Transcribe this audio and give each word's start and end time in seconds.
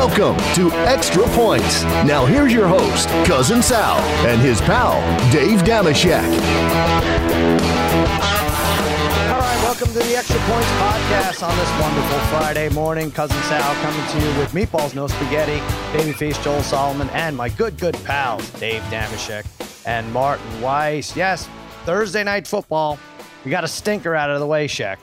Welcome 0.00 0.38
to 0.54 0.72
Extra 0.88 1.24
Points. 1.28 1.82
Now 2.06 2.24
here's 2.24 2.54
your 2.54 2.66
host, 2.66 3.06
Cousin 3.26 3.60
Sal, 3.62 3.98
and 4.26 4.40
his 4.40 4.58
pal, 4.62 4.94
Dave 5.30 5.58
Dameshek. 5.58 6.24
All 9.30 9.38
right, 9.38 9.60
welcome 9.62 9.88
to 9.88 9.98
the 9.98 10.16
Extra 10.16 10.40
Points 10.40 10.70
podcast 10.70 11.46
on 11.46 11.54
this 11.54 11.70
wonderful 11.78 12.18
Friday 12.30 12.70
morning. 12.70 13.10
Cousin 13.10 13.36
Sal 13.42 13.74
coming 13.82 14.06
to 14.12 14.26
you 14.26 14.38
with 14.38 14.52
meatballs, 14.52 14.94
no 14.94 15.06
spaghetti, 15.06 15.58
babyface 15.92 16.42
Joel 16.42 16.62
Solomon, 16.62 17.10
and 17.10 17.36
my 17.36 17.50
good, 17.50 17.78
good 17.78 17.94
pals, 18.04 18.48
Dave 18.52 18.80
Dameshek 18.84 19.44
and 19.84 20.10
Martin 20.14 20.62
Weiss. 20.62 21.14
Yes, 21.14 21.46
Thursday 21.84 22.24
night 22.24 22.46
football. 22.48 22.98
We 23.44 23.50
got 23.50 23.64
a 23.64 23.68
stinker 23.68 24.14
out 24.14 24.30
of 24.30 24.40
the 24.40 24.46
way, 24.46 24.66
Shek. 24.66 24.98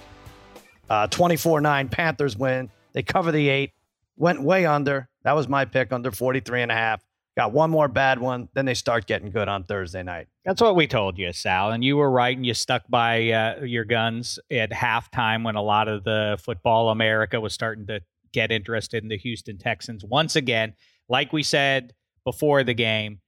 Uh, 0.90 1.06
24 1.06 1.62
9, 1.62 1.88
Panthers 1.90 2.36
win. 2.36 2.72
They 2.94 3.04
cover 3.04 3.32
the 3.32 3.48
eight, 3.50 3.74
went 4.18 4.42
way 4.42 4.66
under. 4.66 5.10
That 5.24 5.36
was 5.36 5.48
my 5.48 5.66
pick, 5.66 5.94
under 5.94 6.12
43 6.12 6.64
and 6.64 6.72
a 6.72 6.76
half. 6.76 7.04
Got 7.38 7.54
one 7.54 7.70
more 7.70 7.88
bad 7.88 8.20
one. 8.20 8.50
Then 8.56 8.66
they 8.66 8.74
start 8.74 9.06
getting 9.06 9.30
good 9.30 9.48
on 9.48 9.64
Thursday 9.64 10.02
night. 10.02 10.28
That's 10.44 10.62
what 10.62 10.76
we 10.76 10.88
told 10.88 11.20
you, 11.20 11.32
Sal. 11.32 11.72
And 11.72 11.84
you 11.84 11.96
were 11.96 12.10
right, 12.10 12.36
and 12.36 12.46
you 12.46 12.56
stuck 12.56 12.84
by 12.90 13.30
uh, 13.30 13.64
your 13.64 13.86
guns 13.86 14.40
at 14.50 14.72
halftime 14.72 15.46
when 15.46 15.56
a 15.56 15.62
lot 15.62 15.88
of 15.88 16.04
the 16.04 16.40
football 16.44 16.90
America 16.90 17.40
was 17.40 17.54
starting 17.54 17.86
to 17.88 18.02
get 18.34 18.52
interested 18.52 19.04
in 19.04 19.10
the 19.10 19.18
Houston 19.20 19.60
Texans. 19.60 20.04
Once 20.04 20.36
again, 20.36 20.74
like 21.08 21.32
we 21.32 21.44
said 21.44 21.94
before 22.26 22.64
the 22.64 22.74
game, 22.74 23.22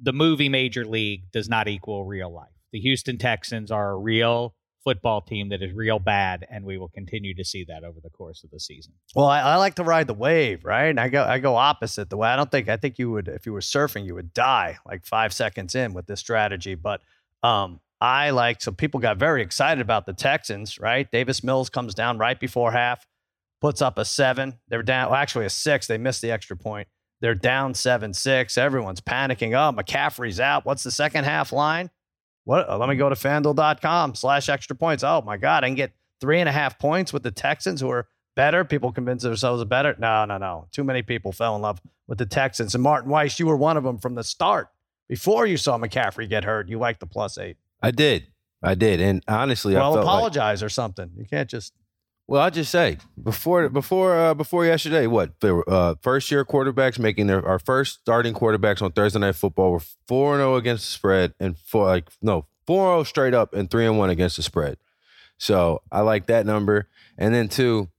the 0.00 0.12
movie 0.12 0.48
Major 0.48 0.84
League 0.84 1.30
does 1.32 1.48
not 1.48 1.68
equal 1.68 2.04
real 2.04 2.32
life. 2.32 2.48
The 2.72 2.80
Houston 2.80 3.18
Texans 3.18 3.70
are 3.70 3.92
a 3.92 3.96
real 3.96 4.56
football 4.84 5.20
team 5.20 5.48
that 5.50 5.62
is 5.62 5.72
real 5.72 5.98
bad, 5.98 6.46
and 6.50 6.64
we 6.64 6.78
will 6.78 6.88
continue 6.88 7.34
to 7.34 7.44
see 7.44 7.64
that 7.68 7.84
over 7.84 8.00
the 8.00 8.10
course 8.10 8.44
of 8.44 8.50
the 8.50 8.60
season. 8.60 8.92
Well, 9.14 9.26
I, 9.26 9.40
I 9.40 9.56
like 9.56 9.76
to 9.76 9.84
ride 9.84 10.06
the 10.06 10.14
wave, 10.14 10.64
right? 10.64 10.86
And 10.86 10.98
I 10.98 11.08
go 11.08 11.24
I 11.24 11.38
go 11.38 11.56
opposite 11.56 12.10
the 12.10 12.16
way. 12.16 12.28
I 12.28 12.36
don't 12.36 12.50
think 12.50 12.68
I 12.68 12.76
think 12.76 12.98
you 12.98 13.10
would 13.10 13.28
if 13.28 13.46
you 13.46 13.52
were 13.52 13.60
surfing, 13.60 14.04
you 14.04 14.14
would 14.14 14.34
die 14.34 14.78
like 14.86 15.04
five 15.04 15.32
seconds 15.32 15.74
in 15.74 15.94
with 15.94 16.06
this 16.06 16.20
strategy. 16.20 16.74
But 16.74 17.00
um, 17.42 17.80
I 18.00 18.30
like 18.30 18.60
so 18.60 18.72
people 18.72 19.00
got 19.00 19.16
very 19.16 19.42
excited 19.42 19.80
about 19.80 20.06
the 20.06 20.12
Texans, 20.12 20.78
right? 20.80 21.10
Davis 21.10 21.44
Mills 21.44 21.70
comes 21.70 21.94
down 21.94 22.18
right 22.18 22.38
before 22.38 22.72
half, 22.72 23.06
puts 23.60 23.80
up 23.80 23.98
a 23.98 24.04
seven. 24.04 24.58
They're 24.68 24.82
down, 24.82 25.10
well, 25.10 25.18
actually 25.18 25.46
a 25.46 25.50
six. 25.50 25.86
They 25.86 25.98
missed 25.98 26.22
the 26.22 26.30
extra 26.32 26.56
point. 26.56 26.88
They're 27.20 27.36
down 27.36 27.74
seven 27.74 28.12
six. 28.12 28.58
Everyone's 28.58 29.00
panicking. 29.00 29.52
Oh, 29.52 29.76
McCaffrey's 29.76 30.40
out. 30.40 30.66
What's 30.66 30.82
the 30.82 30.90
second 30.90 31.24
half 31.24 31.52
line? 31.52 31.90
What? 32.44 32.68
Uh, 32.68 32.78
let 32.78 32.88
me 32.88 32.96
go 32.96 33.08
to 33.08 33.14
fanduel.com 33.14 34.14
slash 34.14 34.48
extra 34.48 34.76
points. 34.76 35.04
Oh 35.04 35.22
my 35.22 35.36
God, 35.36 35.64
I 35.64 35.68
can 35.68 35.76
get 35.76 35.92
three 36.20 36.40
and 36.40 36.48
a 36.48 36.52
half 36.52 36.78
points 36.78 37.12
with 37.12 37.22
the 37.22 37.30
Texans 37.30 37.80
who 37.80 37.90
are 37.90 38.08
better. 38.34 38.64
People 38.64 38.92
convince 38.92 39.22
themselves 39.22 39.62
are 39.62 39.66
better. 39.66 39.94
No, 39.98 40.24
no, 40.24 40.38
no. 40.38 40.66
Too 40.72 40.84
many 40.84 41.02
people 41.02 41.32
fell 41.32 41.56
in 41.56 41.62
love 41.62 41.80
with 42.06 42.18
the 42.18 42.26
Texans. 42.26 42.74
And 42.74 42.82
Martin 42.82 43.10
Weiss, 43.10 43.38
you 43.38 43.46
were 43.46 43.56
one 43.56 43.76
of 43.76 43.84
them 43.84 43.98
from 43.98 44.14
the 44.14 44.24
start. 44.24 44.68
Before 45.08 45.46
you 45.46 45.56
saw 45.56 45.78
McCaffrey 45.78 46.28
get 46.28 46.44
hurt, 46.44 46.68
you 46.68 46.78
liked 46.78 47.00
the 47.00 47.06
plus 47.06 47.38
eight. 47.38 47.56
I 47.82 47.90
did. 47.90 48.28
I 48.62 48.74
did. 48.74 49.00
And 49.00 49.22
honestly, 49.28 49.74
well, 49.74 49.92
I 49.92 49.94
felt 49.96 50.04
apologize 50.04 50.62
like, 50.62 50.66
or 50.66 50.70
something. 50.70 51.10
You 51.16 51.24
can't 51.26 51.50
just. 51.50 51.74
Well, 52.32 52.40
I'll 52.40 52.50
just 52.50 52.70
say 52.70 52.96
before 53.22 53.68
before 53.68 54.16
uh, 54.16 54.32
before 54.32 54.64
yesterday, 54.64 55.06
what 55.06 55.38
the 55.40 55.58
uh, 55.68 55.96
first 56.00 56.30
year 56.30 56.46
quarterbacks 56.46 56.98
making 56.98 57.26
their 57.26 57.46
our 57.46 57.58
first 57.58 58.00
starting 58.00 58.32
quarterbacks 58.32 58.80
on 58.80 58.90
Thursday 58.92 59.18
night 59.18 59.34
football 59.34 59.70
were 59.70 59.82
four 60.08 60.32
and 60.32 60.40
zero 60.40 60.56
against 60.56 60.86
the 60.86 60.92
spread 60.92 61.34
and 61.38 61.58
four 61.58 61.84
like 61.84 62.08
no 62.22 62.46
four 62.66 62.86
zero 62.86 63.04
straight 63.04 63.34
up 63.34 63.52
and 63.52 63.70
three 63.70 63.84
and 63.84 63.98
one 63.98 64.08
against 64.08 64.38
the 64.38 64.42
spread. 64.42 64.78
So 65.36 65.82
I 65.92 66.00
like 66.00 66.28
that 66.28 66.46
number. 66.46 66.88
And 67.18 67.34
then 67.34 67.50
two, 67.50 67.90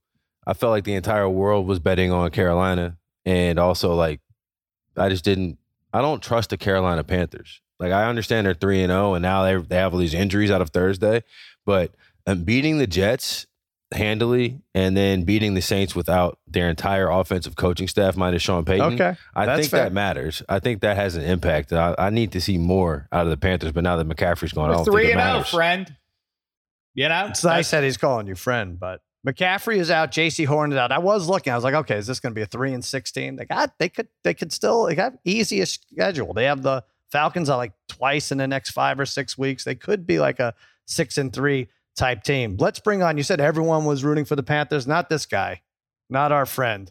I 0.44 0.54
felt 0.54 0.72
like 0.72 0.82
the 0.82 0.94
entire 0.94 1.28
world 1.28 1.68
was 1.68 1.78
betting 1.78 2.10
on 2.10 2.28
Carolina, 2.32 2.96
and 3.24 3.60
also 3.60 3.94
like 3.94 4.20
I 4.96 5.10
just 5.10 5.24
didn't. 5.24 5.58
I 5.92 6.00
don't 6.00 6.20
trust 6.20 6.50
the 6.50 6.56
Carolina 6.56 7.04
Panthers. 7.04 7.60
Like 7.78 7.92
I 7.92 8.08
understand 8.08 8.48
they're 8.48 8.54
three 8.54 8.82
and 8.82 8.90
zero, 8.90 9.14
and 9.14 9.22
now 9.22 9.44
they 9.44 9.54
they 9.54 9.76
have 9.76 9.94
all 9.94 10.00
these 10.00 10.12
injuries 10.12 10.50
out 10.50 10.60
of 10.60 10.70
Thursday, 10.70 11.22
but 11.64 11.92
um, 12.26 12.42
beating 12.42 12.78
the 12.78 12.88
Jets 12.88 13.46
handily 13.94 14.60
and 14.74 14.96
then 14.96 15.22
beating 15.24 15.54
the 15.54 15.62
Saints 15.62 15.94
without 15.94 16.38
their 16.46 16.68
entire 16.68 17.08
offensive 17.08 17.56
coaching 17.56 17.88
staff 17.88 18.16
minus 18.16 18.42
Sean 18.42 18.64
Payton. 18.64 18.94
Okay, 18.94 19.16
I 19.34 19.46
that's 19.46 19.60
think 19.60 19.70
fair. 19.70 19.84
that 19.84 19.92
matters. 19.92 20.42
I 20.48 20.58
think 20.58 20.80
that 20.82 20.96
has 20.96 21.16
an 21.16 21.22
impact. 21.22 21.72
I, 21.72 21.94
I 21.98 22.10
need 22.10 22.32
to 22.32 22.40
see 22.40 22.58
more 22.58 23.08
out 23.12 23.24
of 23.26 23.30
the 23.30 23.36
Panthers, 23.36 23.72
but 23.72 23.82
now 23.84 23.96
that 23.96 24.08
McCaffrey's 24.08 24.52
gone, 24.52 24.70
I 24.70 24.74
don't 24.74 24.84
Three 24.84 25.04
think 25.04 25.14
it 25.14 25.18
and 25.18 25.20
zero, 25.22 25.32
matters. 25.34 25.48
friend. 25.50 25.96
You 26.94 27.08
know, 27.08 27.26
It's 27.30 27.42
nice 27.42 27.70
that 27.72 27.82
he's 27.82 27.96
calling 27.96 28.26
you 28.28 28.34
friend, 28.36 28.78
but 28.78 29.00
McCaffrey 29.26 29.78
is 29.78 29.90
out. 29.90 30.12
Jaycee 30.12 30.46
Horn 30.46 30.70
is 30.70 30.78
out. 30.78 30.92
I 30.92 30.98
was 30.98 31.28
looking. 31.28 31.52
I 31.52 31.56
was 31.56 31.64
like, 31.64 31.74
okay, 31.74 31.96
is 31.96 32.06
this 32.06 32.20
going 32.20 32.32
to 32.32 32.34
be 32.38 32.42
a 32.42 32.46
three 32.46 32.72
and 32.72 32.84
sixteen? 32.84 33.36
They 33.36 33.46
got. 33.46 33.72
They 33.78 33.88
could. 33.88 34.08
They 34.22 34.34
could 34.34 34.52
still. 34.52 34.84
They 34.84 34.94
got 34.94 35.14
easiest 35.24 35.88
schedule. 35.90 36.34
They 36.34 36.44
have 36.44 36.62
the 36.62 36.84
Falcons 37.10 37.48
are 37.48 37.56
like 37.56 37.72
twice 37.88 38.30
in 38.32 38.38
the 38.38 38.46
next 38.46 38.70
five 38.70 39.00
or 39.00 39.06
six 39.06 39.36
weeks. 39.38 39.64
They 39.64 39.74
could 39.74 40.06
be 40.06 40.18
like 40.20 40.38
a 40.40 40.54
six 40.86 41.16
and 41.18 41.32
three 41.32 41.68
type 41.96 42.22
team. 42.22 42.56
Let's 42.58 42.80
bring 42.80 43.02
on. 43.02 43.16
You 43.16 43.22
said 43.22 43.40
everyone 43.40 43.84
was 43.84 44.04
rooting 44.04 44.24
for 44.24 44.36
the 44.36 44.42
Panthers. 44.42 44.86
Not 44.86 45.08
this 45.08 45.26
guy. 45.26 45.62
Not 46.10 46.32
our 46.32 46.46
friend. 46.46 46.90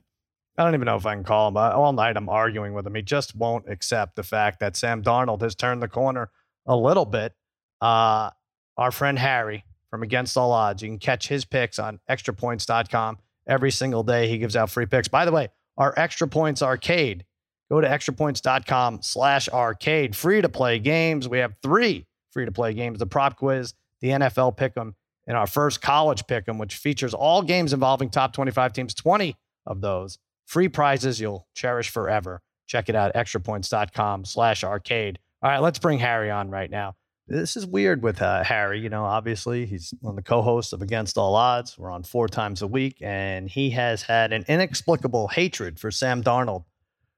I 0.57 0.63
don't 0.63 0.75
even 0.75 0.85
know 0.85 0.95
if 0.95 1.05
I 1.05 1.15
can 1.15 1.23
call 1.23 1.47
him. 1.47 1.57
All 1.57 1.93
night 1.93 2.15
I'm 2.15 2.29
arguing 2.29 2.73
with 2.73 2.85
him. 2.85 2.95
He 2.95 3.01
just 3.01 3.35
won't 3.35 3.69
accept 3.69 4.15
the 4.15 4.23
fact 4.23 4.59
that 4.59 4.75
Sam 4.75 5.01
Darnold 5.01 5.41
has 5.41 5.55
turned 5.55 5.81
the 5.81 5.87
corner 5.87 6.29
a 6.65 6.75
little 6.75 7.05
bit. 7.05 7.33
Uh, 7.81 8.29
our 8.77 8.91
friend 8.91 9.17
Harry 9.17 9.65
from 9.89 10.03
Against 10.03 10.37
All 10.37 10.51
Odds. 10.51 10.81
You 10.81 10.89
can 10.89 10.99
catch 10.99 11.27
his 11.27 11.45
picks 11.45 11.79
on 11.79 11.99
extrapoints.com 12.09 13.17
every 13.47 13.71
single 13.71 14.03
day. 14.03 14.27
He 14.27 14.37
gives 14.37 14.55
out 14.55 14.69
free 14.69 14.85
picks. 14.85 15.07
By 15.07 15.25
the 15.25 15.31
way, 15.31 15.49
our 15.77 15.93
Extra 15.97 16.27
Points 16.27 16.61
Arcade. 16.61 17.25
Go 17.71 17.81
to 17.81 17.87
extrapoints.com 17.87 19.01
slash 19.01 19.49
arcade. 19.49 20.15
Free 20.15 20.41
to 20.41 20.49
play 20.49 20.77
games. 20.77 21.27
We 21.27 21.39
have 21.39 21.55
three 21.63 22.05
free 22.33 22.45
to 22.45 22.51
play 22.51 22.73
games 22.73 22.99
the 22.99 23.05
prop 23.05 23.37
quiz, 23.37 23.73
the 24.03 24.09
NFL 24.09 24.57
pick'em, 24.57 24.93
and 25.25 25.37
our 25.37 25.47
first 25.47 25.81
college 25.81 26.25
pick'em, 26.25 26.59
which 26.59 26.75
features 26.75 27.13
all 27.13 27.41
games 27.41 27.71
involving 27.71 28.09
top 28.09 28.33
25 28.33 28.73
teams, 28.73 28.93
20 28.93 29.35
of 29.65 29.79
those. 29.79 30.19
Free 30.45 30.67
prizes 30.67 31.21
you'll 31.21 31.47
cherish 31.55 31.89
forever. 31.89 32.41
Check 32.67 32.89
it 32.89 32.95
out, 32.95 33.13
extrapoints.com 33.15 34.25
slash 34.25 34.65
arcade. 34.65 35.19
All 35.41 35.49
right, 35.49 35.61
let's 35.61 35.79
bring 35.79 35.99
Harry 35.99 36.29
on 36.29 36.49
right 36.49 36.69
now. 36.69 36.95
This 37.27 37.55
is 37.55 37.65
weird 37.65 38.03
with 38.03 38.21
uh, 38.21 38.43
Harry. 38.43 38.81
You 38.81 38.89
know, 38.89 39.05
obviously, 39.05 39.65
he's 39.65 39.93
one 40.01 40.11
of 40.11 40.15
the 40.17 40.23
co 40.23 40.41
hosts 40.41 40.73
of 40.73 40.81
Against 40.81 41.17
All 41.17 41.35
Odds. 41.35 41.77
We're 41.77 41.89
on 41.89 42.03
four 42.03 42.27
times 42.27 42.61
a 42.61 42.67
week, 42.67 42.97
and 42.99 43.47
he 43.47 43.69
has 43.69 44.01
had 44.01 44.33
an 44.33 44.43
inexplicable 44.49 45.29
hatred 45.29 45.79
for 45.79 45.91
Sam 45.91 46.21
Darnold 46.21 46.65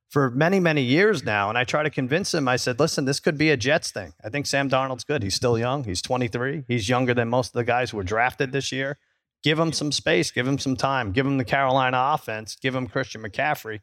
for 0.10 0.30
many, 0.32 0.60
many 0.60 0.82
years 0.82 1.24
now. 1.24 1.50
And 1.50 1.58
I 1.58 1.64
try 1.64 1.84
to 1.84 1.90
convince 1.90 2.34
him. 2.34 2.48
I 2.48 2.56
said, 2.56 2.80
listen, 2.80 3.06
this 3.06 3.20
could 3.20 3.38
be 3.38 3.50
a 3.50 3.58
Jets 3.58 3.92
thing. 3.92 4.14
I 4.24 4.30
think 4.30 4.46
Sam 4.46 4.70
Darnold's 4.70 5.04
good. 5.04 5.24
He's 5.24 5.36
still 5.36 5.58
young. 5.58 5.84
He's 5.84 6.02
23. 6.02 6.66
He's 6.68 6.88
younger 6.88 7.14
than 7.14 7.30
most 7.30 7.50
of 7.50 7.54
the 7.54 7.64
guys 7.64 7.92
who 7.92 7.98
were 7.98 8.04
drafted 8.04 8.52
this 8.52 8.72
year. 8.72 8.98
Give 9.44 9.60
him 9.60 9.72
some 9.74 9.92
space. 9.92 10.32
Give 10.32 10.48
him 10.48 10.58
some 10.58 10.76
time. 10.76 11.12
Give 11.12 11.26
him 11.26 11.38
the 11.38 11.46
Carolina 11.46 11.98
offense. 12.14 12.56
Give 12.56 12.74
him 12.74 12.88
Christian 12.88 13.22
McCaffrey. 13.22 13.82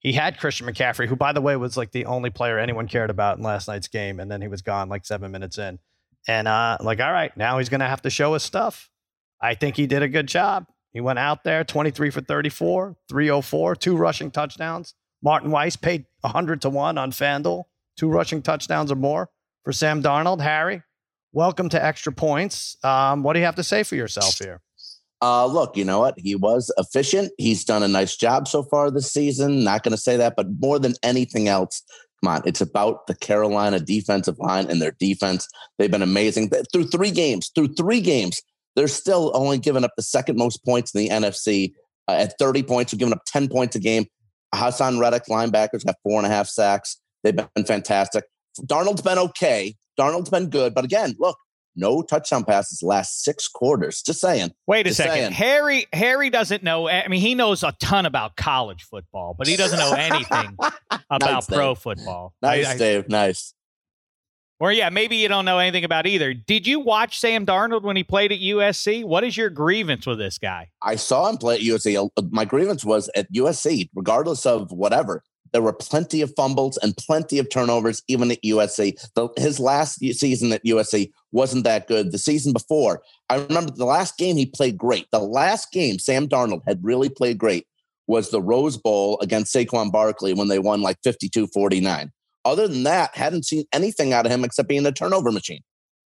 He 0.00 0.12
had 0.12 0.38
Christian 0.38 0.66
McCaffrey, 0.66 1.06
who, 1.06 1.16
by 1.16 1.32
the 1.32 1.40
way, 1.40 1.56
was 1.56 1.76
like 1.76 1.92
the 1.92 2.04
only 2.06 2.30
player 2.30 2.58
anyone 2.58 2.86
cared 2.86 3.10
about 3.10 3.38
in 3.38 3.42
last 3.42 3.68
night's 3.68 3.88
game. 3.88 4.20
And 4.20 4.30
then 4.30 4.42
he 4.42 4.48
was 4.48 4.62
gone 4.62 4.88
like 4.88 5.04
seven 5.04 5.32
minutes 5.32 5.58
in. 5.58 5.78
And 6.28 6.46
uh, 6.46 6.78
like, 6.80 7.00
all 7.00 7.12
right, 7.12 7.34
now 7.36 7.58
he's 7.58 7.68
going 7.68 7.80
to 7.80 7.86
have 7.86 8.02
to 8.02 8.10
show 8.10 8.34
his 8.34 8.42
stuff. 8.42 8.90
I 9.40 9.54
think 9.54 9.76
he 9.76 9.86
did 9.86 10.02
a 10.02 10.08
good 10.08 10.28
job. 10.28 10.66
He 10.92 11.00
went 11.00 11.18
out 11.18 11.44
there 11.44 11.64
23 11.64 12.10
for 12.10 12.20
34, 12.20 12.96
304, 13.08 13.76
two 13.76 13.96
rushing 13.96 14.30
touchdowns. 14.30 14.94
Martin 15.22 15.50
Weiss 15.50 15.76
paid 15.76 16.04
100 16.20 16.62
to 16.62 16.70
1 16.70 16.98
on 16.98 17.10
FanDuel, 17.10 17.64
two 17.96 18.08
rushing 18.08 18.42
touchdowns 18.42 18.92
or 18.92 18.96
more 18.96 19.30
for 19.64 19.72
Sam 19.72 20.02
Darnold. 20.02 20.40
Harry, 20.40 20.82
welcome 21.32 21.68
to 21.70 21.84
Extra 21.84 22.12
Points. 22.12 22.76
Um, 22.84 23.22
what 23.22 23.32
do 23.32 23.40
you 23.40 23.44
have 23.44 23.56
to 23.56 23.64
say 23.64 23.82
for 23.82 23.96
yourself 23.96 24.38
here? 24.38 24.60
Uh, 25.20 25.46
look, 25.46 25.76
you 25.76 25.84
know 25.84 25.98
what? 25.98 26.14
He 26.16 26.36
was 26.36 26.72
efficient. 26.76 27.32
He's 27.38 27.64
done 27.64 27.82
a 27.82 27.88
nice 27.88 28.16
job 28.16 28.46
so 28.46 28.62
far 28.62 28.90
this 28.90 29.12
season. 29.12 29.64
Not 29.64 29.82
going 29.82 29.92
to 29.92 30.00
say 30.00 30.16
that, 30.16 30.34
but 30.36 30.46
more 30.60 30.78
than 30.78 30.94
anything 31.02 31.48
else, 31.48 31.82
come 32.22 32.32
on, 32.32 32.42
it's 32.44 32.60
about 32.60 33.08
the 33.08 33.16
Carolina 33.16 33.80
defensive 33.80 34.38
line 34.38 34.70
and 34.70 34.80
their 34.80 34.94
defense. 35.00 35.48
They've 35.76 35.90
been 35.90 36.02
amazing 36.02 36.50
through 36.72 36.86
three 36.86 37.10
games. 37.10 37.50
Through 37.52 37.74
three 37.74 38.00
games, 38.00 38.40
they're 38.76 38.86
still 38.86 39.32
only 39.34 39.58
giving 39.58 39.82
up 39.82 39.90
the 39.96 40.02
second 40.02 40.36
most 40.36 40.64
points 40.64 40.94
in 40.94 41.00
the 41.00 41.08
NFC 41.08 41.72
uh, 42.06 42.12
at 42.12 42.38
30 42.38 42.62
points. 42.62 42.92
They're 42.92 42.98
giving 42.98 43.14
up 43.14 43.24
10 43.26 43.48
points 43.48 43.74
a 43.74 43.80
game. 43.80 44.06
Haason 44.54 45.00
Reddick, 45.00 45.24
linebackers, 45.30 45.84
got 45.84 45.96
four 46.02 46.18
and 46.18 46.26
a 46.26 46.30
half 46.30 46.48
sacks. 46.48 47.00
They've 47.22 47.36
been 47.36 47.64
fantastic. 47.64 48.24
Darnold's 48.60 49.02
been 49.02 49.18
okay. 49.18 49.76
Darnold's 49.98 50.30
been 50.30 50.48
good, 50.50 50.74
but 50.74 50.84
again, 50.84 51.14
look, 51.18 51.36
no 51.76 52.02
touchdown 52.02 52.44
passes 52.44 52.82
last 52.82 53.22
six 53.22 53.46
quarters. 53.46 54.02
Just 54.02 54.20
saying. 54.20 54.50
Wait 54.66 54.86
a 54.86 54.90
Just 54.90 54.96
second. 54.96 55.12
saying. 55.14 55.32
Harry 55.32 55.86
Harry 55.92 56.28
doesn't 56.30 56.62
know. 56.64 56.88
I 56.88 57.06
mean, 57.08 57.20
he 57.20 57.34
knows 57.36 57.62
a 57.62 57.72
ton 57.80 58.04
about 58.06 58.36
college 58.36 58.82
football, 58.84 59.34
but 59.38 59.46
he 59.46 59.56
doesn't 59.56 59.78
know 59.78 59.92
anything 59.92 60.56
about 61.10 61.20
Nice, 61.20 61.46
pro 61.46 61.74
Dave. 61.74 61.78
football. 61.78 62.34
Nice, 62.42 62.66
I- 62.66 62.72
I- 62.72 62.78
Dave. 62.78 63.08
Nice. 63.08 63.54
Or 64.60 64.72
yeah, 64.72 64.90
maybe 64.90 65.16
you 65.16 65.28
don't 65.28 65.44
know 65.44 65.58
anything 65.58 65.84
about 65.84 66.06
either. 66.06 66.34
Did 66.34 66.66
you 66.66 66.80
watch 66.80 67.20
Sam 67.20 67.46
Darnold 67.46 67.82
when 67.82 67.96
he 67.96 68.02
played 68.02 68.32
at 68.32 68.40
USC? 68.40 69.04
What 69.04 69.22
is 69.22 69.36
your 69.36 69.50
grievance 69.50 70.06
with 70.06 70.18
this 70.18 70.38
guy? 70.38 70.70
I 70.82 70.96
saw 70.96 71.28
him 71.28 71.36
play 71.36 71.56
at 71.56 71.60
USC. 71.60 72.10
Uh, 72.16 72.22
my 72.30 72.44
grievance 72.44 72.84
was 72.84 73.08
at 73.14 73.32
USC, 73.32 73.88
regardless 73.94 74.46
of 74.46 74.72
whatever. 74.72 75.22
There 75.52 75.62
were 75.62 75.72
plenty 75.72 76.20
of 76.20 76.32
fumbles 76.36 76.76
and 76.78 76.96
plenty 76.96 77.38
of 77.38 77.48
turnovers, 77.48 78.02
even 78.08 78.30
at 78.30 78.42
USC. 78.42 78.98
The, 79.14 79.28
his 79.36 79.58
last 79.60 80.00
season 80.00 80.52
at 80.52 80.64
USC 80.64 81.10
wasn't 81.32 81.64
that 81.64 81.86
good. 81.86 82.12
The 82.12 82.18
season 82.18 82.52
before, 82.52 83.02
I 83.30 83.36
remember 83.36 83.72
the 83.72 83.86
last 83.86 84.18
game 84.18 84.36
he 84.36 84.44
played 84.44 84.76
great. 84.76 85.06
The 85.10 85.20
last 85.20 85.72
game 85.72 85.98
Sam 85.98 86.28
Darnold 86.28 86.62
had 86.66 86.84
really 86.84 87.08
played 87.08 87.38
great 87.38 87.66
was 88.08 88.30
the 88.30 88.42
Rose 88.42 88.76
Bowl 88.76 89.18
against 89.20 89.54
Saquon 89.54 89.92
Barkley 89.92 90.32
when 90.34 90.48
they 90.48 90.58
won 90.58 90.82
like 90.82 90.98
52 91.04 91.46
49. 91.48 92.10
Other 92.48 92.66
than 92.68 92.82
that, 92.84 93.16
hadn't 93.16 93.44
seen 93.44 93.64
anything 93.72 94.12
out 94.12 94.26
of 94.26 94.32
him 94.32 94.44
except 94.44 94.68
being 94.68 94.86
a 94.86 94.92
turnover 94.92 95.30
machine. 95.30 95.60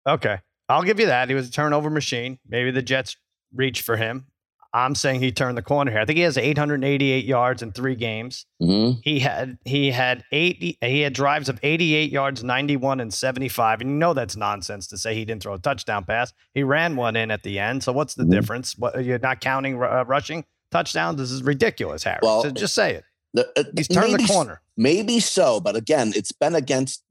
Okay. 0.07 0.39
I'll 0.69 0.83
give 0.83 0.99
you 0.99 1.05
that. 1.07 1.29
He 1.29 1.35
was 1.35 1.47
a 1.49 1.51
turnover 1.51 1.89
machine. 1.89 2.39
Maybe 2.47 2.71
the 2.71 2.81
Jets 2.81 3.17
reached 3.53 3.83
for 3.83 3.97
him. 3.97 4.27
I'm 4.73 4.95
saying 4.95 5.19
he 5.19 5.33
turned 5.33 5.57
the 5.57 5.61
corner 5.61 5.91
here. 5.91 5.99
I 5.99 6.05
think 6.05 6.15
he 6.15 6.23
has 6.23 6.37
888 6.37 7.25
yards 7.25 7.61
in 7.61 7.73
three 7.73 7.95
games. 7.95 8.45
Mm-hmm. 8.61 8.99
He 9.03 9.19
had 9.19 9.57
he 9.65 9.91
had 9.91 10.23
80 10.31 10.77
he 10.79 11.01
had 11.01 11.11
drives 11.11 11.49
of 11.49 11.59
88 11.61 12.09
yards, 12.09 12.41
91 12.41 13.01
and 13.01 13.13
75. 13.13 13.81
And 13.81 13.89
you 13.89 13.95
know 13.97 14.13
that's 14.13 14.37
nonsense 14.37 14.87
to 14.87 14.97
say 14.97 15.13
he 15.13 15.25
didn't 15.25 15.43
throw 15.43 15.55
a 15.55 15.59
touchdown 15.59 16.05
pass. 16.05 16.31
He 16.53 16.63
ran 16.63 16.95
one 16.95 17.17
in 17.17 17.31
at 17.31 17.43
the 17.43 17.59
end. 17.59 17.83
So 17.83 17.91
what's 17.91 18.13
the 18.13 18.23
Mhm. 18.23 18.31
difference? 18.31 18.77
What 18.77 19.03
you're 19.03 19.19
not 19.19 19.41
counting 19.41 19.75
uh, 19.75 20.05
rushing 20.07 20.45
touchdowns? 20.71 21.17
This 21.17 21.31
is 21.31 21.43
ridiculous, 21.43 22.03
Harry. 22.05 22.19
Well, 22.21 22.43
so 22.43 22.51
just 22.51 22.73
say 22.73 22.93
it. 22.93 23.03
The, 23.33 23.47
uh, 23.57 23.63
He's 23.75 23.87
turned 23.87 24.13
the 24.13 24.17
maybe- 24.17 24.27
corner. 24.27 24.61
Maybe 24.77 25.19
so, 25.19 25.59
but 25.59 25.75
again, 25.75 26.11
it's 26.15 26.31
been 26.31 26.55
against 26.55 27.03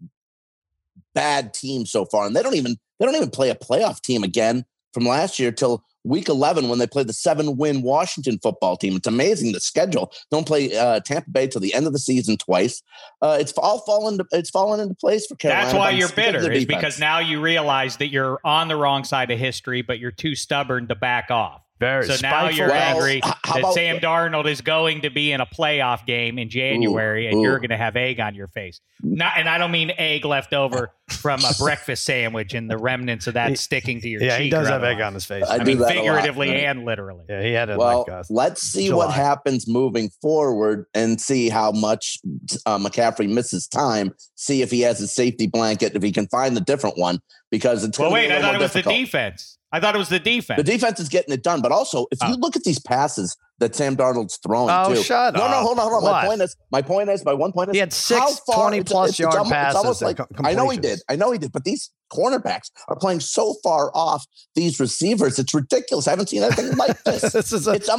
bad 1.15 1.55
teams 1.55 1.91
so 1.91 2.05
far, 2.05 2.27
and 2.27 2.35
they 2.35 2.43
don't 2.43 2.57
even 2.57 2.77
they 2.99 3.07
don't 3.07 3.15
even 3.15 3.31
play 3.31 3.51
a 3.51 3.55
playoff 3.55 4.01
team 4.01 4.23
again 4.23 4.65
from 4.93 5.07
last 5.07 5.39
year 5.39 5.53
till 5.53 5.85
week 6.05 6.29
11 6.29 6.69
when 6.69 6.79
they 6.79 6.87
played 6.87 7.07
the 7.07 7.13
seven 7.13 7.57
win 7.57 7.83
Washington 7.83 8.39
football 8.43 8.77
team. 8.77 8.97
It's 8.97 9.07
amazing 9.07 9.53
the 9.53 9.61
schedule. 9.61 10.13
Don't 10.31 10.47
play 10.47 10.77
uh, 10.77 11.01
Tampa 11.01 11.31
Bay 11.31 11.47
till 11.47 11.61
the 11.61 11.75
end 11.75 11.87
of 11.87 11.93
the 11.93 11.99
season 11.99 12.37
twice. 12.37 12.83
Uh, 13.21 13.37
it's 13.41 13.53
all 13.53 13.81
fallen. 13.81 14.19
To, 14.19 14.27
it's 14.33 14.51
fallen 14.51 14.81
into 14.81 14.95
place 14.95 15.27
for 15.27 15.37
Carolina. 15.37 15.67
That's 15.67 15.79
why 15.79 15.91
you're 15.91 16.07
it's 16.07 16.15
because 16.15 16.35
of 16.35 16.43
bitter, 16.43 16.53
is 16.53 16.65
because 16.65 16.99
now 16.99 17.19
you 17.19 17.41
realize 17.41 17.99
that 17.99 18.09
you're 18.09 18.41
on 18.45 18.69
the 18.69 18.77
wrong 18.77 19.05
side 19.05 19.31
of 19.31 19.39
history, 19.39 19.83
but 19.83 19.99
you're 19.99 20.11
too 20.11 20.35
stubborn 20.35 20.89
to 20.89 20.95
back 20.95 21.31
off. 21.31 21.63
Very 21.81 22.05
So 22.07 22.17
now 22.21 22.49
you're 22.51 22.69
Well, 22.69 22.77
angry 22.99 23.17
h- 23.17 23.23
how 23.25 23.55
that 23.55 23.59
about- 23.61 23.75
Sam 23.75 23.99
Darnold 24.01 24.47
is 24.47 24.61
going 24.61 25.01
to 25.01 25.09
be 25.11 25.33
in 25.33 25.41
a 25.41 25.47
playoff 25.47 26.05
game 26.05 26.39
in 26.39 26.51
January, 26.51 27.27
and 27.27 27.39
ooh. 27.39 27.43
you're 27.43 27.59
going 27.59 27.71
to 27.71 27.77
have 27.79 27.97
egg 27.97 28.21
on 28.21 28.35
your 28.35 28.49
face. 28.49 28.81
Not, 29.03 29.33
and 29.39 29.49
I 29.49 29.57
don't 29.57 29.71
mean 29.71 29.91
egg 29.97 30.27
left 30.27 30.53
over 30.53 30.93
from 31.09 31.41
a 31.43 31.53
breakfast 31.59 32.05
sandwich 32.05 32.53
and 32.53 32.71
the 32.71 32.77
remnants 32.77 33.27
of 33.29 33.35
that 33.35 33.49
He- 33.49 33.57
sticking 33.57 33.99
to 34.03 34.09
your 34.11 34.23
Yeah, 34.23 34.37
cheek. 34.37 34.45
he 34.45 34.51
does 34.51 34.69
or 34.69 34.73
have 34.73 34.85
egg 34.85 35.01
on 35.01 35.15
his 35.15 35.25
face. 35.25 35.43
I 35.49 35.55
I, 35.57 35.65
mean, 35.65 35.79
that 35.79 35.85
a 35.97 36.03
lot, 36.03 36.05
figuratively 36.21 36.65
and 36.67 36.85
literally. 36.85 37.25
yeah, 37.31 37.43
he 37.43 37.53
had 37.53 37.71
it 37.71 37.79
Well, 37.79 38.05
like 38.07 38.13
uh, 38.13 38.23
let's 38.29 38.61
see 38.61 38.89
July. 38.89 39.07
what 39.07 39.15
happens 39.15 39.67
moving 39.67 40.11
forward 40.21 40.85
and 40.93 41.19
see 41.19 41.49
how 41.49 41.73
much 41.73 42.19
uh, 42.67 42.77
McCaffrey 42.79 43.27
misses 43.33 43.67
time. 43.67 44.13
See 44.35 44.61
if 44.61 44.71
he 44.71 44.83
has 44.83 44.99
his 44.99 45.15
safety 45.15 45.47
blanket, 45.47 45.97
if 45.97 46.03
he 46.03 46.13
can 46.13 46.29
find 46.29 46.55
the 46.55 46.61
different 46.61 46.99
one, 46.99 47.21
because 47.51 47.85
it's. 47.85 47.99
Well, 47.99 48.11
gonna 48.11 48.21
be 48.21 48.29
wait, 48.29 48.33
a 48.33 48.35
I 48.35 48.37
little 48.37 48.43
thought 48.51 48.55
it 48.55 48.59
more 48.59 48.63
was 48.65 48.73
the 49.01 49.05
defense. 49.05 49.57
I 49.73 49.81
thought 49.81 49.95
it 49.95 49.99
was 49.99 50.09
the 50.09 50.19
defense. 50.19 50.57
The 50.59 50.65
defense 50.65 50.99
is 51.01 51.09
getting 51.09 51.33
it 51.33 51.43
done, 51.43 51.61
but 51.63 51.71
also 51.73 52.07
if 52.11 52.21
you 52.23 52.35
Oh. 52.35 52.39
look 52.39 52.57
at 52.57 52.65
these 52.65 52.81
passes 52.81 53.37
that 53.61 53.77
Sam 53.77 53.97
Darnold's 53.97 54.39
throwing, 54.45 54.71
Oh, 54.71 54.95
too. 54.95 55.03
shut 55.03 55.35
no, 55.35 55.43
up. 55.43 55.51
no, 55.51 55.57
no, 55.59 55.63
hold 55.63 55.79
on, 55.79 55.91
hold 55.91 56.05
on. 56.07 56.13
My 56.13 56.27
point 56.27 56.43
is, 56.43 56.57
my 56.73 56.83
point 56.83 57.09
is, 57.11 57.25
my 57.25 57.35
one 57.35 57.53
point 57.53 57.71
is, 57.71 57.75
He 57.75 57.79
had 57.79 57.93
six 57.93 58.41
20 58.53 58.83
plus 58.85 59.11
it's 59.11 59.19
yard 59.19 59.35
almo- 59.35 59.51
passes 59.51 59.77
It's 59.77 59.85
almost 59.85 60.03
like 60.03 60.19
I 60.45 60.55
know 60.55 60.69
he 60.71 60.79
did. 60.79 61.01
I 61.09 61.17
know 61.17 61.31
he 61.31 61.39
did, 61.39 61.53
but 61.53 61.65
these 61.65 61.91
cornerbacks 62.11 62.71
are 62.89 62.97
playing 62.97 63.21
so 63.21 63.55
far 63.63 63.91
off 63.95 64.27
these 64.55 64.79
receivers. 64.81 65.39
It's 65.39 65.55
ridiculous. 65.55 66.07
I 66.07 66.11
haven't 66.11 66.29
seen 66.29 66.43
anything 66.43 66.77
like 66.77 67.03
this. 67.05 67.23
this 67.33 67.53
is 67.53 67.67
a, 67.67 67.73
It's 67.73 67.87
this 67.87 67.89
is 67.89 67.91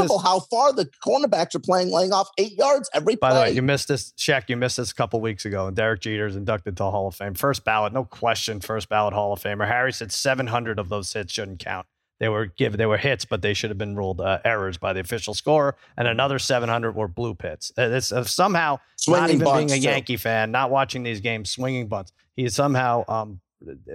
unbelievable 0.00 0.18
how 0.18 0.40
far 0.40 0.72
the 0.72 0.88
cornerbacks 1.04 1.54
are 1.54 1.60
playing, 1.60 1.90
laying 1.90 2.12
off 2.12 2.28
eight 2.38 2.56
yards 2.56 2.88
every 2.94 3.16
play. 3.16 3.28
By 3.28 3.34
the 3.34 3.40
way, 3.40 3.52
you 3.52 3.62
missed 3.62 3.88
this, 3.88 4.12
Shek. 4.16 4.48
You 4.48 4.56
missed 4.56 4.76
this 4.76 4.90
a 4.90 4.94
couple 4.94 5.20
weeks 5.20 5.44
ago, 5.44 5.66
and 5.66 5.76
Derek 5.76 6.00
Jeter's 6.00 6.36
inducted 6.36 6.76
to 6.76 6.84
the 6.84 6.90
Hall 6.90 7.08
of 7.08 7.14
Fame, 7.14 7.34
first 7.34 7.64
ballot, 7.64 7.92
no 7.92 8.04
question, 8.04 8.60
first 8.60 8.88
ballot 8.88 9.14
Hall 9.14 9.32
of 9.32 9.40
Famer. 9.42 9.66
Harry 9.66 9.92
said 9.92 10.12
700 10.12 10.78
of 10.78 10.88
those 10.88 11.12
hits 11.12 11.32
shouldn't 11.32 11.58
count. 11.58 11.86
They 12.18 12.30
were 12.30 12.46
given, 12.46 12.78
they 12.78 12.86
were 12.86 12.96
hits, 12.96 13.26
but 13.26 13.42
they 13.42 13.52
should 13.52 13.68
have 13.68 13.76
been 13.76 13.94
ruled 13.94 14.22
uh, 14.22 14.38
errors 14.42 14.78
by 14.78 14.94
the 14.94 15.00
official 15.00 15.34
scorer, 15.34 15.76
and 15.98 16.08
another 16.08 16.38
700 16.38 16.94
were 16.96 17.08
blue 17.08 17.36
hits. 17.40 17.72
Uh, 17.76 17.90
It's 17.90 18.10
uh, 18.10 18.24
somehow 18.24 18.78
not 19.06 19.28
even 19.30 19.44
being 19.44 19.70
a 19.70 19.74
too. 19.74 19.80
Yankee 19.82 20.16
fan, 20.16 20.50
not 20.50 20.70
watching 20.70 21.02
these 21.02 21.20
games, 21.20 21.50
swinging 21.50 21.88
bunts. 21.88 22.12
He 22.34 22.44
has 22.44 22.54
somehow 22.54 23.04
um, 23.08 23.40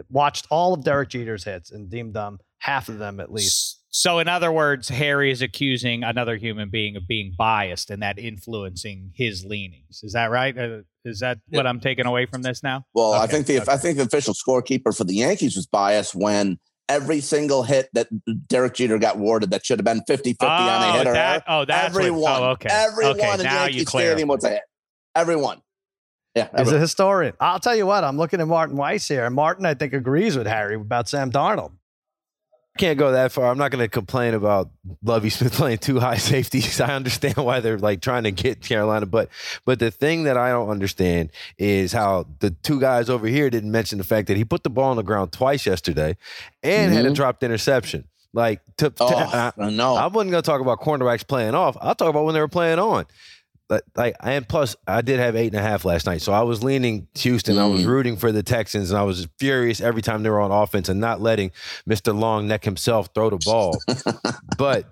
watched 0.09 0.47
all 0.49 0.73
of 0.73 0.83
Derek 0.83 1.09
Jeter's 1.09 1.43
hits 1.43 1.71
and 1.71 1.89
deemed 1.89 2.13
them 2.13 2.39
half 2.59 2.89
of 2.89 2.99
them 2.99 3.19
at 3.19 3.31
least. 3.31 3.79
So, 3.93 4.19
in 4.19 4.29
other 4.29 4.51
words, 4.51 4.87
Harry 4.87 5.31
is 5.31 5.41
accusing 5.41 6.03
another 6.03 6.37
human 6.37 6.69
being 6.69 6.95
of 6.95 7.07
being 7.07 7.33
biased 7.37 7.89
and 7.89 8.01
that 8.01 8.17
influencing 8.17 9.11
his 9.13 9.43
leanings. 9.43 10.01
Is 10.03 10.13
that 10.13 10.31
right? 10.31 10.57
Uh, 10.57 10.79
is 11.03 11.19
that 11.19 11.39
what 11.49 11.67
I'm 11.67 11.81
taking 11.81 12.05
away 12.05 12.25
from 12.25 12.41
this 12.41 12.63
now? 12.63 12.85
Well, 12.93 13.13
I 13.13 13.27
think 13.27 13.47
the 13.47 13.59
okay. 13.61 13.71
I 13.71 13.77
think 13.77 13.97
the 13.97 14.03
official 14.03 14.33
scorekeeper 14.33 14.95
for 14.95 15.03
the 15.03 15.15
Yankees 15.15 15.57
was 15.57 15.67
biased 15.67 16.15
when 16.15 16.57
every 16.87 17.19
single 17.19 17.63
hit 17.63 17.89
that 17.93 18.07
Derek 18.47 18.75
Jeter 18.75 18.97
got 18.97 19.17
warded 19.17 19.51
that 19.51 19.65
should 19.65 19.79
have 19.79 19.85
been 19.85 20.01
50-50 20.09 20.35
on 20.41 20.83
a 20.83 20.97
hit 20.97 21.07
or 21.07 21.13
that, 21.13 21.31
error, 21.33 21.43
oh, 21.47 21.65
that's 21.65 21.93
what- 21.93 22.03
everyone, 22.03 22.31
oh, 22.41 22.45
okay. 22.51 22.69
everyone 22.69 23.15
okay, 23.19 23.33
in 23.33 23.43
now 23.43 23.63
Yankee 23.63 23.79
you 23.79 23.85
Stadium 23.85 24.27
was 24.27 24.43
a 24.43 24.49
hit. 24.49 24.61
Everyone. 25.15 25.61
Yeah. 26.35 26.47
He's 26.57 26.71
a 26.71 26.79
historian. 26.79 27.33
I'll 27.39 27.59
tell 27.59 27.75
you 27.75 27.85
what, 27.85 28.03
I'm 28.03 28.17
looking 28.17 28.39
at 28.39 28.47
Martin 28.47 28.77
Weiss 28.77 29.07
here, 29.07 29.25
and 29.25 29.35
Martin, 29.35 29.65
I 29.65 29.73
think, 29.73 29.93
agrees 29.93 30.37
with 30.37 30.47
Harry 30.47 30.75
about 30.75 31.09
Sam 31.09 31.29
Darnold. 31.31 31.71
Can't 32.77 32.97
go 32.97 33.11
that 33.11 33.33
far. 33.33 33.51
I'm 33.51 33.57
not 33.57 33.69
going 33.71 33.83
to 33.83 33.89
complain 33.89 34.33
about 34.33 34.69
Lovie 35.03 35.29
Smith 35.29 35.51
playing 35.55 35.79
two 35.79 35.99
high 35.99 36.15
safeties. 36.15 36.79
I 36.79 36.95
understand 36.95 37.35
why 37.35 37.59
they're 37.59 37.77
like 37.77 37.99
trying 37.99 38.23
to 38.23 38.31
get 38.31 38.61
Carolina, 38.61 39.05
but 39.05 39.27
but 39.65 39.79
the 39.79 39.91
thing 39.91 40.23
that 40.23 40.37
I 40.37 40.51
don't 40.51 40.69
understand 40.69 41.31
is 41.57 41.91
how 41.91 42.27
the 42.39 42.51
two 42.51 42.79
guys 42.79 43.09
over 43.09 43.27
here 43.27 43.49
didn't 43.49 43.71
mention 43.71 43.97
the 43.97 44.05
fact 44.05 44.29
that 44.29 44.37
he 44.37 44.45
put 44.45 44.63
the 44.63 44.69
ball 44.69 44.89
on 44.91 44.95
the 44.95 45.03
ground 45.03 45.33
twice 45.33 45.65
yesterday 45.65 46.15
and 46.63 46.93
had 46.93 47.05
a 47.05 47.09
Mhm. 47.09 47.15
dropped 47.15 47.43
interception. 47.43 48.05
Like 48.33 48.61
to, 48.77 48.89
to- 48.89 49.03
Oh, 49.03 49.07
I, 49.17 49.51
I 49.57 49.69
know. 49.69 49.95
I 49.95 50.07
wasn't 50.07 50.31
going 50.31 50.41
to 50.41 50.49
talk 50.49 50.61
about 50.61 50.79
cornerbacks 50.79 51.27
playing 51.27 51.53
off. 51.55 51.75
I'll 51.81 51.93
talk 51.93 52.07
about 52.09 52.23
when 52.23 52.33
they 52.33 52.39
were 52.39 52.47
playing 52.47 52.79
on. 52.79 53.05
But 53.71 53.85
like, 53.95 54.17
and 54.21 54.45
plus, 54.45 54.75
I 54.85 54.99
did 55.01 55.19
have 55.21 55.37
eight 55.37 55.53
and 55.53 55.55
a 55.55 55.61
half 55.61 55.85
last 55.85 56.05
night, 56.05 56.21
so 56.21 56.33
I 56.33 56.41
was 56.41 56.61
leaning 56.61 57.07
Houston. 57.15 57.57
I 57.57 57.67
was 57.67 57.83
Mm. 57.83 57.87
rooting 57.87 58.17
for 58.17 58.33
the 58.33 58.43
Texans, 58.43 58.91
and 58.91 58.99
I 58.99 59.03
was 59.03 59.29
furious 59.39 59.79
every 59.79 60.01
time 60.01 60.23
they 60.23 60.29
were 60.29 60.41
on 60.41 60.51
offense 60.51 60.89
and 60.89 60.99
not 60.99 61.21
letting 61.21 61.51
Mister 61.85 62.11
Long 62.11 62.49
Neck 62.49 62.65
himself 62.65 63.09
throw 63.15 63.29
the 63.29 63.37
ball. 63.37 63.77
but 64.57 64.85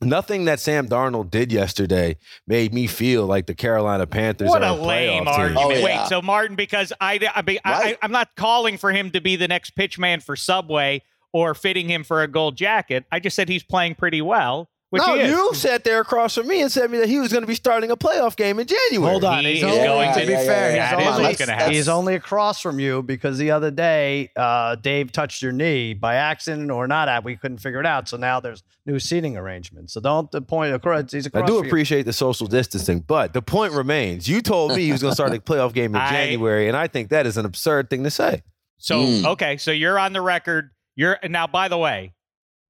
nothing 0.00 0.44
that 0.44 0.60
Sam 0.60 0.88
Darnold 0.88 1.30
did 1.32 1.50
yesterday 1.50 2.16
made 2.46 2.72
me 2.72 2.86
feel 2.86 3.26
like 3.26 3.46
the 3.46 3.54
Carolina 3.54 4.06
Panthers 4.06 4.50
What 4.50 4.62
are 4.62 4.76
a 4.76 4.80
a 4.80 4.80
lame 4.80 5.24
playoff 5.24 5.36
team. 5.36 5.56
argument. 5.58 5.66
Oh, 5.66 5.70
yeah. 5.88 6.02
Wait, 6.02 6.08
so 6.08 6.22
Martin, 6.22 6.54
because 6.56 6.92
I, 7.00 7.14
I, 7.34 7.42
I, 7.44 7.58
I, 7.64 7.80
Right. 7.80 7.98
I'm 8.02 8.12
not 8.12 8.36
calling 8.36 8.78
for 8.78 8.92
him 8.92 9.10
to 9.10 9.20
be 9.20 9.36
the 9.36 9.48
next 9.48 9.74
pitchman 9.74 10.22
for 10.22 10.36
Subway 10.36 11.02
or 11.32 11.54
fitting 11.54 11.88
him 11.88 12.04
for 12.04 12.22
a 12.22 12.28
gold 12.28 12.56
jacket. 12.56 13.04
I 13.10 13.18
just 13.20 13.34
said 13.36 13.48
he's 13.48 13.64
playing 13.64 13.96
pretty 13.96 14.22
well, 14.22 14.68
which 14.90 15.02
no, 15.06 15.14
you 15.14 15.52
sat 15.54 15.82
there 15.84 16.00
across 16.00 16.34
from 16.36 16.46
me 16.46 16.62
and 16.62 16.70
said 16.70 16.90
me 16.90 16.98
that 16.98 17.08
he 17.08 17.18
was 17.18 17.32
going 17.32 17.42
to 17.42 17.46
be 17.46 17.54
starting 17.56 17.90
a 17.90 17.96
playoff 17.96 18.36
game 18.36 18.58
in 18.60 18.66
January. 18.66 19.10
Hold 19.10 19.24
on. 19.24 19.44
He 19.44 19.54
He's 19.54 19.64
only, 19.64 19.78
going 19.78 20.14
to 20.14 20.20
to- 20.20 20.26
be 20.26 20.32
Yeah, 20.32 20.40
yeah, 20.42 20.46
fair, 20.46 20.76
yeah, 20.76 20.96
he's, 20.98 21.08
only, 21.08 21.22
what's 21.24 21.66
he's 21.76 21.88
only 21.88 22.14
across 22.14 22.60
from 22.60 22.78
you 22.78 23.02
because 23.02 23.36
the 23.38 23.50
other 23.50 23.70
day 23.70 24.30
uh, 24.36 24.76
Dave 24.76 25.10
touched 25.12 25.42
your 25.42 25.52
knee 25.52 25.92
by 25.94 26.14
accident 26.14 26.70
or 26.70 26.86
not. 26.86 27.24
We 27.24 27.36
couldn't 27.36 27.58
figure 27.58 27.80
it 27.80 27.86
out. 27.86 28.08
So 28.08 28.16
now 28.16 28.38
there's 28.40 28.62
new 28.86 28.98
seating 28.98 29.36
arrangements. 29.36 29.92
So 29.92 30.00
don't 30.00 30.30
the 30.30 30.40
point 30.40 30.72
across. 30.74 31.10
He's 31.12 31.26
across 31.26 31.42
I 31.42 31.46
do 31.46 31.56
from 31.56 31.64
you. 31.64 31.68
appreciate 31.70 32.02
the 32.04 32.12
social 32.12 32.46
distancing, 32.46 33.00
but 33.00 33.32
the 33.32 33.42
point 33.42 33.72
remains. 33.72 34.28
You 34.28 34.40
told 34.40 34.74
me 34.76 34.84
he 34.84 34.92
was 34.92 35.02
going 35.02 35.12
to 35.12 35.16
start 35.16 35.34
a 35.34 35.40
playoff 35.40 35.72
game 35.74 35.94
in 35.94 36.00
I- 36.00 36.10
January, 36.10 36.68
and 36.68 36.76
I 36.76 36.86
think 36.86 37.08
that 37.10 37.26
is 37.26 37.36
an 37.36 37.44
absurd 37.44 37.90
thing 37.90 38.04
to 38.04 38.10
say. 38.10 38.42
So 38.78 39.00
Mm. 39.00 39.24
okay, 39.32 39.56
so 39.56 39.70
you're 39.72 39.98
on 39.98 40.12
the 40.12 40.20
record. 40.20 40.70
You're 40.94 41.18
now. 41.28 41.46
By 41.46 41.68
the 41.68 41.78
way, 41.78 42.12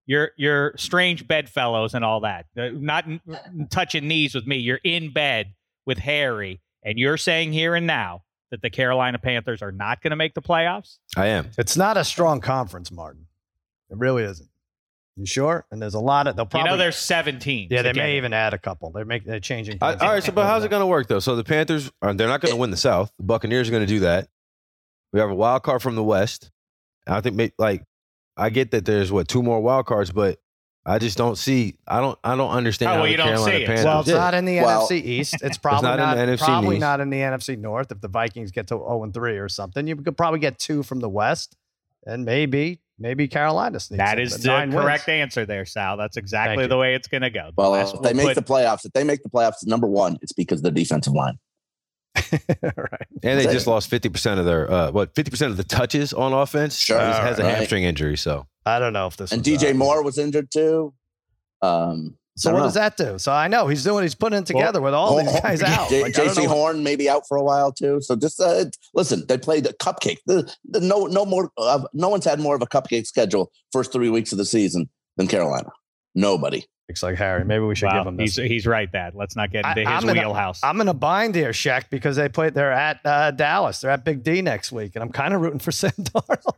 you're 0.06 0.30
you're 0.36 0.74
strange 0.76 1.26
bedfellows 1.26 1.94
and 1.94 2.04
all 2.04 2.20
that. 2.20 2.46
Uh, 2.56 2.68
not 2.72 3.06
n- 3.06 3.20
touching 3.70 4.08
knees 4.08 4.34
with 4.34 4.46
me. 4.46 4.56
You're 4.56 4.80
in 4.84 5.12
bed 5.12 5.52
with 5.84 5.98
Harry, 5.98 6.60
and 6.82 6.98
you're 6.98 7.16
saying 7.16 7.52
here 7.52 7.74
and 7.74 7.86
now 7.86 8.22
that 8.50 8.62
the 8.62 8.70
Carolina 8.70 9.18
Panthers 9.18 9.62
are 9.62 9.72
not 9.72 10.00
going 10.02 10.10
to 10.10 10.16
make 10.16 10.34
the 10.34 10.42
playoffs. 10.42 10.98
I 11.16 11.26
am. 11.26 11.50
It's 11.58 11.76
not 11.76 11.96
a 11.96 12.04
strong 12.04 12.40
conference, 12.40 12.92
Martin. 12.92 13.26
It 13.90 13.98
really 13.98 14.22
isn't. 14.22 14.48
You 15.16 15.24
sure? 15.24 15.64
And 15.70 15.80
there's 15.80 15.94
a 15.94 16.00
lot 16.00 16.26
of 16.26 16.36
they'll 16.36 16.44
probably. 16.44 16.68
you 16.70 16.76
know, 16.76 16.78
there's 16.78 16.96
17. 16.96 17.68
yeah, 17.70 17.82
they 17.82 17.94
may 17.94 18.18
even 18.18 18.34
add 18.34 18.52
a 18.52 18.58
couple. 18.58 18.90
They're 18.90 19.06
making 19.06 19.30
they're 19.30 19.40
changing. 19.40 19.78
I, 19.80 19.94
all 19.94 20.12
right, 20.12 20.22
so 20.22 20.30
but 20.30 20.44
how's 20.46 20.62
it 20.62 20.68
going 20.68 20.80
to 20.82 20.86
work 20.86 21.08
though? 21.08 21.20
So 21.20 21.36
the 21.36 21.44
Panthers 21.44 21.90
are 22.02 22.12
they're 22.12 22.28
not 22.28 22.42
going 22.42 22.52
to 22.52 22.60
win 22.60 22.70
the 22.70 22.76
South. 22.76 23.10
The 23.16 23.24
Buccaneers 23.24 23.68
are 23.68 23.70
going 23.72 23.82
to 23.82 23.86
do 23.86 24.00
that. 24.00 24.28
We 25.12 25.20
have 25.20 25.30
a 25.30 25.34
wild 25.34 25.62
card 25.62 25.80
from 25.80 25.94
the 25.94 26.04
West. 26.04 26.50
I 27.06 27.22
think 27.22 27.52
like 27.56 27.84
I 28.36 28.50
get 28.50 28.70
that 28.72 28.84
there's 28.84 29.10
what 29.12 29.28
two 29.28 29.42
more 29.42 29.60
wild 29.60 29.86
cards, 29.86 30.10
but 30.12 30.38
I 30.84 30.98
just 30.98 31.16
don't 31.18 31.36
see. 31.36 31.78
I 31.88 32.00
don't. 32.00 32.18
I 32.22 32.36
don't 32.36 32.50
understand 32.50 32.90
Oh, 32.90 32.92
how 32.94 32.98
well, 33.00 33.04
the 33.06 33.10
you 33.10 33.16
don't 33.16 33.26
Carolina 33.28 33.56
see 33.56 33.62
it. 33.62 33.66
Panthers. 33.66 33.84
Well, 33.84 34.00
it's 34.00 34.08
Yeah. 34.08 34.14
not 34.18 34.34
in 34.34 34.44
the 34.44 34.60
Well, 34.60 34.86
NFC 34.88 35.02
East. 35.04 35.34
It's 35.42 35.58
probably 35.66 35.88
not 35.88 35.98
not, 35.98 36.18
in 36.18 36.26
the 36.28 36.32
NFC 36.36 36.44
probably 36.44 36.76
East. 36.76 36.80
not 36.80 37.00
in 37.00 37.10
the 37.10 37.16
NFC 37.20 37.58
North. 37.58 37.90
If 37.90 38.00
the 38.00 38.08
Vikings 38.08 38.50
get 38.52 38.68
to 38.68 38.74
0 38.74 39.02
and 39.04 39.12
3 39.14 39.38
or 39.38 39.48
something, 39.48 39.86
you 39.86 39.96
could 39.96 40.16
probably 40.16 40.38
get 40.38 40.58
two 40.58 40.82
from 40.84 41.00
the 41.00 41.08
West, 41.08 41.56
and 42.06 42.24
maybe 42.24 42.80
maybe 42.98 43.26
Carolina 43.26 43.80
sneaks. 43.80 43.98
That 43.98 44.18
is 44.20 44.36
in, 44.36 44.42
the 44.42 44.48
nine 44.48 44.70
wins. 44.70 44.80
correct 44.82 45.08
answer 45.08 45.44
there, 45.44 45.66
Sal. 45.66 45.96
That's 45.96 46.16
exactly 46.16 46.64
you. 46.64 46.68
the 46.68 46.78
way 46.78 46.94
it's 46.94 47.08
going 47.08 47.22
to 47.22 47.30
go. 47.30 47.46
The 47.48 47.52
Well, 47.56 47.70
last 47.72 47.94
if 47.96 48.02
they 48.02 48.12
make 48.12 48.28
put- 48.28 48.34
the 48.36 48.42
playoffs. 48.42 48.84
If 48.84 48.92
they 48.92 49.02
make 49.04 49.22
the 49.22 49.28
playoffs, 49.28 49.66
number 49.66 49.86
one, 49.88 50.18
it's 50.22 50.32
because 50.32 50.60
of 50.60 50.64
the 50.64 50.70
defensive 50.70 51.12
line. 51.14 51.38
right. 52.62 53.06
and 53.22 53.38
they 53.40 53.44
just 53.44 53.66
lost 53.66 53.88
fifty 53.90 54.08
percent 54.08 54.40
of 54.40 54.46
their 54.46 54.70
uh, 54.70 54.90
what 54.90 55.14
fifty 55.14 55.30
percent 55.30 55.50
of 55.50 55.56
the 55.56 55.64
touches 55.64 56.12
on 56.12 56.32
offense. 56.32 56.78
Sure. 56.78 56.98
He 56.98 57.04
has 57.04 57.38
a 57.38 57.42
Right. 57.42 57.54
hamstring 57.56 57.84
injury, 57.84 58.16
so 58.16 58.46
I 58.64 58.78
don't 58.78 58.92
know 58.92 59.06
if 59.06 59.16
this 59.16 59.32
And 59.32 59.42
DJ 59.42 59.70
uh, 59.70 59.74
Moore 59.74 60.02
was 60.02 60.18
injured 60.18 60.50
too. 60.50 60.92
Um, 61.62 62.16
So 62.38 62.52
what 62.52 62.58
don't 62.58 62.66
does 62.66 62.74
that 62.74 62.96
do? 62.96 63.18
So 63.18 63.32
I 63.32 63.48
know 63.48 63.66
he's 63.68 63.82
doing. 63.82 64.02
He's 64.02 64.14
putting 64.14 64.38
it 64.40 64.46
together 64.46 64.80
with 64.82 64.92
all 64.92 65.18
Oh, 65.18 65.22
these 65.22 65.40
guys 65.40 65.62
out. 65.62 65.88
J- 65.88 66.02
Like, 66.02 66.18
I 66.18 66.24
don't 66.24 66.34
JC 66.34 66.36
know 66.36 66.42
what- 66.50 66.56
Horn 66.56 66.82
maybe 66.82 67.08
out 67.08 67.22
for 67.26 67.36
a 67.38 67.42
while 67.42 67.72
too. 67.72 68.00
So 68.02 68.14
just 68.16 68.40
uh, 68.40 68.66
listen. 68.94 69.24
They 69.26 69.38
played 69.38 69.66
a 69.66 69.72
cupcake. 69.74 70.18
The, 70.26 70.52
the, 70.68 70.80
no, 70.80 71.06
no 71.06 71.24
more. 71.24 71.50
Uh, 71.56 71.84
no 71.94 72.08
one's 72.10 72.24
had 72.26 72.38
more 72.40 72.54
of 72.54 72.62
a 72.62 72.66
cupcake 72.66 73.06
schedule 73.06 73.50
first 73.72 73.92
three 73.92 74.10
weeks 74.10 74.32
of 74.32 74.38
the 74.38 74.44
season 74.44 74.88
than 75.16 75.28
Carolina. 75.28 75.70
Nobody. 76.14 76.64
Looks 76.88 77.02
like 77.02 77.16
Harry. 77.16 77.44
Maybe 77.44 77.64
we 77.64 77.74
should 77.74 77.86
Wow, 77.86 77.98
give 77.98 78.06
him 78.06 78.16
this. 78.16 78.36
he's, 78.36 78.48
he's 78.48 78.66
right, 78.66 78.90
Dad. 78.90 79.14
Let's 79.16 79.34
not 79.34 79.50
get 79.50 79.64
I- 79.66 79.70
into 79.70 79.80
his 79.90 80.04
I'm 80.04 80.08
in 80.08 80.16
a- 80.18 80.20
wheelhouse. 80.20 80.60
I'm 80.62 80.80
in 80.80 80.86
a 80.88 80.94
bind 80.94 81.34
here, 81.34 81.52
Shek, 81.52 81.90
because 81.90 82.14
they 82.16 82.28
play. 82.28 82.50
They're 82.50 82.70
at 82.72 83.00
uh, 83.04 83.32
Dallas. 83.32 83.80
They're 83.80 83.90
at 83.90 84.04
Big 84.04 84.22
D 84.22 84.40
next 84.40 84.70
week, 84.70 84.92
and 84.94 85.02
I'm 85.02 85.10
kind 85.10 85.34
of 85.34 85.40
rooting 85.40 85.58
for 85.58 85.72
Sam 85.72 85.90
Darnold 85.98 86.54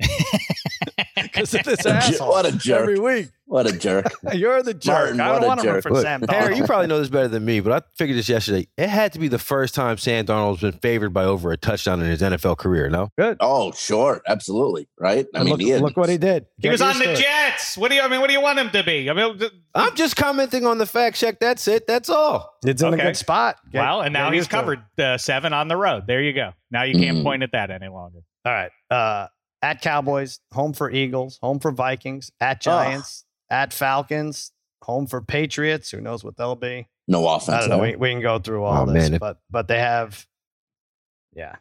because 1.22 1.54
of 1.54 1.64
this 1.64 1.80
A 1.80 1.90
jer- 1.90 1.94
asshole. 1.94 2.28
what 2.28 2.46
a 2.46 2.52
jerk. 2.52 2.80
Every 2.82 2.98
week, 2.98 3.28
What 3.46 3.66
a 3.66 3.76
jerk. 3.76 4.06
you're 4.34 4.62
the 4.62 4.74
jerk. 4.74 5.14
Martin, 5.16 5.20
I 5.20 5.38
don't 5.38 5.46
want 5.46 5.60
to 5.60 5.66
root 5.68 5.74
jerk. 5.76 5.82
for 5.84 5.90
Look, 5.92 6.02
Sam 6.02 6.22
Harry, 6.28 6.56
you 6.56 6.64
probably 6.64 6.86
know 6.88 6.98
this 6.98 7.08
better 7.08 7.28
than 7.28 7.44
me, 7.44 7.60
but 7.60 7.72
I 7.72 7.86
figured 7.96 8.18
this 8.18 8.28
yesterday. 8.28 8.66
It 8.76 8.88
had 8.88 9.12
to 9.12 9.18
be 9.18 9.28
the 9.28 9.38
first 9.38 9.74
time 9.74 9.96
Sam 9.98 10.26
Darnold's 10.26 10.60
been 10.62 10.72
favored 10.72 11.10
by 11.10 11.24
over 11.24 11.52
a 11.52 11.56
touchdown 11.56 12.00
in 12.00 12.06
his 12.08 12.20
NFL 12.22 12.58
career. 12.58 12.88
No, 12.88 13.10
Good. 13.18 13.36
Oh, 13.40 13.72
sure, 13.72 14.22
absolutely, 14.26 14.88
right. 14.98 15.26
I 15.34 15.38
And 15.38 15.44
mean, 15.44 15.52
look, 15.52 15.60
he 15.60 15.76
look 15.76 15.96
what 15.96 16.08
he 16.08 16.18
did. 16.18 16.46
he 16.56 16.62
Get 16.62 16.72
was 16.72 16.82
on 16.82 16.98
the 16.98 17.04
to 17.04 17.12
it. 17.12 17.16
Jets. 17.18 17.76
What 17.76 17.90
do 17.90 17.96
you? 17.96 18.02
I 18.02 18.08
mean, 18.08 18.20
what 18.20 18.26
do 18.28 18.32
you 18.32 18.40
want 18.42 18.58
him 18.58 18.70
to 18.70 18.82
be? 18.82 19.08
I 19.08 19.12
mean, 19.12 19.38
th- 19.38 19.52
I'm 19.74 19.94
just 19.94 20.16
commenting 20.16 20.66
on 20.66 20.78
the 20.78 20.86
fact 20.86 21.16
check. 21.16 21.38
That's 21.40 21.66
it. 21.68 21.86
That's 21.86 22.08
all. 22.08 22.54
It's 22.64 22.82
in 22.82 22.94
Okay. 22.94 23.02
a 23.02 23.04
good 23.06 23.16
spot. 23.16 23.56
Get- 23.72 23.80
well, 23.80 24.00
and 24.02 24.12
now 24.12 24.30
he's 24.30 24.38
used 24.38 24.50
to 24.50 24.56
it. 24.56 24.60
covered 24.60 24.80
uh, 24.98 25.18
seven 25.18 25.52
on 25.52 25.68
the 25.68 25.76
road. 25.76 26.06
There 26.06 26.22
you 26.22 26.32
go. 26.32 26.52
Now 26.70 26.82
you 26.84 26.98
can't 26.98 27.18
Mhm. 27.18 27.22
point 27.22 27.42
at 27.42 27.52
that 27.52 27.70
any 27.70 27.88
longer. 27.88 28.20
All 28.44 28.52
right. 28.52 28.70
Uh, 28.90 29.26
at 29.64 29.80
Cowboys, 29.80 30.40
home 30.52 30.72
for 30.74 30.90
Eagles, 30.90 31.38
home 31.42 31.58
for 31.58 31.70
Vikings, 31.72 32.30
at 32.40 32.60
Giants, 32.60 33.24
at 33.50 33.72
Falcons, 33.72 34.52
home 34.82 35.06
for 35.06 35.20
Patriots. 35.22 35.90
Who 35.90 36.00
knows 36.00 36.22
what 36.22 36.36
they'll 36.36 36.54
be? 36.56 36.86
no 37.08 37.26
I 37.26 37.36
offense. 37.36 37.66
don't 37.66 37.70
know. 37.70 37.78
We, 37.82 37.96
we 37.96 38.10
can 38.10 38.20
go 38.22 38.38
through 38.38 38.62
all 38.64 38.82
Oh, 38.88 38.92
this, 38.92 39.10
man, 39.10 39.18
but 39.18 39.38
but 39.50 39.68
they 39.68 39.78
have, 39.78 40.26
yeah. 41.34 41.56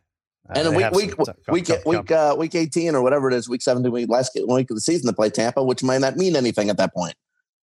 Uh, 0.50 0.53
And 0.55 0.67
they 0.67 0.72
week 0.75 0.83
have 0.83 0.95
week 0.95 1.12
some- 1.15 1.25
some- 1.25 1.36
week 1.53 1.65
some- 1.67 1.79
week 1.86 2.12
uh, 2.12 2.36
week 2.38 2.55
eighteen 2.55 2.95
or 2.95 3.01
whatever 3.01 3.29
it 3.29 3.33
is, 3.33 3.48
week 3.50 3.62
seventeen, 3.62 3.91
week 3.91 4.10
last 4.10 4.31
week 4.48 4.69
of 4.69 4.75
the 4.75 4.81
season 4.81 5.07
to 5.07 5.13
play 5.13 5.29
Tampa, 5.29 5.63
which 5.63 5.81
might 5.83 6.01
not 6.01 6.17
mean 6.17 6.36
anything 6.36 6.69
at 6.69 6.77
that 6.77 6.93
point. 6.93 7.15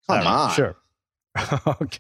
Come 0.09 0.27
on, 0.27 0.53
Sure. 0.55 0.77
okay. 1.67 1.99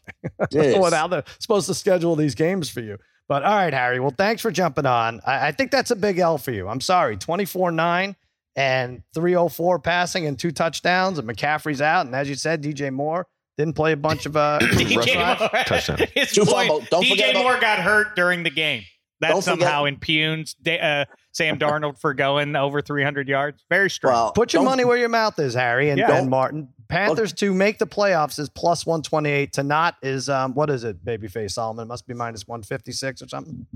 Jeez. 0.50 0.80
well, 0.80 0.90
now 0.90 1.06
they're 1.06 1.24
supposed 1.38 1.66
to 1.66 1.74
schedule 1.74 2.16
these 2.16 2.34
games 2.34 2.68
for 2.68 2.80
you. 2.80 2.96
But 3.28 3.44
all 3.44 3.54
right, 3.54 3.72
Harry. 3.72 4.00
Well, 4.00 4.14
thanks 4.16 4.42
for 4.42 4.50
jumping 4.50 4.86
on. 4.86 5.20
I, 5.24 5.48
I 5.48 5.52
think 5.52 5.70
that's 5.70 5.92
a 5.92 5.96
big 5.96 6.18
L 6.18 6.36
for 6.38 6.50
you. 6.50 6.66
I'm 6.66 6.80
sorry. 6.80 7.16
24 7.16 7.70
9 7.70 8.16
and 8.60 9.02
304 9.14 9.78
passing 9.78 10.26
and 10.26 10.38
two 10.38 10.50
touchdowns, 10.52 11.18
and 11.18 11.26
McCaffrey's 11.28 11.80
out. 11.80 12.06
And 12.06 12.14
as 12.14 12.28
you 12.28 12.34
said, 12.34 12.62
DJ 12.62 12.92
Moore 12.92 13.26
didn't 13.56 13.74
play 13.74 13.92
a 13.92 13.96
bunch 13.96 14.26
of 14.26 14.36
uh, 14.36 14.58
DJ 14.62 14.96
rush- 14.96 15.40
Moore, 15.40 15.48
touchdown. 15.66 15.98
his 16.14 16.30
Two 16.32 16.44
point, 16.44 16.68
fumble- 16.68 16.86
don't 16.90 17.06
forget 17.06 17.28
DJ 17.28 17.30
about- 17.30 17.42
Moore 17.44 17.60
got 17.60 17.78
hurt 17.80 18.14
during 18.16 18.42
the 18.42 18.50
game. 18.50 18.82
That 19.20 19.30
Don't 19.32 19.44
forget- 19.44 19.60
somehow 19.60 19.84
impugns 19.84 20.56
uh, 20.66 21.04
Sam 21.32 21.58
Darnold 21.64 22.00
for 22.00 22.14
going 22.14 22.56
over 22.56 22.80
300 22.80 23.28
yards. 23.28 23.62
Very 23.68 23.90
strong. 23.90 24.14
Well, 24.14 24.32
Put 24.32 24.52
your 24.54 24.62
money 24.62 24.84
where 24.84 24.96
your 24.96 25.10
mouth 25.10 25.38
is, 25.38 25.52
Harry 25.54 25.90
and 25.90 25.98
Yeah. 25.98 26.06
Ben 26.08 26.30
Martin. 26.30 26.68
Panthers 26.88 27.32
to 27.34 27.52
make 27.54 27.78
the 27.78 27.86
playoffs 27.86 28.38
is 28.38 28.48
plus 28.48 28.84
128. 28.86 29.52
To 29.54 29.62
not 29.62 29.96
is 30.02 30.28
um, 30.30 30.54
what 30.54 30.70
is 30.70 30.84
it, 30.84 31.04
babyface 31.04 31.52
Solomon? 31.52 31.82
It 31.84 31.88
must 31.88 32.06
be 32.06 32.14
minus 32.14 32.48
156 32.48 33.20
or 33.22 33.28
something. 33.28 33.66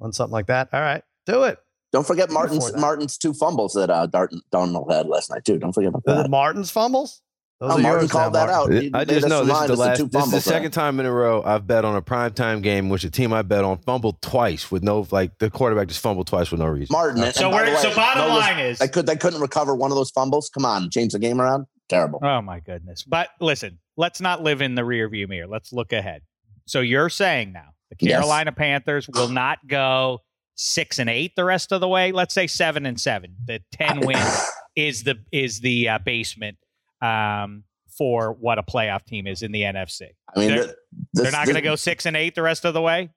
On 0.00 0.12
something 0.12 0.32
like 0.32 0.46
that. 0.46 0.68
All 0.74 0.80
right. 0.80 1.02
Do 1.24 1.44
it. 1.44 1.58
Don't 1.96 2.06
forget 2.06 2.30
Martin's. 2.30 2.76
Martin's 2.76 3.16
two 3.16 3.32
fumbles 3.32 3.72
that 3.72 3.88
uh, 3.88 4.04
Dart, 4.06 4.30
Darnold 4.52 4.92
had 4.92 5.06
last 5.06 5.30
night 5.30 5.46
too. 5.46 5.56
Don't 5.58 5.72
forget 5.72 5.88
about 5.88 6.04
The 6.04 6.14
that. 6.24 6.30
Martin's 6.30 6.70
fumbles? 6.70 7.22
Those 7.58 7.72
Oh, 7.72 7.78
are 7.78 7.80
Martin 7.80 8.08
called 8.08 8.34
now, 8.34 8.46
that 8.46 8.52
Martin. 8.52 8.76
out. 8.76 8.82
He 8.82 8.90
I 8.92 8.98
made 8.98 9.08
just 9.08 9.28
know 9.28 9.42
this 9.46 9.58
is 9.58 9.60
the 9.60 9.64
us 9.64 9.70
of 9.70 9.78
last. 9.78 9.96
two 9.96 10.04
This 10.04 10.08
is 10.08 10.10
the 10.12 10.18
fumbles 10.18 10.44
there. 10.44 10.52
second 10.54 10.70
time 10.72 11.00
in 11.00 11.06
a 11.06 11.10
row 11.10 11.42
I've 11.42 11.66
bet 11.66 11.86
on 11.86 11.96
a 11.96 12.02
primetime 12.02 12.60
game, 12.62 12.84
in 12.84 12.90
which 12.90 13.02
the 13.04 13.08
team 13.08 13.32
I 13.32 13.40
bet 13.40 13.64
on 13.64 13.78
fumbled 13.78 14.20
twice 14.20 14.70
with 14.70 14.82
no 14.82 15.06
like 15.10 15.38
the 15.38 15.48
quarterback 15.48 15.88
just 15.88 16.00
fumbled 16.00 16.26
twice 16.26 16.50
with 16.50 16.60
no 16.60 16.66
reason. 16.66 16.92
Martin. 16.92 17.22
and- 17.22 17.34
so 17.34 17.46
and 17.46 17.52
by 17.52 17.62
we're, 17.64 17.70
the 17.70 17.76
so 17.78 17.94
bottom 17.94 18.28
no, 18.28 18.34
line 18.36 18.58
is 18.58 18.78
they 18.78 18.88
could 18.88 19.06
they 19.06 19.16
couldn't 19.16 19.40
recover 19.40 19.74
one 19.74 19.90
of 19.90 19.96
those 19.96 20.10
fumbles. 20.10 20.50
Come 20.50 20.66
on, 20.66 20.90
change 20.90 21.14
the 21.14 21.18
game 21.18 21.40
around. 21.40 21.64
Terrible. 21.88 22.18
Oh 22.22 22.42
my 22.42 22.60
goodness. 22.60 23.04
But 23.04 23.30
listen, 23.40 23.78
let's 23.96 24.20
not 24.20 24.42
live 24.42 24.60
in 24.60 24.74
the 24.74 24.84
rear 24.84 25.08
view 25.08 25.26
mirror. 25.26 25.46
Let's 25.46 25.72
look 25.72 25.94
ahead. 25.94 26.20
So 26.66 26.80
you're 26.80 27.08
saying 27.08 27.52
now 27.54 27.68
the 27.88 27.96
Yes. 28.00 28.18
Carolina 28.18 28.52
Panthers 28.52 29.08
will 29.08 29.28
not 29.28 29.66
go 29.66 30.20
six 30.56 30.98
and 30.98 31.08
eight 31.08 31.32
the 31.36 31.44
rest 31.44 31.70
of 31.72 31.80
the 31.80 31.88
way. 31.88 32.12
Let's 32.12 32.34
say 32.34 32.46
seven 32.46 32.86
and 32.86 33.00
seven. 33.00 33.36
The 33.46 33.60
ten 33.72 34.00
wins 34.00 34.50
is 34.76 35.04
the 35.04 35.18
is 35.32 35.60
the 35.60 35.88
uh, 35.90 35.98
basement 35.98 36.58
um, 37.00 37.64
for 37.96 38.32
what 38.32 38.58
a 38.58 38.62
playoff 38.62 39.04
team 39.04 39.26
is 39.26 39.42
in 39.42 39.52
the 39.52 39.62
NFC. 39.62 40.08
I 40.34 40.40
mean, 40.40 40.48
They're- 40.50 40.66
this- 40.66 40.74
They're 41.12 41.32
not 41.32 41.46
going 41.46 41.56
to 41.56 41.62
go 41.62 41.76
six 41.76 42.06
and 42.06 42.16
eight 42.16 42.34
the 42.34 42.42
rest 42.42 42.64
of 42.64 42.74
the 42.74 42.82
way. 42.82 43.10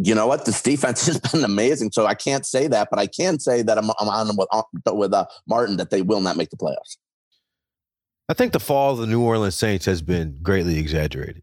You 0.00 0.14
know 0.14 0.26
what? 0.28 0.44
This 0.44 0.62
defense 0.62 1.06
has 1.06 1.18
been 1.18 1.42
amazing. 1.44 1.90
So 1.92 2.06
I 2.06 2.14
can't 2.14 2.46
say 2.46 2.68
that, 2.68 2.88
but 2.90 2.98
I 3.00 3.06
can 3.08 3.38
say 3.40 3.62
that 3.62 3.76
I'm, 3.78 3.90
I'm 3.98 4.08
on 4.08 4.36
with 4.36 4.48
with 4.94 5.12
uh, 5.12 5.26
Martin 5.46 5.76
that 5.78 5.90
they 5.90 6.02
will 6.02 6.20
not 6.20 6.36
make 6.36 6.50
the 6.50 6.56
playoffs. 6.56 6.96
I 8.28 8.34
think 8.34 8.52
the 8.52 8.60
fall 8.60 8.92
of 8.92 8.98
the 8.98 9.06
New 9.06 9.22
Orleans 9.22 9.54
Saints 9.56 9.86
has 9.86 10.02
been 10.02 10.38
greatly 10.42 10.78
exaggerated. 10.78 11.42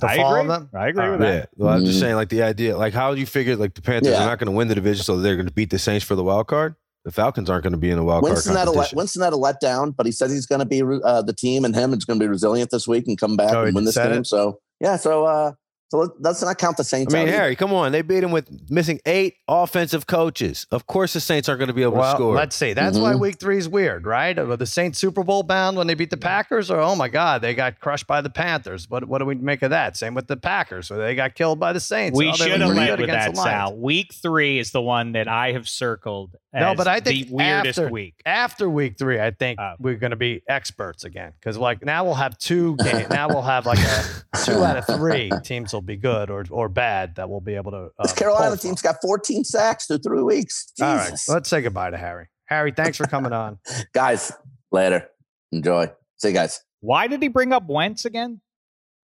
The 0.00 0.08
I 0.08 0.16
fall 0.16 0.30
agree. 0.34 0.40
of 0.42 0.46
them? 0.48 0.70
I 0.74 0.88
agree 0.88 1.04
All 1.04 1.10
with 1.12 1.20
right. 1.20 1.26
that. 1.30 1.48
Yeah, 1.56 1.64
well, 1.64 1.74
I'm 1.74 1.84
just 1.84 1.98
Mhm. 1.98 2.00
saying, 2.00 2.14
like 2.16 2.28
the 2.28 2.42
idea, 2.42 2.76
like 2.76 2.92
how 2.94 3.12
you 3.12 3.26
figure, 3.26 3.56
like 3.56 3.74
the 3.74 3.82
Panthers 3.82 4.12
Yeah. 4.12 4.22
are 4.22 4.26
not 4.26 4.38
going 4.38 4.46
to 4.46 4.52
win 4.52 4.68
the 4.68 4.74
division, 4.74 5.04
so 5.04 5.18
they're 5.18 5.36
going 5.36 5.46
to 5.48 5.52
beat 5.52 5.70
the 5.70 5.78
Saints 5.78 6.04
for 6.04 6.14
the 6.14 6.22
wild 6.24 6.46
card. 6.46 6.74
The 7.04 7.10
Falcons 7.12 7.48
aren't 7.48 7.62
going 7.62 7.72
to 7.72 7.78
be 7.78 7.90
in 7.90 7.96
the 7.96 8.04
wild 8.04 8.22
card 8.22 8.34
Winston 8.34 8.54
had, 8.56 8.68
a 8.68 8.70
let, 8.70 8.74
competition. 8.90 8.96
Winston 8.98 9.22
had 9.22 9.32
a 9.32 9.36
letdown, 9.36 9.94
but 9.96 10.04
he 10.06 10.12
said 10.12 10.30
he's 10.30 10.44
going 10.46 10.58
to 10.58 10.66
be 10.66 10.82
uh, 10.82 11.22
the 11.22 11.32
team 11.32 11.64
and 11.64 11.74
him 11.74 11.94
is 11.94 12.04
going 12.04 12.18
to 12.18 12.22
be 12.24 12.28
resilient 12.28 12.70
this 12.70 12.86
week 12.86 13.06
and 13.08 13.18
come 13.18 13.36
back 13.36 13.54
Oh, 13.54 13.64
and 13.64 13.74
win 13.74 13.84
this 13.84 13.96
game. 13.96 14.12
it? 14.12 14.26
So 14.26 14.58
yeah, 14.80 14.96
so 14.96 15.24
uh, 15.24 15.52
so 15.90 15.98
let, 15.98 16.10
let's 16.20 16.42
not 16.42 16.56
count 16.58 16.76
the 16.76 16.84
Saints. 16.84 17.12
I 17.12 17.18
mean, 17.18 17.26
out 17.26 17.28
either. 17.28 17.38
Harry, 17.42 17.56
come 17.56 17.72
on, 17.72 17.92
they 17.92 18.02
beat 18.02 18.22
him 18.22 18.30
with 18.30 18.48
missing 18.70 19.00
eight 19.06 19.34
offensive 19.48 20.06
coaches. 20.06 20.66
Of 20.70 20.86
course, 20.86 21.12
the 21.12 21.20
Saints 21.20 21.48
aren't 21.48 21.58
going 21.58 21.68
to 21.68 21.74
be 21.74 21.82
able 21.82 21.94
Well, 21.98 22.12
to 22.12 22.16
score. 22.16 22.34
let's 22.34 22.54
see. 22.56 22.72
That's 22.72 22.96
why 22.98 23.14
Mhm. 23.14 23.20
week 23.20 23.38
three 23.40 23.58
is 23.58 23.68
weird, 23.68 24.06
right? 24.06 24.36
Were 24.36 24.56
the 24.56 24.66
Saints 24.66 24.98
Super 24.98 25.24
Bowl 25.24 25.42
bound 25.42 25.76
when 25.76 25.86
they 25.86 25.94
beat 25.94 26.10
the 26.10 26.16
Packers? 26.16 26.70
Or, 26.70 26.78
oh 26.80 26.94
my 26.96 27.08
God, 27.08 27.42
they 27.42 27.54
got 27.54 27.80
crushed 27.80 28.06
by 28.06 28.20
the 28.20 28.30
Panthers. 28.30 28.88
What, 28.88 29.06
what 29.08 29.18
do 29.18 29.24
we 29.24 29.34
make 29.34 29.62
of 29.62 29.70
that? 29.70 29.96
Same 29.96 30.14
with 30.14 30.28
the 30.28 30.36
Packers, 30.36 30.90
where 30.90 30.98
they 31.00 31.14
got 31.14 31.34
killed 31.34 31.58
by 31.58 31.72
the 31.72 31.80
Saints. 31.80 32.16
We 32.16 32.28
Oh, 32.28 32.32
should 32.34 32.60
have 32.60 32.70
led 32.74 33.00
with 33.00 33.10
that. 33.10 33.36
Sal. 33.36 33.76
Week 33.76 34.14
three 34.14 34.58
is 34.58 34.70
the 34.70 34.82
one 34.82 35.12
that 35.12 35.26
I 35.28 35.52
have 35.52 35.68
circled 35.68 36.36
as 36.52 36.60
No, 36.62 36.74
but 36.74 36.86
I 36.86 37.00
think 37.00 37.28
the 37.28 37.34
weirdest 37.34 37.78
after- 37.78 37.90
week. 37.90 38.14
After 38.24 38.68
week 38.70 38.96
three, 38.98 39.20
I 39.20 39.30
think 39.32 39.58
Oh. 39.60 39.74
we're 39.78 39.96
going 39.96 40.10
to 40.10 40.16
be 40.16 40.42
experts 40.48 41.04
again 41.04 41.32
because 41.40 41.56
like 41.56 41.84
now 41.84 42.04
we'll 42.04 42.14
have 42.14 42.38
two 42.38 42.76
games. 42.76 43.08
now 43.10 43.28
we'll 43.28 43.42
have 43.42 43.66
like 43.66 43.78
a 43.78 44.04
two 44.44 44.62
out 44.64 44.76
of 44.76 44.86
three 44.86 45.30
teams 45.44 45.72
will 45.72 45.79
be 45.82 45.96
good 45.96 46.30
or 46.30 46.44
or 46.50 46.68
bad 46.68 47.16
that 47.16 47.28
we'll 47.28 47.40
be 47.40 47.54
able 47.54 47.72
to. 47.72 47.90
this 47.98 48.12
um, 48.12 48.16
Carolina 48.16 48.48
pull 48.50 48.56
from. 48.56 48.68
team's 48.68 48.82
got 48.82 48.96
14 49.02 49.44
sacks 49.44 49.86
through 49.86 49.98
three 49.98 50.22
weeks. 50.22 50.72
All 50.80 50.96
right, 50.96 51.12
let's 51.28 51.48
say 51.48 51.60
goodbye 51.60 51.90
to 51.90 51.96
Harry. 51.96 52.28
Harry, 52.46 52.72
thanks 52.72 52.96
for 52.96 53.06
coming 53.06 53.32
on. 53.32 53.58
guys, 53.92 54.32
later. 54.72 55.08
Enjoy. 55.52 55.90
See 56.16 56.28
you 56.28 56.34
guys. 56.34 56.62
Why 56.80 57.06
did 57.06 57.22
he 57.22 57.28
bring 57.28 57.52
up 57.52 57.68
Wentz 57.68 58.04
again 58.04 58.40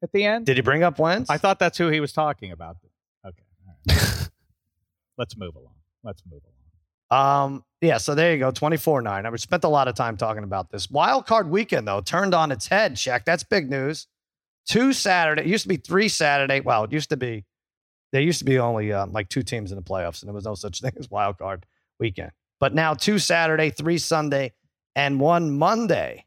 at 0.02 0.12
the 0.12 0.24
end? 0.24 0.46
Did 0.46 0.56
he 0.56 0.62
bring 0.62 0.82
up 0.82 0.98
Wentz? 0.98 1.30
I 1.30 1.38
thought 1.38 1.58
that's 1.58 1.78
who 1.78 1.88
he 1.88 2.00
was 2.00 2.12
talking 2.12 2.52
about. 2.52 2.76
Okay. 3.24 3.42
all 3.68 3.96
right. 3.96 4.28
Let's 5.18 5.36
move 5.36 5.54
along. 5.54 5.74
Let's 6.02 6.22
move 6.30 6.42
along. 6.42 6.52
Um, 7.08 7.64
yeah, 7.80 7.98
so 7.98 8.14
there 8.14 8.32
you 8.32 8.38
go, 8.38 8.50
24-9. 8.50 9.06
I 9.06 9.36
spent 9.36 9.64
a 9.64 9.68
lot 9.68 9.86
of 9.86 9.94
time 9.94 10.16
talking 10.16 10.44
about 10.44 10.70
this. 10.70 10.90
Wild 10.90 11.26
card 11.26 11.48
weekend, 11.48 11.86
though, 11.86 12.00
turned 12.00 12.34
on 12.34 12.50
its 12.50 12.66
head, 12.66 12.98
Shek. 12.98 13.24
That's 13.24 13.44
big 13.44 13.70
news. 13.70 14.08
Two 14.66 14.92
Saturday, 14.92 15.42
it 15.42 15.46
used 15.46 15.62
to 15.62 15.68
be 15.68 15.76
three 15.76 16.08
Saturday. 16.08 16.60
Well, 16.60 16.84
it 16.84 16.92
used 16.92 17.10
to 17.10 17.16
be, 17.16 17.44
there 18.12 18.20
used 18.20 18.40
to 18.40 18.44
be 18.44 18.58
only 18.58 18.92
um, 18.92 19.12
like 19.12 19.28
two 19.28 19.42
teams 19.42 19.70
in 19.70 19.76
the 19.76 19.82
playoffs, 19.82 20.22
and 20.22 20.28
there 20.28 20.34
was 20.34 20.44
no 20.44 20.54
such 20.54 20.80
thing 20.82 20.92
as 20.98 21.10
wild 21.10 21.38
card 21.38 21.64
weekend. 22.00 22.32
But 22.58 22.74
now 22.74 22.94
two 22.94 23.18
Saturday, 23.18 23.70
three 23.70 23.98
Sunday, 23.98 24.52
and 24.94 25.20
one 25.20 25.56
Monday. 25.56 26.24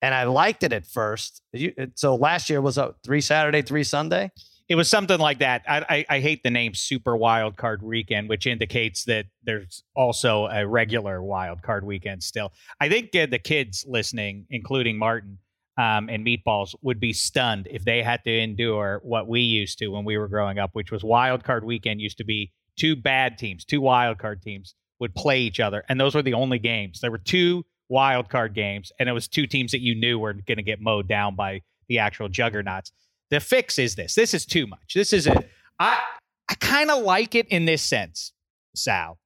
And 0.00 0.14
I 0.14 0.24
liked 0.24 0.62
it 0.62 0.72
at 0.72 0.86
first. 0.86 1.42
You, 1.52 1.72
it, 1.76 1.98
so 1.98 2.16
last 2.16 2.50
year 2.50 2.60
was 2.60 2.78
a 2.78 2.94
three 3.04 3.20
Saturday, 3.20 3.62
three 3.62 3.84
Sunday. 3.84 4.30
It 4.68 4.74
was 4.76 4.88
something 4.88 5.18
like 5.18 5.40
that. 5.40 5.62
I, 5.68 5.84
I, 5.88 6.16
I 6.16 6.20
hate 6.20 6.42
the 6.42 6.50
name 6.50 6.74
Super 6.74 7.16
Wild 7.16 7.56
Card 7.56 7.82
Weekend, 7.82 8.28
which 8.28 8.46
indicates 8.46 9.04
that 9.04 9.26
there's 9.42 9.82
also 9.94 10.46
a 10.46 10.66
regular 10.66 11.22
Wild 11.22 11.62
Card 11.62 11.84
Weekend 11.84 12.22
still. 12.22 12.52
I 12.80 12.88
think 12.88 13.14
uh, 13.14 13.26
the 13.26 13.38
kids 13.38 13.84
listening, 13.86 14.46
including 14.50 14.96
Martin 14.96 15.38
um, 15.82 16.08
and 16.08 16.24
Meatballs, 16.24 16.74
would 16.82 17.00
be 17.00 17.12
stunned 17.12 17.66
if 17.70 17.84
they 17.84 18.02
had 18.02 18.22
to 18.24 18.30
endure 18.30 19.00
what 19.02 19.26
we 19.26 19.40
used 19.40 19.78
to 19.78 19.88
when 19.88 20.04
we 20.04 20.16
were 20.16 20.28
growing 20.28 20.58
up, 20.58 20.70
which 20.74 20.92
was 20.92 21.02
Wild 21.02 21.42
Card 21.42 21.64
Weekend 21.64 22.00
used 22.00 22.18
to 22.18 22.24
be 22.24 22.52
two 22.76 22.94
bad 22.94 23.36
teams, 23.36 23.64
two 23.64 23.80
wild 23.80 24.18
card 24.18 24.42
teams 24.42 24.74
would 25.00 25.14
play 25.14 25.40
each 25.40 25.58
other, 25.58 25.82
and 25.88 26.00
those 26.00 26.14
were 26.14 26.22
the 26.22 26.34
only 26.34 26.60
games. 26.60 27.00
There 27.00 27.10
were 27.10 27.18
two 27.18 27.64
wild 27.88 28.28
card 28.28 28.54
games, 28.54 28.92
and 29.00 29.08
it 29.08 29.12
was 29.12 29.26
two 29.26 29.46
teams 29.46 29.72
that 29.72 29.80
you 29.80 29.94
knew 29.96 30.18
were 30.18 30.34
going 30.34 30.58
to 30.58 30.62
get 30.62 30.80
mowed 30.80 31.08
down 31.08 31.34
by 31.34 31.62
the 31.88 31.98
actual 31.98 32.28
juggernauts. 32.28 32.92
The 33.30 33.40
fix 33.40 33.78
is 33.78 33.96
this. 33.96 34.14
This 34.14 34.34
is 34.34 34.46
too 34.46 34.68
much. 34.68 34.92
This 34.94 35.12
is 35.12 35.26
it. 35.26 35.50
I 35.80 36.00
I 36.48 36.54
kind 36.54 36.90
of 36.90 37.02
like 37.02 37.34
it 37.34 37.48
in 37.48 37.64
this 37.64 37.82
sense, 37.82 38.32
Sal. 38.76 39.18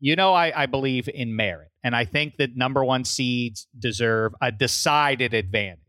You 0.00 0.16
know, 0.16 0.34
I, 0.34 0.62
I 0.62 0.66
believe 0.66 1.08
in 1.08 1.36
merit, 1.36 1.68
and 1.84 1.94
I 1.94 2.04
think 2.04 2.36
that 2.38 2.56
number 2.56 2.84
one 2.84 3.04
seeds 3.04 3.68
deserve 3.78 4.32
a 4.42 4.50
decided 4.50 5.34
advantage. 5.34 5.83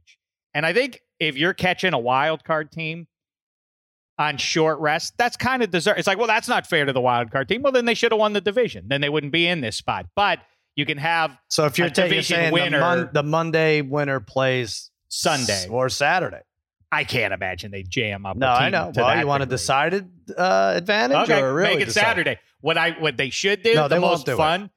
And 0.55 0.65
I 0.65 0.73
think 0.73 1.01
if 1.19 1.37
you're 1.37 1.53
catching 1.53 1.93
a 1.93 1.99
wild 1.99 2.43
card 2.43 2.71
team 2.71 3.05
on 4.17 4.37
short 4.37 4.79
rest, 4.79 5.13
that's 5.17 5.35
kind 5.37 5.61
of 5.61 5.69
deserved. 5.69 5.99
It's 5.99 6.07
like, 6.07 6.17
well, 6.17 6.27
that's 6.27 6.47
not 6.47 6.65
fair 6.65 6.85
to 6.85 6.93
the 6.93 7.01
wild 7.01 7.29
card 7.31 7.49
team. 7.49 7.61
Well, 7.61 7.73
then 7.73 7.85
they 7.85 7.93
should 7.93 8.11
have 8.11 8.19
won 8.19 8.33
the 8.33 8.41
division. 8.41 8.85
Then 8.87 9.01
they 9.01 9.09
wouldn't 9.09 9.33
be 9.33 9.45
in 9.47 9.61
this 9.61 9.75
spot. 9.75 10.07
But 10.15 10.39
you 10.75 10.85
can 10.85 10.97
have 10.97 11.37
So 11.49 11.65
if 11.65 11.77
you're, 11.77 11.87
A 11.87 11.91
ta- 11.91 12.03
you're 12.03 12.09
division 12.09 12.35
saying 12.37 12.53
winner- 12.53 12.69
the, 12.71 12.79
mon- 12.79 13.09
the 13.13 13.23
Monday 13.23 13.81
winner 13.81 14.19
plays 14.19 14.89
Sunday. 15.09 15.67
or 15.69 15.89
Saturday. 15.89 16.41
I 16.91 17.03
can't 17.03 17.33
imagine 17.33 17.71
they 17.71 17.83
jam 17.83 18.25
up. 18.25 18.37
No, 18.37 18.47
I 18.47 18.69
know. 18.69 18.91
Well, 18.95 19.19
you 19.19 19.27
want 19.27 19.43
a 19.43 19.45
decided 19.45 20.09
uh, 20.37 20.73
advantage 20.77 21.29
Okay, 21.29 21.41
or 21.41 21.53
really 21.53 21.73
make 21.73 21.81
it 21.81 21.85
decided? 21.87 22.07
Saturday. 22.09 22.39
What 22.61 22.77
I 22.77 22.91
what 22.91 23.17
they 23.17 23.29
should 23.31 23.63
do, 23.63 23.73
No, 23.75 23.87
they 23.89 23.95
the 23.95 24.01
won't 24.01 24.13
most 24.13 24.25
do 24.25 24.33
it. 24.33 24.37
fun, 24.37 24.69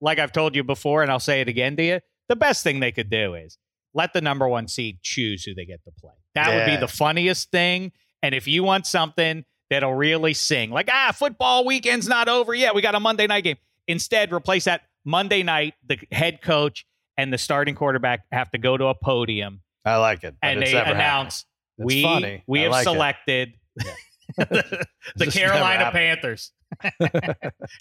like 0.00 0.20
I've 0.20 0.30
told 0.30 0.54
you 0.54 0.62
before, 0.62 1.02
and 1.02 1.10
I'll 1.10 1.18
say 1.18 1.40
it 1.40 1.48
again 1.48 1.76
to 1.76 1.82
you. 1.82 2.00
The 2.28 2.36
best 2.36 2.62
thing 2.62 2.78
they 2.78 2.92
could 2.92 3.10
do 3.10 3.34
is 3.34 3.58
let 3.94 4.12
the 4.12 4.20
number 4.20 4.48
one 4.48 4.68
seed 4.68 4.98
choose 5.02 5.44
who 5.44 5.54
they 5.54 5.64
get 5.64 5.82
to 5.84 5.92
play. 5.92 6.12
That 6.34 6.54
would 6.54 6.66
be 6.66 6.76
the 6.76 6.88
funniest 6.88 7.50
thing. 7.50 7.92
And 8.22 8.34
if 8.34 8.48
you 8.48 8.64
want 8.64 8.86
something 8.86 9.44
that'll 9.70 9.94
really 9.94 10.34
sing, 10.34 10.70
like 10.70 10.88
ah, 10.90 11.12
football 11.14 11.64
weekend's 11.64 12.08
not 12.08 12.28
over 12.28 12.54
yet. 12.54 12.74
We 12.74 12.82
got 12.82 12.94
a 12.94 13.00
Monday 13.00 13.26
night 13.26 13.44
game. 13.44 13.56
Instead, 13.86 14.32
replace 14.32 14.64
that 14.64 14.82
Monday 15.04 15.42
night. 15.42 15.74
The 15.86 15.98
head 16.10 16.42
coach 16.42 16.86
and 17.16 17.32
the 17.32 17.38
starting 17.38 17.74
quarterback 17.74 18.20
have 18.32 18.50
to 18.50 18.58
go 18.58 18.76
to 18.76 18.86
a 18.86 18.94
podium 18.94 19.60
I 19.84 19.96
like 19.96 20.24
it. 20.24 20.34
and 20.42 20.60
they 20.60 20.74
announce 20.74 21.44
we 21.76 22.02
funny. 22.02 22.42
we 22.46 22.60
I 22.60 22.62
have 22.64 22.72
like 22.72 22.84
selected 22.84 23.52
the 24.36 25.26
Carolina. 25.30 25.90
Panthers 25.92 26.52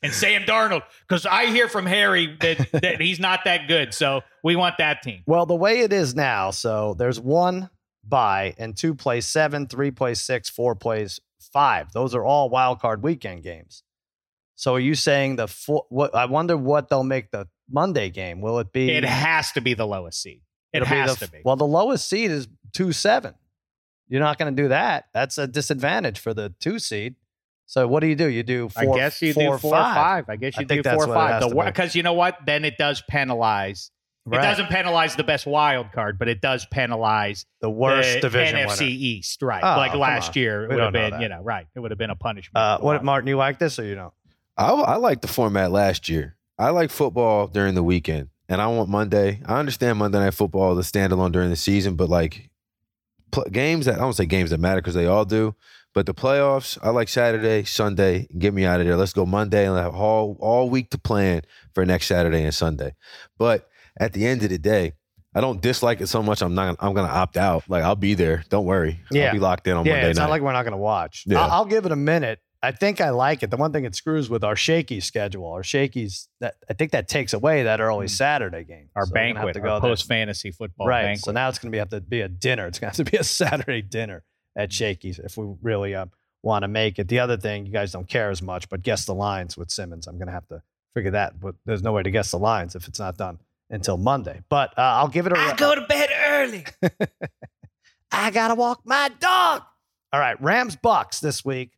and 0.04 0.14
Sam 0.14 0.44
Darnold 0.44 0.84
because 1.08 1.26
I 1.26 1.48
hear 1.48 1.68
from 1.68 1.86
Harry 1.86 2.36
that 2.42 2.70
that 2.74 3.02
he's 3.02 3.20
not 3.20 3.42
that 3.46 3.68
good, 3.68 3.94
so 3.94 4.22
we 4.44 4.56
want 4.56 4.78
that 4.78 5.02
team. 5.02 5.24
Well, 5.26 5.46
the 5.46 5.56
way 5.56 5.80
it 5.82 5.94
is 5.94 6.16
now, 6.16 6.52
so 6.52 6.96
there's 6.98 7.20
one 7.20 7.70
bye 8.04 8.54
and 8.58 8.76
two 8.76 8.96
plays 8.96 9.26
seven, 9.26 9.68
three 9.68 9.92
plays 9.92 10.20
six, 10.22 10.50
four 10.50 10.76
plays 10.76 11.20
five. 11.40 11.92
Those 11.94 12.16
are 12.16 12.24
all 12.24 12.50
wild 12.50 12.80
card 12.80 13.04
weekend 13.04 13.44
games. 13.44 13.84
So 14.56 14.76
are 14.76 14.80
you 14.80 14.96
saying 14.96 15.38
the 15.38 15.48
four, 15.48 15.86
what 15.90 16.14
I 16.16 16.26
wonder 16.26 16.56
what 16.56 16.90
they'll 16.90 17.04
make 17.04 17.32
the 17.32 17.48
Monday 17.70 18.10
game? 18.10 18.42
Will 18.42 18.60
it 18.60 18.72
be 18.72 18.92
It 18.92 19.04
has 19.06 19.52
to 19.54 19.62
be 19.62 19.74
the 19.74 19.88
lowest 19.88 20.22
seed. 20.22 20.42
It 20.72 20.78
it'll 20.78 20.90
be 20.90 20.96
has 20.96 21.18
the- 21.18 21.26
to 21.26 21.32
be. 21.32 21.42
Well, 21.44 21.56
the 21.56 21.66
lowest 21.66 22.08
seed 22.08 22.32
is 22.32 22.48
two 22.72 22.92
seven. 22.92 23.36
You're 24.10 24.22
not 24.22 24.38
going 24.38 24.56
to 24.56 24.62
do 24.64 24.68
that. 24.70 25.06
That's 25.14 25.38
a 25.38 25.48
disadvantage 25.48 26.20
for 26.20 26.34
the 26.34 26.54
two 26.60 26.78
seed. 26.78 27.16
So 27.66 27.88
what 27.88 28.02
do 28.02 28.08
you 28.08 28.16
do? 28.16 28.28
You 28.28 28.44
do 28.44 28.70
four, 28.70 28.94
I 28.94 28.98
guess 28.98 29.22
you 29.22 29.34
four, 29.34 29.56
do 29.56 29.58
four 29.58 29.72
or 29.72 29.74
five. 29.74 29.96
five. 29.96 30.30
I 30.30 30.36
guess 30.36 30.58
you 30.58 30.66
think 30.66 30.84
do 30.84 30.84
that's 30.84 30.96
four 30.96 31.06
or 31.06 31.16
what 31.16 31.16
it 31.16 31.20
five. 31.20 31.42
has 31.42 31.52
to 31.52 31.56
be. 31.56 31.66
Because 31.66 31.96
you 31.96 32.04
know 32.04 32.14
what? 32.14 32.38
Then 32.46 32.66
it 32.66 32.78
does 32.78 33.04
penalize. 33.10 33.92
Right. 34.26 34.40
It 34.40 34.44
doesn't 34.44 34.68
penalize 34.68 35.16
the 35.18 35.24
best 35.24 35.46
wild 35.46 35.92
card, 35.92 36.18
but 36.18 36.30
it 36.30 36.40
does 36.40 36.66
penalize 36.72 37.46
the 37.60 37.70
worst 37.70 38.16
the 38.16 38.22
division 38.22 38.56
NFC 38.56 38.80
winner. 38.80 38.92
East, 38.92 39.42
right? 39.42 39.62
Oh, 39.62 39.78
like 39.78 39.94
last 39.96 40.30
on. 40.30 40.42
year, 40.42 40.64
it 40.64 40.70
would 40.70 40.80
have 40.80 40.94
been, 40.94 41.12
that. 41.12 41.22
you 41.22 41.28
know, 41.28 41.42
right? 41.42 41.68
It 41.76 41.82
would 41.82 41.92
have 41.92 41.98
been 41.98 42.10
a 42.10 42.16
punishment. 42.16 42.56
Uh, 42.56 42.78
what 42.80 42.94
Wild. 42.94 43.04
Martin? 43.04 43.28
You 43.28 43.36
like 43.36 43.60
this 43.60 43.80
or 43.80 43.84
you 43.84 43.96
don't? 43.96 44.14
I, 44.56 44.72
I 44.72 44.96
like 44.96 45.22
the 45.22 45.28
format 45.28 45.72
last 45.72 46.08
year. 46.08 46.38
I 46.58 46.70
like 46.70 46.90
football 46.90 47.48
during 47.48 47.76
the 47.76 47.84
weekend, 47.84 48.30
and 48.48 48.62
I 48.62 48.68
want 48.68 48.88
Monday. 48.88 49.42
I 49.46 49.60
understand 49.60 49.98
Monday 49.98 50.20
Night 50.20 50.34
Football, 50.36 50.76
the 50.76 50.84
standalone 50.84 51.32
during 51.34 51.50
the 51.50 51.58
season, 51.58 51.96
but 51.96 52.08
like 52.08 52.50
pl- 53.32 53.50
games 53.52 53.88
that 53.88 53.96
I 53.96 54.00
don't 54.00 54.14
say 54.14 54.26
games 54.26 54.52
that 54.52 54.60
matter 54.60 54.80
because 54.80 54.94
they 54.94 55.08
all 55.08 55.26
do. 55.26 55.54
But 55.94 56.08
the 56.08 56.14
playoffs, 56.14 56.78
I 56.82 56.90
like 56.90 57.08
Saturday, 57.08 57.64
Sunday. 57.66 58.28
Get 58.38 58.54
me 58.54 58.66
out 58.66 58.80
of 58.80 58.88
there. 58.88 58.96
Let's 58.96 59.14
go 59.14 59.26
Monday 59.26 59.68
and 59.68 59.78
have 59.78 59.94
all 59.94 60.38
all 60.40 60.70
week 60.70 60.90
to 60.92 60.98
plan 60.98 61.44
for 61.74 61.86
next 61.86 62.08
Saturday 62.08 62.44
and 62.44 62.54
Sunday. 62.54 62.96
But 63.38 63.70
at 63.98 64.14
the 64.14 64.26
end 64.26 64.44
of 64.44 64.50
the 64.50 64.58
day, 64.58 64.94
I 65.36 65.42
don't 65.42 65.62
dislike 65.62 66.02
it 66.02 66.08
so 66.08 66.24
much. 66.24 66.42
I'm 66.42 66.56
not. 66.56 66.78
I'm 66.80 66.94
gonna 66.94 67.08
opt 67.08 67.38
out. 67.38 67.64
Like 67.70 67.84
I'll 67.84 67.96
be 67.96 68.16
there. 68.16 68.44
Don't 68.50 68.66
worry. 68.66 69.00
Yeah. 69.12 69.28
I'll 69.28 69.34
be 69.34 69.40
locked 69.40 69.68
in 69.68 69.78
on 69.78 69.86
yeah, 69.86 69.94
Monday 69.94 70.10
it's 70.10 70.18
night. 70.18 70.26
not 70.26 70.30
like 70.32 70.42
we're 70.42 70.54
not 70.54 70.64
going 70.64 70.74
to 70.74 70.78
watch. 70.78 71.26
Yeah. 71.28 71.42
I'll, 71.42 71.52
I'll 71.52 71.66
give 71.66 71.86
it 71.86 71.92
a 71.92 71.96
minute. 71.96 72.40
I 72.64 72.72
think 72.72 73.02
I 73.02 73.10
like 73.10 73.44
it. 73.44 73.52
The 73.52 73.58
one 73.58 73.74
thing 73.74 73.84
it 73.84 73.94
screws 73.94 74.30
with 74.30 74.44
our 74.44 74.56
shaky 74.56 75.02
schedule, 75.02 75.52
our 75.52 75.64
Shakey's 75.64 76.30
that 76.40 76.56
I 76.70 76.74
think 76.74 76.92
that 76.92 77.10
takes 77.10 77.34
away 77.34 77.64
that 77.64 77.82
early 77.82 78.06
hmm. 78.06 78.10
Saturday 78.10 78.64
game. 78.64 78.90
our 78.96 79.06
So 79.06 79.12
we're 79.14 79.20
have 79.20 79.36
banquet, 79.36 79.54
to 79.56 79.60
go 79.60 79.70
our 79.70 79.82
post 79.82 80.08
fantasy 80.08 80.52
football 80.52 80.88
right. 80.88 81.04
banquet. 81.04 81.26
So 81.26 81.32
now 81.34 81.50
it's 81.50 81.60
going 81.60 81.72
to 81.72 81.76
be 81.76 81.80
have 81.80 81.90
to 81.90 82.00
be 82.02 82.22
a 82.22 82.30
dinner. 82.30 82.66
It's 82.68 82.80
going 82.80 82.92
to 82.92 82.98
have 82.98 83.06
to 83.06 83.12
be 83.12 83.18
a 83.18 83.24
Saturday 83.26 83.82
dinner 83.82 84.24
at 84.56 84.72
Shakey's 84.72 85.20
if 85.20 85.38
we 85.38 85.56
really 85.62 85.96
uh, 85.96 86.06
want 86.42 86.64
to 86.64 86.68
make 86.68 87.00
it. 87.00 87.08
The 87.08 87.20
other 87.20 87.38
thing, 87.38 87.66
you 87.66 87.72
guys 87.72 87.92
don't 87.92 88.08
care 88.08 88.30
as 88.30 88.42
much, 88.42 88.70
but 88.70 88.84
guess 88.84 89.06
the 89.06 89.16
lines 89.16 89.58
with 89.58 89.72
Simmons. 89.72 90.08
I'm 90.08 90.18
going 90.18 90.28
to 90.28 90.34
have 90.34 90.48
to 90.50 90.62
figure 90.94 91.12
that. 91.12 91.40
But 91.40 91.56
there's 91.66 91.84
no 91.84 91.92
way 91.92 92.04
to 92.04 92.12
guess 92.12 92.32
the 92.32 92.40
lines 92.40 92.76
if 92.76 92.88
it's 92.88 93.00
not 93.00 93.18
done 93.18 93.40
until 93.70 93.98
Monday. 93.98 94.42
But 94.50 94.78
uh, 94.78 94.82
I'll 94.82 95.08
give 95.08 95.26
it 95.26 95.34
a. 95.34 95.38
I 95.38 95.56
go 95.56 95.76
to 95.76 95.82
bed 95.82 96.10
early. 96.28 96.66
I 98.12 98.30
gotta 98.30 98.56
walk 98.56 98.82
my 98.86 99.10
dog. 99.20 99.64
All 100.12 100.20
right, 100.20 100.40
Rams 100.42 100.76
Bucs 100.76 101.20
this 101.20 101.44
week. 101.44 101.72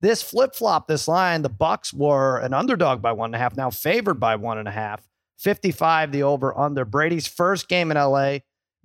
This 0.00 0.22
flip 0.22 0.54
flop, 0.54 0.86
this 0.86 1.08
line, 1.08 1.42
the 1.42 1.50
Bucs 1.50 1.92
were 1.92 2.38
an 2.38 2.52
underdog 2.52 3.02
by 3.02 3.12
one 3.12 3.28
and 3.28 3.34
a 3.34 3.38
half, 3.38 3.56
now 3.56 3.70
favored 3.70 4.20
by 4.20 4.36
one 4.36 4.58
and 4.58 4.68
a 4.68 4.70
half. 4.70 5.08
55 5.38 6.12
the 6.12 6.22
over 6.22 6.56
under. 6.56 6.84
Brady's 6.84 7.26
first 7.26 7.68
game 7.68 7.90
in 7.90 7.96
LA 7.96 8.38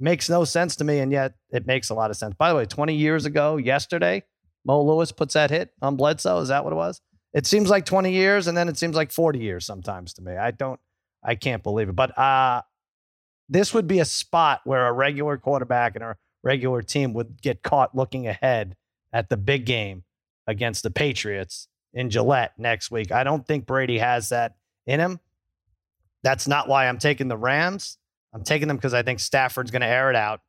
makes 0.04 0.30
no 0.30 0.44
sense 0.44 0.76
to 0.76 0.84
me, 0.84 1.00
and 1.00 1.12
yet 1.14 1.34
it 1.50 1.66
makes 1.66 1.90
a 1.90 1.94
lot 1.94 2.12
of 2.12 2.18
sense. 2.18 2.36
By 2.36 2.50
the 2.50 2.56
way, 2.56 2.66
20 2.66 2.94
years 2.94 3.26
ago, 3.26 3.56
yesterday, 3.56 4.24
Mo 4.66 4.84
Lewis 4.84 5.14
puts 5.14 5.34
that 5.34 5.50
hit 5.50 5.72
on 5.82 5.96
Bledsoe. 5.96 6.40
Is 6.40 6.50
that 6.50 6.66
what 6.66 6.74
it 6.74 6.76
was? 6.76 7.02
It 7.34 7.48
seems 7.48 7.70
like 7.70 7.86
20 7.86 8.12
years, 8.12 8.48
and 8.48 8.56
then 8.56 8.68
it 8.68 8.78
seems 8.78 8.98
like 8.98 9.12
40 9.12 9.40
years 9.40 9.66
sometimes 9.66 10.14
to 10.16 10.22
me. 10.22 10.36
I 10.36 10.52
don't, 10.52 10.80
I 11.24 11.36
can't 11.36 11.64
believe 11.64 11.88
it. 11.88 11.96
But 11.96 12.18
uh, 12.18 12.64
this 13.48 13.74
would 13.74 13.88
be 13.88 14.00
a 14.00 14.06
spot 14.06 14.60
where 14.66 14.88
a 14.88 14.92
regular 14.92 15.38
quarterback 15.38 15.96
and 15.96 16.04
a 16.04 16.18
regular 16.44 16.82
team 16.82 17.14
would 17.14 17.42
get 17.42 17.64
caught 17.64 17.96
looking 17.96 18.28
ahead 18.28 18.76
at 19.14 19.30
the 19.30 19.38
big 19.38 19.66
game 19.66 20.04
against 20.48 20.84
the 20.84 20.92
Patriots 20.92 21.70
in 21.94 22.10
Gillette 22.10 22.54
next 22.58 22.92
week. 22.92 23.12
I 23.14 23.24
don't 23.24 23.48
think 23.48 23.66
Brady 23.66 24.00
has 24.00 24.30
that 24.30 24.56
in 24.86 25.00
him. 25.00 25.22
That's 26.24 26.48
not 26.48 26.68
why 26.68 26.88
I'm 26.88 27.00
taking 27.00 27.30
the 27.30 27.38
Rams. 27.38 27.98
I'm 28.34 28.44
taking 28.44 28.68
them 28.68 28.78
because 28.78 28.94
I 28.94 29.04
think 29.04 29.20
Stafford's 29.20 29.72
going 29.72 29.82
to 29.82 29.88
air 29.88 30.10
it 30.10 30.16
out. 30.16 30.42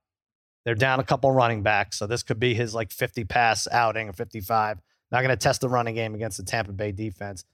They're 0.65 0.75
down 0.75 0.99
a 0.99 1.05
couple 1.05 1.31
running 1.31 1.63
backs, 1.63 1.99
so 1.99 2.07
this 2.07 2.23
could 2.23 2.41
be 2.41 2.55
his 2.55 2.75
like 2.75 2.91
50 2.91 3.25
pass 3.25 3.69
outing 3.71 4.09
or 4.09 4.13
55. 4.15 4.81
Not 5.11 5.21
going 5.21 5.31
to 5.31 5.37
test 5.37 5.61
the 5.61 5.69
running 5.69 5.95
game 5.95 6.15
against 6.15 6.39
the 6.39 6.43
Tampa 6.43 6.73
Bay 6.73 6.91
defense. 6.91 7.45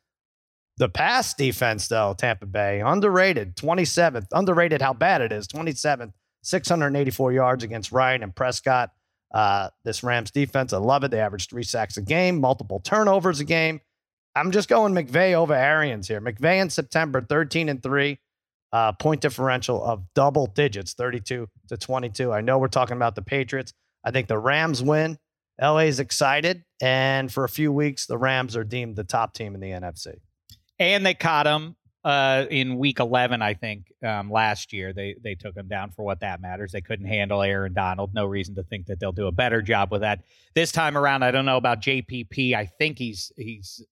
The 0.76 0.88
pass 0.88 1.34
defense, 1.34 1.88
though, 1.88 2.14
Tampa 2.16 2.46
Bay, 2.46 2.80
underrated, 2.80 3.56
27th. 3.56 4.28
Underrated 4.32 4.80
how 4.80 4.94
bad 4.94 5.20
it 5.20 5.32
is, 5.32 5.46
27th, 5.48 6.12
684 6.42 7.32
yards 7.32 7.64
against 7.64 7.92
Ryan 7.92 8.22
and 8.22 8.34
Prescott. 8.34 8.92
Uh, 9.32 9.68
this 9.84 10.02
Rams 10.02 10.30
defense, 10.30 10.72
I 10.72 10.78
love 10.78 11.04
it. 11.04 11.10
They 11.10 11.20
average 11.20 11.48
three 11.48 11.64
sacks 11.64 11.96
a 11.96 12.02
game, 12.02 12.40
multiple 12.40 12.80
turnovers 12.80 13.40
a 13.40 13.44
game. 13.44 13.80
I'm 14.34 14.52
just 14.52 14.68
going 14.68 14.94
McVay 14.94 15.34
over 15.34 15.54
Arians 15.54 16.08
here. 16.08 16.20
McVay 16.20 16.62
in 16.62 16.70
September, 16.70 17.20
13 17.20 17.68
and 17.68 17.82
3, 17.82 18.18
uh, 18.72 18.92
point 18.92 19.20
differential 19.20 19.84
of 19.84 20.02
double 20.14 20.46
digits, 20.46 20.94
32 20.94 21.48
to 21.68 21.76
22. 21.76 22.32
I 22.32 22.40
know 22.40 22.58
we're 22.58 22.68
talking 22.68 22.96
about 22.96 23.14
the 23.14 23.22
Patriots. 23.22 23.72
I 24.04 24.10
think 24.10 24.28
the 24.28 24.38
Rams 24.38 24.82
win. 24.82 25.18
LA's 25.60 26.00
excited. 26.00 26.64
And 26.80 27.30
for 27.30 27.44
a 27.44 27.48
few 27.48 27.72
weeks, 27.72 28.06
the 28.06 28.16
Rams 28.16 28.56
are 28.56 28.64
deemed 28.64 28.96
the 28.96 29.04
top 29.04 29.34
team 29.34 29.54
in 29.54 29.60
the 29.60 29.70
NFC. 29.70 30.14
and 30.78 31.04
they 31.04 31.14
caught 31.14 31.46
him 31.46 31.76
uh, 32.04 32.46
in 32.50 32.78
week 32.78 32.98
11 32.98 33.42
i 33.42 33.52
think 33.52 33.92
um, 34.02 34.30
last 34.30 34.72
year 34.72 34.92
they 34.94 35.14
they 35.22 35.34
took 35.34 35.54
him 35.54 35.68
down 35.68 35.90
for 35.90 36.02
what 36.02 36.20
that 36.20 36.40
matters 36.40 36.72
they 36.72 36.80
couldn't 36.80 37.06
handle 37.06 37.42
aaron 37.42 37.74
donald 37.74 38.14
no 38.14 38.24
reason 38.24 38.54
to 38.54 38.62
think 38.62 38.86
that 38.86 38.98
they'll 38.98 39.12
do 39.12 39.26
a 39.26 39.32
better 39.32 39.60
job 39.60 39.92
with 39.92 40.00
that 40.00 40.24
this 40.54 40.72
time 40.72 40.96
around 40.96 41.22
i 41.22 41.30
don't 41.30 41.44
know 41.44 41.58
about 41.58 41.82
jpp 41.82 42.54
i 42.54 42.64
think 42.64 42.98
he's 42.98 43.30
he's 43.36 43.84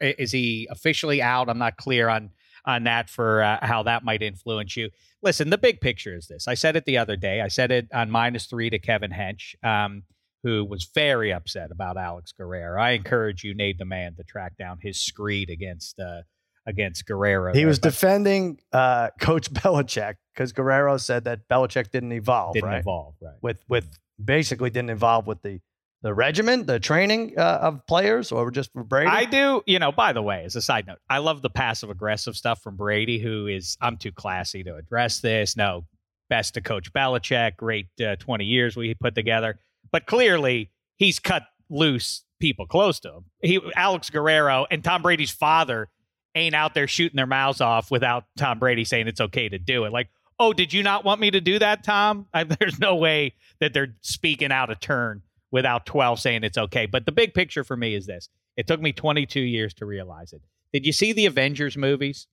is 0.00 0.32
he 0.32 0.66
officially 0.70 1.20
out 1.20 1.50
i'm 1.50 1.58
not 1.58 1.76
clear 1.76 2.08
on 2.08 2.30
on 2.64 2.84
that 2.84 3.08
for 3.08 3.42
uh, 3.42 3.58
how 3.62 3.82
that 3.82 4.04
might 4.04 4.22
influence 4.22 4.76
you 4.76 4.90
listen 5.22 5.50
the 5.50 5.58
big 5.58 5.80
picture 5.80 6.16
is 6.16 6.28
this 6.28 6.46
i 6.48 6.54
said 6.54 6.76
it 6.76 6.84
the 6.84 6.98
other 6.98 7.16
day 7.16 7.40
i 7.40 7.48
said 7.48 7.70
it 7.70 7.88
on 7.92 8.10
minus 8.10 8.46
three 8.46 8.70
to 8.70 8.78
kevin 8.78 9.10
hench 9.10 9.54
um, 9.64 10.02
who 10.42 10.64
was 10.64 10.88
very 10.94 11.32
upset 11.32 11.70
about 11.70 11.96
Alex 11.96 12.32
Guerrero. 12.32 12.80
I 12.80 12.90
encourage 12.90 13.44
you, 13.44 13.54
Nate 13.54 13.78
the 13.78 13.84
Man, 13.84 14.14
to 14.16 14.24
track 14.24 14.56
down 14.56 14.78
his 14.80 14.98
screed 14.98 15.50
against 15.50 15.98
uh, 15.98 16.22
against 16.66 17.06
Guerrero. 17.06 17.52
He 17.52 17.60
there, 17.60 17.68
was 17.68 17.78
but 17.78 17.90
defending 17.90 18.58
uh, 18.72 19.08
Coach 19.20 19.52
Belichick 19.52 20.14
because 20.34 20.52
Guerrero 20.52 20.96
said 20.96 21.24
that 21.24 21.48
Belichick 21.48 21.90
didn't 21.90 22.12
evolve, 22.12 22.54
didn't 22.54 22.70
right? 22.70 22.80
evolve, 22.80 23.14
right? 23.20 23.36
With 23.42 23.62
with 23.68 23.98
basically 24.22 24.70
didn't 24.70 24.90
evolve 24.90 25.26
with 25.26 25.42
the 25.42 25.60
the 26.02 26.14
regiment, 26.14 26.66
the 26.66 26.80
training 26.80 27.34
uh, 27.36 27.58
of 27.62 27.86
players, 27.86 28.32
or 28.32 28.50
just 28.50 28.72
for 28.72 28.82
Brady. 28.82 29.10
I 29.10 29.26
do, 29.26 29.62
you 29.66 29.78
know, 29.78 29.92
by 29.92 30.12
the 30.12 30.22
way, 30.22 30.44
as 30.44 30.56
a 30.56 30.62
side 30.62 30.86
note, 30.86 30.98
I 31.10 31.18
love 31.18 31.42
the 31.42 31.50
passive 31.50 31.90
aggressive 31.90 32.36
stuff 32.36 32.62
from 32.62 32.76
Brady, 32.76 33.18
who 33.18 33.46
is, 33.46 33.76
I'm 33.80 33.96
too 33.96 34.12
classy 34.12 34.64
to 34.64 34.76
address 34.76 35.20
this. 35.20 35.56
No, 35.56 35.86
best 36.30 36.54
to 36.54 36.62
coach 36.62 36.92
Belichick, 36.92 37.56
great 37.56 37.88
uh, 38.04 38.16
20 38.16 38.44
years 38.44 38.76
we 38.76 38.94
put 38.94 39.14
together. 39.14 39.58
But 39.92 40.06
clearly, 40.06 40.70
he's 40.96 41.18
cut 41.18 41.42
loose 41.68 42.24
people 42.40 42.66
close 42.66 43.00
to 43.00 43.16
him. 43.16 43.24
He, 43.42 43.60
Alex 43.76 44.08
Guerrero 44.08 44.66
and 44.70 44.82
Tom 44.82 45.02
Brady's 45.02 45.30
father 45.30 45.88
ain't 46.34 46.54
out 46.54 46.74
there 46.74 46.88
shooting 46.88 47.16
their 47.16 47.26
mouths 47.26 47.60
off 47.60 47.90
without 47.90 48.24
Tom 48.38 48.58
Brady 48.58 48.84
saying 48.84 49.08
it's 49.08 49.20
okay 49.20 49.48
to 49.48 49.58
do 49.58 49.84
it. 49.84 49.92
Like, 49.92 50.08
oh, 50.38 50.52
did 50.54 50.72
you 50.72 50.82
not 50.82 51.04
want 51.04 51.20
me 51.20 51.30
to 51.30 51.40
do 51.40 51.58
that, 51.58 51.84
Tom? 51.84 52.26
I, 52.32 52.44
there's 52.60 52.78
no 52.78 52.96
way 52.96 53.34
that 53.60 53.74
they're 53.74 53.94
speaking 54.00 54.50
out 54.50 54.70
of 54.70 54.80
turn 54.80 55.22
without 55.50 55.86
12 55.86 56.20
saying 56.20 56.44
it's 56.44 56.58
okay. 56.58 56.86
But 56.86 57.06
the 57.06 57.12
big 57.12 57.34
picture 57.34 57.64
for 57.64 57.76
me 57.76 57.94
is 57.94 58.06
this 58.06 58.28
it 58.56 58.66
took 58.66 58.80
me 58.80 58.92
22 58.92 59.40
years 59.40 59.74
to 59.74 59.86
realize 59.86 60.32
it. 60.32 60.42
Did 60.72 60.86
you 60.86 60.92
see 60.92 61.12
the 61.12 61.26
Avengers 61.26 61.76
movies? 61.76 62.26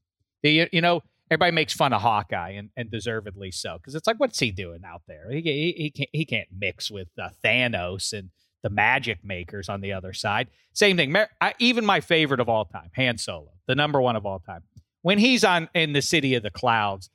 You, 0.44 0.68
you 0.72 0.82
know, 0.82 1.02
everybody 1.30 1.52
makes 1.52 1.74
fun 1.74 1.94
of 1.94 2.02
Hawkeye 2.02 2.52
and, 2.52 2.70
and 2.78 2.92
deservedly 2.92 3.52
so 3.52 3.78
because 3.78 3.96
it's 3.96 4.08
like, 4.08 4.20
what's 4.20 4.40
he 4.40 4.52
doing 4.52 4.82
out 4.86 5.02
there? 5.08 5.30
He, 5.32 5.42
he, 5.42 5.74
he, 5.78 5.90
can't, 5.90 6.10
he 6.14 6.26
can't 6.26 6.48
mix 6.56 6.92
with 6.92 7.10
uh, 7.22 7.30
Thanos 7.44 8.14
and 8.14 8.30
the 8.64 8.70
magic 8.70 9.24
makers 9.24 9.70
on 9.70 9.82
the 9.82 9.94
other 9.94 10.14
side. 10.14 10.48
Same 10.74 10.98
thing. 10.98 11.16
I, 11.42 11.54
even 11.60 11.86
my 11.86 12.02
favorite 12.02 12.40
of 12.40 12.50
all 12.50 12.66
time, 12.66 12.92
Han 12.96 13.18
Solo, 13.18 13.50
the 13.66 13.76
number 13.76 14.02
one 14.02 14.16
of 14.16 14.26
all 14.26 14.40
time. 14.40 14.64
When 15.02 15.20
he's 15.20 15.44
on 15.44 15.70
in 15.74 15.94
the 15.94 16.02
city 16.02 16.36
of 16.36 16.44
the 16.44 16.52
clouds, 16.52 17.10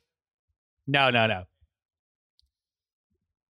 no, 0.87 1.09
no, 1.09 1.27
no. 1.27 1.43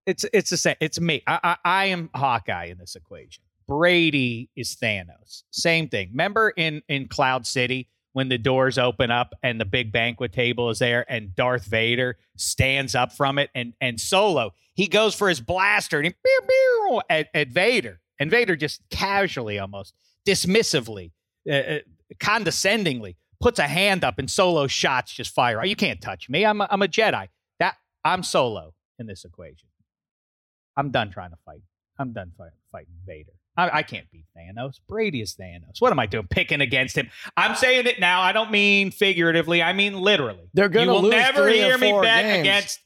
It's 0.06 0.26
it's 0.34 0.50
the 0.50 0.58
same. 0.58 0.76
It's 0.80 1.00
me. 1.00 1.24
I, 1.28 1.40
I 1.44 1.58
I 1.64 1.86
am 1.86 2.10
Hawkeye 2.16 2.66
in 2.66 2.78
this 2.78 2.96
equation. 2.96 3.44
Brady 3.68 4.50
is 4.56 4.76
Thanos. 4.76 5.44
Same 5.52 5.88
thing. 5.88 6.10
Remember 6.12 6.50
in 6.50 6.82
in 6.88 7.08
Cloud 7.08 7.48
City 7.48 7.90
when 8.12 8.30
the 8.30 8.38
doors 8.38 8.78
open 8.78 9.12
up 9.12 9.34
and 9.42 9.60
the 9.60 9.66
big 9.66 9.92
banquet 9.92 10.32
table 10.32 10.70
is 10.70 10.80
there 10.80 11.06
and 11.12 11.36
Darth 11.36 11.66
Vader 11.66 12.18
stands 12.36 12.96
up 12.96 13.12
from 13.14 13.40
it 13.40 13.50
and 13.56 13.74
and 13.82 14.00
Solo 14.00 14.54
he 14.76 14.88
goes 14.88 15.16
for 15.16 15.30
his 15.30 15.40
blaster 15.40 16.00
and 16.00 16.08
he 16.08 16.14
pew, 16.14 17.02
at, 17.10 17.30
at 17.34 17.50
Vader 17.50 18.00
and 18.20 18.30
Vader 18.30 18.56
just 18.56 18.82
casually 18.90 19.60
almost 19.60 19.94
dismissively 20.28 21.12
uh, 21.50 21.54
uh, 21.54 21.80
condescendingly 22.20 23.16
puts 23.42 23.60
a 23.60 23.68
hand 23.68 24.04
up 24.04 24.20
and 24.20 24.32
Solo 24.32 24.68
shots 24.68 25.14
just 25.14 25.34
fire. 25.34 25.64
You 25.66 25.76
can't 25.76 26.02
touch 26.02 26.30
me. 26.30 26.46
I'm 26.46 26.62
a, 26.62 26.68
I'm 26.72 26.82
a 26.82 26.88
Jedi. 26.88 27.28
That 27.60 27.76
I'm 28.06 28.24
Solo 28.24 28.74
in 28.98 29.08
this 29.08 29.26
equation. 29.26 29.68
I'm 30.78 30.92
done 30.92 31.12
trying 31.12 31.32
to 31.32 31.38
fight. 31.46 31.62
I'm 32.00 32.12
done 32.14 32.32
fight, 32.38 32.50
fighting 32.72 32.94
Vader. 33.06 33.32
I, 33.56 33.70
I 33.80 33.84
can't 33.84 34.10
beat 34.12 34.26
Thanos. 34.36 34.80
Brady 34.90 35.22
is 35.22 35.36
Thanos. 35.40 35.80
What 35.80 35.92
am 35.92 36.00
I 36.00 36.08
doing? 36.08 36.26
Picking 36.28 36.60
against 36.62 36.98
him. 36.98 37.10
I'm 37.38 37.56
saying 37.56 37.86
it 37.86 38.00
now. 38.00 38.22
I 38.22 38.32
don't 38.32 38.50
mean 38.50 38.90
figuratively. 38.90 39.62
I 39.62 39.74
mean 39.74 40.02
literally. 40.02 40.50
They're 40.56 40.70
gonna 40.70 40.86
You 40.88 40.92
will 40.92 41.02
lose 41.04 41.12
never 41.12 41.44
three 41.44 41.62
or 41.62 41.66
hear 41.66 41.78
me 41.78 41.92
bet 42.02 42.24
games. 42.26 42.40
against. 42.40 42.80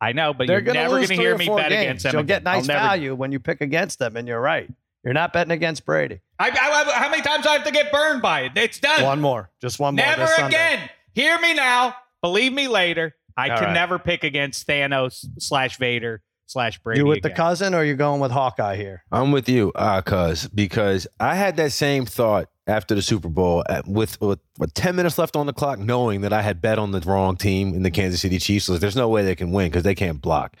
I 0.00 0.12
know, 0.12 0.32
but 0.34 0.46
They're 0.46 0.56
you're 0.56 0.62
going 0.62 0.74
to 0.76 0.82
never 0.82 0.96
going 0.96 1.06
to 1.08 1.14
hear 1.14 1.36
me 1.38 1.46
bet 1.46 1.68
games. 1.70 1.80
against 1.82 2.02
them. 2.04 2.12
You'll 2.12 2.20
again. 2.22 2.36
get 2.38 2.44
nice 2.44 2.66
never- 2.66 2.80
value 2.80 3.14
when 3.14 3.32
you 3.32 3.38
pick 3.40 3.60
against 3.60 3.98
them, 3.98 4.16
and 4.16 4.26
you're 4.28 4.40
right. 4.40 4.68
You're 5.04 5.14
not 5.14 5.32
betting 5.32 5.50
against 5.52 5.84
Brady. 5.86 6.20
I, 6.38 6.48
I, 6.50 6.92
how 6.98 7.10
many 7.10 7.22
times 7.22 7.44
do 7.44 7.50
I 7.50 7.54
have 7.54 7.64
to 7.64 7.70
get 7.70 7.92
burned 7.92 8.20
by 8.22 8.42
it? 8.42 8.52
It's 8.56 8.80
done. 8.80 9.02
One 9.02 9.20
more, 9.20 9.50
just 9.60 9.78
one 9.78 9.94
more. 9.94 10.04
Never 10.04 10.26
again. 10.46 10.88
Hear 11.14 11.38
me 11.38 11.54
now. 11.54 11.94
Believe 12.22 12.52
me 12.52 12.68
later. 12.68 13.14
I 13.36 13.50
All 13.50 13.56
can 13.58 13.66
right. 13.66 13.74
never 13.74 13.98
pick 13.98 14.24
against 14.24 14.66
Thanos 14.66 15.24
slash 15.38 15.76
Vader 15.78 16.22
slash 16.46 16.78
Brady. 16.78 17.00
You 17.00 17.06
with 17.06 17.22
the 17.22 17.30
cousin, 17.30 17.74
or 17.74 17.84
you 17.84 17.94
going 17.94 18.20
with 18.20 18.30
Hawkeye 18.30 18.76
here? 18.76 19.04
I'm 19.10 19.32
with 19.32 19.48
you, 19.48 19.72
uh, 19.74 20.02
cuz 20.02 20.48
because 20.48 21.06
I 21.20 21.34
had 21.34 21.56
that 21.56 21.72
same 21.72 22.06
thought 22.06 22.48
after 22.66 22.94
the 22.94 23.02
Super 23.02 23.28
Bowl 23.28 23.64
at, 23.68 23.86
with, 23.86 24.20
with 24.20 24.40
with 24.58 24.72
10 24.74 24.96
minutes 24.96 25.18
left 25.18 25.36
on 25.36 25.46
the 25.46 25.52
clock, 25.52 25.78
knowing 25.78 26.22
that 26.22 26.32
I 26.32 26.42
had 26.42 26.60
bet 26.62 26.78
on 26.78 26.92
the 26.92 27.00
wrong 27.00 27.36
team 27.36 27.74
in 27.74 27.82
the 27.82 27.90
Kansas 27.90 28.20
City 28.20 28.38
Chiefs. 28.38 28.66
So 28.66 28.78
there's 28.78 28.96
no 28.96 29.08
way 29.08 29.22
they 29.22 29.34
can 29.34 29.52
win 29.52 29.70
because 29.70 29.82
they 29.82 29.94
can't 29.94 30.20
block. 30.20 30.56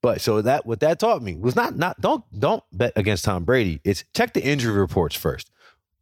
But 0.00 0.20
so 0.20 0.42
that 0.42 0.64
what 0.64 0.80
that 0.80 1.00
taught 1.00 1.22
me 1.22 1.36
was 1.36 1.56
not 1.56 1.76
not 1.76 2.00
don't 2.00 2.24
don't 2.38 2.62
bet 2.72 2.92
against 2.96 3.24
Tom 3.24 3.44
Brady. 3.44 3.80
It's 3.84 4.04
check 4.14 4.32
the 4.32 4.42
injury 4.42 4.78
reports 4.78 5.16
first. 5.16 5.50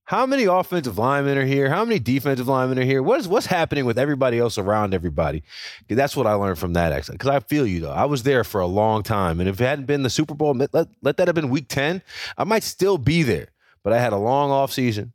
How 0.06 0.24
many 0.24 0.44
offensive 0.44 0.98
linemen 0.98 1.36
are 1.36 1.44
here? 1.44 1.68
How 1.68 1.84
many 1.84 1.98
defensive 1.98 2.46
linemen 2.46 2.78
are 2.78 2.84
here? 2.84 3.02
What 3.02 3.18
is 3.18 3.26
what's 3.26 3.46
happening 3.46 3.84
with 3.84 3.98
everybody 3.98 4.38
else 4.38 4.56
around 4.56 4.94
everybody? 4.94 5.42
That's 5.88 6.16
what 6.16 6.28
I 6.28 6.34
learned 6.34 6.60
from 6.60 6.74
that 6.74 6.92
actually. 6.92 7.16
Because 7.16 7.30
I 7.30 7.40
feel 7.40 7.66
you 7.66 7.80
though. 7.80 7.90
I 7.90 8.04
was 8.04 8.22
there 8.22 8.44
for 8.44 8.60
a 8.60 8.66
long 8.66 9.02
time, 9.02 9.40
and 9.40 9.48
if 9.48 9.60
it 9.60 9.64
hadn't 9.64 9.86
been 9.86 10.04
the 10.04 10.10
Super 10.10 10.34
Bowl, 10.34 10.54
let, 10.54 10.72
let, 10.72 11.16
that 11.16 11.26
have 11.26 11.34
been 11.34 11.50
Week 11.50 11.66
Ten, 11.68 12.02
I 12.38 12.44
might 12.44 12.62
still 12.62 12.98
be 12.98 13.24
there. 13.24 13.48
But 13.82 13.92
I 13.92 13.98
had 13.98 14.12
a 14.12 14.16
long 14.16 14.52
off 14.52 14.72
season, 14.72 15.12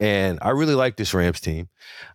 and 0.00 0.40
I 0.42 0.50
really 0.50 0.74
like 0.74 0.96
this 0.96 1.14
Rams 1.14 1.40
team. 1.40 1.68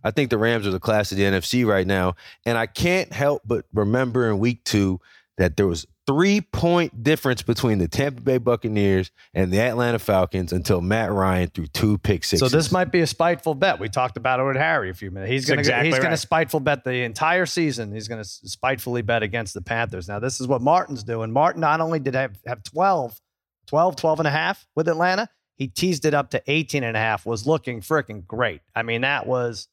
I 0.03 0.11
think 0.11 0.29
the 0.29 0.37
Rams 0.37 0.67
are 0.67 0.71
the 0.71 0.81
class 0.81 1.13
of 1.13 1.17
the 1.17 1.23
NFC 1.23 1.65
right 1.65 1.87
now, 1.87 2.15
and 2.45 2.57
I 2.57 2.65
can't 2.65 3.13
help 3.13 3.43
but 3.45 3.65
remember 3.73 4.29
in 4.29 4.39
Week 4.39 4.65
Two 4.65 4.99
that 5.37 5.55
there 5.55 5.67
was 5.67 5.87
three 6.07 6.39
point 6.41 7.03
difference 7.03 7.41
between 7.41 7.77
the 7.77 7.87
Tampa 7.87 8.21
Bay 8.21 8.37
Buccaneers 8.37 9.11
and 9.33 9.51
the 9.51 9.59
Atlanta 9.59 9.99
Falcons 9.99 10.53
until 10.53 10.79
Matt 10.81 11.11
Ryan 11.11 11.49
threw 11.49 11.67
two 11.67 11.97
pick 11.97 12.23
sixes. 12.23 12.49
So 12.49 12.55
this 12.55 12.71
might 12.71 12.91
be 12.91 13.01
a 13.01 13.07
spiteful 13.07 13.53
bet. 13.53 13.79
We 13.79 13.89
talked 13.89 14.17
about 14.17 14.39
it 14.39 14.43
with 14.43 14.55
Harry 14.55 14.89
a 14.89 14.93
few 14.93 15.11
minutes. 15.11 15.29
He's 15.29 15.45
going 15.45 15.57
to 15.57 15.61
exactly 15.61 15.89
he's 15.89 15.99
going 15.99 16.11
to 16.11 16.17
spiteful 16.17 16.61
bet 16.61 16.85
the 16.85 17.03
entire 17.03 17.45
season. 17.45 17.91
He's 17.91 18.07
going 18.07 18.23
to 18.23 18.27
spitefully 18.27 19.01
bet 19.01 19.21
against 19.21 19.53
the 19.53 19.61
Panthers. 19.61 20.07
Now 20.07 20.19
this 20.19 20.39
is 20.39 20.47
what 20.47 20.61
Martin's 20.61 21.03
doing. 21.03 21.31
Martin 21.31 21.61
not 21.61 21.81
only 21.81 21.99
did 21.99 22.15
have 22.15 22.37
have 22.47 22.63
12, 22.63 23.19
12, 23.67 23.95
12 23.97 24.19
and 24.21 24.27
a 24.27 24.31
half 24.31 24.65
with 24.75 24.87
Atlanta, 24.87 25.29
he 25.55 25.67
teased 25.67 26.05
it 26.05 26.13
up 26.13 26.31
to 26.31 26.41
18 26.47 26.83
and 26.83 26.95
a 26.95 26.99
half. 26.99 27.25
Was 27.25 27.45
looking 27.45 27.81
freaking 27.81 28.25
great. 28.25 28.61
I 28.73 28.83
mean, 28.83 29.01
that 29.01 29.27
was 29.27 29.67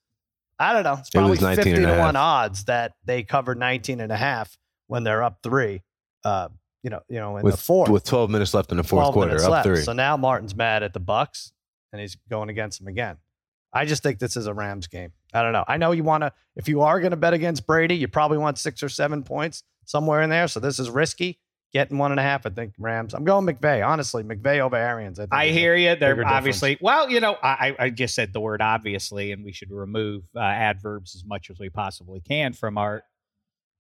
I 0.59 0.73
don't 0.73 0.83
know. 0.83 0.97
It's 0.99 1.11
It 1.14 1.20
was 1.20 1.38
probably 1.38 1.57
19 1.57 1.75
50 1.77 1.87
to 1.87 1.99
1 1.99 2.16
odds 2.16 2.64
that 2.64 2.94
they 3.05 3.23
covered 3.23 3.59
19 3.59 4.01
and 4.01 4.11
a 4.11 4.16
half 4.16 4.57
when 4.88 5.05
they're 5.05 5.23
up 5.23 5.38
3. 5.44 5.81
Uh, 6.25 6.49
you 6.83 6.91
know, 6.91 7.01
you 7.09 7.19
know, 7.19 7.39
in 7.39 7.45
with 7.45 7.55
the 7.55 7.61
fourth 7.61 7.89
with 7.89 8.05
12 8.05 8.31
minutes 8.31 8.53
left 8.53 8.71
in 8.71 8.77
the 8.77 8.85
fourth 8.85 9.13
quarter, 9.13 9.43
up 9.43 9.51
left. 9.51 9.67
three. 9.67 9.81
So 9.81 9.93
now 9.93 10.17
Martin's 10.17 10.55
mad 10.55 10.83
at 10.83 10.93
the 10.93 11.01
Bucs, 11.01 11.53
and 11.93 12.01
he's 12.01 12.17
going 12.29 12.51
against 12.51 12.79
them 12.79 12.89
again. 12.89 13.17
I 13.73 13.87
just 13.87 14.03
think 14.03 14.19
this 14.19 14.37
is 14.37 14.47
a 14.47 14.55
Rams 14.55 14.87
game. 14.87 15.13
I 15.33 15.43
don't 15.43 15.53
know. 15.53 15.65
I 15.67 15.79
know 15.79 15.93
you 15.93 16.05
want 16.05 16.23
to. 16.23 16.33
If 16.55 16.69
you 16.69 16.83
are 16.83 17.01
going 17.01 17.11
to 17.11 17.17
bet 17.17 17.33
against 17.33 17.67
Brady, 17.67 17.97
you 17.97 18.07
probably 18.07 18.39
want 18.39 18.59
six 18.59 18.83
or 18.83 18.89
seven 18.89 19.25
points 19.25 19.65
somewhere 19.85 20.23
in 20.23 20.31
there. 20.31 20.47
So 20.47 20.61
this 20.61 20.79
is 20.79 20.91
risky. 20.91 21.41
Getting 21.73 21.99
one 21.99 22.13
and 22.13 22.21
a 22.21 22.23
half, 22.23 22.47
I 22.47 22.51
think 22.51 22.75
Rams. 22.79 23.15
I'm 23.15 23.25
going 23.25 23.45
McVay. 23.45 23.85
Honestly, 23.85 24.23
McVay 24.23 24.61
over 24.61 24.77
Arians. 24.77 25.19
I, 25.19 25.25
think 25.25 25.35
I 25.35 25.49
hear 25.49 25.75
you. 25.75 25.97
They're 25.97 26.15
bigger 26.15 26.29
obviously 26.29 26.79
well. 26.81 27.11
You 27.11 27.19
know, 27.19 27.37
I, 27.43 27.75
I 27.77 27.91
just 27.91 28.15
said 28.15 28.33
the 28.33 28.39
word 28.39 28.63
obviously, 28.63 29.33
and 29.33 29.45
we 29.45 29.51
should 29.51 29.73
remove 29.73 30.23
uh, 30.37 30.41
adverbs 30.41 31.17
as 31.17 31.25
much 31.25 31.51
as 31.51 31.59
we 31.59 31.71
possibly 31.71 32.21
can 32.21 32.53
from 32.53 32.79
our. 32.79 33.03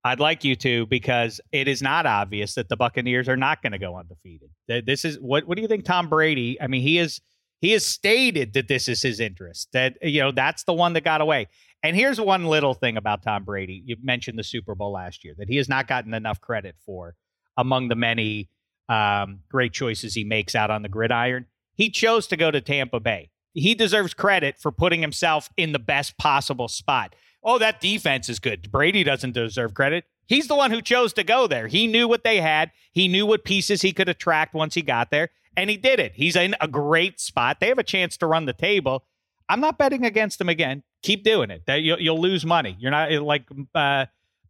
I'd 0.04 0.20
like 0.20 0.44
you 0.44 0.54
to 0.56 0.86
because 0.86 1.40
it 1.50 1.66
is 1.66 1.80
not 1.80 2.04
obvious 2.04 2.54
that 2.54 2.68
the 2.68 2.76
Buccaneers 2.76 3.28
are 3.28 3.38
not 3.38 3.62
going 3.62 3.72
to 3.72 3.78
go 3.78 3.96
undefeated. 3.96 4.50
This 4.68 5.04
is 5.04 5.16
what. 5.16 5.46
What 5.46 5.56
do 5.56 5.62
you 5.62 5.68
think, 5.68 5.84
Tom 5.84 6.08
Brady? 6.08 6.60
I 6.60 6.66
mean, 6.66 6.82
he 6.82 6.98
is 6.98 7.20
he 7.60 7.72
has 7.72 7.86
stated 7.86 8.52
that 8.52 8.68
this 8.68 8.88
is 8.88 9.00
his 9.00 9.20
interest. 9.20 9.68
That 9.72 9.96
you 10.02 10.20
know 10.20 10.32
that's 10.32 10.64
the 10.64 10.74
one 10.74 10.92
that 10.92 11.04
got 11.04 11.22
away. 11.22 11.48
And 11.82 11.96
here's 11.96 12.20
one 12.20 12.44
little 12.44 12.74
thing 12.74 12.96
about 12.96 13.22
Tom 13.22 13.44
Brady. 13.44 13.82
You 13.84 13.96
mentioned 14.02 14.38
the 14.38 14.44
Super 14.44 14.74
Bowl 14.74 14.92
last 14.92 15.24
year 15.24 15.34
that 15.38 15.48
he 15.48 15.56
has 15.56 15.68
not 15.68 15.88
gotten 15.88 16.12
enough 16.12 16.40
credit 16.40 16.76
for 16.84 17.14
among 17.56 17.88
the 17.88 17.94
many 17.94 18.50
um, 18.88 19.40
great 19.50 19.72
choices 19.72 20.14
he 20.14 20.24
makes 20.24 20.54
out 20.54 20.70
on 20.70 20.82
the 20.82 20.88
gridiron. 20.88 21.46
He 21.74 21.90
chose 21.90 22.26
to 22.28 22.36
go 22.36 22.50
to 22.50 22.60
Tampa 22.60 23.00
Bay. 23.00 23.30
He 23.54 23.74
deserves 23.74 24.14
credit 24.14 24.56
for 24.58 24.72
putting 24.72 25.00
himself 25.00 25.48
in 25.56 25.72
the 25.72 25.78
best 25.78 26.18
possible 26.18 26.68
spot. 26.68 27.14
Oh, 27.44 27.58
that 27.58 27.80
defense 27.80 28.28
is 28.28 28.38
good. 28.38 28.72
Brady 28.72 29.04
doesn't 29.04 29.32
deserve 29.32 29.74
credit. 29.74 30.04
He's 30.26 30.48
the 30.48 30.56
one 30.56 30.70
who 30.70 30.80
chose 30.80 31.12
to 31.12 31.24
go 31.24 31.46
there. 31.46 31.68
He 31.68 31.86
knew 31.86 32.08
what 32.08 32.24
they 32.24 32.40
had. 32.40 32.70
He 32.92 33.08
knew 33.08 33.26
what 33.26 33.44
pieces 33.44 33.82
he 33.82 33.92
could 33.92 34.08
attract 34.08 34.54
once 34.54 34.74
he 34.74 34.80
got 34.80 35.10
there, 35.10 35.28
and 35.56 35.68
he 35.68 35.76
did 35.76 36.00
it. 36.00 36.12
He's 36.14 36.36
in 36.36 36.56
a 36.60 36.66
great 36.66 37.20
spot. 37.20 37.60
They 37.60 37.68
have 37.68 37.78
a 37.78 37.82
chance 37.84 38.16
to 38.18 38.26
run 38.26 38.46
the 38.46 38.54
table. 38.54 39.04
I'm 39.48 39.60
not 39.60 39.76
betting 39.76 40.06
against 40.06 40.40
him 40.40 40.48
again. 40.48 40.82
Keep 41.02 41.22
doing 41.22 41.50
it. 41.50 41.62
You'll 41.68 42.20
lose 42.20 42.46
money. 42.46 42.76
You're 42.80 42.90
not 42.90 43.12
like 43.12 43.44
uh, 43.74 44.06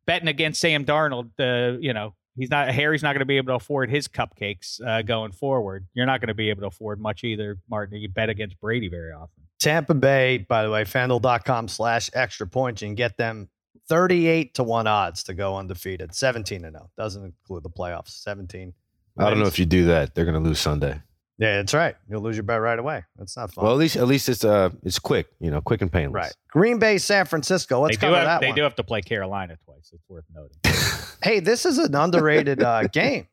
betting 0.06 0.28
against 0.28 0.60
Sam 0.60 0.84
Darnold. 0.84 1.30
Uh, 1.36 1.78
you 1.80 1.92
know, 1.92 2.14
he's 2.36 2.50
not. 2.50 2.68
Harry's 2.68 3.02
not 3.02 3.12
going 3.12 3.20
to 3.20 3.26
be 3.26 3.38
able 3.38 3.48
to 3.48 3.56
afford 3.56 3.90
his 3.90 4.06
cupcakes 4.06 4.80
uh, 4.86 5.02
going 5.02 5.32
forward. 5.32 5.88
You're 5.94 6.06
not 6.06 6.20
going 6.20 6.28
to 6.28 6.34
be 6.34 6.50
able 6.50 6.60
to 6.60 6.68
afford 6.68 7.00
much 7.00 7.24
either, 7.24 7.58
Martin. 7.68 7.98
You 7.98 8.08
bet 8.08 8.28
against 8.28 8.60
Brady 8.60 8.88
very 8.88 9.12
often. 9.12 9.43
Tampa 9.64 9.94
Bay, 9.94 10.38
by 10.38 10.62
the 10.62 10.70
way, 10.70 10.84
fanduel.com 10.84 11.68
slash 11.68 12.10
extra 12.12 12.46
points. 12.46 12.82
You 12.82 12.88
can 12.88 12.94
get 12.94 13.16
them 13.16 13.48
38 13.88 14.54
to 14.54 14.62
1 14.62 14.86
odds 14.86 15.22
to 15.24 15.34
go 15.34 15.56
undefeated. 15.56 16.14
17 16.14 16.62
to 16.62 16.70
0. 16.70 16.90
Doesn't 16.98 17.24
include 17.24 17.62
the 17.62 17.70
playoffs. 17.70 18.10
17 18.22 18.74
I 19.16 19.30
don't 19.30 19.38
know 19.38 19.46
if 19.46 19.58
you 19.58 19.64
do 19.64 19.86
that. 19.86 20.14
They're 20.14 20.24
going 20.24 20.42
to 20.42 20.46
lose 20.46 20.58
Sunday. 20.60 21.00
Yeah, 21.38 21.56
that's 21.56 21.72
right. 21.72 21.96
You'll 22.08 22.20
lose 22.20 22.36
your 22.36 22.42
bet 22.42 22.60
right 22.60 22.78
away. 22.78 23.04
That's 23.16 23.36
not 23.36 23.52
fun. 23.52 23.64
Well, 23.64 23.72
at 23.72 23.78
least 23.78 23.96
at 23.96 24.06
least 24.06 24.28
it's 24.28 24.44
uh 24.44 24.70
it's 24.84 25.00
quick, 25.00 25.26
you 25.40 25.50
know, 25.50 25.60
quick 25.60 25.82
and 25.82 25.90
painless. 25.90 26.14
right. 26.14 26.32
Green 26.48 26.78
Bay, 26.78 26.98
San 26.98 27.26
Francisco. 27.26 27.80
Let's 27.80 27.96
they 27.96 28.00
do 28.00 28.12
cover 28.12 28.16
have, 28.18 28.26
that 28.26 28.40
they 28.40 28.48
one. 28.48 28.56
do 28.56 28.62
have 28.62 28.76
to 28.76 28.84
play 28.84 29.02
Carolina 29.02 29.56
twice. 29.64 29.90
It's 29.92 30.08
worth 30.08 30.24
noting. 30.32 30.56
Hey, 31.22 31.40
this 31.40 31.64
is 31.64 31.78
an 31.78 31.94
underrated 31.94 32.62
uh, 32.62 32.82
game. 32.88 33.28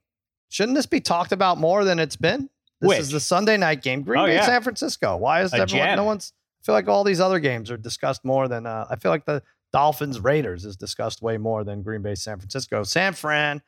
Shouldn't 0.47 0.77
this 0.77 0.85
be 0.85 1.01
talked 1.01 1.33
about 1.33 1.57
more 1.57 1.83
than 1.83 1.99
it's 1.99 2.15
been? 2.15 2.49
This 2.81 2.87
Which? 2.89 2.99
is 2.99 3.11
the 3.11 3.19
Sunday 3.19 3.57
night 3.57 3.81
game. 3.81 4.01
Green 4.01 4.19
Oh, 4.21 4.25
Bay, 4.25 4.35
yeah. 4.35 4.45
San 4.45 4.61
Francisco. 4.63 5.15
Why 5.17 5.41
is 5.43 5.53
A 5.53 5.57
everyone? 5.61 5.87
gem. 5.87 5.95
No 5.97 6.03
one's. 6.03 6.33
I 6.61 6.65
feel 6.65 6.75
like 6.75 6.87
all 6.87 7.03
these 7.03 7.19
other 7.21 7.39
games 7.39 7.71
are 7.71 7.77
discussed 7.77 8.25
more 8.25 8.47
than. 8.47 8.65
Uh, 8.65 8.85
I 8.89 8.95
feel 8.95 9.11
like 9.11 9.25
the 9.25 9.41
Dolphins 9.71 10.19
Raiders 10.19 10.65
is 10.65 10.75
discussed 10.75 11.21
way 11.21 11.37
more 11.37 11.63
than 11.63 11.81
Green 11.83 12.01
Bay, 12.01 12.15
San 12.15 12.37
Francisco. 12.39 12.83
San 12.83 13.13
Fran, 13.13 13.61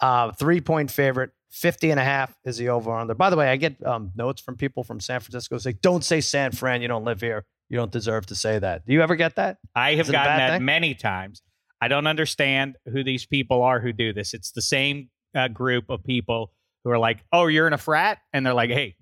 uh, 0.00 0.32
three 0.32 0.60
point 0.60 0.90
favorite. 0.90 1.30
50 1.52 1.90
and 1.92 2.00
a 2.00 2.04
half 2.04 2.36
is 2.44 2.58
the 2.58 2.68
over 2.68 2.92
under. 2.94 3.14
By 3.14 3.30
the 3.30 3.36
way, 3.36 3.48
I 3.48 3.56
get 3.56 3.82
um, 3.86 4.10
notes 4.16 4.42
from 4.42 4.56
people 4.56 4.82
from 4.82 5.00
San 5.00 5.20
Francisco 5.20 5.56
say, 5.58 5.72
don't 5.80 6.04
say 6.04 6.20
San 6.20 6.50
Fran. 6.52 6.82
You 6.82 6.88
don't 6.88 7.04
live 7.04 7.20
here. 7.20 7.46
You 7.70 7.78
don't 7.78 7.90
deserve 7.90 8.26
to 8.26 8.34
say 8.34 8.58
that. 8.58 8.84
Do 8.84 8.92
you 8.92 9.00
ever 9.00 9.14
get 9.16 9.36
that? 9.36 9.58
I 9.74 9.92
have 9.92 10.00
Is 10.00 10.08
it 10.08 10.12
a 10.12 10.12
gotten 10.14 10.36
that 10.38 10.50
thing? 10.58 10.64
many 10.66 10.94
times. 10.94 11.40
I 11.80 11.88
don't 11.88 12.06
understand 12.06 12.76
who 12.92 13.02
these 13.04 13.24
people 13.26 13.62
are 13.62 13.80
who 13.80 13.92
do 13.92 14.12
this. 14.12 14.34
It's 14.34 14.50
the 14.50 14.60
same 14.60 15.08
uh, 15.34 15.48
group 15.48 15.88
of 15.88 16.02
people 16.04 16.52
who 16.86 16.92
are 16.92 16.98
like, 17.00 17.24
"Oh, 17.32 17.48
you're 17.48 17.66
in 17.66 17.72
a 17.72 17.78
frat," 17.78 18.18
and 18.32 18.46
they're 18.46 18.54
like, 18.54 18.70
"Hey, 18.70 18.94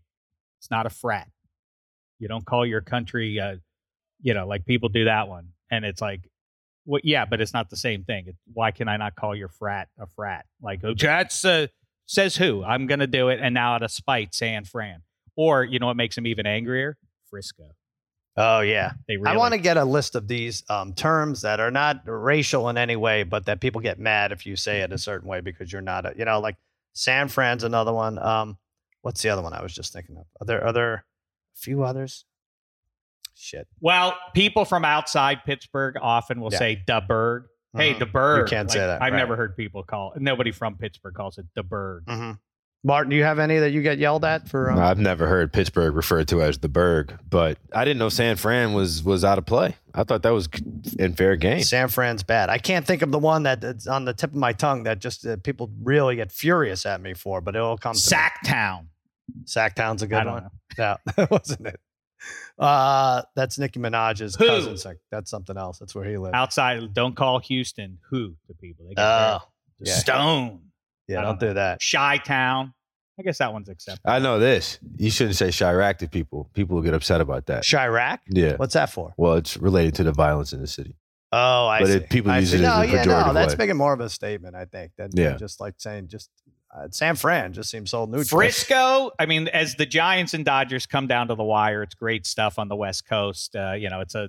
it's 0.58 0.70
not 0.70 0.86
a 0.86 0.90
frat. 0.90 1.28
You 2.18 2.28
don't 2.28 2.46
call 2.46 2.64
your 2.64 2.80
country, 2.80 3.38
uh, 3.38 3.56
you 4.22 4.32
know, 4.32 4.46
like 4.46 4.64
people 4.64 4.88
do 4.88 5.04
that 5.04 5.28
one." 5.28 5.48
And 5.70 5.84
it's 5.84 6.00
like, 6.00 6.22
"Well, 6.86 7.02
yeah, 7.04 7.26
but 7.26 7.42
it's 7.42 7.52
not 7.52 7.68
the 7.68 7.76
same 7.76 8.02
thing. 8.04 8.28
It, 8.28 8.36
why 8.54 8.70
can 8.70 8.88
I 8.88 8.96
not 8.96 9.16
call 9.16 9.36
your 9.36 9.50
frat 9.50 9.88
a 9.98 10.06
frat? 10.06 10.46
Like, 10.62 10.80
oh, 10.82 10.94
that's 10.98 11.44
uh, 11.44 11.66
says 12.06 12.36
who? 12.36 12.64
I'm 12.64 12.86
gonna 12.86 13.06
do 13.06 13.28
it." 13.28 13.40
And 13.42 13.52
now 13.52 13.74
out 13.74 13.82
of 13.82 13.90
spite, 13.90 14.34
San 14.34 14.64
Fran. 14.64 15.02
Or 15.36 15.62
you 15.62 15.78
know 15.78 15.86
what 15.88 15.96
makes 15.98 16.14
them 16.14 16.26
even 16.26 16.46
angrier? 16.46 16.96
Frisco. 17.28 17.64
Oh, 18.36 18.60
yeah. 18.60 18.92
They 19.06 19.16
really 19.16 19.28
I 19.28 19.36
want 19.36 19.52
to 19.52 19.60
get 19.60 19.76
a 19.76 19.84
list 19.84 20.16
of 20.16 20.26
these 20.26 20.64
um, 20.68 20.94
terms 20.94 21.42
that 21.42 21.60
are 21.60 21.70
not 21.70 22.02
racial 22.06 22.68
in 22.68 22.78
any 22.78 22.96
way, 22.96 23.24
but 23.24 23.46
that 23.46 23.60
people 23.60 23.80
get 23.80 23.98
mad 23.98 24.32
if 24.32 24.44
you 24.44 24.56
say 24.56 24.80
it 24.80 24.90
a 24.90 24.98
certain 24.98 25.28
way 25.28 25.40
because 25.40 25.70
you're 25.70 25.82
not 25.82 26.06
a, 26.06 26.14
you 26.16 26.24
know, 26.24 26.40
like 26.40 26.56
San 26.94 27.28
Fran's 27.28 27.64
another 27.64 27.92
one. 27.92 28.18
Um, 28.18 28.56
what's 29.02 29.20
the 29.22 29.28
other 29.28 29.42
one 29.42 29.52
I 29.52 29.62
was 29.62 29.74
just 29.74 29.92
thinking 29.92 30.16
of? 30.16 30.24
Are 30.40 30.46
there 30.46 30.66
other, 30.66 30.94
a 30.94 31.02
few 31.56 31.82
others? 31.82 32.24
Shit. 33.34 33.66
Well, 33.80 34.16
people 34.32 34.64
from 34.64 34.84
outside 34.84 35.44
Pittsburgh 35.44 35.96
often 36.00 36.40
will 36.40 36.52
Yeah. 36.52 36.58
say 36.58 36.82
"the 36.86 37.00
bird." 37.06 37.46
Hey, 37.76 37.94
Mhm. 37.94 37.98
the 37.98 38.06
bird. 38.06 38.48
You 38.48 38.56
can't 38.56 38.70
say 38.70 38.78
that, 38.78 39.02
I've 39.02 39.12
right. 39.12 39.18
never 39.18 39.34
heard 39.34 39.56
people 39.56 39.82
call. 39.82 40.12
Nobody 40.16 40.52
from 40.52 40.76
Pittsburgh 40.76 41.14
calls 41.14 41.38
it 41.38 41.46
the 41.54 41.64
bird. 41.64 42.04
hmm 42.06 42.32
Martin, 42.86 43.08
do 43.10 43.16
you 43.16 43.24
have 43.24 43.38
any 43.38 43.58
that 43.58 43.70
you 43.70 43.80
get 43.80 43.98
yelled 43.98 44.24
at 44.26 44.46
for? 44.46 44.70
Um, 44.70 44.78
I've 44.78 44.98
never 44.98 45.26
heard 45.26 45.52
Pittsburgh 45.54 45.94
referred 45.94 46.28
to 46.28 46.42
as 46.42 46.58
the 46.58 46.68
Burgh, 46.68 47.18
but 47.30 47.56
I 47.72 47.84
didn't 47.84 47.98
know 47.98 48.10
San 48.10 48.36
Fran 48.36 48.74
was 48.74 49.02
was 49.02 49.24
out 49.24 49.38
of 49.38 49.46
play. 49.46 49.76
I 49.94 50.04
thought 50.04 50.22
that 50.22 50.30
was 50.34 50.48
in 50.98 51.14
fair 51.14 51.34
game. 51.36 51.62
San 51.62 51.88
Fran's 51.88 52.22
bad. 52.22 52.50
I 52.50 52.58
can't 52.58 52.86
think 52.86 53.00
of 53.02 53.10
the 53.10 53.18
one 53.18 53.44
that, 53.44 53.60
that's 53.62 53.86
on 53.86 54.04
the 54.04 54.12
tip 54.12 54.30
of 54.30 54.36
my 54.36 54.52
tongue 54.52 54.82
that 54.82 54.98
just 54.98 55.26
uh, 55.26 55.36
people 55.38 55.70
really 55.82 56.16
get 56.16 56.30
furious 56.30 56.84
at 56.84 57.00
me 57.00 57.14
for, 57.14 57.40
but 57.40 57.56
it'll 57.56 57.78
come 57.78 57.94
to 57.94 57.98
me. 57.98 58.00
Sactown. 58.18 58.88
Sactown's 59.46 60.02
a 60.02 60.06
good 60.06 60.24
don't 60.24 60.32
one. 60.32 60.42
know. 60.44 60.50
No, 60.76 60.96
that 61.16 61.30
wasn't 61.30 61.66
it. 61.68 61.80
Uh, 62.58 63.22
that's 63.36 63.58
Nicki 63.58 63.78
Minaj's 63.80 64.34
Who? 64.36 64.46
cousin. 64.46 64.76
Sack- 64.76 64.96
That's 65.10 65.30
something 65.30 65.56
else. 65.56 65.78
That's 65.78 65.94
where 65.94 66.04
he 66.04 66.16
lives. 66.18 66.34
Outside, 66.34 66.92
don't 66.94 67.14
call 67.14 67.38
Houston 67.38 67.98
who 68.10 68.34
the 68.48 68.54
people. 68.54 68.86
They 68.88 68.94
get 68.94 69.02
Oh, 69.04 69.38
yeah. 69.78 69.94
Stone. 69.94 70.60
Yeah. 71.08 71.18
I 71.18 71.22
Don't 71.22 71.38
don't 71.38 71.48
do 71.50 71.54
that. 71.54 71.80
Chi-Town. 71.90 72.72
I 73.18 73.22
guess 73.22 73.38
that 73.38 73.52
one's 73.52 73.68
acceptable. 73.68 74.10
I 74.10 74.18
know 74.18 74.38
this. 74.40 74.78
You 74.96 75.10
shouldn't 75.10 75.36
say 75.36 75.48
Chiraq 75.48 75.98
to 75.98 76.08
people. 76.08 76.50
People 76.52 76.74
will 76.76 76.82
get 76.82 76.94
upset 76.94 77.20
about 77.20 77.46
that. 77.46 77.62
Chiraq. 77.62 78.18
Yeah. 78.28 78.56
What's 78.56 78.74
that 78.74 78.90
for? 78.90 79.14
Well, 79.16 79.34
it's 79.34 79.56
related 79.56 79.94
to 79.96 80.04
the 80.04 80.12
violence 80.12 80.52
in 80.52 80.60
the 80.60 80.66
city. 80.66 80.96
Oh, 81.30 81.66
I 81.66 81.80
But 81.80 81.86
see. 81.88 81.94
it- 81.94 82.10
people 82.10 82.30
I 82.32 82.38
use 82.40 82.50
see. 82.50 82.56
it 82.56 82.62
as 82.62 82.66
no, 82.76 82.82
a 82.82 82.86
yeah, 82.86 83.04
no, 83.04 83.32
that's 83.32 83.54
way. 83.54 83.58
making 83.66 83.76
more 83.76 83.92
of 83.92 84.00
a 84.00 84.08
statement, 84.08 84.56
I 84.56 84.64
think, 84.64 84.92
than 84.96 85.10
Yeah. 85.14 85.36
just 85.36 85.60
like 85.60 85.74
saying 85.78 86.08
just 86.08 86.30
uh, 86.76 86.88
San 86.90 87.14
Fran 87.14 87.52
just 87.52 87.70
seems 87.70 87.90
so 87.92 88.04
neutral. 88.04 88.24
Frisco. 88.40 89.12
I 89.20 89.26
mean, 89.26 89.46
as 89.46 89.76
the 89.76 89.86
Giants 89.86 90.34
and 90.34 90.44
Dodgers 90.44 90.86
come 90.86 91.06
down 91.06 91.28
to 91.28 91.36
the 91.36 91.44
wire, 91.44 91.84
it's 91.84 91.94
great 91.94 92.26
stuff 92.26 92.58
on 92.58 92.66
the 92.66 92.74
West 92.74 93.06
Coast. 93.06 93.54
Uh, 93.54 93.74
you 93.74 93.88
know, 93.90 94.00
it's 94.00 94.16
a 94.16 94.28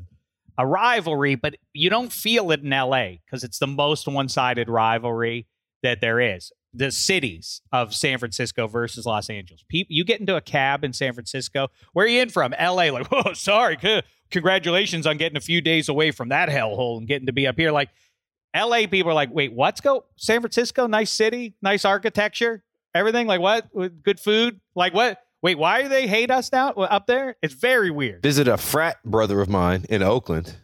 a 0.59 0.65
rivalry, 0.65 1.33
but 1.35 1.55
you 1.73 1.89
don't 1.89 2.13
feel 2.13 2.51
it 2.51 2.61
in 2.61 2.69
LA 2.69 3.17
because 3.25 3.43
it's 3.43 3.57
the 3.57 3.65
most 3.67 4.07
one 4.07 4.29
sided 4.29 4.69
rivalry 4.69 5.47
that 5.81 6.01
there 6.01 6.19
is. 6.19 6.51
The 6.77 6.91
cities 6.91 7.61
of 7.71 7.95
San 7.95 8.17
Francisco 8.17 8.67
versus 8.67 9.05
Los 9.05 9.29
Angeles. 9.29 9.63
People, 9.69 9.95
you 9.95 10.03
get 10.03 10.19
into 10.19 10.35
a 10.35 10.41
cab 10.41 10.83
in 10.83 10.91
San 10.91 11.13
Francisco. 11.13 11.69
Where 11.93 12.05
are 12.05 12.09
you 12.09 12.21
in 12.21 12.29
from? 12.29 12.53
LA. 12.59 12.91
Like, 12.91 13.07
whoa, 13.07 13.33
sorry. 13.33 13.77
Congratulations 14.29 15.07
on 15.07 15.17
getting 15.17 15.37
a 15.37 15.41
few 15.41 15.61
days 15.61 15.87
away 15.87 16.11
from 16.11 16.29
that 16.29 16.49
hellhole 16.49 16.97
and 16.97 17.07
getting 17.07 17.27
to 17.27 17.33
be 17.33 17.47
up 17.47 17.55
here. 17.55 17.71
Like, 17.71 17.89
LA 18.55 18.87
people 18.87 19.11
are 19.11 19.15
like, 19.15 19.33
wait, 19.33 19.53
what's 19.53 19.79
go? 19.79 20.05
San 20.17 20.41
Francisco, 20.41 20.87
nice 20.87 21.11
city, 21.11 21.55
nice 21.61 21.85
architecture, 21.85 22.63
everything. 22.93 23.27
Like, 23.27 23.39
what? 23.39 23.67
Good 24.03 24.19
food. 24.19 24.59
Like, 24.75 24.93
what? 24.93 25.21
Wait, 25.41 25.57
why 25.57 25.83
do 25.83 25.89
they 25.89 26.07
hate 26.07 26.31
us 26.31 26.51
now 26.51 26.71
up 26.71 27.05
there? 27.05 27.35
It's 27.41 27.53
very 27.53 27.91
weird. 27.91 28.23
Visit 28.23 28.47
a 28.47 28.57
frat 28.57 28.97
brother 29.05 29.41
of 29.41 29.49
mine 29.49 29.85
in 29.89 30.01
Oakland, 30.01 30.55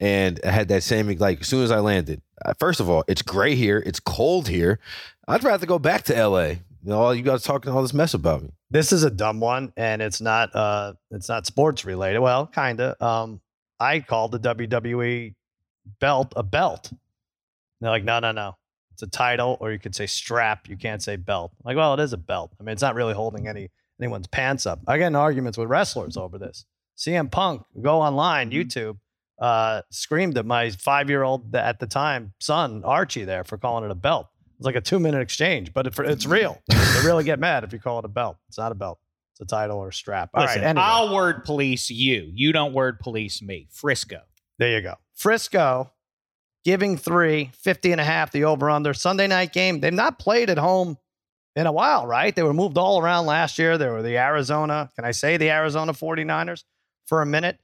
and 0.00 0.40
I 0.44 0.50
had 0.50 0.68
that 0.68 0.82
same 0.82 1.08
like. 1.18 1.40
As 1.40 1.48
soon 1.48 1.62
as 1.62 1.70
I 1.70 1.80
landed, 1.80 2.22
uh, 2.44 2.54
first 2.58 2.80
of 2.80 2.88
all, 2.88 3.04
it's 3.08 3.22
gray 3.22 3.54
here. 3.54 3.82
It's 3.84 4.00
cold 4.00 4.48
here. 4.48 4.78
I'd 5.26 5.44
rather 5.44 5.66
go 5.66 5.78
back 5.78 6.04
to 6.04 6.16
L.A. 6.16 6.50
You 6.82 6.90
know, 6.90 7.00
all 7.00 7.14
you 7.14 7.22
guys 7.22 7.42
talking 7.42 7.72
all 7.72 7.82
this 7.82 7.94
mess 7.94 8.14
about 8.14 8.42
me. 8.42 8.50
This 8.70 8.92
is 8.92 9.02
a 9.02 9.10
dumb 9.10 9.40
one, 9.40 9.72
and 9.76 10.00
it's 10.00 10.20
not 10.20 10.54
uh 10.54 10.94
it's 11.10 11.28
not 11.28 11.46
sports 11.46 11.84
related. 11.84 12.20
Well, 12.20 12.46
kinda. 12.46 13.02
Um, 13.04 13.40
I 13.80 14.00
called 14.00 14.32
the 14.32 14.40
WWE 14.40 15.34
belt 16.00 16.32
a 16.36 16.42
belt. 16.42 16.90
And 16.90 16.98
they're 17.80 17.90
like, 17.90 18.04
no, 18.04 18.18
no, 18.18 18.32
no. 18.32 18.56
It's 18.92 19.02
a 19.02 19.06
title, 19.06 19.56
or 19.60 19.70
you 19.70 19.78
could 19.78 19.94
say 19.94 20.06
strap. 20.06 20.68
You 20.68 20.76
can't 20.76 21.02
say 21.02 21.14
belt. 21.16 21.52
Like, 21.64 21.76
well, 21.76 21.94
it 21.94 22.00
is 22.00 22.12
a 22.12 22.16
belt. 22.16 22.52
I 22.58 22.64
mean, 22.64 22.72
it's 22.72 22.82
not 22.82 22.96
really 22.96 23.14
holding 23.14 23.46
any 23.46 23.70
anyone's 24.00 24.26
pants 24.26 24.66
up. 24.66 24.80
I 24.86 24.98
get 24.98 25.08
in 25.08 25.16
arguments 25.16 25.56
with 25.58 25.68
wrestlers 25.68 26.16
over 26.16 26.38
this. 26.38 26.64
CM 26.96 27.30
Punk, 27.30 27.62
go 27.80 28.00
online, 28.00 28.50
YouTube, 28.50 28.98
uh, 29.38 29.82
screamed 29.90 30.36
at 30.38 30.46
my 30.46 30.70
five 30.70 31.08
year 31.08 31.22
old 31.22 31.54
at 31.54 31.78
the 31.78 31.86
time 31.86 32.32
son 32.40 32.82
Archie 32.84 33.24
there 33.24 33.44
for 33.44 33.56
calling 33.58 33.84
it 33.84 33.90
a 33.90 33.94
belt. 33.94 34.28
It's 34.56 34.66
like 34.66 34.74
a 34.74 34.80
two 34.80 34.98
minute 34.98 35.20
exchange, 35.20 35.72
but 35.72 35.86
it, 35.86 35.98
it's 36.00 36.26
real. 36.26 36.60
they 36.68 37.00
really 37.04 37.24
get 37.24 37.38
mad 37.38 37.64
if 37.64 37.72
you 37.72 37.78
call 37.78 38.00
it 38.00 38.04
a 38.04 38.08
belt. 38.08 38.36
It's 38.48 38.58
not 38.58 38.72
a 38.72 38.74
belt. 38.74 38.98
It's 39.32 39.40
a 39.40 39.56
title 39.56 39.78
or 39.78 39.88
a 39.88 39.92
strap. 39.92 40.30
All 40.34 40.42
right. 40.42 40.48
Listen, 40.48 40.64
Anyway, 40.64 40.84
I'll 40.84 41.14
word 41.14 41.44
police 41.44 41.90
you. 41.90 42.28
You 42.34 42.52
don't 42.52 42.72
word 42.72 42.98
police 42.98 43.40
me. 43.40 43.68
Frisco. 43.70 44.20
there 44.58 44.70
you 44.76 44.82
go. 44.82 44.94
Frisco 45.14 45.92
giving 46.64 46.96
three, 46.96 47.52
50 47.54 47.92
and 47.92 48.00
a 48.00 48.04
half, 48.04 48.32
the 48.32 48.44
over 48.44 48.68
under 48.68 48.92
Sunday 48.92 49.28
night 49.28 49.52
game. 49.52 49.80
They've 49.80 49.92
not 49.92 50.18
played 50.18 50.50
at 50.50 50.58
home 50.58 50.98
in 51.54 51.66
a 51.66 51.72
while, 51.72 52.06
right? 52.06 52.34
They 52.34 52.42
were 52.42 52.52
moved 52.52 52.76
all 52.76 53.00
around 53.00 53.26
last 53.26 53.58
year. 53.58 53.78
They 53.78 53.88
were 53.88 54.02
the 54.02 54.18
Arizona, 54.18 54.90
can 54.96 55.04
I 55.04 55.12
say 55.12 55.36
the 55.36 55.50
Arizona 55.50 55.92
49ers 55.92 56.64
for 57.06 57.22
a 57.22 57.26
minute? 57.26 57.58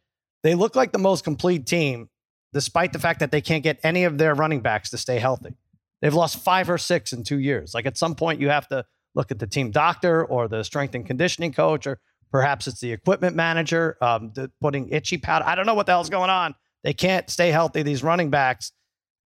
They 0.44 0.54
look 0.54 0.76
like 0.76 0.92
the 0.92 0.98
most 0.98 1.24
complete 1.24 1.66
team, 1.66 2.10
despite 2.52 2.92
the 2.92 2.98
fact 2.98 3.18
that 3.20 3.32
they 3.32 3.40
can't 3.40 3.64
get 3.64 3.80
any 3.82 4.04
of 4.04 4.18
their 4.18 4.34
running 4.34 4.60
backs 4.60 4.90
to 4.90 4.98
stay 4.98 5.18
healthy. 5.18 5.56
They've 6.02 6.14
lost 6.14 6.44
five 6.44 6.68
or 6.68 6.76
six 6.76 7.14
in 7.14 7.24
two 7.24 7.38
years. 7.38 7.72
Like 7.74 7.86
at 7.86 7.96
some 7.96 8.14
point, 8.14 8.40
you 8.40 8.50
have 8.50 8.68
to 8.68 8.84
look 9.14 9.30
at 9.30 9.38
the 9.38 9.46
team 9.46 9.70
doctor 9.70 10.22
or 10.22 10.46
the 10.46 10.62
strength 10.62 10.94
and 10.94 11.06
conditioning 11.06 11.54
coach, 11.54 11.86
or 11.86 11.98
perhaps 12.30 12.66
it's 12.66 12.78
the 12.78 12.92
equipment 12.92 13.34
manager 13.34 13.96
um, 14.02 14.32
the, 14.34 14.50
putting 14.60 14.90
itchy 14.90 15.16
powder. 15.16 15.46
I 15.46 15.54
don't 15.54 15.64
know 15.64 15.74
what 15.74 15.86
the 15.86 15.92
hell's 15.92 16.10
going 16.10 16.30
on. 16.30 16.54
They 16.82 16.92
can't 16.92 17.30
stay 17.30 17.50
healthy, 17.50 17.82
these 17.82 18.02
running 18.02 18.28
backs. 18.28 18.72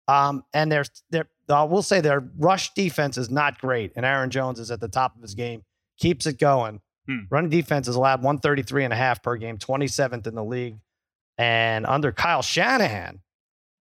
Um, 0.08 0.44
and 0.54 0.72
they're, 0.72 0.86
they're, 1.10 1.28
I 1.50 1.64
will 1.64 1.82
say 1.82 2.00
their 2.00 2.30
rush 2.38 2.76
defense 2.76 3.18
is 3.18 3.32
not 3.32 3.60
great. 3.60 3.92
And 3.96 4.06
Aaron 4.06 4.30
Jones 4.30 4.60
is 4.60 4.70
at 4.70 4.80
the 4.80 4.88
top 4.88 5.16
of 5.16 5.24
his 5.24 5.34
game, 5.34 5.64
keeps 5.98 6.28
it 6.28 6.38
going. 6.38 6.80
Hmm. 7.08 7.22
Running 7.32 7.50
defense 7.50 7.88
is 7.88 7.96
allowed 7.96 8.22
133 8.22 8.84
and 8.84 8.94
a 8.94 8.98
half 8.98 9.24
per 9.24 9.36
game, 9.36 9.58
27th 9.58 10.28
in 10.28 10.36
the 10.36 10.44
league. 10.44 10.78
And 11.38 11.86
under 11.86 12.12
Kyle 12.12 12.42
Shanahan, 12.42 13.22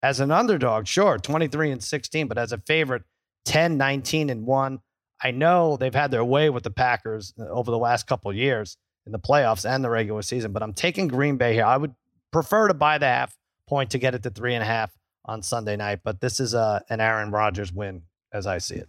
as 0.01 0.19
an 0.19 0.31
underdog, 0.31 0.88
sure, 0.88 1.17
23 1.17 1.71
and 1.71 1.83
16, 1.83 2.27
but 2.27 2.38
as 2.38 2.51
a 2.51 2.57
favorite, 2.59 3.03
10, 3.45 3.77
19 3.77 4.29
and 4.29 4.45
1. 4.45 4.79
I 5.21 5.31
know 5.31 5.75
they've 5.75 5.93
had 5.93 6.12
their 6.12 6.23
way 6.23 6.49
with 6.49 6.63
the 6.63 6.71
Packers 6.71 7.33
uh, 7.39 7.47
over 7.47 7.71
the 7.71 7.77
last 7.77 8.07
couple 8.07 8.31
years 8.33 8.77
in 9.05 9.12
the 9.12 9.19
playoffs 9.19 9.69
and 9.69 9.83
the 9.83 9.89
regular 9.89 10.21
season, 10.21 10.53
but 10.53 10.63
I'm 10.63 10.73
taking 10.73 11.07
Green 11.07 11.38
Bay 11.38 11.53
here. 11.53 11.65
I 11.65 11.77
would 11.77 11.93
prefer 12.31 12.67
to 12.67 12.73
buy 12.73 12.97
the 12.97 13.07
half 13.07 13.35
point 13.67 13.91
to 13.91 13.97
get 13.97 14.15
it 14.15 14.23
to 14.23 14.29
three 14.29 14.53
and 14.53 14.63
a 14.63 14.65
half 14.65 14.91
on 15.25 15.41
Sunday 15.41 15.75
night, 15.75 15.99
but 16.03 16.21
this 16.21 16.39
is 16.39 16.53
a, 16.53 16.83
an 16.89 17.01
Aaron 17.01 17.31
Rodgers 17.31 17.73
win 17.73 18.03
as 18.31 18.47
I 18.47 18.59
see 18.59 18.75
it. 18.75 18.88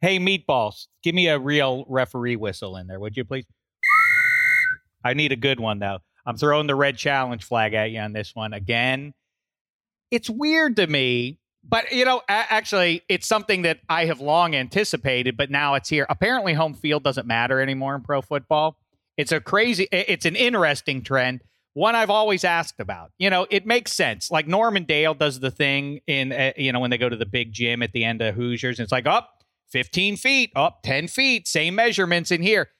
Hey, 0.00 0.18
meatballs, 0.18 0.86
give 1.02 1.14
me 1.14 1.28
a 1.28 1.38
real 1.38 1.84
referee 1.88 2.36
whistle 2.36 2.76
in 2.76 2.86
there, 2.86 2.98
would 2.98 3.16
you 3.16 3.24
please? 3.24 3.44
I 5.04 5.14
need 5.14 5.32
a 5.32 5.36
good 5.36 5.60
one, 5.60 5.78
though. 5.78 6.00
I'm 6.26 6.36
throwing 6.36 6.66
the 6.66 6.74
red 6.74 6.96
challenge 6.96 7.44
flag 7.44 7.74
at 7.74 7.90
you 7.90 8.00
on 8.00 8.12
this 8.12 8.34
one 8.34 8.52
again. 8.52 9.14
It's 10.10 10.28
weird 10.30 10.76
to 10.76 10.86
me 10.86 11.38
But 11.62 11.92
you 11.92 12.04
know, 12.06 12.18
a- 12.28 12.52
actually, 12.52 13.02
it's 13.08 13.26
something 13.26 13.62
that 13.62 13.80
I 13.88 14.06
have 14.06 14.20
long 14.20 14.54
anticipated, 14.54 15.36
but 15.36 15.50
now 15.50 15.74
it's 15.74 15.88
here. 15.90 16.06
Apparently, 16.08 16.54
home 16.54 16.74
field 16.74 17.04
doesn't 17.04 17.26
matter 17.26 17.60
anymore 17.60 17.94
in 17.94 18.02
pro 18.02 18.22
football. 18.22 18.78
It's 19.18 19.30
a 19.32 19.40
crazy, 19.40 19.86
it's 19.92 20.24
an 20.24 20.36
interesting 20.36 21.02
trend. 21.02 21.42
One 21.74 21.94
I've 21.94 22.10
always 22.10 22.44
asked 22.44 22.80
about. 22.80 23.12
You 23.18 23.28
know, 23.30 23.46
it 23.50 23.66
makes 23.66 23.92
sense. 23.92 24.30
Like 24.30 24.48
Norman 24.48 24.84
Dale 24.84 25.12
does 25.14 25.38
the 25.40 25.50
thing 25.50 26.00
in, 26.06 26.32
uh, 26.32 26.52
you 26.56 26.72
know, 26.72 26.80
when 26.80 26.90
they 26.90 26.98
go 26.98 27.08
to 27.10 27.16
the 27.16 27.26
big 27.26 27.52
gym 27.52 27.82
at 27.82 27.92
the 27.92 28.04
end 28.04 28.22
of 28.22 28.34
Hoosiers, 28.34 28.78
and 28.78 28.84
it's 28.84 28.92
like, 28.92 29.06
up 29.06 29.30
oh, 29.36 29.44
15 29.70 30.16
feet, 30.16 30.50
up 30.56 30.78
oh, 30.78 30.80
10 30.82 31.08
feet, 31.08 31.46
same 31.46 31.74
measurements 31.74 32.30
in 32.30 32.42
here. 32.42 32.70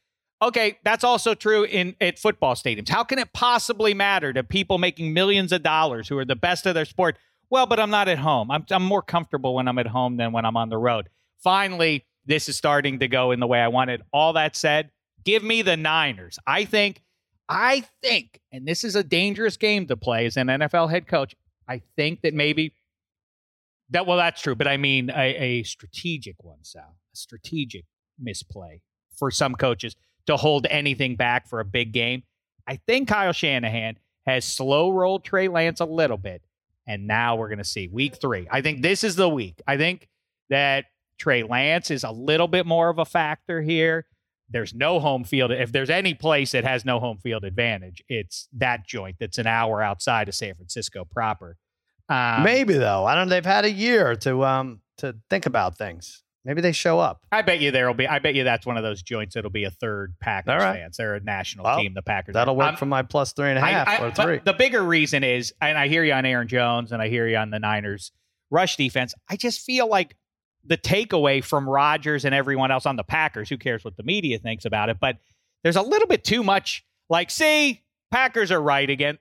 Okay, 0.42 0.78
that's 0.84 1.04
also 1.04 1.34
true 1.34 1.64
in 1.64 1.94
at 2.00 2.18
football 2.18 2.54
stadiums. 2.54 2.88
How 2.88 3.04
can 3.04 3.18
it 3.18 3.32
possibly 3.32 3.92
matter 3.92 4.32
to 4.32 4.42
people 4.42 4.78
making 4.78 5.12
millions 5.12 5.52
of 5.52 5.62
dollars 5.62 6.08
who 6.08 6.16
are 6.16 6.24
the 6.24 6.36
best 6.36 6.64
of 6.66 6.74
their 6.74 6.86
sport? 6.86 7.18
Well, 7.50 7.66
but 7.66 7.78
I'm 7.78 7.90
not 7.90 8.08
at 8.08 8.18
home. 8.18 8.50
I'm, 8.50 8.64
I'm 8.70 8.84
more 8.84 9.02
comfortable 9.02 9.54
when 9.54 9.68
I'm 9.68 9.78
at 9.78 9.88
home 9.88 10.16
than 10.16 10.32
when 10.32 10.46
I'm 10.46 10.56
on 10.56 10.70
the 10.70 10.78
road. 10.78 11.08
Finally, 11.42 12.06
this 12.24 12.48
is 12.48 12.56
starting 12.56 13.00
to 13.00 13.08
go 13.08 13.32
in 13.32 13.40
the 13.40 13.46
way 13.46 13.60
I 13.60 13.68
wanted. 13.68 14.02
All 14.12 14.32
that 14.34 14.56
said, 14.56 14.90
give 15.24 15.42
me 15.42 15.62
the 15.62 15.76
Niners. 15.76 16.38
I 16.46 16.64
think, 16.64 17.02
I 17.48 17.84
think, 18.02 18.40
and 18.50 18.66
this 18.66 18.84
is 18.84 18.94
a 18.94 19.02
dangerous 19.02 19.56
game 19.56 19.86
to 19.88 19.96
play 19.96 20.24
as 20.24 20.36
an 20.36 20.46
NFL 20.46 20.90
head 20.90 21.06
coach. 21.06 21.34
I 21.68 21.82
think 21.96 22.22
that 22.22 22.32
maybe 22.32 22.72
that 23.90 24.06
well, 24.06 24.16
that's 24.16 24.40
true, 24.40 24.54
but 24.54 24.68
I 24.68 24.76
mean 24.76 25.10
a, 25.10 25.34
a 25.36 25.62
strategic 25.64 26.42
one, 26.44 26.62
Sal, 26.62 26.96
a 27.12 27.16
strategic 27.16 27.84
misplay 28.18 28.80
for 29.16 29.30
some 29.30 29.54
coaches 29.54 29.96
to 30.30 30.36
hold 30.36 30.66
anything 30.70 31.16
back 31.16 31.48
for 31.48 31.60
a 31.60 31.64
big 31.64 31.92
game. 31.92 32.22
I 32.66 32.76
think 32.76 33.08
Kyle 33.08 33.32
Shanahan 33.32 33.98
has 34.26 34.44
slow 34.44 34.90
rolled 34.90 35.24
Trey 35.24 35.48
Lance 35.48 35.80
a 35.80 35.84
little 35.84 36.16
bit. 36.16 36.42
And 36.86 37.06
now 37.06 37.36
we're 37.36 37.48
going 37.48 37.58
to 37.58 37.64
see 37.64 37.88
week 37.88 38.16
three. 38.16 38.48
I 38.50 38.62
think 38.62 38.82
this 38.82 39.04
is 39.04 39.14
the 39.16 39.28
week. 39.28 39.60
I 39.66 39.76
think 39.76 40.08
that 40.48 40.86
Trey 41.18 41.42
Lance 41.42 41.90
is 41.90 42.02
a 42.02 42.10
little 42.10 42.48
bit 42.48 42.66
more 42.66 42.88
of 42.88 42.98
a 42.98 43.04
factor 43.04 43.60
here. 43.62 44.06
There's 44.48 44.74
no 44.74 44.98
home 44.98 45.22
field. 45.22 45.52
If 45.52 45.70
there's 45.70 45.90
any 45.90 46.14
place 46.14 46.52
that 46.52 46.64
has 46.64 46.84
no 46.84 46.98
home 46.98 47.18
field 47.18 47.44
advantage, 47.44 48.02
it's 48.08 48.48
that 48.54 48.86
joint 48.86 49.16
that's 49.20 49.38
an 49.38 49.46
hour 49.46 49.82
outside 49.82 50.28
of 50.28 50.34
San 50.34 50.54
Francisco 50.54 51.04
proper. 51.04 51.56
Um, 52.08 52.42
Maybe 52.42 52.74
though. 52.74 53.04
I 53.04 53.14
don't. 53.14 53.28
They've 53.28 53.44
had 53.44 53.64
a 53.64 53.70
year 53.70 54.16
to 54.16 54.44
um 54.44 54.80
to 54.98 55.14
think 55.28 55.46
about 55.46 55.78
things. 55.78 56.24
Maybe 56.44 56.62
they 56.62 56.72
show 56.72 56.98
up. 56.98 57.26
I 57.30 57.42
bet 57.42 57.60
you 57.60 57.70
there'll 57.70 57.92
be. 57.92 58.06
I 58.08 58.18
bet 58.18 58.34
you 58.34 58.44
that's 58.44 58.64
one 58.64 58.78
of 58.78 58.82
those 58.82 59.02
joints 59.02 59.34
that'll 59.34 59.50
be 59.50 59.64
a 59.64 59.70
third 59.70 60.14
Packers 60.20 60.52
All 60.52 60.58
right. 60.58 60.80
fans. 60.80 60.96
They're 60.96 61.16
a 61.16 61.20
national 61.20 61.64
well, 61.64 61.78
team. 61.78 61.92
The 61.92 62.02
Packers. 62.02 62.32
That'll 62.32 62.56
work 62.56 62.70
um, 62.70 62.76
for 62.76 62.86
my 62.86 63.02
plus 63.02 63.32
three 63.32 63.50
and 63.50 63.58
a 63.58 63.60
half 63.60 63.88
I, 63.88 63.96
I, 63.96 64.08
or 64.08 64.10
three. 64.10 64.40
the 64.42 64.54
bigger 64.54 64.82
reason 64.82 65.22
is, 65.22 65.52
and 65.60 65.76
I 65.76 65.88
hear 65.88 66.02
you 66.02 66.14
on 66.14 66.24
Aaron 66.24 66.48
Jones, 66.48 66.92
and 66.92 67.02
I 67.02 67.08
hear 67.08 67.28
you 67.28 67.36
on 67.36 67.50
the 67.50 67.58
Niners 67.58 68.12
rush 68.50 68.76
defense. 68.76 69.14
I 69.28 69.36
just 69.36 69.60
feel 69.60 69.86
like 69.86 70.16
the 70.64 70.78
takeaway 70.78 71.44
from 71.44 71.68
Rodgers 71.68 72.24
and 72.24 72.34
everyone 72.34 72.70
else 72.70 72.86
on 72.86 72.96
the 72.96 73.04
Packers. 73.04 73.48
Who 73.50 73.58
cares 73.58 73.84
what 73.84 73.96
the 73.96 74.02
media 74.02 74.38
thinks 74.38 74.64
about 74.64 74.88
it? 74.88 74.98
But 74.98 75.18
there's 75.62 75.76
a 75.76 75.82
little 75.82 76.08
bit 76.08 76.24
too 76.24 76.42
much. 76.42 76.84
Like, 77.10 77.30
see, 77.30 77.82
Packers 78.10 78.50
are 78.50 78.60
right 78.60 78.88
again. 78.88 79.18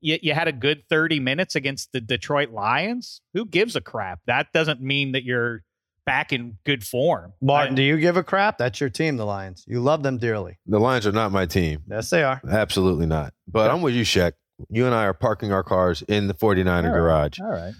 You, 0.00 0.18
you, 0.20 0.34
had 0.34 0.48
a 0.48 0.52
good 0.52 0.82
30 0.88 1.20
minutes 1.20 1.54
against 1.54 1.92
the 1.92 2.00
Detroit 2.00 2.50
Lions. 2.50 3.20
Who 3.34 3.46
gives 3.46 3.76
a 3.76 3.80
crap? 3.80 4.20
That 4.26 4.52
doesn't 4.52 4.80
mean 4.80 5.12
that 5.12 5.24
you're 5.24 5.62
back 6.04 6.32
in 6.32 6.58
good 6.64 6.84
form. 6.84 7.32
Martin, 7.40 7.74
I, 7.74 7.76
do 7.76 7.82
you 7.82 7.98
give 7.98 8.16
a 8.16 8.22
crap? 8.22 8.58
That's 8.58 8.80
your 8.80 8.90
team, 8.90 9.16
the 9.16 9.26
Lions. 9.26 9.64
You 9.66 9.80
love 9.80 10.02
them 10.02 10.18
dearly. 10.18 10.58
The 10.66 10.80
Lions 10.80 11.06
are 11.06 11.12
not 11.12 11.32
my 11.32 11.46
team. 11.46 11.82
Yes, 11.88 12.10
they 12.10 12.22
are. 12.22 12.40
Absolutely 12.48 13.06
not. 13.06 13.32
But 13.46 13.66
yeah. 13.66 13.74
I'm 13.74 13.82
with 13.82 13.94
you, 13.94 14.04
Shaq. 14.04 14.32
You 14.68 14.86
and 14.86 14.94
I 14.94 15.04
are 15.04 15.14
parking 15.14 15.52
our 15.52 15.62
cars 15.62 16.02
in 16.02 16.26
the 16.28 16.34
49er 16.34 16.68
All 16.68 16.82
right. 16.82 16.92
garage. 16.92 17.40
All 17.40 17.48
right. 17.48 17.72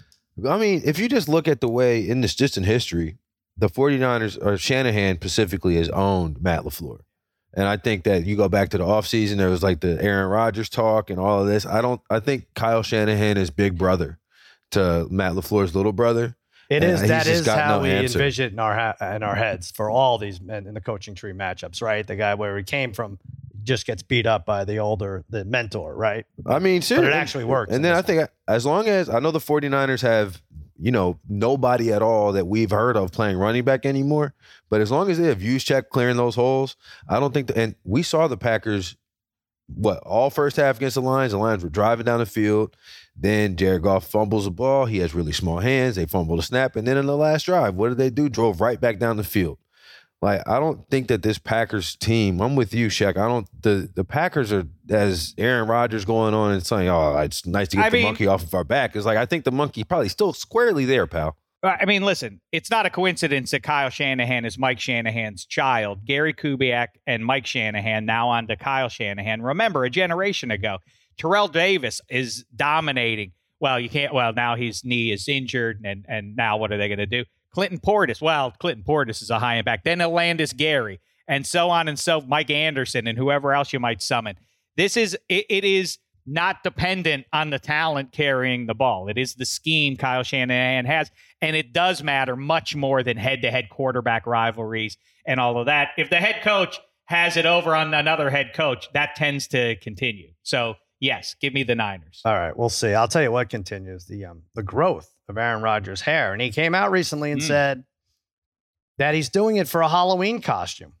I 0.47 0.57
mean, 0.57 0.81
if 0.85 0.97
you 0.97 1.07
just 1.07 1.29
look 1.29 1.47
at 1.47 1.61
the 1.61 1.69
way 1.69 2.07
in 2.07 2.21
this 2.21 2.35
distant 2.35 2.65
history, 2.65 3.17
the 3.57 3.69
49ers 3.69 4.43
or 4.43 4.57
Shanahan 4.57 5.15
specifically 5.17 5.75
has 5.75 5.89
owned 5.89 6.41
Matt 6.41 6.63
LaFleur. 6.63 6.99
And 7.53 7.67
I 7.67 7.77
think 7.77 8.05
that 8.05 8.25
you 8.25 8.37
go 8.37 8.47
back 8.47 8.69
to 8.69 8.77
the 8.77 8.85
offseason, 8.85 9.37
there 9.37 9.49
was 9.49 9.61
like 9.61 9.81
the 9.81 10.01
Aaron 10.01 10.29
Rodgers 10.29 10.69
talk 10.69 11.09
and 11.09 11.19
all 11.19 11.41
of 11.41 11.47
this. 11.47 11.65
I 11.65 11.81
don't 11.81 12.01
I 12.09 12.19
think 12.19 12.47
Kyle 12.55 12.81
Shanahan 12.81 13.37
is 13.37 13.49
big 13.49 13.77
brother 13.77 14.19
to 14.71 15.05
Matt 15.11 15.33
LaFleur's 15.33 15.75
little 15.75 15.91
brother. 15.91 16.37
It 16.71 16.83
is. 16.83 17.01
That 17.01 17.27
is 17.27 17.45
how 17.45 17.77
no 17.77 17.83
we 17.83 17.91
answer. 17.91 18.17
envision 18.17 18.53
in 18.53 18.59
our 18.59 18.95
in 19.01 19.23
our 19.23 19.35
heads 19.35 19.71
for 19.71 19.89
all 19.89 20.17
these 20.17 20.39
men 20.39 20.67
in 20.67 20.73
the 20.73 20.79
coaching 20.79 21.15
tree 21.15 21.33
matchups, 21.33 21.81
right? 21.81 22.07
The 22.07 22.15
guy 22.15 22.33
where 22.35 22.57
he 22.57 22.63
came 22.63 22.93
from 22.93 23.19
just 23.63 23.85
gets 23.85 24.01
beat 24.01 24.25
up 24.25 24.45
by 24.45 24.63
the 24.63 24.77
older 24.77 25.25
the 25.29 25.43
mentor, 25.43 25.93
right? 25.93 26.25
I 26.45 26.59
mean, 26.59 26.81
seriously, 26.81 27.09
but 27.09 27.17
it 27.17 27.19
actually 27.19 27.43
works. 27.43 27.73
And 27.73 27.83
then 27.83 27.93
I 27.93 28.01
think 28.01 28.29
as 28.47 28.65
long 28.65 28.87
as 28.87 29.09
I 29.09 29.19
know 29.19 29.31
the 29.31 29.39
49ers 29.39 30.01
have 30.01 30.41
you 30.79 30.91
know 30.91 31.19
nobody 31.27 31.91
at 31.91 32.01
all 32.01 32.31
that 32.31 32.47
we've 32.47 32.71
heard 32.71 32.95
of 32.95 33.11
playing 33.11 33.37
running 33.37 33.65
back 33.65 33.85
anymore, 33.85 34.33
but 34.69 34.79
as 34.79 34.91
long 34.91 35.11
as 35.11 35.17
they 35.17 35.27
have 35.27 35.39
Juszczyk 35.39 35.89
clearing 35.89 36.15
those 36.15 36.35
holes, 36.35 36.77
I 37.09 37.19
don't 37.19 37.33
think. 37.33 37.47
The, 37.47 37.57
and 37.57 37.75
we 37.83 38.01
saw 38.01 38.29
the 38.29 38.37
Packers 38.37 38.95
what 39.75 39.99
all 39.99 40.29
first 40.29 40.57
half 40.57 40.77
against 40.77 40.95
the 40.95 41.01
Lions. 41.01 41.33
The 41.33 41.37
Lions 41.37 41.63
were 41.63 41.69
driving 41.69 42.05
down 42.05 42.19
the 42.19 42.25
field. 42.25 42.75
Then 43.21 43.55
Jared 43.55 43.83
Goff 43.83 44.07
fumbles 44.07 44.45
the 44.45 44.51
ball. 44.51 44.85
He 44.85 44.97
has 44.97 45.13
really 45.13 45.31
small 45.31 45.59
hands. 45.59 45.95
They 45.95 46.07
fumble 46.07 46.37
the 46.37 46.41
snap. 46.41 46.75
And 46.75 46.87
then 46.87 46.97
in 46.97 47.05
the 47.05 47.15
last 47.15 47.45
drive, 47.45 47.75
what 47.75 47.89
did 47.89 47.99
they 47.99 48.09
do? 48.09 48.29
Drove 48.29 48.59
right 48.59 48.81
back 48.81 48.97
down 48.97 49.17
the 49.17 49.23
field. 49.23 49.59
Like, 50.23 50.47
I 50.47 50.59
don't 50.59 50.87
think 50.89 51.07
that 51.07 51.21
this 51.21 51.37
Packers 51.37 51.95
team, 51.95 52.41
I'm 52.41 52.55
with 52.55 52.73
you, 52.73 52.87
Shaq. 52.87 53.17
I 53.17 53.27
don't, 53.27 53.47
the, 53.61 53.89
the 53.93 54.03
Packers 54.03 54.51
are, 54.51 54.65
as 54.89 55.35
Aaron 55.37 55.67
Rodgers 55.67 56.03
going 56.03 56.33
on 56.33 56.51
and 56.51 56.65
saying, 56.65 56.89
oh, 56.89 57.15
it's 57.17 57.45
nice 57.45 57.67
to 57.69 57.77
get 57.77 57.85
I 57.85 57.89
the 57.89 57.97
mean, 57.97 58.05
monkey 58.05 58.27
off 58.27 58.43
of 58.43 58.53
our 58.55 58.63
back. 58.63 58.95
It's 58.95 59.05
like, 59.05 59.17
I 59.17 59.25
think 59.27 59.45
the 59.45 59.51
monkey 59.51 59.83
probably 59.83 60.09
still 60.09 60.33
squarely 60.33 60.85
there, 60.85 61.05
pal. 61.05 61.37
Uh, 61.63 61.77
I 61.79 61.85
mean, 61.85 62.03
listen, 62.03 62.41
it's 62.51 62.71
not 62.71 62.85
a 62.85 62.89
coincidence 62.89 63.51
that 63.51 63.61
Kyle 63.63 63.89
Shanahan 63.89 64.45
is 64.45 64.57
Mike 64.57 64.79
Shanahan's 64.79 65.45
child. 65.45 66.05
Gary 66.05 66.33
Kubiak 66.33 66.87
and 67.05 67.25
Mike 67.25 67.45
Shanahan 67.45 68.05
now 68.05 68.29
on 68.29 68.47
to 68.47 68.55
Kyle 68.55 68.89
Shanahan. 68.89 69.41
Remember, 69.41 69.83
a 69.83 69.89
generation 69.89 70.49
ago, 70.51 70.79
Terrell 71.17 71.47
Davis 71.47 72.01
is 72.09 72.45
dominating. 72.55 73.33
Well, 73.59 73.79
you 73.79 73.89
can't. 73.89 74.13
Well, 74.13 74.33
now 74.33 74.55
his 74.55 74.83
knee 74.83 75.11
is 75.11 75.27
injured, 75.27 75.81
and 75.83 76.05
and 76.07 76.35
now 76.35 76.57
what 76.57 76.71
are 76.71 76.77
they 76.77 76.87
going 76.87 76.97
to 76.97 77.05
do? 77.05 77.25
Clinton 77.53 77.79
Portis. 77.79 78.21
Well, 78.21 78.51
Clinton 78.59 78.83
Portis 78.83 79.21
is 79.21 79.29
a 79.29 79.37
high 79.37 79.57
impact. 79.57 79.83
Then 79.83 79.99
Olandis 79.99 80.55
Gary, 80.55 80.99
and 81.27 81.45
so 81.45 81.69
on 81.69 81.87
and 81.87 81.99
so. 81.99 82.21
Mike 82.21 82.49
Anderson 82.49 83.05
and 83.05 83.17
whoever 83.17 83.53
else 83.53 83.71
you 83.71 83.79
might 83.79 84.01
summon. 84.01 84.35
This 84.77 84.97
is 84.97 85.15
it, 85.29 85.45
it 85.47 85.63
is 85.63 85.99
not 86.25 86.63
dependent 86.63 87.25
on 87.33 87.49
the 87.49 87.59
talent 87.59 88.11
carrying 88.11 88.65
the 88.65 88.73
ball. 88.73 89.07
It 89.07 89.17
is 89.17 89.35
the 89.35 89.45
scheme 89.45 89.97
Kyle 89.97 90.23
Shanahan 90.23 90.85
has, 90.85 91.11
and 91.41 91.55
it 91.55 91.73
does 91.73 92.03
matter 92.03 92.35
much 92.35 92.75
more 92.75 93.03
than 93.03 93.17
head-to-head 93.17 93.69
quarterback 93.69 94.25
rivalries 94.27 94.97
and 95.25 95.39
all 95.39 95.59
of 95.59 95.65
that. 95.67 95.89
If 95.97 96.09
the 96.09 96.17
head 96.17 96.41
coach 96.43 96.79
has 97.05 97.37
it 97.37 97.45
over 97.45 97.75
on 97.75 97.93
another 97.93 98.29
head 98.29 98.53
coach, 98.53 98.87
that 98.93 99.15
tends 99.15 99.47
to 99.49 99.75
continue. 99.77 100.31
So 100.43 100.75
Yes, 101.01 101.35
give 101.41 101.51
me 101.51 101.63
the 101.63 101.73
Niners. 101.73 102.21
All 102.23 102.35
right, 102.35 102.55
we'll 102.55 102.69
see. 102.69 102.93
I'll 102.93 103.07
tell 103.07 103.23
you 103.23 103.31
what 103.31 103.49
continues 103.49 104.05
the 104.05 104.25
um 104.25 104.43
the 104.53 104.63
growth 104.63 105.11
of 105.27 105.37
Aaron 105.37 105.63
Rodgers' 105.63 106.01
hair, 106.01 106.31
and 106.31 106.41
he 106.41 106.51
came 106.51 106.75
out 106.75 106.91
recently 106.91 107.31
and 107.31 107.41
mm. 107.41 107.47
said 107.47 107.83
that 108.99 109.15
he's 109.15 109.27
doing 109.27 109.55
it 109.55 109.67
for 109.67 109.81
a 109.81 109.89
Halloween 109.89 110.41
costume. 110.41 110.93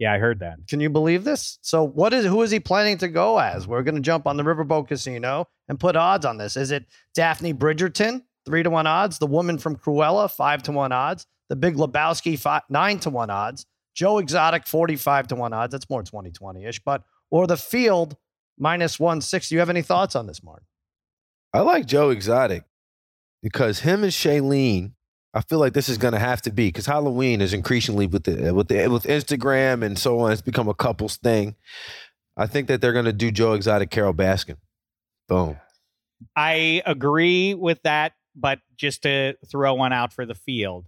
Yeah, 0.00 0.14
I 0.14 0.18
heard 0.18 0.40
that. 0.40 0.58
Can 0.66 0.80
you 0.80 0.88
believe 0.88 1.24
this? 1.24 1.58
So, 1.60 1.84
what 1.84 2.14
is 2.14 2.24
who 2.24 2.40
is 2.42 2.50
he 2.50 2.58
planning 2.58 2.96
to 2.98 3.08
go 3.08 3.38
as? 3.38 3.68
We're 3.68 3.82
going 3.82 3.94
to 3.96 4.00
jump 4.00 4.26
on 4.26 4.38
the 4.38 4.42
Riverboat 4.42 4.88
Casino 4.88 5.46
and 5.68 5.78
put 5.78 5.94
odds 5.94 6.24
on 6.24 6.38
this. 6.38 6.56
Is 6.56 6.70
it 6.70 6.86
Daphne 7.14 7.52
Bridgerton, 7.52 8.22
three 8.46 8.62
to 8.62 8.70
one 8.70 8.86
odds? 8.86 9.18
The 9.18 9.26
woman 9.26 9.58
from 9.58 9.76
Cruella, 9.76 10.30
five 10.30 10.62
to 10.64 10.72
one 10.72 10.90
odds? 10.90 11.26
The 11.50 11.56
Big 11.56 11.76
Lebowski, 11.76 12.38
five, 12.38 12.62
nine 12.70 12.98
to 13.00 13.10
one 13.10 13.28
odds? 13.28 13.66
Joe 13.94 14.18
Exotic, 14.18 14.66
forty-five 14.66 15.28
to 15.28 15.34
one 15.36 15.52
odds. 15.52 15.72
That's 15.72 15.90
more 15.90 16.02
twenty 16.02 16.30
twenty 16.30 16.64
ish, 16.64 16.80
but 16.82 17.02
or 17.30 17.46
the 17.46 17.58
Field 17.58 18.16
minus 18.58 18.98
160. 18.98 19.54
You 19.54 19.58
have 19.58 19.70
any 19.70 19.82
thoughts 19.82 20.16
on 20.16 20.26
this, 20.26 20.42
Mark? 20.42 20.62
I 21.52 21.60
like 21.60 21.86
Joe 21.86 22.10
Exotic 22.10 22.64
because 23.42 23.80
him 23.80 24.02
and 24.02 24.12
Shailene, 24.12 24.92
I 25.32 25.42
feel 25.42 25.58
like 25.58 25.74
this 25.74 25.88
is 25.88 25.98
going 25.98 26.12
to 26.12 26.18
have 26.18 26.42
to 26.42 26.50
be 26.50 26.68
because 26.68 26.86
Halloween 26.86 27.40
is 27.40 27.54
increasingly 27.54 28.06
with 28.06 28.24
the 28.24 28.52
with 28.52 28.68
the 28.68 28.88
with 28.88 29.04
Instagram 29.04 29.84
and 29.84 29.98
so 29.98 30.18
on. 30.20 30.32
It's 30.32 30.42
become 30.42 30.68
a 30.68 30.74
couples 30.74 31.16
thing. 31.16 31.54
I 32.36 32.46
think 32.46 32.68
that 32.68 32.80
they're 32.80 32.92
going 32.92 33.04
to 33.04 33.12
do 33.12 33.30
Joe 33.30 33.52
Exotic, 33.52 33.90
Carole 33.90 34.14
Baskin. 34.14 34.56
Boom. 35.28 35.58
I 36.34 36.82
agree 36.84 37.54
with 37.54 37.82
that, 37.82 38.12
but 38.34 38.58
just 38.76 39.02
to 39.02 39.34
throw 39.50 39.74
one 39.74 39.92
out 39.92 40.12
for 40.12 40.26
the 40.26 40.34
field, 40.34 40.86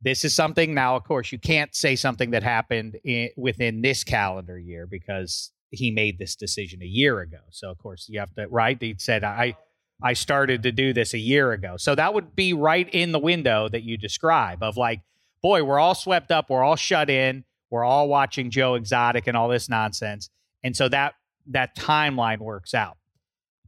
this 0.00 0.24
is 0.24 0.34
something 0.34 0.74
now. 0.74 0.96
Of 0.96 1.04
course, 1.04 1.30
you 1.30 1.38
can't 1.38 1.74
say 1.74 1.94
something 1.96 2.30
that 2.30 2.42
happened 2.42 2.98
in, 3.04 3.30
within 3.36 3.82
this 3.82 4.04
calendar 4.04 4.58
year 4.58 4.86
because 4.86 5.52
he 5.72 5.90
made 5.90 6.18
this 6.18 6.36
decision 6.36 6.82
a 6.82 6.86
year 6.86 7.20
ago. 7.20 7.38
So 7.50 7.70
of 7.70 7.78
course 7.78 8.06
you 8.08 8.20
have 8.20 8.34
to 8.34 8.46
right. 8.48 8.76
He 8.80 8.94
said 8.98 9.24
I 9.24 9.56
I 10.02 10.14
started 10.14 10.62
to 10.64 10.72
do 10.72 10.92
this 10.92 11.14
a 11.14 11.18
year 11.18 11.52
ago. 11.52 11.76
So 11.76 11.94
that 11.94 12.14
would 12.14 12.34
be 12.34 12.52
right 12.52 12.88
in 12.92 13.12
the 13.12 13.18
window 13.18 13.68
that 13.68 13.82
you 13.82 13.96
describe 13.96 14.62
of 14.62 14.76
like, 14.76 15.00
boy, 15.42 15.64
we're 15.64 15.78
all 15.78 15.94
swept 15.94 16.30
up, 16.30 16.50
we're 16.50 16.62
all 16.62 16.76
shut 16.76 17.08
in, 17.08 17.44
we're 17.70 17.84
all 17.84 18.08
watching 18.08 18.50
Joe 18.50 18.74
Exotic 18.74 19.26
and 19.26 19.36
all 19.36 19.48
this 19.48 19.68
nonsense. 19.68 20.28
And 20.62 20.76
so 20.76 20.88
that 20.88 21.14
that 21.48 21.76
timeline 21.76 22.38
works 22.38 22.74
out. 22.74 22.98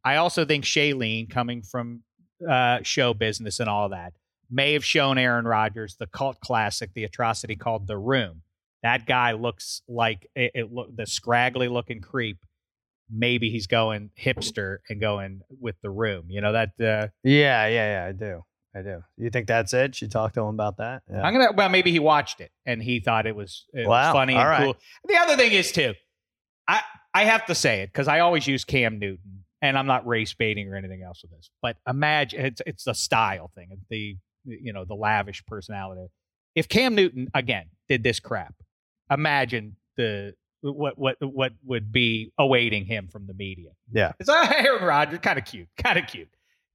I 0.05 0.17
also 0.17 0.45
think 0.45 0.65
Shailene 0.65 1.29
coming 1.29 1.63
from 1.63 2.03
uh, 2.49 2.81
show 2.83 3.15
business 3.15 3.61
and 3.61 3.69
all 3.69 3.89
that 3.89 4.13
may 4.51 4.75
have 4.75 4.85
shown 4.85 5.19
Aaron 5.19 5.47
Rodgers 5.47 5.97
the 5.97 6.07
cult 6.07 6.41
classic, 6.41 6.91
the 6.95 7.05
atrocity 7.05 7.57
called 7.57 7.87
The 7.87 7.99
Room. 7.99 8.43
That 8.83 9.07
guy 9.07 9.33
looks 9.33 9.83
like 9.89 10.29
it, 10.37 10.53
it 10.55 10.97
the 10.97 11.07
scraggly 11.07 11.69
looking 11.69 12.01
creep. 12.01 12.39
Maybe 13.11 13.51
he's 13.51 13.67
going 13.67 14.11
hipster 14.19 14.79
and 14.89 15.01
going 15.01 15.43
with 15.61 15.77
The 15.83 15.91
Room. 15.91 16.27
You 16.29 16.41
know 16.41 16.53
that. 16.53 16.71
Uh, 16.81 17.09
Yeah, 17.23 17.67
yeah, 17.67 17.69
yeah. 17.69 18.07
I 18.09 18.13
do. 18.13 18.43
I 18.77 18.83
do. 18.83 19.03
You 19.17 19.31
think 19.31 19.47
that's 19.47 19.73
it? 19.73 19.95
She 19.95 20.09
talked 20.09 20.35
to 20.35 20.41
him 20.41 20.49
about 20.49 20.79
that. 20.79 21.03
Yeah. 21.11 21.23
I'm 21.23 21.33
gonna. 21.33 21.53
Well, 21.53 21.69
maybe 21.69 21.93
he 21.93 22.01
watched 22.01 22.41
it 22.41 22.51
and 22.67 22.83
he 22.83 23.01
thought 23.01 23.27
it 23.27 23.37
was, 23.37 23.67
it 23.73 23.87
was 23.87 24.13
funny 24.13 24.35
All 24.35 24.41
and 24.41 24.49
right. 24.49 24.65
cool. 24.65 24.77
The 25.07 25.17
other 25.17 25.37
thing 25.37 25.53
is 25.53 25.71
too, 25.71 25.95
I 26.67 26.81
I 27.15 27.25
have 27.25 27.47
to 27.47 27.55
say 27.55 27.83
it 27.83 27.93
because 27.93 28.09
I 28.09 28.21
always 28.21 28.47
use 28.47 28.65
Cam 28.65 28.99
Newton, 28.99 29.45
and 29.63 29.79
I'm 29.79 29.87
not 29.87 30.07
race 30.07 30.35
baiting 30.35 30.69
or 30.69 30.75
anything 30.77 31.03
else 31.03 31.23
with 31.23 31.31
this. 31.31 31.51
But 31.63 31.77
imagine 31.89 32.45
it's 32.45 32.63
it's 32.67 32.85
the 32.85 32.95
style 32.95 33.51
thing, 33.55 33.79
the 33.91 34.17
you 34.45 34.73
know 34.73 34.85
the 34.85 34.95
lavish 34.95 35.45
personality. 35.47 36.09
If 36.57 36.69
Cam 36.69 36.95
Newton 36.97 37.29
again 37.35 37.67
did 37.89 38.03
this 38.03 38.19
crap, 38.19 38.55
imagine 39.11 39.77
the 39.97 40.35
what 40.73 40.99
what 40.99 41.17
what 41.21 41.53
would 41.65 41.93
be 41.93 42.33
awaiting 42.39 42.85
him 42.87 43.09
from 43.09 43.27
the 43.27 43.35
media. 43.35 43.71
Yeah. 43.93 44.13
It's 44.19 44.29
uh, 44.29 44.47
Aaron 44.57 44.85
Rodgers, 44.85 45.19
kind 45.21 45.39
of 45.39 45.45
cute, 45.45 45.69
kind 45.77 45.99
of 45.99 46.07
cute. 46.07 46.29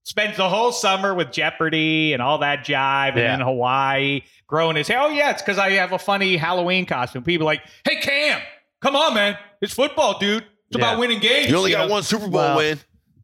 Spends 0.04 0.38
the 0.38 0.48
whole 0.50 0.72
summer 0.72 1.14
with 1.14 1.32
Jeopardy 1.32 2.14
and 2.14 2.22
all 2.22 2.40
that 2.40 2.66
jive, 2.66 3.10
and 3.10 3.18
Yeah. 3.20 3.34
in 3.36 3.42
Hawaii, 3.42 4.22
growing 4.48 4.76
his 4.76 4.88
hair. 4.88 5.00
Oh 5.02 5.10
yeah, 5.10 5.32
it's 5.32 5.42
because 5.42 5.58
I 5.58 5.72
have 5.72 5.92
a 5.92 6.00
funny 6.00 6.38
Halloween 6.38 6.86
costume. 6.86 7.24
People 7.24 7.46
are 7.46 7.52
like, 7.52 7.62
hey 7.88 7.98
Cam, 7.98 8.42
come 8.82 8.96
on, 8.96 9.14
man, 9.14 9.38
it's 9.62 9.74
football, 9.74 10.18
dude. 10.20 10.44
It's 10.44 10.78
Yeah. 10.78 10.78
about 10.78 11.00
winning 11.00 11.20
games. 11.20 11.50
You 11.50 11.58
only 11.58 11.72
got 11.72 11.88
know? 11.88 11.94
one 11.94 12.04
Super 12.04 12.28
Bowl 12.28 12.32
Well, 12.42 12.58
win. 12.58 12.80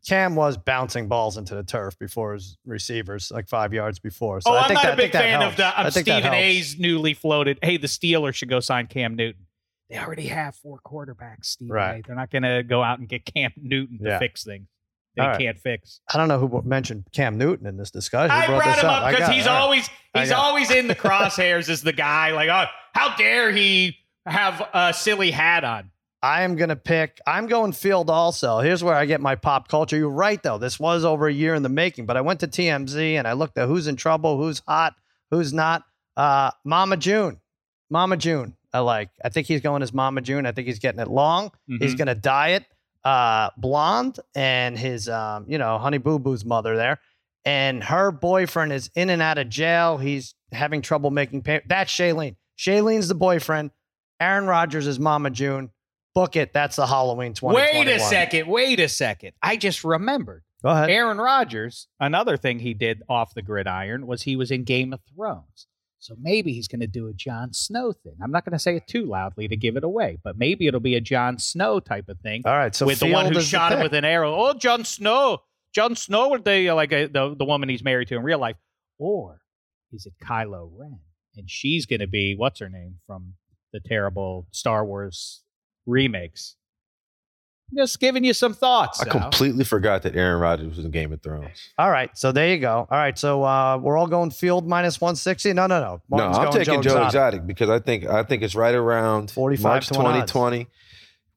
Cam 0.07 0.35
was 0.35 0.55
bouncing 0.57 1.07
balls 1.07 1.37
into 1.37 1.55
the 1.55 1.63
turf 1.63 1.97
before 1.97 2.33
his 2.33 2.57
receivers, 2.65 3.31
like 3.31 3.47
five 3.47 3.73
yards 3.73 3.97
before. 3.97 4.39
So 4.41 4.51
oh, 4.51 4.53
I 4.53 4.67
I'm 4.67 4.73
not 4.75 4.83
that, 4.83 4.89
a 4.89 4.93
I 4.93 4.95
think 4.97 5.11
big 5.13 5.19
fan 5.19 5.41
of 5.41 5.55
the 5.55 5.65
I 5.65 5.87
of 5.87 5.93
think 5.95 6.05
that 6.05 6.19
Stephen. 6.21 6.33
A's 6.33 6.77
newly 6.77 7.15
floated. 7.15 7.57
Hey, 7.63 7.77
the 7.77 7.87
Steelers 7.87 8.35
should 8.35 8.49
go 8.49 8.59
sign 8.59 8.85
Cam 8.85 9.15
Newton. 9.15 9.47
They 9.95 10.01
already 10.01 10.27
have 10.27 10.55
four 10.57 10.79
quarterbacks, 10.85 11.45
Stephen 11.45 11.73
Right. 11.73 12.03
They're 12.05 12.15
not 12.17 12.29
going 12.29 12.43
to 12.43 12.63
go 12.63 12.83
out 12.83 12.99
and 12.99 13.07
get 13.07 13.25
Cam 13.25 13.51
Newton 13.61 13.99
to 14.03 14.09
Yeah. 14.09 14.19
fix 14.19 14.43
things. 14.43 14.67
They 15.15 15.21
All 15.21 15.29
right. 15.29 15.39
can't 15.39 15.57
fix. 15.57 16.01
I 16.13 16.17
don't 16.17 16.27
know 16.27 16.37
who 16.37 16.61
mentioned 16.63 17.05
Cam 17.13 17.37
Newton 17.37 17.65
in 17.65 17.77
this 17.77 17.91
discussion. 17.91 18.31
I 18.31 18.45
brought 18.47 18.63
brought 18.63 18.75
this 18.75 18.83
him 18.83 18.89
up? 18.89 19.03
up 19.03 19.11
because 19.11 19.29
he's 19.29 19.47
All 19.47 19.53
right. 19.53 19.61
always 19.61 19.89
I 20.13 20.19
he's 20.19 20.29
got 20.29 20.35
it. 20.39 20.45
always 20.45 20.71
in 20.71 20.87
the 20.89 20.95
crosshairs 20.95 21.69
as 21.69 21.81
the 21.81 21.93
guy. 21.93 22.31
Like, 22.31 22.49
oh, 22.49 22.65
how 22.93 23.15
dare 23.15 23.53
he 23.53 23.95
have 24.25 24.61
a 24.73 24.93
silly 24.93 25.31
hat 25.31 25.63
on? 25.63 25.91
I 26.21 26.41
am 26.41 26.57
going 26.57 26.69
to 26.69 26.75
pick, 26.75 27.21
I'm 27.25 27.47
going 27.47 27.71
field 27.71 28.09
also. 28.09 28.59
Here's 28.59 28.83
where 28.83 28.95
I 28.95 29.05
get 29.05 29.21
my 29.21 29.35
pop 29.35 29.69
culture. 29.69 29.95
You're 29.95 30.09
right, 30.09 30.41
though. 30.43 30.57
This 30.57 30.77
was 30.79 31.05
over 31.05 31.27
a 31.27 31.33
year 31.33 31.53
in 31.55 31.63
the 31.63 31.69
making, 31.69 32.07
but 32.07 32.17
I 32.17 32.21
went 32.21 32.41
to 32.41 32.47
TMZ 32.47 33.13
and 33.13 33.25
I 33.27 33.33
looked 33.33 33.57
at 33.57 33.67
who's 33.69 33.87
in 33.87 33.95
trouble, 33.95 34.35
who's 34.37 34.61
hot, 34.67 34.95
who's 35.31 35.53
not. 35.53 35.83
Uh, 36.17 36.51
Mama 36.65 36.97
June. 36.97 37.39
Mama 37.89 38.17
June. 38.17 38.55
I 38.75 38.79
like. 38.79 39.09
I 39.23 39.29
think 39.29 39.47
he's 39.47 39.61
going 39.61 39.81
as 39.83 39.93
Mama 39.93 40.21
June. 40.21 40.45
I 40.45 40.51
think 40.51 40.67
he's 40.67 40.79
getting 40.79 40.99
it 40.99 41.07
long. 41.07 41.51
He's 41.67 41.93
Mhm. 41.93 41.97
going 41.97 42.07
to 42.07 42.15
dye 42.15 42.49
it 42.49 42.65
uh, 43.03 43.51
blonde 43.57 44.19
and 44.35 44.77
his, 44.77 45.07
um, 45.07 45.45
you 45.47 45.57
know, 45.59 45.77
Honey 45.77 45.99
Boo 45.99 46.17
Boo's 46.19 46.43
mother 46.43 46.75
there. 46.75 46.99
And 47.45 47.83
her 47.83 48.11
boyfriend 48.11 48.73
is 48.73 48.89
in 48.95 49.11
and 49.11 49.21
out 49.21 49.37
of 49.37 49.47
jail. 49.49 49.97
He's 49.97 50.33
having 50.51 50.81
trouble 50.81 51.11
making 51.11 51.43
pay. 51.43 51.61
That's 51.67 51.91
Shailene. 51.91 52.35
Shailene's 52.57 53.07
the 53.07 53.13
boyfriend. 53.15 53.69
Aaron 54.19 54.47
Rodgers 54.47 54.87
is 54.87 54.99
Mama 54.99 55.29
June. 55.29 55.69
Book 56.15 56.35
it. 56.35 56.51
That's 56.53 56.77
the 56.77 56.87
Halloween 56.87 57.33
2021. 57.33 57.85
Wait 57.85 57.95
a 57.95 57.99
second. 57.99 58.47
Wait 58.47 58.79
a 58.79 58.89
second. 58.89 59.33
I 59.43 59.57
just 59.57 59.83
remembered. 59.83 60.43
Go 60.63 60.69
ahead. 60.69 60.89
Aaron 60.89 61.17
Rodgers, 61.19 61.87
another 61.99 62.37
thing 62.37 62.57
he 62.59 62.73
did 62.73 63.03
off 63.07 63.33
the 63.35 63.41
gridiron 63.43 64.07
was 64.07 64.23
he 64.23 64.35
was 64.35 64.49
in 64.49 64.63
Game 64.63 64.93
of 64.93 65.01
Thrones. 65.15 65.67
So 65.99 66.15
maybe 66.19 66.53
he's 66.53 66.67
going 66.67 66.81
to 66.81 66.87
do 66.87 67.07
a 67.07 67.13
Jon 67.13 67.53
Snow 67.53 67.91
thing. 67.91 68.15
I'm 68.21 68.31
not 68.31 68.45
going 68.45 68.53
to 68.53 68.59
say 68.59 68.75
it 68.75 68.87
too 68.87 69.05
loudly 69.05 69.47
to 69.47 69.55
give 69.55 69.75
it 69.75 69.83
away, 69.83 70.19
but 70.23 70.37
maybe 70.37 70.67
it'll 70.67 70.79
be 70.79 70.95
a 70.95 71.01
Jon 71.01 71.39
Snow 71.39 71.79
type 71.79 72.09
of 72.09 72.19
thing 72.19 72.43
All 72.45 72.55
right. 72.55 72.75
So 72.75 72.85
with 72.85 72.99
the 72.99 73.11
one 73.11 73.33
who 73.33 73.41
shot 73.41 73.71
him 73.71 73.81
with 73.81 73.93
an 73.93 74.05
arrow. 74.05 74.35
Oh, 74.35 74.53
Jon 74.53 74.85
Snow. 74.85 75.41
Jon 75.73 75.95
Snow, 75.95 76.29
or 76.29 76.39
they 76.39 76.71
like 76.71 76.93
uh, 76.93 77.07
the 77.11 77.35
the 77.37 77.43
woman 77.43 77.67
he's 77.67 77.83
married 77.83 78.07
to 78.07 78.15
in 78.15 78.23
real 78.23 78.39
life, 78.39 78.55
or 78.97 79.41
is 79.91 80.05
it 80.05 80.13
Kylo 80.23 80.69
Ren? 80.73 80.99
And 81.35 81.49
she's 81.49 81.85
going 81.85 81.99
to 81.99 82.07
be 82.07 82.33
what's 82.33 82.61
her 82.61 82.69
name 82.69 82.99
from 83.05 83.33
the 83.73 83.81
terrible 83.81 84.47
Star 84.51 84.85
Wars 84.85 85.43
remakes. 85.85 86.55
Just 87.73 87.99
giving 87.99 88.23
you 88.23 88.33
some 88.33 88.53
thoughts. 88.53 89.01
I 89.01 89.05
Sal. 89.05 89.21
completely 89.21 89.63
forgot 89.63 90.03
that 90.03 90.15
Aaron 90.15 90.39
Rodgers 90.39 90.75
was 90.75 90.85
in 90.85 90.91
Game 90.91 91.11
of 91.11 91.21
Thrones. 91.21 91.69
All 91.77 91.89
right. 91.89 92.15
So 92.15 92.31
there 92.31 92.49
you 92.49 92.59
go. 92.59 92.87
All 92.89 92.97
right. 92.97 93.17
So 93.17 93.43
uh, 93.43 93.77
we're 93.81 93.97
all 93.97 94.07
going 94.07 94.29
field 94.29 94.67
minus 94.67 95.01
160. 95.01 95.53
No, 95.53 95.65
no, 95.65 95.79
no. 95.79 96.01
Martin's 96.09 96.37
no, 96.37 96.43
I'm 96.43 96.51
going 96.51 96.65
taking 96.65 96.81
Joe 96.83 96.91
Exotic. 96.91 97.07
Exotic. 97.07 97.47
because 97.47 97.69
I 97.69 97.79
think 97.79 98.05
I 98.05 98.23
think 98.23 98.43
it's 98.43 98.55
right 98.55 98.75
around 98.75 99.31
45 99.31 99.63
March 99.63 99.87
to 99.87 99.95
one 99.95 100.05
odds. 100.15 100.31
2020. 100.31 100.67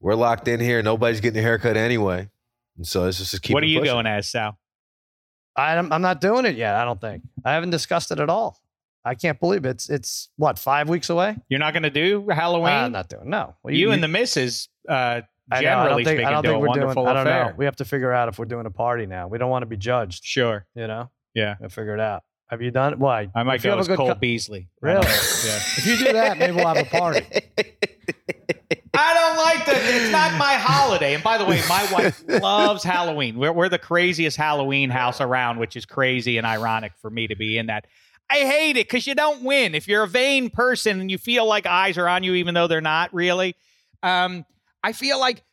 We're 0.01 0.15
locked 0.15 0.47
in 0.47 0.59
here. 0.59 0.81
Nobody's 0.81 1.19
getting 1.19 1.39
a 1.39 1.41
haircut 1.41 1.75
anyway, 1.75 2.29
and 2.77 2.87
so 2.87 3.05
it's 3.05 3.17
just, 3.17 3.31
just 3.31 3.43
keep. 3.43 3.53
what 3.53 3.63
are 3.63 3.65
you 3.65 3.79
pushing. 3.79 3.93
going 3.93 4.05
as, 4.05 4.29
Sal? 4.29 4.57
I'm, 5.57 5.91
I'm 5.91 6.01
not 6.01 6.21
doing 6.21 6.45
it 6.45 6.55
yet. 6.55 6.75
I 6.75 6.85
don't 6.85 7.01
think. 7.01 7.23
I 7.43 7.51
haven't 7.51 7.71
discussed 7.71 8.11
it 8.11 8.19
at 8.19 8.29
all. 8.29 8.57
I 9.03 9.15
can't 9.15 9.39
believe 9.39 9.65
it. 9.65 9.69
it's 9.69 9.89
it's 9.89 10.29
what 10.35 10.59
five 10.59 10.89
weeks 10.89 11.09
away. 11.09 11.37
You're 11.49 11.59
not 11.59 11.73
going 11.73 11.83
to 11.83 11.89
do 11.89 12.27
Halloween? 12.29 12.73
I'm 12.73 12.91
not 12.91 13.09
doing. 13.09 13.29
No. 13.29 13.55
Well, 13.63 13.73
you, 13.73 13.91
and 13.91 14.03
the 14.03 14.07
missus, 14.07 14.69
uh, 14.87 15.21
I 15.51 15.61
know, 15.61 15.67
I 15.69 15.71
generally 15.71 15.89
don't 15.89 15.97
think, 16.05 16.07
speaking, 16.19 16.25
I 16.25 16.31
don't 16.31 16.43
do 16.43 16.49
think 16.49 16.61
we're 16.61 16.67
doing. 16.67 16.79
wonderful 16.81 17.07
I 17.07 17.13
don't 17.13 17.27
affair. 17.27 17.45
know. 17.45 17.53
We 17.57 17.65
have 17.65 17.75
to 17.77 17.85
figure 17.85 18.11
out 18.13 18.29
if 18.29 18.39
we're 18.39 18.45
doing 18.45 18.65
a 18.65 18.71
party 18.71 19.05
now. 19.05 19.27
We 19.27 19.37
don't 19.37 19.49
want 19.49 19.63
to 19.63 19.67
be 19.67 19.77
judged. 19.77 20.23
Sure. 20.23 20.65
You 20.75 20.87
know. 20.87 21.09
Yeah. 21.33 21.55
We'll 21.59 21.69
figure 21.69 21.93
it 21.93 21.99
out. 21.99 22.23
Have 22.47 22.61
you 22.61 22.71
done 22.71 22.93
it? 22.93 22.99
Why? 22.99 23.29
I 23.35 23.43
might 23.43 23.55
If 23.55 23.65
you 23.65 23.71
go 23.71 23.77
as 23.77 23.87
Cole 23.87 24.07
co- 24.09 24.15
Beasley. 24.15 24.69
Really? 24.81 25.01
Yeah. 25.05 25.05
If 25.77 25.85
you 25.85 25.97
do 25.97 26.13
that, 26.13 26.37
maybe 26.39 26.53
we'll 26.53 26.65
have 26.67 26.77
a 26.77 26.85
party. 26.85 27.25
I 28.93 29.13
don't 29.13 29.37
like 29.37 29.65
that. 29.67 29.81
It's 29.83 30.11
not 30.11 30.33
my 30.37 30.53
holiday. 30.55 31.13
And 31.13 31.23
by 31.23 31.37
the 31.37 31.45
way, 31.45 31.61
my 31.69 31.87
wife 31.91 32.23
loves 32.41 32.83
Halloween. 32.83 33.37
We're, 33.37 33.51
we're 33.51 33.69
the 33.69 33.77
craziest 33.79 34.35
Halloween 34.35 34.89
house 34.89 35.21
around, 35.21 35.59
which 35.59 35.75
is 35.75 35.85
crazy 35.85 36.37
and 36.37 36.45
ironic 36.45 36.93
for 37.01 37.09
me 37.09 37.27
to 37.27 37.35
be 37.35 37.57
in 37.57 37.67
that. 37.67 37.85
I 38.31 38.39
hate 38.39 38.77
it 38.77 38.87
because 38.87 39.07
you 39.07 39.15
don't 39.15 39.43
win. 39.43 39.73
If 39.75 39.87
you're 39.87 40.03
a 40.03 40.07
vain 40.07 40.49
person 40.49 40.99
and 40.99 41.09
you 41.09 41.17
feel 41.17 41.45
like 41.45 41.65
eyes 41.65 41.97
are 41.97 42.07
on 42.07 42.23
you, 42.23 42.33
even 42.35 42.53
though 42.53 42.67
they're 42.67 42.81
not 42.81 43.13
really, 43.13 43.55
um, 44.03 44.45
I 44.83 44.93
feel 44.93 45.19
like 45.19 45.43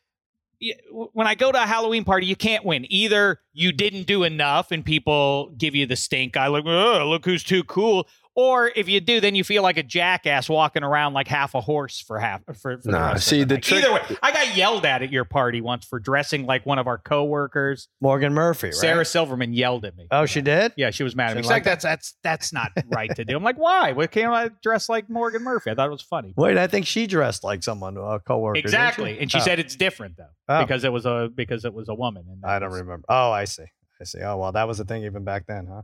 when 0.91 1.27
I 1.27 1.35
go 1.35 1.53
to 1.53 1.62
a 1.62 1.66
Halloween 1.66 2.05
party, 2.05 2.27
you 2.27 2.37
can't 2.37 2.64
win. 2.64 2.87
Either 2.91 3.41
you 3.53 3.72
didn't 3.72 4.07
do 4.07 4.22
enough 4.22 4.70
and 4.70 4.85
people 4.85 5.51
give 5.59 5.74
you 5.74 5.87
the 5.87 5.97
stink 5.97 6.37
eye, 6.37 6.47
like, 6.47 6.64
oh, 6.66 7.07
look 7.09 7.24
who's 7.24 7.45
too 7.45 7.64
cool. 7.64 8.09
Or 8.39 8.70
if 8.76 8.87
you 8.87 9.01
do, 9.01 9.18
then 9.18 9.34
you 9.34 9.43
feel 9.45 9.62
like 9.62 9.78
a 9.78 9.82
jackass 9.82 10.47
walking 10.47 10.82
around 10.82 11.14
like 11.14 11.26
half 11.26 11.55
a 11.55 11.61
horse 11.62 12.03
for 12.07 12.18
half 12.18 12.43
for, 12.61 12.78
for 12.82 12.91
Nah, 12.91 13.12
rest 13.12 13.16
of 13.16 13.22
see, 13.22 13.39
the 13.45 13.55
the 13.55 13.61
trick- 13.62 13.82
Either 13.82 13.95
way, 13.95 14.03
I 14.22 14.30
got 14.30 14.55
yelled 14.55 14.84
at 14.84 15.01
at 15.03 15.11
your 15.11 15.24
party 15.24 15.62
once 15.62 15.87
for 15.87 15.99
dressing 15.99 16.45
like 16.45 16.66
one 16.66 16.78
of 16.78 16.87
our 16.87 16.99
coworkers. 16.99 17.89
Morgan 18.03 18.34
Murphy, 18.34 18.66
right? 18.66 18.74
Sarah 18.74 19.05
Silverman 19.07 19.55
yelled 19.55 19.87
at 19.87 19.97
me. 19.97 20.07
Oh, 20.11 20.26
she 20.26 20.43
did. 20.43 20.72
Yeah, 20.76 20.91
she 20.91 21.03
was 21.03 21.16
mad 21.16 21.30
at 21.30 21.37
me. 21.37 21.43
She 21.43 21.45
She's 21.45 21.51
like, 21.51 21.64
liked 21.66 21.82
that's 21.82 21.84
that's 21.84 22.14
that's 22.22 22.53
not 22.53 22.72
right 22.89 23.14
to 23.16 23.24
do. 23.24 23.37
I'm 23.37 23.43
like, 23.43 23.57
why? 23.59 23.93
Why 23.93 24.07
can't 24.07 24.32
I 24.32 24.51
dress 24.62 24.89
like 24.91 25.09
Morgan 25.09 25.43
Murphy? 25.43 25.70
I 25.70 25.74
thought 25.74 25.89
it 25.89 25.93
was 25.93 26.03
funny. 26.03 26.34
Wait, 26.37 26.59
I 26.59 26.66
think 26.66 26.87
she 26.87 27.07
dressed 27.07 27.43
like 27.43 27.62
someone, 27.62 27.97
a 27.97 28.20
coworker. 28.20 28.55
didn't 28.57 28.64
she? 28.70 28.76
Exactly, 28.76 29.18
and 29.18 29.32
she 29.32 29.39
Oh. 29.39 29.43
said 29.43 29.59
it's 29.59 29.76
different 29.76 30.18
though 30.18 30.28
Oh. 30.49 30.61
because 30.61 30.84
it 30.84 30.93
was 30.93 31.07
a 31.07 31.30
because 31.34 31.64
it 31.64 31.72
was 31.72 31.89
a 31.89 31.95
woman. 31.95 32.24
And 32.30 32.45
I 32.45 32.59
don't 32.59 32.68
was- 32.70 32.80
remember. 32.80 33.07
Oh, 33.09 33.30
I 33.30 33.45
see. 33.47 33.64
I 33.99 34.05
see. 34.05 34.20
Oh, 34.20 34.37
well, 34.37 34.53
that 34.53 34.68
was 34.68 34.76
the 34.76 34.84
thing 34.84 35.05
even 35.05 35.24
back 35.24 35.47
then, 35.47 35.68
huh? 35.72 35.80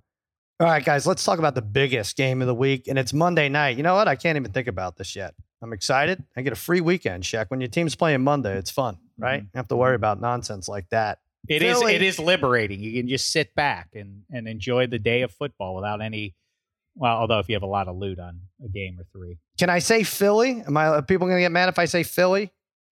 All 0.62 0.68
right, 0.68 0.84
guys, 0.84 1.08
let's 1.08 1.24
talk 1.24 1.40
about 1.40 1.56
the 1.56 1.60
biggest 1.62 2.16
game 2.16 2.40
of 2.40 2.46
the 2.46 2.54
week. 2.54 2.86
And 2.86 2.96
it's 2.96 3.12
Monday 3.12 3.48
night. 3.48 3.76
You 3.76 3.82
know 3.82 3.94
what? 3.96 4.06
I 4.06 4.14
can't 4.14 4.36
even 4.36 4.52
think 4.52 4.68
about 4.68 4.96
this 4.96 5.16
yet. 5.16 5.34
I'm 5.60 5.72
excited. 5.72 6.22
I 6.36 6.42
get 6.42 6.52
a 6.52 6.56
free 6.56 6.80
weekend 6.80 7.24
check. 7.24 7.50
When 7.50 7.60
your 7.60 7.66
team's 7.68 7.96
playing 7.96 8.22
Monday, 8.22 8.56
it's 8.56 8.70
fun, 8.70 8.98
right? 9.18 9.40
Mhm. 9.42 9.46
You 9.46 9.50
have 9.56 9.66
to 9.68 9.76
worry 9.76 9.96
about 9.96 10.20
nonsense 10.20 10.68
like 10.68 10.88
that. 10.90 11.18
It 11.48 11.62
is 11.62 11.80
Philly- 11.80 11.96
it 11.96 12.02
is 12.02 12.20
liberating. 12.20 12.78
You 12.78 12.92
can 12.92 13.08
just 13.08 13.32
sit 13.32 13.52
back 13.56 13.88
and 13.96 14.22
and 14.30 14.46
enjoy 14.46 14.86
the 14.86 15.00
day 15.00 15.22
of 15.22 15.32
football 15.32 15.74
without 15.74 16.00
any. 16.00 16.36
Well, 16.94 17.16
although 17.16 17.40
if 17.40 17.48
you 17.48 17.56
have 17.56 17.64
a 17.64 17.66
lot 17.66 17.88
of 17.88 17.96
loot 17.96 18.20
on 18.20 18.42
a 18.64 18.68
game 18.68 19.00
or 19.00 19.04
three, 19.12 19.38
Can 19.58 19.68
I 19.68 19.80
say 19.80 20.04
Philly? 20.04 20.62
Am 20.64 20.76
I 20.76 20.86
are 20.86 21.02
people 21.02 21.26
going 21.26 21.38
to 21.38 21.42
get 21.42 21.50
mad 21.50 21.70
if 21.70 21.78
I 21.80 21.86
say 21.86 22.04
Philly 22.04 22.52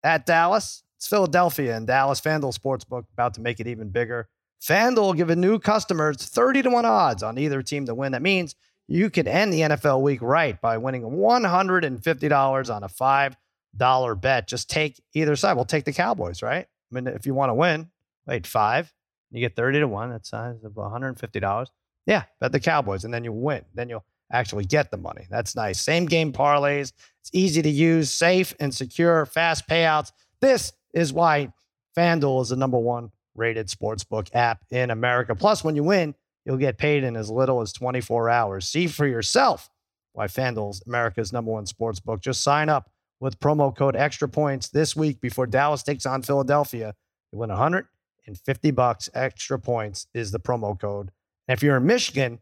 at 0.03 0.27
Dallas? 0.27 0.83
It's 0.97 1.07
Philadelphia 1.07 1.77
and 1.77 1.87
Dallas 1.87 2.21
FanDuel 2.21 2.59
Sportsbook 2.59 3.05
about 3.13 3.35
to 3.35 3.41
make 3.41 3.61
it 3.61 3.69
even 3.69 3.91
bigger. 3.91 4.29
FanDuel 4.63 5.17
giving 5.17 5.41
new 5.41 5.59
customers 5.59 6.17
30 6.19 6.63
to 6.63 6.71
1 6.71 6.85
odds 6.85 7.23
on 7.23 7.37
either 7.37 7.63
team 7.63 7.87
to 7.87 7.95
win. 7.95 8.13
That 8.13 8.23
means 8.23 8.55
you 8.87 9.11
could 9.11 9.27
end 9.27 9.53
the 9.53 9.61
NFL 9.61 10.03
week 10.03 10.23
right 10.23 10.61
by 10.61 10.79
winning 10.79 11.03
$150 11.03 12.75
on 12.75 12.83
a 12.85 12.89
$5 12.89 14.21
bet. 14.21 14.47
Just 14.47 14.71
take 14.71 15.03
either 15.15 15.35
side. 15.35 15.55
We'll 15.55 15.65
take 15.65 15.85
the 15.85 15.93
Cowboys, 15.93 16.43
right? 16.43 16.67
I 16.67 16.95
mean, 16.95 17.09
if 17.09 17.27
you 17.27 17.35
want 17.35 17.51
to 17.51 17.55
win, 17.55 17.91
wait, 18.27 18.47
five, 18.47 18.93
you 19.33 19.41
get 19.41 19.57
30 19.57 19.81
to 19.81 19.89
1. 19.89 20.11
That's 20.11 20.33
uh, 20.33 20.53
size 20.53 20.65
of 20.65 20.73
$150. 20.73 21.67
Yeah, 22.07 22.25
bet 22.41 22.53
the 22.53 22.61
Cowboys, 22.61 23.05
and 23.05 23.13
then 23.13 23.25
you 23.25 23.33
win. 23.33 23.65
Then 23.75 23.89
you'll 23.89 24.05
actually 24.31 24.65
get 24.65 24.91
the 24.91 24.97
money. 24.97 25.27
That's 25.29 25.57
nice. 25.57 25.81
Same 25.81 26.07
game 26.07 26.33
parlays. 26.33 26.93
It's 27.21 27.31
easy 27.33 27.63
to 27.63 27.71
use, 27.71 28.11
safe 28.11 28.55
and 28.61 28.73
secure, 28.75 29.27
fast 29.27 29.69
payouts. 29.69 30.13
This 30.41 30.73
is 30.93 31.13
why 31.13 31.53
FanDuel 31.97 32.43
is 32.43 32.49
the 32.51 32.57
number 32.57 32.79
one 32.79 33.11
rated 33.35 33.69
sportsbook 33.69 34.29
app 34.35 34.61
in 34.71 34.91
America. 34.91 35.35
Plus, 35.35 35.65
when 35.65 35.77
you 35.77 35.83
win, 35.83 36.15
You'll 36.45 36.57
get 36.57 36.79
paid 36.79 37.05
in 37.05 37.17
as 37.17 37.31
little 37.31 37.61
as 37.61 37.73
24 37.73 38.29
hours. 38.29 38.69
See 38.69 38.87
for 38.87 39.07
yourself 39.07 39.71
why 40.13 40.27
FanDuel's 40.27 40.83
America's 40.87 41.33
number 41.33 41.53
one 41.53 41.67
sports 41.67 42.01
book. 42.01 42.21
Just 42.21 42.43
sign 42.43 42.69
up 42.69 42.91
with 43.21 43.39
promo 43.39 43.75
code 43.75 43.97
extra 43.97 44.29
points 44.29 44.69
this 44.69 44.97
week 44.97 45.21
before 45.21 45.47
Dallas 45.47 45.83
takes 45.83 46.05
on 46.05 46.23
Philadelphia. 46.23 46.95
You 47.33 47.39
win 47.39 47.51
150 47.51 48.71
bucks. 48.73 49.09
Extra 49.15 49.59
points 49.59 50.07
is 50.13 50.33
the 50.33 50.41
promo 50.41 50.79
code. 50.79 51.13
And 51.47 51.57
if 51.57 51.63
you're 51.63 51.77
in 51.77 51.87
Michigan, 51.87 52.41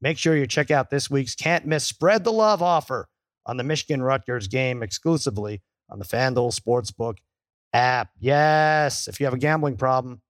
make 0.00 0.18
sure 0.18 0.36
you 0.36 0.46
check 0.46 0.70
out 0.70 0.90
this 0.90 1.08
week's 1.08 1.34
can't 1.34 1.66
miss 1.66 1.84
spread 1.84 2.24
the 2.24 2.32
love 2.32 2.62
offer 2.62 3.08
on 3.46 3.56
the 3.56 3.64
Michigan 3.64 4.02
Rutgers 4.02 4.48
game 4.48 4.82
exclusively 4.82 5.62
on 5.88 6.00
the 6.00 6.04
FanDuel 6.04 6.58
Sportsbook 6.58 7.18
app. 7.72 8.10
Yes, 8.18 9.06
if 9.06 9.20
you 9.20 9.26
have 9.26 9.34
a 9.34 9.38
gambling 9.38 9.76
problem, 9.76 10.20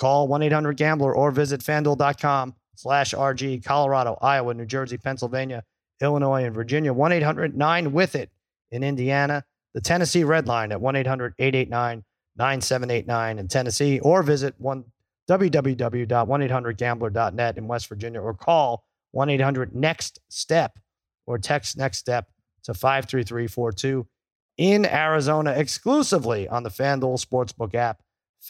call 0.00 0.26
1-800-GAMBLER 0.28 1.14
or 1.14 1.30
visit 1.30 1.60
FanDuel.com 1.60 2.56
slash 2.74 3.14
RG, 3.14 3.62
Colorado, 3.62 4.18
Iowa, 4.22 4.54
New 4.54 4.64
Jersey, 4.64 4.96
Pennsylvania, 4.96 5.62
Illinois, 6.00 6.44
and 6.44 6.54
Virginia. 6.54 6.94
1-800-9-WITH-IT 6.94 8.30
in 8.72 8.82
Indiana. 8.82 9.44
The 9.74 9.82
Tennessee 9.82 10.24
Red 10.24 10.48
Line 10.48 10.72
at 10.72 10.80
1-800-889-9789 10.80 13.38
in 13.38 13.46
Tennessee 13.46 14.00
or 14.00 14.22
visit 14.22 14.54
one 14.58 14.84
www.1800gambler.net 15.28 17.58
in 17.58 17.68
West 17.68 17.88
Virginia 17.88 18.20
or 18.20 18.34
call 18.34 18.84
1-800-NEXT-STEP 19.14 20.78
or 21.26 21.38
text 21.38 21.76
next 21.76 21.98
step 21.98 22.26
to 22.64 22.72
53342 22.72 24.08
in 24.56 24.86
Arizona 24.86 25.52
exclusively 25.52 26.48
on 26.48 26.64
the 26.64 26.70
FanDuel 26.70 27.24
Sportsbook 27.24 27.74
app, 27.74 28.00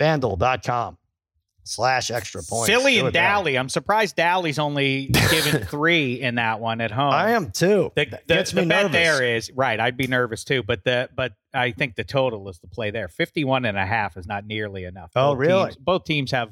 fanduel.com 0.00 0.96
slash 1.70 2.10
extra 2.10 2.42
points. 2.42 2.68
Philly 2.68 2.98
and. 2.98 3.12
Dally. 3.12 3.56
I'm 3.56 3.68
surprised 3.68 4.16
Dally's 4.16 4.58
only 4.58 5.06
given 5.06 5.62
three 5.66 6.20
in 6.20 6.34
that 6.36 6.60
one 6.60 6.80
at 6.80 6.90
home. 6.90 7.12
I 7.12 7.30
am 7.30 7.50
too. 7.50 7.92
The, 7.94 8.04
That 8.06 8.26
the, 8.26 8.34
gets 8.34 8.52
the 8.52 8.62
me 8.62 8.66
nervous. 8.66 8.92
there 8.92 9.22
is 9.36 9.50
right. 9.52 9.78
I'd 9.78 9.96
be 9.96 10.06
nervous 10.06 10.44
too, 10.44 10.62
but 10.62 10.84
the 10.84 11.08
but 11.14 11.32
I 11.54 11.72
think 11.72 11.96
the 11.96 12.04
total 12.04 12.48
is 12.48 12.58
the 12.58 12.68
play 12.68 12.90
there. 12.90 13.08
51 13.08 13.64
and 13.64 13.78
a 13.78 13.86
half 13.86 14.16
is 14.16 14.26
not 14.26 14.46
nearly 14.46 14.84
enough. 14.84 15.10
Oh, 15.16 15.32
Both 15.32 15.38
really? 15.38 15.64
Teams, 15.64 15.76
both 15.76 16.04
teams 16.04 16.30
have 16.32 16.50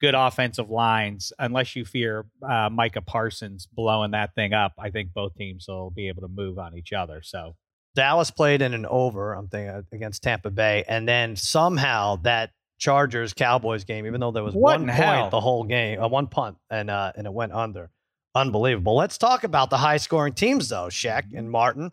good 0.00 0.14
offensive 0.14 0.70
lines. 0.70 1.32
Unless 1.38 1.74
you 1.74 1.84
fear 1.84 2.26
uh, 2.48 2.68
Micah 2.70 3.02
Parsons 3.02 3.66
blowing 3.66 4.12
that 4.12 4.34
thing 4.34 4.52
up, 4.52 4.72
I 4.78 4.90
think 4.90 5.12
both 5.12 5.34
teams 5.34 5.66
will 5.68 5.90
be 5.90 6.08
able 6.08 6.22
to 6.22 6.28
move 6.28 6.58
on 6.58 6.76
each 6.76 6.92
other. 6.92 7.20
So 7.22 7.56
Dallas 7.94 8.30
played 8.30 8.62
in 8.62 8.74
an 8.74 8.86
over, 8.86 9.32
I'm 9.32 9.48
thinking 9.48 9.82
against 9.92 10.22
Tampa 10.22 10.50
Bay, 10.50 10.84
and 10.86 11.08
then 11.08 11.34
somehow 11.34 12.16
that 12.22 12.50
Chargers 12.78 13.34
Cowboys 13.34 13.84
game, 13.84 14.06
even 14.06 14.20
though 14.20 14.30
there 14.30 14.44
was 14.44 14.54
What 14.54 14.80
one 14.80 14.88
point 14.88 15.30
the 15.30 15.40
whole 15.40 15.64
game, 15.64 16.00
uh, 16.00 16.08
one 16.08 16.28
punt, 16.28 16.56
and 16.70 16.90
uh, 16.90 17.12
and 17.16 17.26
it 17.26 17.32
went 17.32 17.52
under. 17.52 17.90
Unbelievable. 18.34 18.96
Let's 18.96 19.18
talk 19.18 19.44
about 19.44 19.68
the 19.70 19.76
high 19.76 19.96
scoring 19.96 20.32
teams 20.34 20.68
though, 20.68 20.86
Shaq 20.86 21.24
and 21.34 21.50
Martin. 21.50 21.90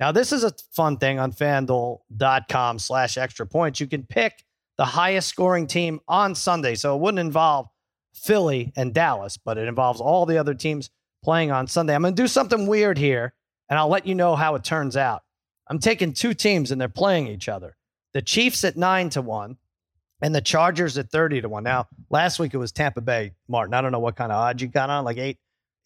Now 0.00 0.12
this 0.12 0.32
is 0.32 0.42
a 0.42 0.52
fun 0.72 0.96
thing 0.96 1.18
on 1.18 1.32
FanDuel.com 1.32 2.78
slash 2.78 3.16
extra 3.16 3.46
points. 3.46 3.80
You 3.80 3.86
can 3.86 4.04
pick 4.04 4.44
the 4.76 4.84
highest 4.84 5.28
scoring 5.28 5.66
team 5.66 6.00
on 6.08 6.34
Sunday, 6.34 6.74
so 6.74 6.96
it 6.96 7.00
wouldn't 7.00 7.20
involve 7.20 7.68
Philly 8.14 8.72
and 8.76 8.94
Dallas, 8.94 9.36
but 9.36 9.58
it 9.58 9.68
involves 9.68 10.00
all 10.00 10.26
the 10.26 10.38
other 10.38 10.54
teams 10.54 10.90
playing 11.22 11.50
on 11.50 11.66
Sunday. 11.66 11.94
I'm 11.94 12.02
going 12.02 12.14
to 12.14 12.22
do 12.22 12.28
something 12.28 12.66
weird 12.66 12.98
here, 12.98 13.34
and 13.68 13.78
I'll 13.78 13.88
let 13.88 14.06
you 14.06 14.14
know 14.14 14.36
how 14.36 14.54
it 14.54 14.64
turns 14.64 14.96
out. 14.96 15.22
I'm 15.68 15.78
taking 15.78 16.12
two 16.12 16.34
teams 16.34 16.70
and 16.70 16.80
they're 16.80 16.88
playing 16.88 17.26
each 17.28 17.48
other. 17.48 17.76
The 18.12 18.22
Chiefs 18.22 18.64
at 18.64 18.76
nine 18.76 19.10
to 19.10 19.22
one 19.22 19.56
and 20.24 20.34
the 20.34 20.40
Chargers 20.40 20.96
at 20.96 21.10
30 21.10 21.42
to 21.42 21.50
one. 21.50 21.64
Now, 21.64 21.86
last 22.08 22.38
week 22.38 22.54
it 22.54 22.56
was 22.56 22.72
Tampa 22.72 23.02
Bay, 23.02 23.32
Martin. 23.46 23.74
I 23.74 23.82
don't 23.82 23.92
know 23.92 23.98
what 23.98 24.16
kind 24.16 24.32
of 24.32 24.38
odds 24.38 24.62
you 24.62 24.68
got 24.68 24.88
on, 24.88 25.04
like 25.04 25.18
eight, 25.18 25.36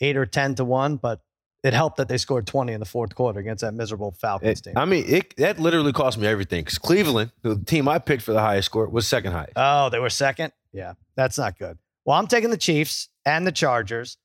eight 0.01 0.16
or 0.16 0.26
10 0.26 0.55
to 0.55 0.64
one, 0.64 0.95
but 0.95 1.20
it 1.64 1.72
helped 1.74 1.97
that 1.97 2.07
they 2.07 2.18
scored 2.18 2.47
20 2.47 2.72
in 2.72 2.78
the 2.78 2.86
fourth 2.86 3.16
quarter 3.16 3.41
against 3.41 3.62
that 3.62 3.74
miserable 3.74 4.12
Falcons 4.12 4.61
It- 4.61 4.62
team. 4.62 4.74
I 4.76 4.84
mean, 4.84 5.05
it, 5.09 5.34
that 5.39 5.59
literally 5.59 5.93
cost 5.93 6.18
me 6.18 6.28
everything 6.28 6.62
because 6.62 6.78
Cleveland, 6.78 7.32
the 7.43 7.57
team 7.59 7.89
I 7.89 7.99
picked 7.99 8.22
for 8.22 8.32
the 8.32 8.39
highest 8.41 8.66
score, 8.66 8.89
was 8.89 9.09
second 9.09 9.32
highest. 9.32 9.55
Oh, 9.57 9.89
they 9.91 9.99
were 9.99 10.09
second? 10.09 10.53
Yeah, 10.72 10.93
that's 11.16 11.36
not 11.36 11.59
good. 11.59 11.76
Well, 12.05 12.16
I'm 12.16 12.28
taking 12.28 12.51
the 12.51 12.57
Chiefs 12.57 13.09
and 13.26 13.45
the 13.45 13.51
Chargers. 13.51 14.18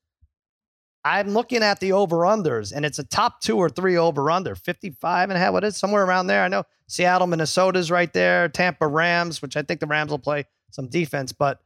I'm 1.04 1.30
looking 1.30 1.62
at 1.62 1.80
the 1.80 1.92
over 1.92 2.18
unders, 2.18 2.72
and 2.74 2.84
it's 2.84 2.98
a 2.98 3.04
top 3.04 3.42
two 3.42 3.58
or 3.58 3.68
three 3.68 3.96
over 3.96 4.30
under 4.30 4.54
55 4.54 5.28
and 5.28 5.36
a 5.36 5.40
half. 5.40 5.52
What 5.52 5.64
is 5.64 5.76
somewhere 5.76 6.04
around 6.04 6.28
there? 6.28 6.42
I 6.42 6.48
know 6.48 6.64
Seattle, 6.88 7.26
Minnesota's 7.26 7.90
right 7.90 8.12
there, 8.12 8.48
Tampa 8.48 8.86
Rams, 8.86 9.42
which 9.42 9.56
I 9.56 9.62
think 9.62 9.80
the 9.80 9.86
Rams 9.86 10.10
will 10.10 10.18
play 10.18 10.46
some 10.70 10.88
defense, 10.88 11.32
but 11.32 11.60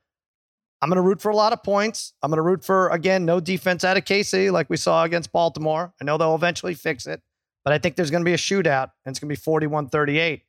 I'm 0.83 0.89
going 0.89 0.97
to 0.97 1.03
root 1.03 1.21
for 1.21 1.31
a 1.31 1.37
lot 1.37 1.53
of 1.53 1.63
points. 1.63 2.15
I'm 2.23 2.31
going 2.31 2.39
to 2.39 2.43
root 2.43 2.65
for, 2.65 2.89
again, 2.89 3.25
no 3.25 3.41
defense 3.41 3.85
out 3.85 3.97
of 3.97 4.05
KC 4.05 4.51
like 4.53 4.69
we 4.71 4.77
saw 4.77 5.05
against 5.05 5.33
Baltimore. 5.33 5.93
I 6.01 6.05
know 6.05 6.19
they'll 6.19 6.35
eventually 6.35 6.75
fix 6.75 7.07
it, 7.07 7.23
but 7.65 7.73
I 7.73 7.79
think 7.79 7.97
there's 7.97 8.11
going 8.11 8.23
to 8.23 8.29
be 8.29 8.35
a 8.35 8.39
shootout, 8.39 8.91
and 9.05 9.13
it's 9.13 9.21
going 9.21 9.29
to 9.29 9.33
be 9.33 9.41
41 9.41 9.89
38. 9.89 10.43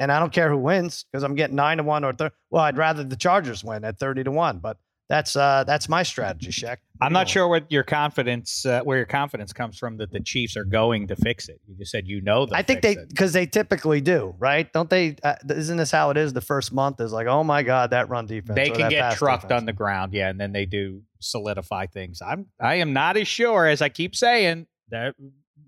And 0.00 0.12
I 0.12 0.20
don't 0.20 0.32
care 0.32 0.48
who 0.48 0.58
wins 0.58 1.04
because 1.10 1.24
I'm 1.24 1.34
getting 1.34 1.56
nine 1.56 1.78
to 1.78 1.82
one 1.82 2.04
or 2.04 2.12
thir- 2.12 2.30
well, 2.50 2.62
I'd 2.62 2.76
rather 2.76 3.02
the 3.02 3.16
Chargers 3.16 3.64
win 3.64 3.84
at 3.84 3.98
30 3.98 4.24
to 4.24 4.30
one, 4.30 4.58
but 4.58 4.78
that's 5.08 5.36
uh 5.36 5.64
that's 5.66 5.88
my 5.88 6.02
strategy, 6.02 6.50
Shaq. 6.50 6.78
I'm 7.00 7.12
not 7.12 7.28
sure 7.28 7.48
what 7.48 7.70
your 7.70 7.84
confidence, 7.84 8.66
uh, 8.66 8.82
where 8.82 8.98
your 8.98 9.06
confidence 9.06 9.52
comes 9.52 9.78
from 9.78 9.96
that 9.98 10.10
the 10.10 10.20
Chiefs 10.20 10.56
are 10.56 10.64
going 10.64 11.06
to 11.08 11.16
fix 11.16 11.48
it. 11.48 11.60
You 11.66 11.76
just 11.76 11.92
said 11.92 12.06
you 12.06 12.20
know. 12.20 12.46
I 12.52 12.62
think 12.62 12.82
they 12.82 12.96
because 13.08 13.32
they 13.32 13.46
typically 13.46 14.00
do, 14.00 14.34
right? 14.38 14.70
Don't 14.72 14.90
they? 14.90 15.16
Uh, 15.22 15.36
isn't 15.48 15.76
this 15.76 15.90
how 15.90 16.10
it 16.10 16.16
is? 16.16 16.32
The 16.32 16.40
first 16.40 16.72
month 16.72 17.00
is 17.00 17.12
like, 17.12 17.26
oh 17.26 17.44
my 17.44 17.62
god, 17.62 17.90
that 17.90 18.08
run 18.08 18.26
defense. 18.26 18.56
they 18.56 18.70
can 18.70 18.90
get 18.90 19.16
trucked 19.16 19.44
defense. 19.44 19.60
on 19.60 19.66
the 19.66 19.72
ground, 19.72 20.12
yeah, 20.12 20.28
and 20.28 20.38
then 20.40 20.52
they 20.52 20.66
do 20.66 21.02
solidify 21.20 21.86
things. 21.86 22.20
I'm 22.20 22.46
I 22.60 22.76
am 22.76 22.92
not 22.92 23.16
as 23.16 23.28
sure 23.28 23.66
as 23.66 23.80
I 23.80 23.88
keep 23.88 24.14
saying 24.14 24.66
that 24.90 25.14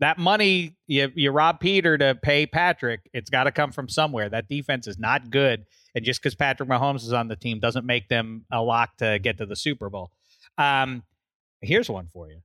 that 0.00 0.18
money 0.18 0.76
you 0.86 1.10
you 1.14 1.30
rob 1.30 1.60
Peter 1.60 1.96
to 1.96 2.14
pay 2.20 2.46
Patrick. 2.46 3.08
It's 3.12 3.30
got 3.30 3.44
to 3.44 3.52
come 3.52 3.72
from 3.72 3.88
somewhere. 3.88 4.28
That 4.28 4.48
defense 4.48 4.86
is 4.86 4.98
not 4.98 5.30
good, 5.30 5.64
and 5.94 6.04
just 6.04 6.20
because 6.20 6.34
Patrick 6.34 6.68
Mahomes 6.68 7.02
is 7.04 7.12
on 7.12 7.28
the 7.28 7.36
team 7.36 7.60
doesn't 7.60 7.86
make 7.86 8.08
them 8.08 8.44
a 8.50 8.62
lock 8.62 8.96
to 8.98 9.18
get 9.18 9.38
to 9.38 9.46
the 9.46 9.56
Super 9.56 9.90
Bowl. 9.90 10.10
Um, 10.58 11.02
here's 11.60 11.88
one 11.88 12.06
for 12.06 12.28
you. 12.28 12.42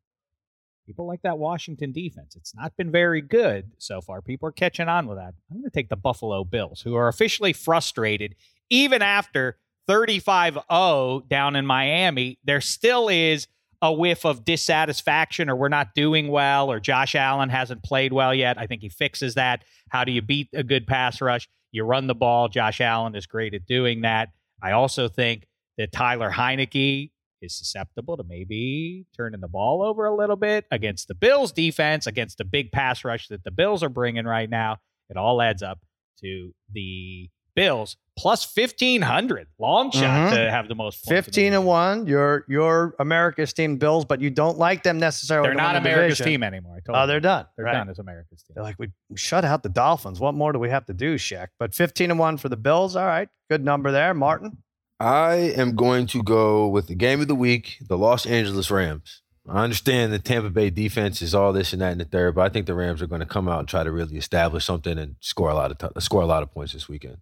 People 0.86 1.08
like 1.08 1.22
that 1.24 1.39
Washington 1.39 1.91
defense. 1.91 2.36
It's 2.36 2.54
not 2.54 2.78
been 2.78 2.91
very 2.91 3.22
good 3.22 3.72
so 3.80 4.02
far. 4.02 4.22
People 4.22 4.50
are 4.50 4.54
catching 4.54 4.88
on 4.88 5.08
with 5.08 5.18
that. 5.18 5.34
I'm 5.50 5.58
going 5.58 5.64
to 5.64 5.72
take 5.72 5.89
the 5.89 5.96
Buffalo 5.96 6.43
Bills, 6.43 6.82
who 6.82 6.96
are 6.96 7.08
officially 7.08 7.54
frustrated 7.54 8.36
even 8.70 9.02
after 9.02 9.58
35 9.88 10.60
0 10.72 11.24
down 11.28 11.56
in 11.56 11.66
Miami. 11.66 12.38
There 12.43 12.62
still 12.62 13.10
is 13.10 13.48
a 13.82 13.91
whiff 13.91 14.26
of 14.26 14.46
dissatisfaction, 14.46 15.50
or 15.50 15.56
we're 15.56 15.70
not 15.70 15.96
doing 15.96 16.28
well, 16.28 16.72
or 16.72 16.80
Josh 16.80 17.16
Allen 17.16 17.50
hasn't 17.50 17.84
played 17.84 18.14
well 18.14 18.34
yet. 18.34 18.58
I 18.60 18.68
think 18.68 18.82
he 18.82 18.89
fixes 18.89 19.36
that. 19.36 19.64
How 19.89 20.04
do 20.04 20.12
you 20.12 20.22
beat 20.22 20.50
a 20.54 20.64
good 20.64 20.88
pass 20.88 21.20
rush? 21.20 21.48
You 21.76 21.84
run 21.84 22.08
the 22.08 22.16
ball. 22.16 22.48
Josh 22.48 22.80
Allen 22.80 23.16
is 23.16 23.28
great 23.28 23.54
at 23.54 23.66
doing 23.66 24.02
that. 24.04 24.30
I 24.64 24.72
also 24.72 25.10
think 25.10 25.46
that 25.78 25.92
Tyler 25.92 26.32
Heinicke 26.32 27.12
is 27.42 27.58
susceptible 27.58 28.16
to 28.16 28.24
maybe 28.24 29.06
turning 29.14 29.42
the 29.42 29.50
ball 29.50 29.84
over 29.84 30.06
a 30.06 30.16
little 30.16 30.38
bit 30.38 30.64
against 30.72 31.10
the 31.10 31.16
Bills 31.16 31.52
defense, 31.52 32.08
against 32.08 32.38
the 32.38 32.46
big 32.46 32.72
pass 32.72 33.04
rush 33.04 33.28
that 33.28 33.44
the 33.44 33.52
Bills 33.52 33.84
are 33.84 33.90
bringing 33.90 34.24
right 34.24 34.50
now. 34.50 34.78
It 35.10 35.18
all 35.18 35.42
adds 35.42 35.62
up 35.62 35.80
to 36.22 36.54
the 36.72 37.30
Bills 37.58 37.98
plus 38.18 38.45
1500 38.45 39.47
long 39.59 39.91
shot 39.91 40.32
Mhm. 40.32 40.34
to 40.36 40.51
have 40.51 40.68
the 40.68 40.76
most 40.76 40.97
points 41.03 41.09
in 41.09 41.16
the 41.16 41.22
15 41.22 41.53
and 41.53 41.66
one. 41.66 42.05
You're 42.07 42.45
you're 42.47 42.95
America's 42.99 43.53
team 43.53 43.78
Bills, 43.78 44.05
but 44.05 44.22
you 44.22 44.30
don't 44.30 44.57
like 44.57 44.84
them 44.84 44.99
necessarily. 44.99 45.49
They're 45.49 45.55
not 45.55 45.74
the 45.74 45.80
America's 45.80 46.18
division. 46.20 46.26
team 46.34 46.43
anymore. 46.43 46.80
Oh, 46.89 47.01
you. 47.01 47.07
they're 47.07 47.20
done. 47.20 47.45
They're 47.55 47.66
right? 47.66 47.74
done 47.74 47.89
as 47.89 47.99
America's 47.99 48.43
team. 48.43 48.53
They're 48.55 48.63
like, 48.63 48.78
we 48.80 48.88
shut 49.16 49.43
out 49.45 49.63
the 49.63 49.70
Dolphins. 49.70 50.20
What 50.20 50.34
more 50.34 50.51
do 50.53 50.59
we 50.59 50.70
have 50.70 50.86
to 50.86 50.93
do, 50.93 51.16
Shaq? 51.16 51.47
But 51.59 51.74
15 51.74 52.11
and 52.11 52.20
one 52.20 52.38
for 52.38 52.49
the 52.49 52.57
Bills. 52.57 52.95
All 52.95 53.05
right, 53.05 53.30
good 53.49 53.63
number 53.63 53.91
there, 53.91 54.13
Martin. 54.13 54.57
I 54.99 55.34
am 55.57 55.76
going 55.76 56.07
to 56.07 56.24
go 56.24 56.68
with 56.70 56.88
the 56.88 56.95
game 56.95 57.20
of 57.20 57.28
the 57.28 57.36
week, 57.36 57.80
the 57.82 57.97
Los 57.97 58.26
Angeles 58.26 58.72
Rams. 58.72 59.22
I 59.47 59.61
understand 59.63 60.11
the 60.13 60.20
Tampa 60.20 60.49
Bay 60.49 60.70
defense 60.72 61.22
is 61.22 61.36
all 61.36 61.53
this 61.53 61.74
and 61.74 61.82
that 61.82 61.91
and 61.91 61.99
the 62.01 62.05
third, 62.05 62.34
but 62.34 62.41
I 62.41 62.49
think 62.49 62.66
the 62.66 62.74
Rams 62.74 62.99
are 63.01 63.05
going 63.07 63.20
to 63.20 63.28
come 63.28 63.47
out 63.49 63.59
and 63.59 63.68
try 63.68 63.84
to 63.84 63.91
really 63.91 64.18
establish 64.18 64.63
something 64.66 64.97
and 64.97 65.18
score 65.20 65.49
a 65.49 65.53
lot 65.53 65.70
of 65.70 65.78
t- 65.78 65.99
score 65.99 66.22
a 66.22 66.26
lot 66.26 66.41
of 66.43 66.51
points 66.51 66.74
this 66.74 66.88
weekend. 66.89 67.18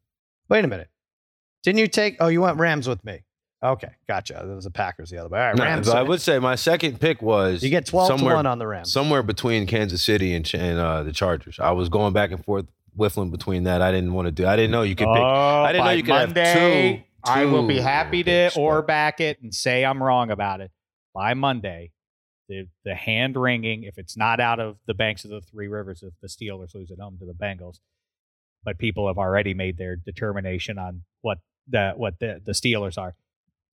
Wait 0.54 0.64
a 0.64 0.68
minute. 0.68 0.88
Didn't 1.64 1.80
you 1.80 1.88
take? 1.88 2.18
Oh, 2.20 2.28
you 2.28 2.40
went 2.42 2.60
Rams 2.60 2.88
with 2.88 3.04
me. 3.04 3.24
Okay, 3.64 3.90
gotcha. 4.08 4.40
There 4.46 4.54
was 4.56 4.66
the 4.66 4.70
Packers 4.72 5.10
the 5.10 5.18
other 5.18 5.30
way. 5.30 5.40
All 5.40 5.46
right, 5.48 5.56
No, 5.56 5.64
Rams. 5.64 5.88
but 5.88 5.98
I 5.98 6.04
would 6.04 6.22
say 6.22 6.38
my 6.38 6.54
second 6.54 7.00
pick 7.02 7.24
was 7.24 7.64
you 7.64 7.72
get 7.72 7.88
12 7.88 8.08
somewhere, 8.08 8.34
to 8.34 8.36
one 8.36 8.46
on 8.46 8.60
the 8.60 8.68
Rams. 8.68 8.92
somewhere 8.94 9.24
between 9.24 9.66
Kansas 9.66 10.04
City 10.04 10.36
and, 10.36 10.46
Ch- 10.46 10.54
and 10.54 10.78
uh, 10.78 11.02
the 11.02 11.12
Chargers. 11.12 11.60
I 11.60 11.72
was 11.72 11.90
going 11.90 12.14
back 12.14 12.30
and 12.30 12.46
forth 12.46 12.68
whiffling 12.96 13.32
between 13.32 13.64
that. 13.64 13.82
I 13.82 13.92
didn't 13.92 14.14
want 14.14 14.28
to 14.28 14.32
do. 14.32 14.46
I 14.46 14.56
didn't 14.56 14.70
know 14.70 14.84
you 14.84 14.94
could 14.96 15.08
pick. 15.08 15.18
Oh, 15.18 15.24
I 15.24 15.72
didn't 15.72 15.86
know 15.86 15.90
by 15.90 15.94
you 15.94 16.04
could 16.04 16.14
have 16.14 16.30
Monday, 16.36 16.98
two- 17.26 17.32
I 17.32 17.46
will 17.46 17.66
be 17.66 17.78
two 17.78 17.82
happy 17.82 18.22
to 18.22 18.30
picks, 18.30 18.56
or 18.56 18.82
but- 18.84 18.88
back 18.88 19.20
it 19.22 19.42
and 19.42 19.56
say 19.56 19.84
I'm 19.84 20.04
wrong 20.04 20.30
about 20.30 20.62
it. 20.62 20.70
By 21.16 21.34
Monday, 21.34 21.94
the 22.48 22.68
the 22.86 22.94
hand 22.94 23.38
wringing, 23.38 23.86
if 23.86 23.98
it's 23.98 24.16
not 24.16 24.40
out 24.40 24.60
of 24.60 24.78
the 24.86 24.94
banks 24.94 25.24
of 25.26 25.32
the 25.32 25.42
three 25.42 25.68
rivers, 25.68 26.04
if 26.04 26.14
the 26.22 26.28
Steelers 26.28 26.76
lose 26.76 26.92
at 26.92 27.00
home 27.00 27.18
to 27.18 27.26
the 27.26 27.34
Bengals, 27.34 27.80
but 28.64 28.78
people 28.78 29.08
have 29.08 29.18
already 29.18 29.54
made 29.54 29.78
their 29.78 29.96
determination 29.96 30.78
on 30.78 31.04
what 31.22 31.40
the 31.68 31.94
what 31.96 32.20
the, 32.20 32.42
the 32.44 32.52
Steelers 32.54 32.98
are. 32.98 33.16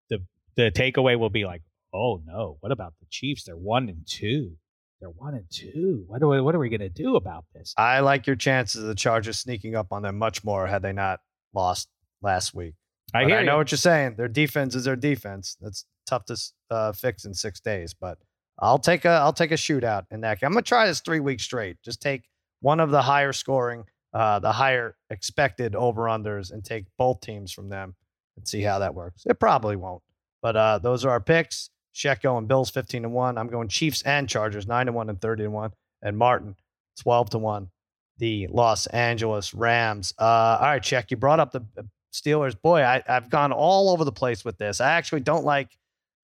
The 0.09 0.19
the 0.55 0.71
takeaway 0.71 1.17
will 1.17 1.29
be 1.29 1.45
like, 1.45 1.61
oh 1.93 2.21
no, 2.25 2.57
what 2.59 2.71
about 2.71 2.93
the 2.99 3.05
Chiefs? 3.09 3.43
They're 3.43 3.55
one 3.55 3.89
and 3.89 4.05
two. 4.05 4.57
They're 4.99 5.09
one 5.09 5.33
and 5.33 5.45
two. 5.49 6.03
What, 6.07 6.19
do 6.19 6.27
we, 6.27 6.41
what 6.41 6.53
are 6.55 6.59
we 6.59 6.67
going 6.67 6.81
to 6.81 6.89
do 6.89 7.15
about 7.15 7.45
this? 7.53 7.73
I 7.77 8.01
like 8.01 8.27
your 8.27 8.35
chances 8.35 8.81
of 8.81 8.87
the 8.89 8.95
Chargers 8.95 9.39
sneaking 9.39 9.73
up 9.73 9.87
on 9.91 10.01
them 10.01 10.17
much 10.17 10.43
more 10.43 10.67
had 10.67 10.81
they 10.81 10.91
not 10.91 11.21
lost 11.53 11.87
last 12.21 12.53
week. 12.53 12.75
I 13.13 13.23
I 13.23 13.43
know 13.43 13.57
what 13.57 13.71
you're 13.71 13.77
saying. 13.77 14.15
Their 14.17 14.27
defense 14.27 14.75
is 14.75 14.83
their 14.83 14.95
defense. 14.95 15.57
That's 15.61 15.85
tough 16.05 16.25
to 16.25 16.37
uh, 16.69 16.91
fix 16.91 17.25
in 17.25 17.33
six 17.33 17.59
days. 17.59 17.93
But 17.93 18.17
I'll 18.59 18.77
take 18.77 19.05
a 19.05 19.09
I'll 19.09 19.33
take 19.33 19.51
a 19.51 19.55
shootout 19.55 20.03
in 20.11 20.21
that. 20.21 20.39
Game. 20.39 20.47
I'm 20.47 20.53
gonna 20.53 20.61
try 20.61 20.85
this 20.85 20.99
three 20.99 21.19
weeks 21.19 21.43
straight. 21.43 21.77
Just 21.83 22.01
take 22.01 22.23
one 22.59 22.79
of 22.79 22.91
the 22.91 23.01
higher 23.01 23.33
scoring, 23.33 23.85
uh, 24.13 24.39
the 24.39 24.51
higher 24.51 24.95
expected 25.09 25.75
over 25.75 26.03
unders, 26.03 26.51
and 26.51 26.63
take 26.63 26.85
both 26.97 27.21
teams 27.21 27.51
from 27.51 27.69
them 27.69 27.95
and 28.37 28.47
see 28.47 28.61
how 28.61 28.79
that 28.79 28.95
works. 28.95 29.23
It 29.25 29.39
probably 29.39 29.75
won't. 29.75 30.01
But 30.41 30.55
uh, 30.55 30.79
those 30.79 31.05
are 31.05 31.11
our 31.11 31.19
picks. 31.19 31.69
Shek 31.91 32.21
going 32.21 32.47
Bills 32.47 32.69
15 32.69 33.03
to 33.03 33.09
1. 33.09 33.37
I'm 33.37 33.47
going 33.47 33.67
Chiefs 33.67 34.01
and 34.03 34.27
Chargers 34.27 34.67
9 34.67 34.87
to 34.87 34.91
1 34.91 35.09
and 35.09 35.21
30 35.21 35.43
to 35.43 35.49
1. 35.49 35.71
And 36.01 36.17
Martin 36.17 36.55
12 37.01 37.31
to 37.31 37.37
1. 37.37 37.69
The 38.17 38.47
Los 38.47 38.85
Angeles 38.87 39.53
Rams. 39.53 40.13
Uh, 40.17 40.57
all 40.59 40.67
right, 40.67 40.83
Shek. 40.83 41.11
You 41.11 41.17
brought 41.17 41.39
up 41.39 41.51
the 41.51 41.65
uh, 41.77 41.83
Steelers. 42.13 42.59
Boy, 42.59 42.81
I, 42.81 43.03
I've 43.07 43.29
gone 43.29 43.51
all 43.51 43.89
over 43.89 44.03
the 44.05 44.11
place 44.11 44.43
with 44.43 44.57
this. 44.57 44.81
I 44.81 44.91
actually 44.91 45.21
don't 45.21 45.45
like 45.45 45.77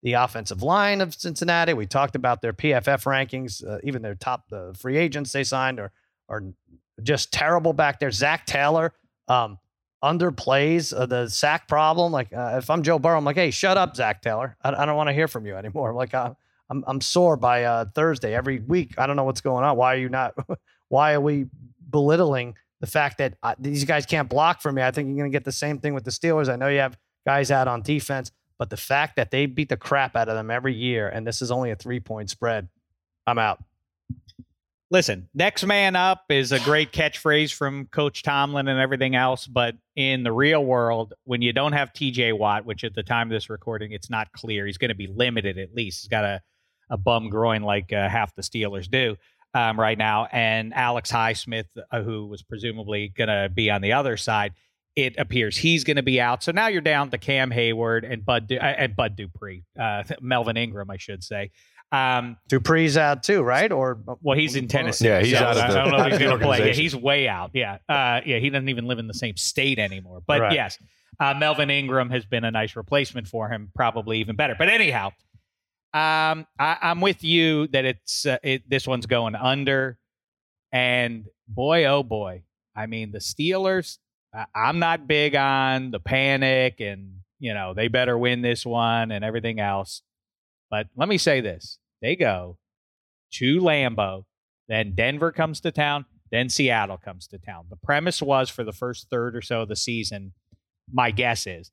the 0.03 0.14
offensive 0.14 0.62
line 0.62 1.01
of 1.01 1.14
Cincinnati. 1.14 1.72
We 1.72 1.87
talked 1.87 2.14
about 2.14 2.43
their 2.43 2.53
PFF 2.53 3.05
rankings, 3.05 3.66
uh, 3.66 3.78
even 3.85 4.03
their 4.03 4.14
top 4.14 4.49
the 4.51 4.74
free 4.78 4.97
agents 4.97 5.32
they 5.32 5.45
signed 5.45 5.80
are 5.80 5.93
are 6.28 6.43
just 7.03 7.32
terrible 7.32 7.72
back 7.72 7.99
there. 7.99 8.11
Zac 8.11 8.47
Taylor 8.47 8.92
um, 9.28 9.59
underplays 10.03 10.92
uh, 10.97 11.07
the 11.07 11.28
sack 11.28 11.66
problem. 11.66 12.12
Like 12.12 12.32
uh, 12.32 12.57
if 12.59 12.70
I'm 12.70 12.82
Joe 12.82 12.99
Burrow, 12.99 13.16
I'm 13.16 13.24
like, 13.24 13.36
hey, 13.36 13.51
shut 13.51 13.76
up, 13.76 13.97
Zac 13.97 14.22
Taylor. 14.22 14.57
I, 14.62 14.70
I 14.74 14.86
don't 14.86 14.97
want 14.97 15.09
to 15.09 15.14
hear 15.14 15.28
from 15.28 15.47
you 15.47 15.57
anymore. 15.57 15.95
Like 16.05 16.14
uh, 16.14 16.34
I'm 16.70 16.84
I'm 16.86 17.01
sore 17.01 17.36
by 17.36 17.64
uh, 17.64 17.86
Thursday 17.95 18.34
every 18.34 18.61
week. 18.61 18.95
I 18.99 19.07
don't 19.07 19.16
know 19.16 19.24
what's 19.24 19.40
going 19.40 19.64
on. 19.64 19.76
Why 19.76 19.95
are 19.95 19.99
you 19.99 20.09
not? 20.09 20.34
why 20.88 21.14
are 21.14 21.20
we 21.20 21.47
belittling 21.90 22.55
the 22.80 22.86
fact 22.86 23.18
that 23.18 23.34
uh, 23.42 23.55
these 23.59 23.84
guys 23.84 24.07
can't 24.07 24.28
block 24.28 24.61
for 24.61 24.72
me? 24.72 24.82
I 24.82 24.90
think 24.90 25.09
you're 25.09 25.16
going 25.16 25.30
to 25.30 25.34
get 25.34 25.45
the 25.45 25.53
same 25.53 25.78
thing 25.78 25.95
with 25.95 26.05
the 26.05 26.11
Steelers. 26.11 26.49
I 26.49 26.57
know 26.57 26.68
you 26.68 26.80
have 26.80 26.99
guys 27.26 27.51
out 27.51 27.68
on 27.68 27.82
defense, 27.82 28.32
but 28.59 28.70
the 28.70 28.76
fact 28.76 29.16
that 29.16 29.30
they 29.30 29.47
beat 29.47 29.68
the 29.68 29.76
crap 29.76 30.16
out 30.16 30.28
of 30.28 30.34
them 30.34 30.51
every 30.51 30.74
year, 30.74 31.09
and 31.09 31.26
this 31.26 31.42
is 31.42 31.51
only 31.51 31.70
a 31.70 31.76
three 31.76 32.01
point 32.01 32.30
spread, 32.30 32.68
I'm 33.26 33.38
out. 33.38 33.62
Listen, 34.95 35.28
next 35.34 35.66
man 35.66 35.97
up 35.97 36.22
is 36.28 36.53
a 36.53 36.61
great 36.61 36.92
catchphrase 36.92 37.53
from 37.53 37.86
Coach 37.86 38.22
Tomlin 38.22 38.68
and 38.68 38.78
everything 38.78 39.16
else. 39.16 39.45
But 39.45 39.74
in 39.97 40.22
the 40.22 40.30
real 40.30 40.64
world, 40.64 41.14
when 41.24 41.42
you 41.42 41.53
don't 41.53 41.72
have 41.72 41.92
TJ 41.92 42.38
Watt, 42.38 42.64
which 42.64 42.84
at 42.84 42.95
the 42.95 43.03
time 43.03 43.26
of 43.26 43.32
this 43.32 43.51
recording, 43.51 43.90
it's 43.90 44.09
not 44.09 44.30
clear, 44.30 44.66
he's 44.66 44.78
going 44.78 44.90
to 44.90 44.95
be 44.95 45.09
limited 45.09 45.59
at 45.59 45.74
least. 45.74 46.03
He's 46.03 46.09
got 46.09 46.22
a, 46.22 46.40
a 46.90 46.97
bum 46.97 47.28
groin 47.28 47.62
like 47.62 47.92
uh, 47.92 48.09
half 48.09 48.36
the 48.36 48.42
Steelers 48.42 48.88
do 48.88 49.16
um, 49.53 49.80
right 49.80 49.99
now. 49.99 50.28
And 50.30 50.72
Alex 50.72 51.11
Highsmith, 51.11 51.66
uh, 51.90 52.03
who 52.03 52.28
was 52.28 52.45
presumably 52.45 53.09
going 53.09 53.26
to 53.26 53.51
be 53.53 53.72
on 53.72 53.82
the 53.82 53.95
other 53.95 54.16
side, 54.16 54.53
it 54.95 55.18
appears 55.18 55.57
he's 55.57 55.82
going 55.82 55.97
to 55.97 56.05
be 56.05 56.20
out. 56.20 56.45
So 56.45 56.53
now 56.53 56.68
you're 56.68 56.80
down 56.80 57.11
to 57.11 57.18
Cam 57.18 57.51
Heyward 57.51 58.09
and 58.09 58.24
Bud 58.24 58.47
Du- 58.47 58.59
uh, 58.59 58.74
and 58.78 58.95
Bud 58.95 59.16
Dupree, 59.16 59.64
uh, 59.76 60.05
Melvin 60.20 60.57
Ingram, 60.57 60.88
I 60.88 60.99
should 60.99 61.24
say. 61.24 61.51
Um, 61.95 62.36
Dupree's 62.49 62.97
out 62.97 63.22
too, 63.22 63.42
right? 63.42 63.70
Or 63.70 63.99
well, 64.20 64.36
he's 64.36 64.57
in 64.57 64.66
Tennessee. 64.66 65.07
Yeah, 65.07 65.20
he's 65.20 65.38
so 65.38 65.45
out 65.45 65.57
of 65.57 65.62
I 65.62 65.68
don't 65.74 65.92
know 65.92 66.05
if 66.07 66.12
he's 66.12 66.18
going 66.18 66.38
to 66.38 66.45
play. 66.45 66.66
Yeah, 66.66 66.72
he's 66.72 66.97
way 66.97 67.28
out. 67.28 67.51
Yeah, 67.55 67.78
uh, 67.88 68.20
yeah, 68.26 68.38
he 68.38 68.51
doesn't 68.51 68.68
even 68.68 68.86
live 68.86 68.99
in 68.99 69.07
the 69.07 69.14
same 69.14 69.36
state 69.36 69.78
anymore. 69.78 70.20
But 70.26 70.40
Right. 70.40 70.53
yes, 70.55 70.76
uh, 71.20 71.34
Melvin 71.34 71.70
Ingram 71.70 72.11
has 72.11 72.24
been 72.24 72.42
a 72.42 72.51
nice 72.51 72.74
replacement 72.74 73.28
for 73.28 73.49
him, 73.49 73.70
probably 73.76 74.18
even 74.18 74.34
better. 74.34 74.57
But 74.59 74.70
anyhow, 74.70 75.09
um, 75.92 76.47
I, 76.59 76.78
I'm 76.82 77.01
with 77.01 77.22
you 77.22 77.68
that 77.68 77.84
it's 77.84 78.26
uh, 78.26 78.38
it, 78.42 78.68
this 78.68 78.88
one's 78.88 79.07
going 79.07 79.36
under, 79.36 79.97
and 80.72 81.26
boy, 81.47 81.84
oh 81.84 82.03
boy, 82.03 82.42
I 82.74 82.86
mean 82.86 83.12
the 83.12 83.18
Steelers. 83.20 83.99
I, 84.34 84.47
I'm 84.53 84.80
not 84.80 85.07
big 85.07 85.36
on 85.36 85.92
the 85.92 86.01
panic 86.01 86.80
and 86.80 87.20
you 87.38 87.55
know 87.55 87.72
they 87.74 87.86
better 87.86 88.18
win 88.18 88.42
this 88.42 88.66
one 88.66 89.12
and 89.12 89.24
everything 89.24 89.61
else. 89.61 90.03
But 90.70 90.88
let 90.97 91.09
me 91.09 91.18
say 91.18 91.40
this: 91.40 91.78
they 92.05 92.17
go 92.17 92.59
to 93.33 93.61
Lambeau, 93.61 94.25
then 94.69 94.95
Denver 94.95 95.33
comes 95.33 95.61
to 95.61 95.73
town, 95.73 96.05
then 96.31 96.49
Seattle 96.49 96.99
comes 96.99 97.27
to 97.29 97.39
town. 97.39 97.67
The 97.71 97.77
premise 97.77 98.21
was 98.21 98.51
for 98.51 98.63
the 98.63 98.73
first 98.73 99.09
third 99.09 99.35
or 99.35 99.41
so 99.41 99.63
of 99.63 99.69
the 99.69 99.77
season. 99.77 100.33
My 100.93 101.11
guess 101.11 101.47
is 101.47 101.71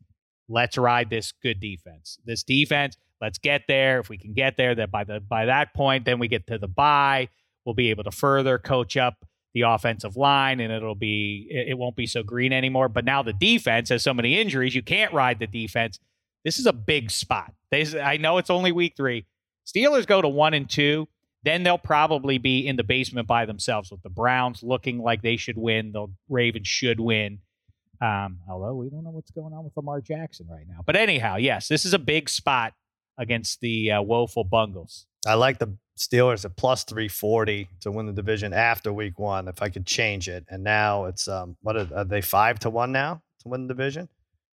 let's 0.48 0.78
ride 0.78 1.10
this 1.10 1.34
good 1.44 1.60
defense. 1.60 2.18
This 2.26 2.44
defense, 2.44 2.98
let's 3.20 3.40
get 3.40 3.64
there. 3.68 4.00
If 4.00 4.10
we 4.10 4.18
can 4.18 4.34
get 4.34 4.56
there, 4.56 4.74
that 4.76 4.90
by 4.90 5.04
the 5.04 5.20
by 5.20 5.46
that 5.46 5.74
point, 5.74 6.06
then 6.06 6.18
we 6.18 6.28
get 6.28 6.48
to 6.48 6.58
the 6.58 6.68
bye. 6.68 7.28
We'll 7.66 7.76
be 7.76 7.90
able 7.90 8.06
to 8.06 8.12
further 8.12 8.58
coach 8.58 8.96
up 8.98 9.26
the 9.54 9.62
offensive 9.62 10.16
line, 10.16 10.62
and 10.62 10.72
it'll 10.72 10.96
be 10.96 11.48
it 11.50 11.78
won't 11.78 11.98
be 11.98 12.08
so 12.08 12.24
green 12.24 12.54
anymore. 12.54 12.88
But 12.88 13.04
now 13.04 13.22
the 13.22 13.34
defense 13.34 13.90
has 13.90 14.02
so 14.02 14.14
many 14.14 14.40
injuries, 14.40 14.76
you 14.76 14.82
can't 14.82 15.14
ride 15.14 15.40
the 15.40 15.48
defense. 15.48 16.00
This 16.46 16.58
is 16.58 16.66
a 16.66 16.74
big 16.74 17.12
spot. 17.12 17.54
I 17.74 18.18
know 18.18 18.38
it's 18.38 18.50
only 18.50 18.72
week 18.72 18.94
three. 18.98 19.26
Steelers 19.72 20.06
go 20.06 20.22
to 20.22 20.28
one 20.28 20.54
and 20.54 20.70
two 20.70 21.08
then 21.44 21.64
they'll 21.64 21.78
probably 21.78 22.38
be 22.38 22.68
in 22.68 22.76
the 22.76 22.84
basement 22.84 23.28
by 23.28 23.46
themselves 23.46 23.92
with 23.92 24.02
the 24.04 24.10
Browns 24.10 24.62
looking 24.62 25.02
like 25.02 25.22
they 25.22 25.38
should 25.38 25.58
win. 25.58 25.92
The 25.92 26.08
Ravens 26.30 26.68
should 26.68 27.00
win. 27.00 27.40
Um, 28.00 28.40
although 28.50 28.76
we 28.76 28.90
don't 28.90 29.04
know 29.04 29.12
what's 29.12 29.32
going 29.32 29.54
on 29.54 29.64
with 29.64 29.76
Lamar 29.76 30.02
Jackson 30.02 30.48
right 30.50 30.66
now. 30.68 30.82
But 30.86 30.96
anyhow, 30.96 31.38
yes, 31.38 31.68
this 31.68 31.86
is 31.86 31.94
a 31.94 32.00
big 32.00 32.30
spot 32.30 32.74
against 33.18 33.60
the 33.62 33.92
uh, 33.92 34.02
woeful 34.02 34.44
Bungles. 34.44 35.06
I 35.26 35.36
like 35.36 35.60
the 35.60 35.76
Steelers 35.98 36.46
at 36.46 36.56
plus 36.56 36.84
340 36.84 37.68
to 37.82 37.92
win 37.92 38.08
the 38.08 38.14
division 38.14 38.54
after 38.54 38.92
week 38.92 39.20
one. 39.20 39.48
If 39.48 39.62
I 39.62 39.70
could 39.70 39.86
change 39.86 40.28
it, 40.28 40.46
and 40.50 40.64
now 40.64 41.06
it's 41.06 41.28
um, 41.28 41.58
what 41.62 41.78
are, 41.78 41.88
are 41.96 42.06
they 42.06 42.22
five 42.22 42.58
to 42.60 42.72
one 42.72 42.92
now 42.92 43.22
to 43.42 43.50
win 43.50 43.68
the 43.68 43.74
division? 43.74 44.10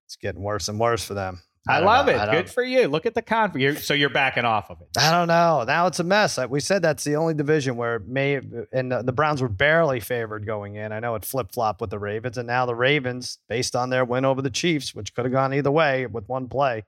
It's 0.06 0.14
getting 0.14 0.42
worse 0.42 0.68
and 0.68 0.78
worse 0.78 1.04
for 1.04 1.14
them. 1.14 1.42
I, 1.68 1.76
don't 1.78 1.86
love 1.86 2.06
know. 2.06 2.12
it. 2.12 2.18
I 2.18 2.32
Good 2.32 2.50
for 2.50 2.62
you. 2.62 2.88
Look 2.88 3.06
at 3.06 3.14
the 3.14 3.22
con. 3.22 3.52
You're, 3.54 3.76
so 3.76 3.94
you're 3.94 4.10
backing 4.10 4.44
off 4.44 4.70
of 4.70 4.80
it. 4.80 4.88
I 4.98 5.10
don't 5.12 5.28
know. 5.28 5.62
Now 5.64 5.86
it's 5.86 6.00
a 6.00 6.04
mess. 6.04 6.38
We 6.48 6.58
said 6.58 6.82
that's 6.82 7.04
the 7.04 7.16
only 7.16 7.34
division 7.34 7.76
where 7.76 7.96
it 7.96 8.08
may 8.08 8.40
and 8.72 8.90
the, 8.90 9.02
the 9.02 9.12
Browns 9.12 9.40
were 9.40 9.48
barely 9.48 10.00
favored 10.00 10.44
going 10.44 10.74
in. 10.74 10.92
I 10.92 10.98
know 10.98 11.14
it 11.14 11.24
flip 11.24 11.52
flop 11.52 11.80
with 11.80 11.90
the 11.90 12.00
Ravens, 12.00 12.36
and 12.36 12.46
now 12.48 12.66
the 12.66 12.74
Ravens, 12.74 13.38
based 13.48 13.76
on 13.76 13.90
their 13.90 14.04
win 14.04 14.24
over 14.24 14.42
the 14.42 14.50
Chiefs, 14.50 14.94
which 14.94 15.14
could 15.14 15.24
have 15.24 15.32
gone 15.32 15.54
either 15.54 15.70
way 15.70 16.06
with 16.06 16.28
one 16.28 16.48
play, 16.48 16.84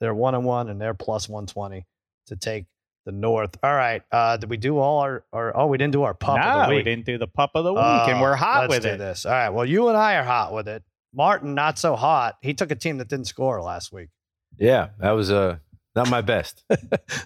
they're 0.00 0.14
one 0.14 0.34
and 0.34 0.44
one, 0.44 0.68
and 0.68 0.80
they're 0.80 0.94
plus 0.94 1.28
one 1.28 1.46
twenty 1.46 1.86
to 2.26 2.36
take 2.36 2.66
the 3.06 3.12
North. 3.12 3.56
All 3.62 3.74
right. 3.74 4.02
Uh, 4.12 4.36
did 4.36 4.50
we 4.50 4.58
do 4.58 4.78
all 4.78 4.98
our? 4.98 5.24
our 5.32 5.56
oh, 5.56 5.66
we 5.66 5.78
didn't 5.78 5.94
do 5.94 6.02
our 6.02 6.12
pup 6.12 6.36
no, 6.36 6.42
of 6.42 6.68
the 6.68 6.74
we 6.74 6.82
didn't 6.82 7.06
do 7.06 7.16
the 7.16 7.26
pup 7.26 7.52
of 7.54 7.64
the 7.64 7.72
week, 7.72 7.82
Oh, 7.82 8.06
and 8.08 8.20
we're 8.20 8.36
hot 8.36 8.68
let's 8.68 8.70
with 8.70 8.82
do 8.82 8.88
it. 8.90 8.98
This. 8.98 9.24
All 9.24 9.32
right. 9.32 9.48
Well, 9.48 9.64
you 9.64 9.88
and 9.88 9.96
I 9.96 10.16
are 10.16 10.24
hot 10.24 10.52
with 10.52 10.68
it. 10.68 10.82
Martin, 11.14 11.54
not 11.54 11.78
so 11.78 11.96
hot. 11.96 12.36
He 12.42 12.54
took 12.54 12.70
a 12.70 12.76
team 12.76 12.98
that 12.98 13.08
didn't 13.08 13.26
score 13.26 13.60
last 13.62 13.92
week. 13.92 14.08
Yeah, 14.58 14.88
that 14.98 15.12
was 15.12 15.30
uh 15.30 15.56
not 15.96 16.08
my 16.10 16.20
best. 16.20 16.62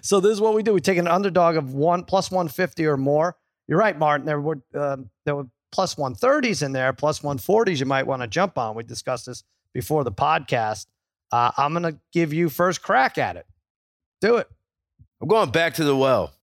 So 0.01 0.19
this 0.19 0.31
is 0.31 0.41
what 0.41 0.53
we 0.53 0.61
do. 0.63 0.73
We 0.73 0.81
take 0.81 0.97
an 0.97 1.07
underdog 1.07 1.55
of 1.55 1.73
one 1.73 2.03
plus 2.03 2.29
one 2.31 2.47
fifty 2.47 2.85
or 2.85 2.97
more. 2.97 3.35
You're 3.67 3.79
right, 3.79 3.97
Martin. 3.97 4.25
There 4.25 4.39
were 4.39 4.61
um, 4.75 5.09
there 5.25 5.35
were 5.35 5.47
plus 5.71 5.97
one 5.97 6.13
thirties 6.15 6.61
in 6.61 6.71
there, 6.73 6.93
plus 6.93 7.23
one 7.23 7.37
forties. 7.37 7.79
You 7.79 7.85
might 7.85 8.05
want 8.07 8.21
to 8.21 8.27
jump 8.27 8.57
on. 8.57 8.75
We 8.75 8.83
discussed 8.83 9.25
this 9.25 9.43
before 9.73 10.03
the 10.03 10.11
podcast. 10.11 10.85
Uh, 11.31 11.51
I'm 11.57 11.73
gonna 11.73 11.99
give 12.13 12.33
you 12.33 12.49
first 12.49 12.81
crack 12.83 13.17
at 13.17 13.35
it. 13.35 13.45
Do 14.21 14.37
it. 14.37 14.47
I'm 15.21 15.27
going 15.27 15.49
back 15.51 15.75
to 15.75 15.83
the 15.83 15.95
well. 15.95 16.33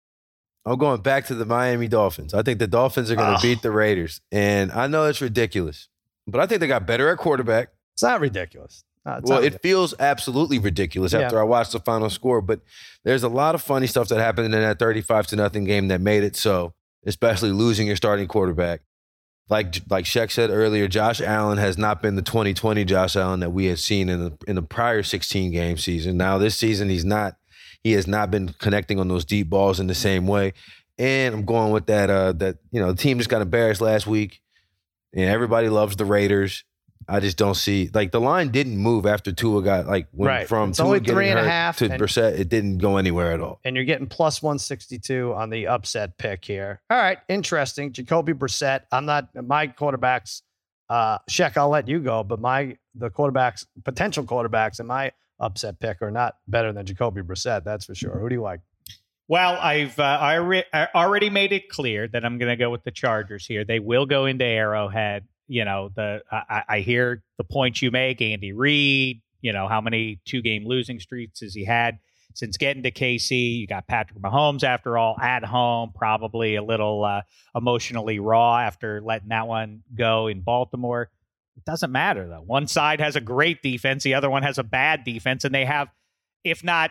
I'm 0.64 0.78
going 0.78 1.00
back 1.02 1.26
to 1.26 1.34
the 1.34 1.44
Miami 1.46 1.88
Dolphins. 1.88 2.34
I 2.34 2.42
think 2.42 2.58
the 2.58 2.66
Dolphins 2.68 3.10
are 3.10 3.16
going 3.16 3.30
to 3.30 3.36
Ugh. 3.36 3.42
beat 3.42 3.62
the 3.62 3.70
Raiders, 3.72 4.20
and 4.30 4.70
I 4.72 4.86
know 4.86 5.06
it's 5.06 5.20
ridiculous, 5.20 5.88
but 6.26 6.40
I 6.40 6.46
think 6.46 6.60
they 6.60 6.66
got 6.66 6.86
better 6.86 7.08
at 7.10 7.18
quarterback. 7.18 7.70
It's 7.94 8.02
not 8.02 8.20
ridiculous. 8.20 8.84
No, 9.04 9.14
it's 9.14 9.28
well, 9.30 9.40
not 9.40 9.46
it 9.46 9.62
feels 9.62 9.94
absolutely 9.98 10.58
ridiculous 10.58 11.12
Yeah. 11.12 11.20
after 11.20 11.40
I 11.40 11.42
watched 11.42 11.72
the 11.72 11.80
final 11.80 12.08
score, 12.08 12.40
but 12.40 12.60
there's 13.04 13.24
a 13.24 13.28
lot 13.28 13.54
of 13.54 13.62
funny 13.62 13.86
stuff 13.86 14.08
that 14.08 14.20
happened 14.20 14.46
in 14.46 14.60
that 14.60 14.78
35 14.78 15.26
to 15.28 15.36
nothing 15.36 15.64
game 15.64 15.88
that 15.88 16.00
made 16.00 16.22
it 16.22 16.36
so, 16.36 16.74
especially 17.04 17.50
losing 17.50 17.86
your 17.86 17.96
starting 17.96 18.28
quarterback. 18.28 18.82
Like 19.50 19.74
like 19.90 20.06
Shek 20.06 20.30
said 20.30 20.50
earlier, 20.50 20.86
Josh 20.86 21.20
Allen 21.20 21.58
has 21.58 21.76
not 21.76 22.00
been 22.00 22.14
the 22.14 22.22
2020 22.22 22.84
Josh 22.84 23.16
Allen 23.16 23.40
that 23.40 23.50
we 23.50 23.66
had 23.66 23.80
seen 23.80 24.08
in 24.08 24.20
the 24.24 24.38
in 24.46 24.54
the 24.54 24.62
prior 24.62 25.02
16 25.02 25.50
game 25.50 25.76
season. 25.76 26.16
Now 26.16 26.38
this 26.38 26.56
season 26.56 26.88
he's 26.88 27.04
not 27.04 27.36
he 27.82 27.92
has 27.92 28.06
not 28.06 28.30
been 28.30 28.50
connecting 28.60 29.00
on 29.00 29.08
those 29.08 29.24
deep 29.24 29.50
balls 29.50 29.80
in 29.80 29.88
the 29.88 29.94
same 29.96 30.28
way. 30.28 30.52
And 30.96 31.34
I'm 31.34 31.44
going 31.44 31.72
with 31.72 31.86
that 31.86 32.08
uh 32.08 32.32
that 32.34 32.58
you 32.70 32.80
know, 32.80 32.92
the 32.92 33.02
team 33.02 33.18
just 33.18 33.28
got 33.28 33.42
embarrassed 33.42 33.80
last 33.80 34.06
week 34.06 34.41
and 35.14 35.24
everybody 35.24 35.68
loves 35.68 35.96
the 35.96 36.04
Raiders. 36.04 36.64
I 37.08 37.18
just 37.18 37.36
don't 37.36 37.56
see 37.56 37.90
like 37.92 38.12
the 38.12 38.20
line 38.20 38.50
didn't 38.50 38.76
move 38.78 39.06
after 39.06 39.32
Tua 39.32 39.60
got 39.62 39.86
like 39.86 40.06
went 40.12 40.28
Right. 40.28 40.48
from 40.48 40.68
It's 40.70 40.78
Tua 40.78 40.86
only 40.86 41.00
three 41.00 41.28
and 41.30 41.38
a 41.38 41.42
half, 41.44 41.78
to 41.78 41.88
Brissett. 41.88 42.38
It 42.38 42.48
didn't 42.48 42.78
go 42.78 42.96
anywhere 42.96 43.32
at 43.32 43.40
all. 43.40 43.58
and 43.64 43.74
you're 43.74 43.84
getting 43.84 44.06
plus 44.06 44.40
162 44.40 45.34
on 45.34 45.50
the 45.50 45.66
upset 45.66 46.16
pick 46.16 46.44
here. 46.44 46.80
All 46.90 46.96
right, 46.96 47.18
interesting. 47.28 47.92
Jacoby 47.92 48.32
Brissett. 48.34 48.82
I'm 48.92 49.04
not 49.04 49.28
my 49.34 49.66
quarterbacks. 49.66 50.42
Uh, 50.88 51.18
Shek, 51.28 51.56
I'll 51.56 51.70
let 51.70 51.88
you 51.88 51.98
go, 52.00 52.22
but 52.22 52.38
my 52.40 52.76
the 52.94 53.10
quarterbacks, 53.10 53.66
potential 53.84 54.24
quarterbacks 54.24 54.78
and 54.78 54.86
my 54.86 55.10
upset 55.40 55.80
pick 55.80 56.02
are 56.02 56.10
not 56.12 56.36
better 56.46 56.72
than 56.72 56.86
Jacoby 56.86 57.22
Brissett. 57.22 57.64
That's 57.64 57.86
for 57.86 57.94
sure. 57.96 58.16
Who 58.18 58.28
do 58.28 58.34
you 58.36 58.42
like? 58.42 58.60
Well, 59.28 59.56
I've 59.60 59.98
uh, 59.98 60.02
I, 60.02 60.34
re- 60.34 60.64
I 60.72 60.88
already 60.94 61.30
made 61.30 61.52
it 61.52 61.68
clear 61.68 62.08
that 62.08 62.24
I'm 62.24 62.38
going 62.38 62.50
to 62.50 62.56
go 62.56 62.70
with 62.70 62.84
the 62.84 62.90
Chargers 62.90 63.46
here. 63.46 63.64
They 63.64 63.78
will 63.78 64.06
go 64.06 64.26
into 64.26 64.44
Arrowhead. 64.44 65.26
You 65.48 65.64
know, 65.64 65.90
the 65.94 66.22
I, 66.30 66.62
I 66.68 66.80
hear 66.80 67.22
the 67.38 67.44
points 67.44 67.82
you 67.82 67.90
make. 67.90 68.20
Andy 68.20 68.52
Reid. 68.52 69.22
You 69.40 69.52
know, 69.52 69.68
how 69.68 69.80
many 69.80 70.20
two 70.24 70.40
game 70.40 70.66
losing 70.66 71.00
streaks 71.00 71.40
has 71.40 71.54
he 71.54 71.64
had 71.64 71.98
since 72.34 72.56
getting 72.56 72.82
to 72.84 72.90
KC? 72.90 73.58
You 73.58 73.66
got 73.66 73.86
Patrick 73.86 74.20
Mahomes 74.20 74.62
after 74.64 74.96
all 74.96 75.16
at 75.20 75.44
home, 75.44 75.92
probably 75.94 76.56
a 76.56 76.62
little 76.62 77.04
uh, 77.04 77.22
emotionally 77.54 78.18
raw 78.18 78.58
after 78.58 79.00
letting 79.00 79.28
that 79.28 79.48
one 79.48 79.82
go 79.94 80.28
in 80.28 80.42
Baltimore. 80.42 81.10
It 81.56 81.64
doesn't 81.64 81.92
matter 81.92 82.28
though. 82.28 82.42
One 82.44 82.66
side 82.66 83.00
has 83.00 83.16
a 83.16 83.20
great 83.20 83.62
defense, 83.62 84.04
the 84.04 84.14
other 84.14 84.30
one 84.30 84.42
has 84.42 84.58
a 84.58 84.62
bad 84.62 85.04
defense, 85.04 85.44
and 85.44 85.54
they 85.54 85.64
have, 85.64 85.88
if 86.44 86.64
not 86.64 86.90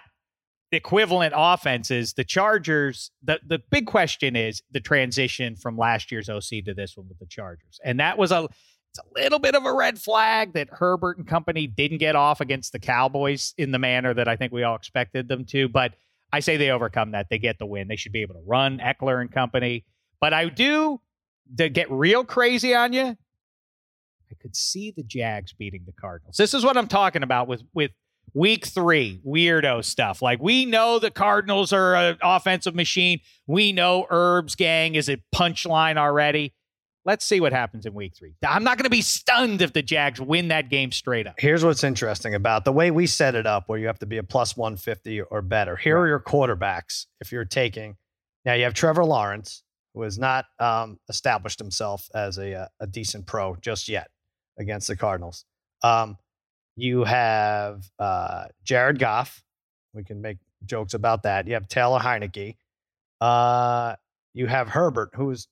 equivalent 0.71 1.33
offenses. 1.35 2.13
The 2.13 2.23
Chargers, 2.23 3.11
the, 3.23 3.39
the 3.45 3.59
big 3.69 3.87
question 3.87 4.35
is 4.35 4.61
the 4.71 4.79
transition 4.79 5.55
from 5.55 5.77
last 5.77 6.11
year's 6.11 6.29
OC 6.29 6.65
to 6.65 6.73
this 6.73 6.95
one 6.95 7.07
with 7.07 7.19
the 7.19 7.25
Chargers. 7.25 7.79
And 7.83 7.99
that 7.99 8.17
was 8.17 8.31
a 8.31 8.47
it's 8.91 8.99
a 8.99 9.21
little 9.21 9.39
bit 9.39 9.55
of 9.55 9.65
a 9.65 9.73
red 9.73 9.99
flag 9.99 10.53
that 10.53 10.67
Herbert 10.69 11.17
and 11.17 11.25
company 11.25 11.65
didn't 11.65 11.99
get 11.99 12.17
off 12.17 12.41
against 12.41 12.73
the 12.73 12.79
Cowboys 12.79 13.53
in 13.57 13.71
the 13.71 13.79
manner 13.79 14.13
that 14.13 14.27
I 14.27 14.35
think 14.35 14.51
we 14.51 14.63
all 14.63 14.75
expected 14.75 15.29
them 15.29 15.45
to. 15.45 15.69
But 15.69 15.93
I 16.33 16.41
say 16.41 16.57
they 16.57 16.71
overcome 16.71 17.11
that. 17.11 17.27
They 17.29 17.39
get 17.39 17.57
the 17.57 17.65
win. 17.65 17.87
They 17.87 17.95
should 17.95 18.11
be 18.11 18.21
able 18.21 18.35
to 18.35 18.43
run 18.45 18.79
Ekeler 18.79 19.21
and 19.21 19.31
company. 19.31 19.85
But 20.19 20.33
I 20.33 20.49
do 20.49 20.99
to 21.57 21.69
get 21.69 21.89
real 21.89 22.25
crazy 22.25 22.75
on 22.75 22.91
you. 22.91 23.15
I 24.31 24.35
could 24.41 24.55
see 24.55 24.91
the 24.91 25.03
Jags 25.03 25.53
beating 25.53 25.83
the 25.85 25.93
Cardinals. 25.93 26.35
This 26.35 26.53
is 26.53 26.63
what 26.63 26.75
I'm 26.75 26.87
talking 26.87 27.23
about 27.23 27.47
with 27.47 27.63
with 27.73 27.91
week 28.33 28.65
three 28.65 29.19
weirdo 29.25 29.83
stuff. 29.83 30.21
Like 30.21 30.41
we 30.41 30.65
know 30.65 30.99
the 30.99 31.11
Cardinals 31.11 31.73
are 31.73 31.95
an 31.95 32.17
offensive 32.21 32.75
machine. 32.75 33.19
We 33.47 33.71
know 33.71 34.07
Herb's 34.09 34.55
gang 34.55 34.95
is 34.95 35.09
a 35.09 35.17
punchline 35.33 35.97
already. 35.97 36.53
Let's 37.03 37.25
see 37.25 37.39
what 37.39 37.51
happens 37.51 37.87
in 37.87 37.95
week 37.95 38.15
three. 38.15 38.35
I'm 38.47 38.63
not 38.63 38.77
going 38.77 38.83
to 38.83 38.91
be 38.91 39.01
stunned 39.01 39.63
if 39.63 39.73
the 39.73 39.81
Jags 39.81 40.21
win 40.21 40.49
that 40.49 40.69
game 40.69 40.91
straight 40.91 41.25
up. 41.25 41.33
Here's 41.39 41.65
what's 41.65 41.83
interesting 41.83 42.35
about 42.35 42.63
the 42.63 42.71
way 42.71 42.91
we 42.91 43.07
set 43.07 43.33
it 43.33 43.47
up, 43.47 43.67
where 43.67 43.79
you 43.79 43.87
have 43.87 43.97
to 43.99 44.05
be 44.05 44.17
a 44.17 44.23
plus 44.23 44.55
150 44.55 45.21
or 45.21 45.41
better. 45.41 45.75
Here 45.75 45.97
are 45.97 46.07
your 46.07 46.19
quarterbacks. 46.19 47.07
If 47.19 47.31
you're 47.31 47.43
taking 47.43 47.97
now, 48.45 48.53
you 48.53 48.63
have 48.63 48.73
Trevor 48.73 49.05
Lawrence, 49.05 49.63
who 49.93 50.01
has 50.01 50.17
not 50.17 50.45
um, 50.59 50.99
established 51.09 51.59
himself 51.59 52.09
as 52.13 52.37
a, 52.37 52.53
uh, 52.61 52.67
a 52.79 52.87
decent 52.87 53.27
pro 53.27 53.55
just 53.57 53.87
yet 53.87 54.09
against 54.57 54.87
the 54.87 54.95
Cardinals. 54.95 55.45
Um, 55.83 56.17
you 56.75 57.03
have 57.03 57.83
uh, 57.99 58.45
Jared 58.63 58.99
Goff. 58.99 59.43
We 59.93 60.03
can 60.03 60.21
make 60.21 60.37
jokes 60.65 60.93
about 60.93 61.23
that. 61.23 61.47
You 61.47 61.53
have 61.53 61.67
Taylor 61.67 61.99
Heinicke. 61.99 62.55
Uh, 63.19 63.95
you 64.33 64.47
have 64.47 64.69
Herbert, 64.69 65.11
who's 65.15 65.47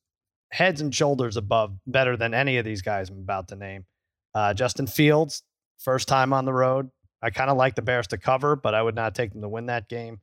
heads 0.51 0.81
and 0.81 0.93
shoulders 0.93 1.37
above, 1.37 1.75
better 1.85 2.17
than 2.17 2.33
any 2.33 2.57
of 2.57 2.65
these 2.65 2.81
guys 2.81 3.09
I'm 3.09 3.19
about 3.19 3.49
to 3.49 3.55
name. 3.55 3.85
Uh, 4.33 4.53
Justin 4.53 4.87
Fields, 4.87 5.43
first 5.77 6.07
time 6.07 6.33
on 6.33 6.45
the 6.45 6.53
road. 6.53 6.89
I 7.21 7.29
kind 7.29 7.49
of 7.49 7.57
like 7.57 7.75
the 7.75 7.81
Bears 7.81 8.07
to 8.07 8.17
cover, 8.17 8.55
but 8.55 8.73
I 8.73 8.81
would 8.81 8.95
not 8.95 9.13
take 9.13 9.33
them 9.33 9.41
to 9.41 9.49
win 9.49 9.65
that 9.65 9.89
game. 9.89 10.21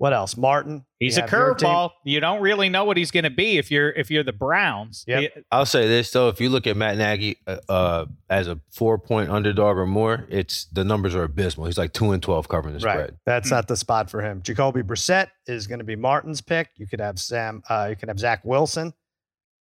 What 0.00 0.14
else? 0.14 0.34
Martin. 0.34 0.86
He's 0.98 1.18
a 1.18 1.22
curveball. 1.22 1.90
You 2.06 2.20
don't 2.20 2.40
really 2.40 2.70
know 2.70 2.84
what 2.86 2.96
he's 2.96 3.10
going 3.10 3.24
to 3.24 3.30
be 3.30 3.58
if 3.58 3.70
you're 3.70 3.90
if 3.90 4.10
you're 4.10 4.22
the 4.22 4.32
Browns. 4.32 5.04
Yeah. 5.06 5.26
I'll 5.52 5.66
say 5.66 5.86
this 5.86 6.10
though: 6.10 6.28
if 6.28 6.40
you 6.40 6.48
look 6.48 6.66
at 6.66 6.74
Matt 6.74 6.96
Nagy 6.96 7.36
uh, 7.46 7.58
uh, 7.68 8.06
as 8.30 8.48
a 8.48 8.58
four 8.70 8.98
point 8.98 9.28
underdog 9.28 9.76
or 9.76 9.84
more, 9.84 10.26
it's 10.30 10.64
the 10.72 10.84
numbers 10.84 11.14
are 11.14 11.24
abysmal. 11.24 11.66
He's 11.66 11.76
like 11.76 11.92
two 11.92 12.12
and 12.12 12.22
twelve 12.22 12.48
covering 12.48 12.78
the 12.78 12.80
right. 12.80 12.94
spread. 12.94 13.18
That's 13.26 13.50
Hmm. 13.50 13.56
not 13.56 13.68
the 13.68 13.76
spot 13.76 14.08
for 14.08 14.22
him. 14.22 14.40
Jacoby 14.40 14.80
Brissett 14.82 15.28
is 15.46 15.66
going 15.66 15.80
to 15.80 15.84
be 15.84 15.96
Martin's 15.96 16.40
pick. 16.40 16.70
You 16.76 16.86
could 16.86 17.00
have 17.00 17.18
Sam. 17.18 17.62
Uh, 17.68 17.88
you 17.90 17.96
can 17.96 18.08
have 18.08 18.18
Zach 18.18 18.42
Wilson 18.42 18.94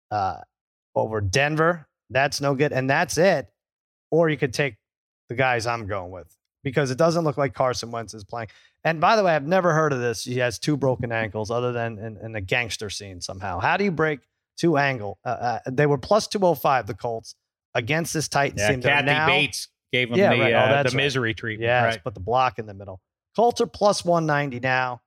uh, 0.09 0.37
over 0.95 1.19
Denver. 1.19 1.85
That's 2.11 2.39
no 2.39 2.55
good, 2.55 2.71
and 2.71 2.89
that's 2.89 3.17
it. 3.17 3.49
Or 4.09 4.29
you 4.29 4.37
could 4.37 4.53
take 4.53 4.77
the 5.27 5.35
guys 5.35 5.67
I'm 5.67 5.85
going 5.85 6.11
with 6.11 6.33
because 6.63 6.91
it 6.91 6.97
doesn't 6.97 7.23
look 7.23 7.37
like 7.37 7.53
Carson 7.53 7.91
Wentz 7.91 8.13
is 8.13 8.23
playing. 8.23 8.49
And 8.83 9.01
by 9.01 9.15
the 9.15 9.23
way, 9.23 9.35
I've 9.35 9.47
never 9.47 9.73
heard 9.73 9.91
of 9.93 9.99
this. 9.99 10.23
He 10.23 10.39
has 10.39 10.59
two 10.59 10.77
broken 10.77 11.11
ankles, 11.11 11.51
other 11.51 11.71
than 11.71 11.97
in, 11.99 12.17
in 12.17 12.35
a 12.35 12.41
gangster 12.41 12.89
scene 12.89 13.21
somehow. 13.21 13.59
How 13.59 13.77
do 13.77 13.83
you 13.83 13.91
break 13.91 14.19
two 14.57 14.77
ankle? 14.77 15.17
Uh, 15.25 15.27
uh, 15.29 15.59
they 15.69 15.85
were 15.85 15.97
plus 15.97 16.27
two 16.27 16.39
hundred 16.39 16.55
five. 16.55 16.87
The 16.87 16.93
Colts 16.93 17.35
against 17.75 18.13
this 18.13 18.27
Titans 18.27 18.61
Yeah, 18.61 18.69
team. 18.71 18.81
Kathy 18.81 19.05
now- 19.05 19.27
Bates 19.27 19.67
gave 19.91 20.09
him 20.09 20.17
Yeah, 20.17 20.33
the 20.33 20.41
right. 20.41 20.53
Oh, 20.53 20.57
uh, 20.57 20.83
the 20.83 20.89
right. 20.89 20.93
misery 20.95 21.33
treatment. 21.33 21.65
Yeah, 21.67 21.83
right. 21.85 22.03
put 22.03 22.13
the 22.13 22.19
block 22.19 22.59
in 22.59 22.65
the 22.67 22.73
middle. 22.73 23.01
Colts 23.35 23.59
are 23.61 23.67
plus 23.67 24.05
190 24.05 24.59
now. 24.59 25.01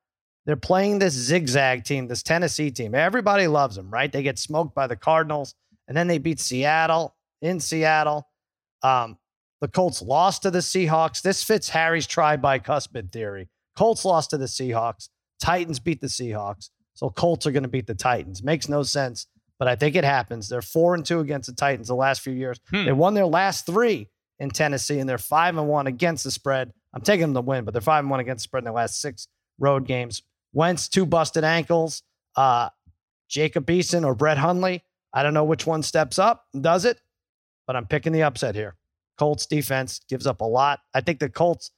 They're 0.44 0.56
playing 0.56 0.98
this 0.98 1.14
zigzag 1.14 1.84
team, 1.84 2.08
this 2.08 2.22
Tennessee 2.22 2.70
team. 2.72 2.94
Everybody 2.94 3.46
loves 3.46 3.76
them, 3.76 3.90
right? 3.90 4.10
They 4.10 4.22
get 4.24 4.38
smoked 4.40 4.74
by 4.74 4.86
the 4.88 4.96
Cardinals, 4.96 5.54
and 5.86 5.96
then 5.96 6.08
they 6.08 6.18
beat 6.18 6.40
Seattle 6.40 7.14
in 7.40 7.60
Seattle. 7.60 8.26
Um, 8.82 9.18
the 9.62 9.68
Colts 9.68 10.02
lost 10.02 10.42
to 10.42 10.50
the 10.50 10.58
Seahawks. 10.58 11.22
This 11.22 11.44
fits 11.44 11.68
Harry's 11.68 12.08
try 12.08 12.36
bicuspid 12.36 13.12
theory. 13.12 13.48
Colts 13.76 14.04
lost 14.04 14.30
to 14.30 14.36
the 14.36 14.46
Seahawks. 14.46 15.08
Titans 15.40 15.78
beat 15.78 16.00
the 16.00 16.08
Seahawks. 16.08 16.70
So 16.94 17.10
Colts 17.10 17.46
are 17.46 17.52
going 17.52 17.62
to 17.62 17.68
beat 17.68 17.86
the 17.86 17.94
Titans. 17.94 18.42
Makes 18.42 18.68
no 18.68 18.82
sense, 18.82 19.28
but 19.60 19.68
I 19.68 19.76
think 19.76 19.94
it 19.94 20.02
happens. 20.02 20.48
They're 20.48 20.62
four 20.62 20.96
and 20.96 21.06
two 21.06 21.20
against 21.20 21.48
the 21.48 21.54
Titans 21.54 21.86
the 21.86 21.94
last 21.94 22.22
few 22.22 22.32
years. 22.32 22.58
Hmm. 22.70 22.86
They 22.86 22.92
won 22.92 23.14
their 23.14 23.24
last 23.24 23.64
three 23.64 24.08
in 24.40 24.50
Tennessee, 24.50 24.98
and 24.98 25.08
they're 25.08 25.16
five 25.16 25.56
and 25.56 25.68
one 25.68 25.86
against 25.86 26.24
the 26.24 26.32
spread. 26.32 26.72
I'm 26.92 27.02
taking 27.02 27.22
them 27.22 27.34
to 27.34 27.40
win, 27.40 27.64
but 27.64 27.72
they're 27.72 27.80
five 27.80 28.00
and 28.00 28.10
one 28.10 28.18
against 28.18 28.42
the 28.42 28.48
spread 28.48 28.62
in 28.62 28.64
their 28.64 28.74
last 28.74 29.00
six 29.00 29.28
road 29.60 29.86
games. 29.86 30.22
Wentz 30.52 30.88
two 30.88 31.06
busted 31.06 31.44
ankles. 31.44 32.02
Uh, 32.34 32.68
Jacob 33.28 33.66
Eason 33.66 34.04
or 34.04 34.16
Brett 34.16 34.38
Hundley. 34.38 34.82
I 35.14 35.22
don't 35.22 35.34
know 35.34 35.44
which 35.44 35.68
one 35.68 35.84
steps 35.84 36.18
up 36.18 36.46
and 36.52 36.64
does 36.64 36.84
it, 36.84 37.00
but 37.68 37.76
I'm 37.76 37.86
picking 37.86 38.12
the 38.12 38.24
upset 38.24 38.56
here. 38.56 38.74
Colts 39.22 39.46
defense 39.46 40.00
gives 40.08 40.26
up 40.26 40.40
a 40.40 40.44
lot. 40.44 40.80
I 40.94 41.00
think 41.00 41.20
the 41.20 41.28
Colts 41.28 41.70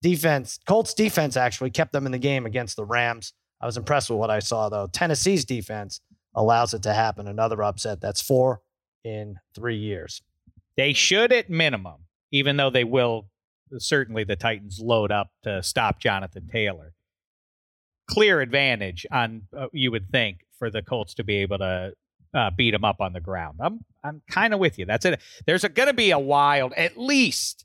defense, 0.00 0.58
Colts 0.66 0.94
defense 0.94 1.36
actually 1.36 1.68
kept 1.68 1.92
them 1.92 2.06
in 2.06 2.12
the 2.12 2.18
game 2.18 2.46
against 2.46 2.76
the 2.76 2.84
Rams. 2.86 3.34
I 3.60 3.66
was 3.66 3.76
impressed 3.76 4.08
with 4.08 4.18
what 4.18 4.30
I 4.30 4.38
saw 4.38 4.70
though. 4.70 4.86
Tennessee's 4.86 5.44
defense 5.44 6.00
allows 6.34 6.72
it 6.72 6.82
to 6.84 6.94
happen. 6.94 7.28
Another 7.28 7.62
upset. 7.62 8.00
That's 8.00 8.22
four 8.22 8.62
in 9.04 9.36
three 9.54 9.76
years. 9.76 10.22
They 10.78 10.94
should 10.94 11.30
at 11.30 11.50
minimum, 11.50 12.06
even 12.32 12.56
though 12.56 12.70
they 12.70 12.84
will 12.84 13.28
certainly 13.76 14.24
the 14.24 14.36
Titans 14.36 14.80
load 14.82 15.12
up 15.12 15.28
to 15.42 15.62
stop 15.62 16.00
Jonathan 16.00 16.48
Taylor. 16.50 16.94
Clear 18.08 18.40
advantage 18.40 19.04
on 19.12 19.42
uh, 19.54 19.66
you 19.74 19.90
would 19.90 20.08
think 20.10 20.38
for 20.58 20.70
the 20.70 20.80
Colts 20.80 21.12
to 21.16 21.22
be 21.22 21.36
able 21.36 21.58
to 21.58 21.92
uh, 22.34 22.50
beat 22.56 22.70
them 22.72 22.84
up 22.84 23.00
on 23.00 23.12
the 23.12 23.20
ground. 23.20 23.58
I'm 23.60 23.84
I'm 24.04 24.22
kind 24.30 24.54
of 24.54 24.60
with 24.60 24.78
you. 24.78 24.86
That's 24.86 25.04
it. 25.04 25.20
There's 25.46 25.62
going 25.64 25.88
to 25.88 25.94
be 25.94 26.10
a 26.10 26.18
wild 26.18 26.72
at 26.74 26.96
least. 26.96 27.64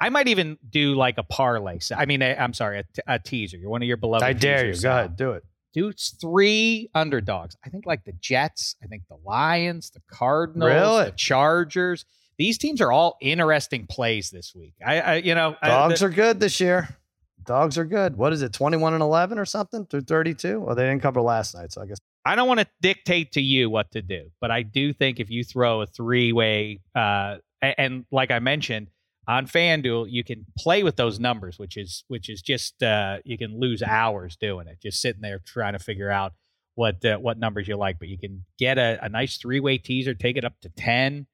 I 0.00 0.08
might 0.08 0.26
even 0.28 0.58
do 0.68 0.94
like 0.94 1.18
a 1.18 1.22
parlay. 1.22 1.78
I 1.96 2.06
mean, 2.06 2.22
i 2.22 2.34
I'm 2.34 2.54
sorry, 2.54 2.80
a, 2.80 2.82
t- 2.82 3.02
a 3.06 3.18
teaser. 3.20 3.56
You're 3.56 3.70
one 3.70 3.82
of 3.82 3.88
your 3.88 3.96
beloved. 3.96 4.24
I 4.24 4.32
dare 4.32 4.66
you. 4.66 4.80
Go 4.80 4.90
ahead. 4.90 5.16
Do 5.16 5.32
it. 5.32 5.44
do 5.74 5.92
three 5.92 6.90
underdogs. 6.94 7.56
I 7.64 7.68
think 7.70 7.86
like 7.86 8.04
the 8.04 8.12
Jets, 8.12 8.74
I 8.82 8.86
think 8.86 9.04
the 9.08 9.18
Lions, 9.24 9.90
the 9.90 10.02
Cardinals, 10.10 10.68
Really? 10.72 11.04
the 11.04 11.12
Chargers. 11.12 12.04
These 12.36 12.58
teams 12.58 12.80
are 12.80 12.90
all 12.90 13.16
interesting 13.20 13.86
plays 13.86 14.30
this 14.30 14.52
week. 14.54 14.74
I, 14.84 15.00
I 15.00 15.14
you 15.16 15.34
know, 15.36 15.54
I- 15.62 15.68
Dogs 15.68 16.00
the- 16.00 16.06
are 16.06 16.10
good 16.10 16.40
this 16.40 16.58
year. 16.60 16.96
Dogs 17.44 17.76
are 17.78 17.84
good. 17.84 18.16
What 18.16 18.32
is 18.32 18.42
it? 18.42 18.52
21 18.52 18.94
and 18.94 19.02
11 19.02 19.38
or 19.38 19.44
something 19.44 19.84
through 19.86 20.02
32? 20.02 20.60
Well, 20.60 20.74
they 20.76 20.84
didn't 20.84 21.02
cover 21.02 21.20
last 21.20 21.54
night, 21.56 21.72
so 21.72 21.82
I 21.82 21.86
guess. 21.86 21.98
I 22.24 22.36
don't 22.36 22.46
want 22.48 22.60
to 22.60 22.66
dictate 22.80 23.32
to 23.32 23.40
you 23.40 23.68
what 23.68 23.90
to 23.92 24.02
do, 24.02 24.30
but 24.40 24.50
I 24.50 24.62
do 24.62 24.92
think 24.92 25.18
if 25.18 25.30
you 25.30 25.42
throw 25.44 25.82
a 25.82 25.86
three 25.86 26.32
way, 26.32 26.80
uh, 26.94 27.36
a- 27.62 27.80
and, 27.80 28.04
like 28.12 28.30
I 28.30 28.38
mentioned 28.38 28.88
on 29.26 29.46
FanDuel, 29.46 30.06
you 30.10 30.22
can 30.24 30.46
play 30.58 30.82
with 30.82 30.96
those 30.96 31.18
numbers, 31.18 31.58
which 31.58 31.76
is 31.76 32.04
which 32.08 32.28
is 32.28 32.42
just 32.42 32.82
uh, 32.82 33.18
you 33.24 33.38
can 33.38 33.58
lose 33.58 33.82
hours 33.82 34.36
doing 34.36 34.66
it, 34.68 34.78
just 34.82 35.00
sitting 35.00 35.22
there 35.22 35.40
trying 35.44 35.72
to 35.72 35.78
figure 35.78 36.10
out 36.10 36.32
what 36.74 37.04
uh, 37.04 37.18
what 37.18 37.38
numbers 37.38 37.66
you 37.68 37.76
like. 37.76 37.98
But 37.98 38.08
you 38.08 38.18
can 38.18 38.44
get 38.58 38.78
a, 38.78 38.98
a 39.04 39.08
nice 39.08 39.36
three 39.36 39.60
way 39.60 39.78
teaser, 39.78 40.14
take 40.14 40.36
it 40.36 40.44
up 40.44 40.54
to 40.62 40.68
ten. 40.68 41.26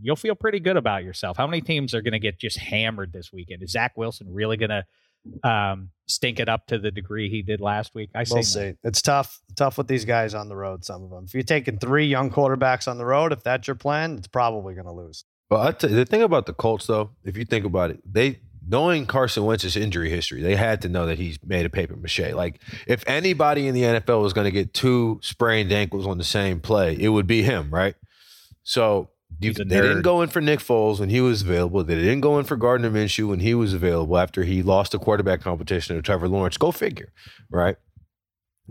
You'll 0.00 0.16
feel 0.16 0.34
pretty 0.34 0.60
good 0.60 0.76
about 0.76 1.04
yourself. 1.04 1.38
How 1.38 1.46
many 1.46 1.62
teams 1.62 1.94
are 1.94 2.02
going 2.02 2.12
to 2.12 2.18
get 2.18 2.38
just 2.38 2.58
hammered 2.58 3.12
this 3.14 3.32
weekend? 3.32 3.62
Is 3.62 3.70
Zach 3.72 3.96
Wilson 3.96 4.26
really 4.30 4.58
going 4.58 4.68
to 4.70 4.84
um, 5.42 5.90
stink 6.06 6.40
it 6.40 6.48
up 6.48 6.66
to 6.68 6.78
the 6.78 6.90
degree 6.90 7.28
he 7.28 7.42
did 7.42 7.60
last 7.60 7.94
week? 7.94 8.10
I 8.14 8.24
We'll 8.28 8.38
no. 8.38 8.42
see. 8.42 8.74
It's 8.84 9.02
tough, 9.02 9.40
tough 9.56 9.78
with 9.78 9.88
these 9.88 10.04
guys 10.04 10.34
on 10.34 10.48
the 10.48 10.56
road. 10.56 10.84
Some 10.84 11.02
of 11.02 11.10
them. 11.10 11.24
If 11.26 11.34
you're 11.34 11.42
taking 11.42 11.78
three 11.78 12.06
young 12.06 12.30
quarterbacks 12.30 12.88
on 12.88 12.98
the 12.98 13.04
road, 13.04 13.32
if 13.32 13.42
that's 13.42 13.66
your 13.66 13.76
plan, 13.76 14.16
it's 14.16 14.28
probably 14.28 14.74
going 14.74 14.86
to 14.86 14.92
lose. 14.92 15.24
But 15.48 15.84
I 15.84 15.86
you, 15.86 15.94
the 15.94 16.04
thing 16.04 16.22
about 16.22 16.46
the 16.46 16.52
Colts, 16.52 16.86
though, 16.86 17.10
if 17.24 17.36
you 17.36 17.44
think 17.44 17.64
about 17.64 17.90
it, 17.90 18.00
they 18.10 18.40
knowing 18.68 19.06
Carson 19.06 19.44
Wentz's 19.44 19.76
injury 19.76 20.10
history, 20.10 20.42
they 20.42 20.56
had 20.56 20.82
to 20.82 20.88
know 20.88 21.06
that 21.06 21.18
he's 21.18 21.38
made 21.44 21.66
a 21.66 21.70
paper 21.70 21.96
mache. 21.96 22.32
Like 22.32 22.60
if 22.86 23.04
anybody 23.06 23.68
in 23.68 23.74
the 23.74 23.82
NFL 23.82 24.22
was 24.22 24.32
going 24.32 24.46
to 24.46 24.50
get 24.50 24.74
two 24.74 25.20
sprained 25.22 25.72
ankles 25.72 26.06
on 26.06 26.18
the 26.18 26.24
same 26.24 26.60
play, 26.60 26.96
it 26.98 27.08
would 27.08 27.26
be 27.26 27.42
him, 27.42 27.70
right? 27.70 27.94
So 28.64 29.10
You, 29.38 29.52
they 29.52 29.64
didn't 29.64 30.02
go 30.02 30.22
in 30.22 30.30
for 30.30 30.40
Nick 30.40 30.60
Foles 30.60 30.98
when 30.98 31.10
he 31.10 31.20
was 31.20 31.42
available. 31.42 31.84
They 31.84 31.96
didn't 31.96 32.22
go 32.22 32.38
in 32.38 32.44
for 32.46 32.56
Gardner 32.56 32.90
Minshew 32.90 33.28
when 33.28 33.40
he 33.40 33.54
was 33.54 33.74
available 33.74 34.16
after 34.16 34.44
he 34.44 34.62
lost 34.62 34.92
the 34.92 34.98
quarterback 34.98 35.42
competition 35.42 35.94
to 35.94 36.02
Trevor 36.02 36.28
Lawrence. 36.28 36.56
Go 36.56 36.72
figure, 36.72 37.12
right? 37.50 37.76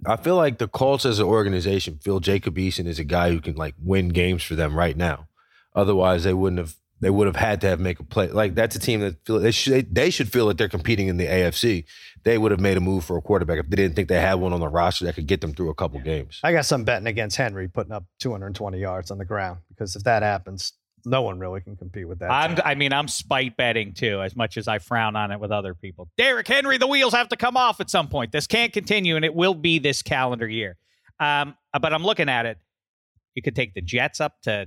I 0.05 0.18
feel 0.18 0.36
like 0.36 0.57
the 0.57 0.68
Colts 0.68 1.05
as 1.05 1.20
an 1.20 1.26
organization 1.26 1.99
feel 1.99 2.20
Jacob 2.20 2.55
Eason 2.55 2.88
is 2.88 2.99
a 2.99 3.03
guy 3.03 3.30
who 3.32 3.39
can 3.39 3.55
like 3.55 3.76
win 3.82 4.09
games 4.09 4.43
for 4.43 4.55
them 4.55 4.76
right 4.76 4.97
now. 4.97 5.28
Otherwise, 5.76 6.24
they 6.24 6.34
wouldn't 6.34 6.59
have. 6.59 6.76
They 7.06 7.12
would 7.12 7.28
have 7.28 7.36
had 7.36 7.62
to 7.62 7.68
have 7.68 7.80
make 7.80 7.99
a 7.99 8.03
play. 8.03 8.30
Like 8.30 8.56
that's 8.56 8.76
a 8.76 8.80
team 8.80 9.01
that 9.01 9.24
feel 9.28 9.38
they 9.38 9.51
should 9.51 9.93
they 9.93 10.10
should 10.10 10.32
feel 10.32 10.47
that 10.47 10.58
they're 10.58 10.68
competing 10.68 11.08
in 11.08 11.18
the 11.18 11.28
AFC. 11.28 11.86
They 12.24 12.39
would 12.39 12.49
have 12.49 12.60
made 12.60 12.78
a 12.78 12.80
move 12.80 13.06
for 13.06 13.16
a 13.16 13.22
quarterback 13.22 13.60
if 13.60 13.70
they 13.70 13.76
didn't 13.76 13.95
think 13.95 14.08
they 14.08 14.20
had 14.20 14.39
one 14.39 14.53
on 14.53 14.60
the 14.60 14.68
roster 14.68 15.06
that 15.06 15.14
could 15.14 15.28
get 15.28 15.39
them 15.39 15.53
through 15.53 15.70
a 15.70 15.76
couple 15.76 15.99
games. 15.99 16.39
I 16.43 16.51
got 16.51 16.66
some 16.66 16.84
betting 16.84 17.06
against 17.06 17.38
Henry 17.38 17.68
putting 17.68 17.91
up 17.91 18.06
220 18.22 18.80
yards 18.80 19.12
on 19.12 19.20
the 19.20 19.26
ground 19.26 19.60
because 19.70 19.95
if 19.95 20.03
that 20.06 20.24
happens, 20.24 20.74
no 21.06 21.22
one 21.22 21.38
really 21.38 21.62
can 21.62 21.76
compete 21.76 22.08
with 22.08 22.18
that. 22.18 22.32
I'm. 22.32 22.58
I 22.66 22.74
mean, 22.74 22.91
I'm 22.91 23.08
spite 23.08 23.56
betting 23.56 23.93
too, 23.93 24.24
as 24.24 24.36
much 24.36 24.58
as 24.58 24.68
I 24.68 24.80
frown 24.80 25.16
on 25.16 25.30
it 25.30 25.39
with 25.39 25.51
other 25.51 25.76
people. 25.76 26.10
Derrick 26.18 26.47
Henry, 26.47 26.80
the 26.80 26.88
wheels 26.88 27.14
have 27.14 27.30
to 27.30 27.38
come 27.38 27.56
off 27.56 27.80
at 27.80 27.91
some 27.91 28.08
point. 28.08 28.32
This 28.32 28.47
can't 28.47 28.74
continue, 28.74 29.16
and 29.16 29.24
it 29.24 29.36
will 29.36 29.53
be 29.53 29.78
this 29.78 30.01
calendar 30.01 30.47
year. 30.47 30.76
Um, 31.20 31.56
but 31.80 31.93
I'm 31.93 32.03
looking 32.03 32.30
at 32.30 32.47
it. 32.47 32.58
You 33.36 33.43
could 33.43 33.56
take 33.56 33.76
the 33.76 33.82
Jets 33.82 34.20
up 34.20 34.41
to 34.41 34.66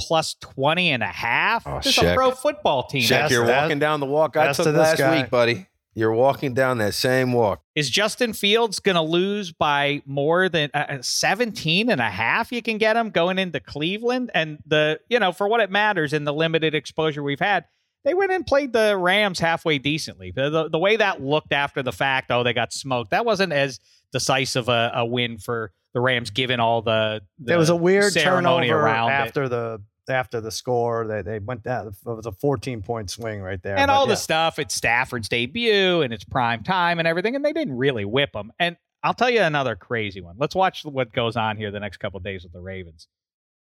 plus 0.00 0.34
20 0.40 0.90
and 0.90 1.02
a 1.02 1.06
half. 1.06 1.66
Oh, 1.66 1.80
this 1.82 1.96
is 1.98 2.04
a 2.04 2.14
pro 2.14 2.30
football 2.30 2.86
team. 2.86 3.02
Shaq, 3.02 3.30
you're 3.30 3.46
that- 3.46 3.62
walking 3.62 3.78
down 3.78 4.00
the 4.00 4.06
walk 4.06 4.36
I 4.36 4.52
took 4.52 4.64
to 4.64 4.72
last 4.72 4.98
guy. 4.98 5.20
week, 5.22 5.30
buddy. 5.30 5.66
You're 5.96 6.12
walking 6.12 6.54
down 6.54 6.78
that 6.78 6.92
same 6.94 7.32
walk. 7.32 7.62
Is 7.76 7.88
Justin 7.88 8.32
Fields 8.32 8.80
going 8.80 8.96
to 8.96 9.00
lose 9.02 9.52
by 9.52 10.02
more 10.06 10.48
than 10.48 10.68
uh, 10.74 10.98
17 11.00 11.88
and 11.88 12.00
a 12.00 12.10
half? 12.10 12.50
You 12.50 12.62
can 12.62 12.78
get 12.78 12.96
him 12.96 13.10
going 13.10 13.38
into 13.38 13.60
Cleveland. 13.60 14.32
And 14.34 14.58
the, 14.66 14.98
you 15.08 15.20
know, 15.20 15.30
for 15.30 15.46
what 15.46 15.60
it 15.60 15.70
matters 15.70 16.12
in 16.12 16.24
the 16.24 16.32
limited 16.32 16.74
exposure 16.74 17.22
we've 17.22 17.38
had, 17.38 17.66
they 18.02 18.12
went 18.12 18.32
and 18.32 18.44
played 18.44 18.72
the 18.72 18.96
Rams 18.96 19.38
halfway 19.38 19.78
decently. 19.78 20.32
The, 20.32 20.50
the, 20.50 20.68
the 20.68 20.78
way 20.80 20.96
that 20.96 21.22
looked 21.22 21.52
after 21.52 21.80
the 21.80 21.92
fact, 21.92 22.28
oh, 22.32 22.42
they 22.42 22.52
got 22.52 22.72
smoked, 22.72 23.10
that 23.12 23.24
wasn't 23.24 23.52
as 23.52 23.78
decisive 24.14 24.68
a, 24.68 24.92
a 24.94 25.04
win 25.04 25.38
for 25.38 25.72
the 25.92 26.00
Rams 26.00 26.30
given 26.30 26.60
all 26.60 26.82
the, 26.82 27.20
the 27.38 27.46
there 27.46 27.58
was 27.58 27.68
a 27.68 27.76
weird 27.76 28.12
ceremony 28.12 28.68
turnover 28.68 28.86
around 28.86 29.10
it. 29.10 29.14
after 29.14 29.48
the 29.48 29.82
after 30.08 30.40
the 30.40 30.52
score. 30.52 31.06
They 31.06 31.22
they 31.22 31.38
went 31.40 31.64
down. 31.64 31.88
It 31.88 31.94
was 32.04 32.26
a 32.26 32.32
14 32.32 32.82
point 32.82 33.10
swing 33.10 33.40
right 33.40 33.60
there. 33.62 33.76
and 33.76 33.88
But 33.88 33.94
all 33.94 34.06
yeah. 34.06 34.12
the 34.12 34.16
stuff. 34.16 34.58
It's 34.60 34.74
Stafford's 34.74 35.28
debut 35.28 36.02
and 36.02 36.14
it's 36.14 36.24
prime 36.24 36.62
time 36.62 37.00
and 37.00 37.08
everything, 37.08 37.34
and 37.34 37.44
they 37.44 37.52
didn't 37.52 37.76
really 37.76 38.04
whip 38.04 38.32
them. 38.32 38.52
And 38.58 38.76
I'll 39.02 39.14
tell 39.14 39.30
you 39.30 39.40
another 39.40 39.74
crazy 39.74 40.20
one. 40.20 40.36
Let's 40.38 40.54
watch 40.54 40.84
what 40.84 41.12
goes 41.12 41.36
on 41.36 41.56
here 41.56 41.70
the 41.70 41.80
next 41.80 41.98
couple 41.98 42.18
of 42.18 42.24
days 42.24 42.44
with 42.44 42.52
the 42.52 42.60
Ravens. 42.60 43.08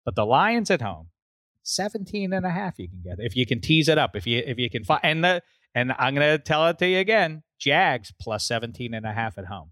But 0.05 0.15
the 0.15 0.25
Lions 0.25 0.69
at 0.69 0.81
home, 0.81 1.07
17 1.63 2.31
and 2.33 2.45
a 2.45 2.51
half 2.51 2.77
you 2.77 2.87
can 2.87 3.01
get 3.03 3.17
if 3.19 3.35
you 3.35 3.47
can 3.47 3.61
tease 3.61 3.89
it 3.89 3.97
up. 3.97 4.15
If 4.15 4.27
you 4.27 4.43
if 4.45 4.59
you 4.59 4.69
can 4.69 4.83
find 4.83 5.01
and 5.03 5.23
the 5.23 5.41
and 5.73 5.91
I'm 5.97 6.13
gonna 6.13 6.37
tell 6.37 6.67
it 6.67 6.77
to 6.79 6.87
you 6.87 6.99
again. 6.99 7.41
Jags 7.57 8.13
plus 8.19 8.45
17 8.47 8.93
and 8.93 9.05
a 9.05 9.13
half 9.13 9.37
at 9.37 9.45
home. 9.45 9.71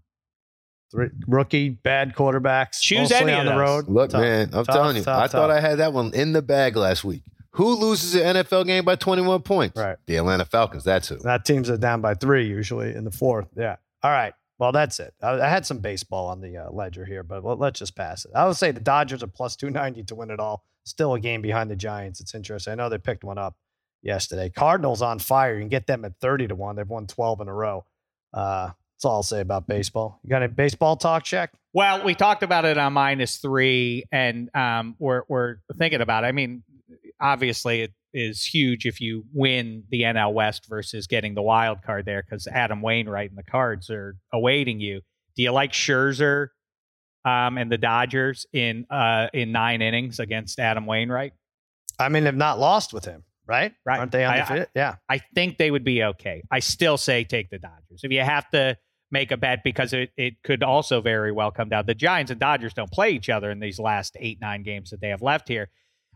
Three, 0.90 1.08
rookie 1.26 1.70
bad 1.70 2.14
quarterbacks. 2.14 2.80
Choose 2.80 3.10
any 3.10 3.32
on 3.32 3.40
of 3.40 3.44
the 3.46 3.50
those. 3.52 3.60
road. 3.60 3.88
Look, 3.88 4.10
Tough. 4.10 4.20
man, 4.20 4.42
I'm 4.52 4.64
Tough, 4.64 4.74
telling 4.74 4.96
you, 4.96 5.02
tough, 5.02 5.22
I 5.22 5.26
thought. 5.28 5.50
I 5.50 5.60
had 5.60 5.78
that 5.78 5.92
one 5.92 6.12
in 6.14 6.32
the 6.32 6.42
bag 6.42 6.76
last 6.76 7.04
week. 7.04 7.22
Who 7.52 7.74
loses 7.76 8.14
an 8.16 8.36
NFL 8.36 8.66
game 8.66 8.84
by 8.84 8.96
21 8.96 9.42
points? 9.42 9.78
Right. 9.80 9.96
The 10.06 10.16
Atlanta 10.16 10.44
Falcons. 10.44 10.84
That's 10.84 11.08
who. 11.08 11.16
That 11.18 11.44
teams 11.44 11.70
are 11.70 11.76
down 11.76 12.00
by 12.00 12.14
three 12.14 12.46
usually 12.48 12.94
in 12.94 13.04
the 13.04 13.10
fourth. 13.12 13.46
Yeah. 13.56 13.76
All 14.02 14.10
right. 14.10 14.34
Well, 14.58 14.72
that's 14.72 14.98
it. 15.00 15.14
I, 15.22 15.40
I 15.40 15.48
had 15.48 15.64
some 15.66 15.78
baseball 15.78 16.28
on 16.28 16.40
the 16.40 16.56
uh, 16.58 16.70
ledger 16.70 17.04
here, 17.04 17.22
but 17.22 17.44
let- 17.44 17.58
let's 17.58 17.78
just 17.78 17.96
pass 17.96 18.24
it. 18.24 18.32
I 18.34 18.46
would 18.46 18.56
say 18.56 18.70
the 18.72 18.80
Dodgers 18.80 19.22
are 19.22 19.28
plus 19.28 19.56
290 19.56 20.04
to 20.04 20.14
win 20.14 20.30
it 20.30 20.38
all. 20.40 20.64
Still 20.84 21.14
a 21.14 21.20
game 21.20 21.42
behind 21.42 21.70
the 21.70 21.76
Giants. 21.76 22.20
It's 22.20 22.34
interesting. 22.34 22.72
I 22.72 22.74
know 22.76 22.88
they 22.88 22.98
picked 22.98 23.24
one 23.24 23.38
up 23.38 23.56
yesterday. 24.02 24.50
Cardinals 24.50 25.00
on 25.00 25.18
fire. 25.18 25.54
You 25.54 25.60
can 25.60 25.68
get 25.68 25.86
them 25.86 26.04
at 26.04 26.18
30 26.20 26.48
to 26.48 26.54
1. 26.54 26.76
They've 26.76 26.88
won 26.88 27.06
12 27.06 27.40
in 27.40 27.48
a 27.48 27.54
row. 27.54 27.84
Uh, 28.32 28.70
that's 28.96 29.04
all 29.04 29.16
I'll 29.16 29.22
say 29.22 29.40
about 29.40 29.66
baseball. 29.66 30.20
You 30.22 30.30
got 30.30 30.42
a 30.42 30.48
baseball 30.48 30.96
talk, 30.96 31.24
Shek? 31.26 31.50
Well, 31.72 32.04
we 32.04 32.14
talked 32.14 32.42
about 32.42 32.64
it 32.64 32.78
on 32.78 32.92
minus 32.92 33.36
three, 33.38 34.04
and 34.12 34.48
um, 34.54 34.94
we're 34.98 35.22
we're 35.28 35.56
thinking 35.76 36.00
about. 36.00 36.24
It. 36.24 36.28
I 36.28 36.32
mean, 36.32 36.62
obviously, 37.20 37.82
it 37.82 37.92
is 38.12 38.44
huge 38.44 38.86
if 38.86 39.00
you 39.00 39.24
win 39.32 39.82
the 39.90 40.02
NL 40.02 40.32
West 40.32 40.66
versus 40.68 41.08
getting 41.08 41.34
the 41.34 41.42
wild 41.42 41.82
card 41.82 42.04
there 42.06 42.22
because 42.22 42.46
Adam 42.46 42.80
Wainwright 42.80 43.30
and 43.30 43.38
the 43.38 43.42
Cards 43.42 43.90
are 43.90 44.16
awaiting 44.32 44.78
you. 44.80 45.00
Do 45.36 45.42
you 45.42 45.50
like 45.50 45.72
Scherzer 45.72 46.48
um, 47.24 47.58
and 47.58 47.72
the 47.72 47.78
Dodgers 47.78 48.46
in 48.52 48.86
uh, 48.90 49.28
in 49.34 49.50
nine 49.50 49.82
innings 49.82 50.20
against 50.20 50.60
Adam 50.60 50.86
Wainwright? 50.86 51.32
I 51.98 52.08
mean, 52.08 52.22
they've 52.24 52.34
not 52.34 52.58
lost 52.60 52.92
with 52.92 53.04
him, 53.04 53.24
right? 53.46 53.72
Right. 53.84 53.98
Aren't 53.98 54.12
they 54.12 54.24
I- 54.24 54.38
I- 54.42 54.66
yeah. 54.76 54.94
I 55.08 55.18
think 55.34 55.58
they 55.58 55.70
would 55.70 55.84
be 55.84 56.02
okay. 56.04 56.42
I 56.50 56.60
still 56.60 56.96
say 56.96 57.24
take 57.24 57.50
the 57.50 57.58
Dodgers. 57.58 58.00
If 58.04 58.12
you 58.12 58.20
have 58.20 58.48
to 58.50 58.76
make 59.14 59.30
a 59.32 59.38
bet, 59.38 59.64
because 59.64 59.94
it, 59.94 60.10
it 60.18 60.34
could 60.42 60.62
also 60.62 61.00
very 61.00 61.32
well 61.32 61.50
come 61.50 61.70
down. 61.70 61.86
The 61.86 61.94
Giants 61.94 62.30
and 62.30 62.38
Dodgers 62.38 62.74
don't 62.74 62.90
play 62.92 63.10
each 63.12 63.30
other 63.30 63.50
in 63.50 63.60
these 63.60 63.78
last 63.78 64.16
eight, 64.20 64.38
nine 64.42 64.62
games 64.62 64.90
that 64.90 65.00
they 65.00 65.08
have 65.08 65.22
left 65.22 65.48
here. 65.48 65.70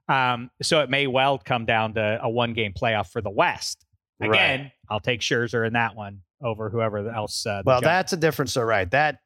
Um, 0.08 0.50
so 0.60 0.80
it 0.80 0.90
may 0.90 1.06
well 1.06 1.38
come 1.38 1.64
down 1.64 1.94
to 1.94 2.18
a 2.22 2.28
one 2.28 2.52
game 2.52 2.72
playoff 2.72 3.08
for 3.10 3.22
the 3.22 3.30
West. 3.30 3.86
Right. 4.20 4.30
Again, 4.30 4.72
I'll 4.90 5.00
take 5.00 5.20
Scherzer 5.20 5.66
in 5.66 5.72
that 5.74 5.94
one 5.96 6.20
over 6.42 6.70
whoever 6.70 7.08
else. 7.08 7.46
Uh, 7.46 7.62
Well, 7.64 7.80
Giants- 7.80 8.10
that's 8.10 8.12
a 8.14 8.16
difference, 8.16 8.52
so 8.52 8.62
right. 8.62 8.90
That 8.90 9.20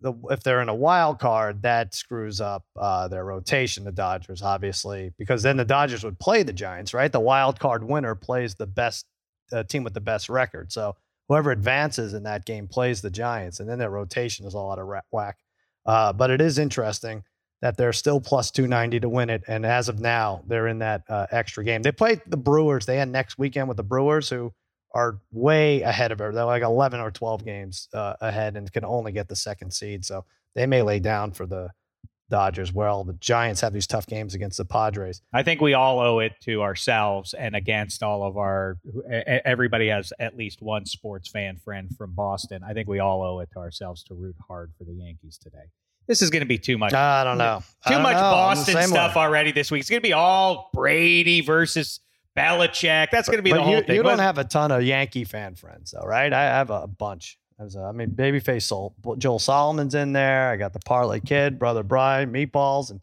the 0.00 0.14
if 0.30 0.42
they're 0.44 0.62
in 0.62 0.68
a 0.68 0.74
wild 0.74 1.18
card, 1.18 1.62
that 1.62 1.94
screws 1.94 2.40
up 2.40 2.64
uh, 2.76 3.08
their 3.08 3.24
rotation. 3.24 3.84
The 3.84 3.92
Dodgers, 3.92 4.42
obviously, 4.42 5.12
because 5.18 5.42
then 5.42 5.56
the 5.56 5.64
Dodgers 5.64 6.04
would 6.04 6.18
play 6.20 6.44
the 6.44 6.52
Giants, 6.52 6.94
right? 6.94 7.10
The 7.10 7.20
wild 7.20 7.58
card 7.58 7.82
winner 7.82 8.14
plays 8.14 8.54
the 8.54 8.66
best 8.66 9.06
uh, 9.52 9.64
team 9.64 9.82
with 9.82 9.94
the 9.94 10.00
best 10.00 10.28
record. 10.28 10.70
So 10.72 10.94
whoever 11.28 11.50
advances 11.50 12.14
in 12.14 12.22
that 12.24 12.44
game 12.44 12.66
plays 12.66 13.02
the 13.02 13.10
Giants, 13.10 13.60
and 13.60 13.68
then 13.68 13.78
their 13.78 13.90
rotation 13.90 14.46
is 14.46 14.54
all 14.54 14.72
out 14.72 14.78
of 14.78 14.88
whack. 15.10 15.36
Uh, 15.86 16.12
but 16.12 16.30
it 16.30 16.40
is 16.40 16.58
interesting 16.58 17.24
that 17.60 17.76
they're 17.76 17.92
still 17.92 18.20
plus 18.20 18.50
290 18.50 19.00
to 19.00 19.08
win 19.08 19.30
it. 19.30 19.42
And 19.48 19.66
as 19.66 19.88
of 19.88 20.00
now, 20.00 20.42
they're 20.46 20.68
in 20.68 20.78
that 20.78 21.02
uh, 21.08 21.26
extra 21.30 21.64
game. 21.64 21.82
They 21.82 21.92
play 21.92 22.20
the 22.26 22.36
Brewers. 22.36 22.86
They 22.86 23.00
end 23.00 23.10
next 23.10 23.38
weekend 23.38 23.68
with 23.68 23.76
the 23.76 23.82
Brewers, 23.82 24.28
who 24.28 24.52
are 24.94 25.18
way 25.32 25.82
ahead 25.82 26.12
of 26.12 26.18
her. 26.20 26.32
They're 26.32 26.44
like 26.44 26.62
11 26.62 27.00
or 27.00 27.10
12 27.10 27.44
games 27.44 27.88
uh, 27.92 28.14
ahead 28.20 28.56
and 28.56 28.72
can 28.72 28.84
only 28.84 29.12
get 29.12 29.28
the 29.28 29.36
second 29.36 29.72
seed. 29.72 30.04
So 30.04 30.24
they 30.54 30.66
may 30.66 30.82
lay 30.82 30.98
down 30.98 31.32
for 31.32 31.46
the 31.46 31.70
Dodgers. 32.30 32.72
Well, 32.72 33.04
the 33.04 33.14
Giants 33.14 33.60
have 33.62 33.72
these 33.72 33.86
tough 33.86 34.06
games 34.06 34.34
against 34.34 34.58
the 34.58 34.64
Padres. 34.64 35.22
I 35.32 35.42
think 35.42 35.60
we 35.60 35.74
all 35.74 35.98
owe 36.00 36.18
it 36.18 36.32
to 36.42 36.62
ourselves 36.62 37.34
and 37.34 37.56
against 37.56 38.02
all 38.02 38.22
of 38.22 38.36
our. 38.36 38.76
Everybody 39.44 39.88
has 39.88 40.12
at 40.18 40.36
least 40.36 40.60
one 40.62 40.84
sports 40.86 41.28
fan 41.30 41.56
friend 41.58 41.90
from 41.96 42.12
Boston. 42.14 42.62
I 42.66 42.74
think 42.74 42.88
we 42.88 42.98
all 42.98 43.22
owe 43.22 43.40
it 43.40 43.48
to 43.52 43.58
ourselves 43.58 44.02
to 44.04 44.14
root 44.14 44.36
hard 44.46 44.72
for 44.76 44.84
the 44.84 44.92
Yankees 44.92 45.38
today. 45.38 45.70
This 46.06 46.22
is 46.22 46.30
going 46.30 46.40
to 46.40 46.46
be 46.46 46.58
too 46.58 46.78
much. 46.78 46.94
I 46.94 47.22
don't 47.24 47.38
know. 47.38 47.62
Too 47.86 47.94
don't 47.94 48.02
much 48.02 48.14
know. 48.14 48.20
Boston 48.20 48.82
stuff 48.82 49.14
way. 49.16 49.22
already 49.22 49.52
this 49.52 49.70
week. 49.70 49.80
It's 49.80 49.90
going 49.90 50.00
to 50.02 50.06
be 50.08 50.14
all 50.14 50.70
Brady 50.72 51.40
versus 51.42 52.00
Belichick. 52.36 53.08
That's 53.10 53.28
going 53.28 53.38
to 53.38 53.42
be 53.42 53.50
But 53.50 53.56
the 53.58 53.62
whole 53.62 53.74
you, 53.76 53.82
thing. 53.82 53.96
you 53.96 54.02
don't 54.02 54.16
But- 54.16 54.22
have 54.22 54.38
a 54.38 54.44
ton 54.44 54.70
of 54.72 54.82
Yankee 54.82 55.24
fan 55.24 55.54
friends, 55.54 55.90
though, 55.90 56.06
right? 56.06 56.32
I 56.32 56.42
have 56.44 56.70
a 56.70 56.86
bunch. 56.86 57.38
There's 57.58 57.76
a- 57.76 57.80
I 57.82 57.92
mean, 57.92 58.10
Babyface 58.10 58.62
Soul, 58.62 58.94
Joel 59.18 59.38
Solomon's 59.38 59.94
in 59.94 60.12
there. 60.12 60.50
I 60.50 60.56
got 60.56 60.72
the 60.72 60.78
Parlay 60.80 61.20
Kid, 61.20 61.58
Brother 61.58 61.82
Brian, 61.82 62.32
Meatballs, 62.32 62.90
and 62.90 63.00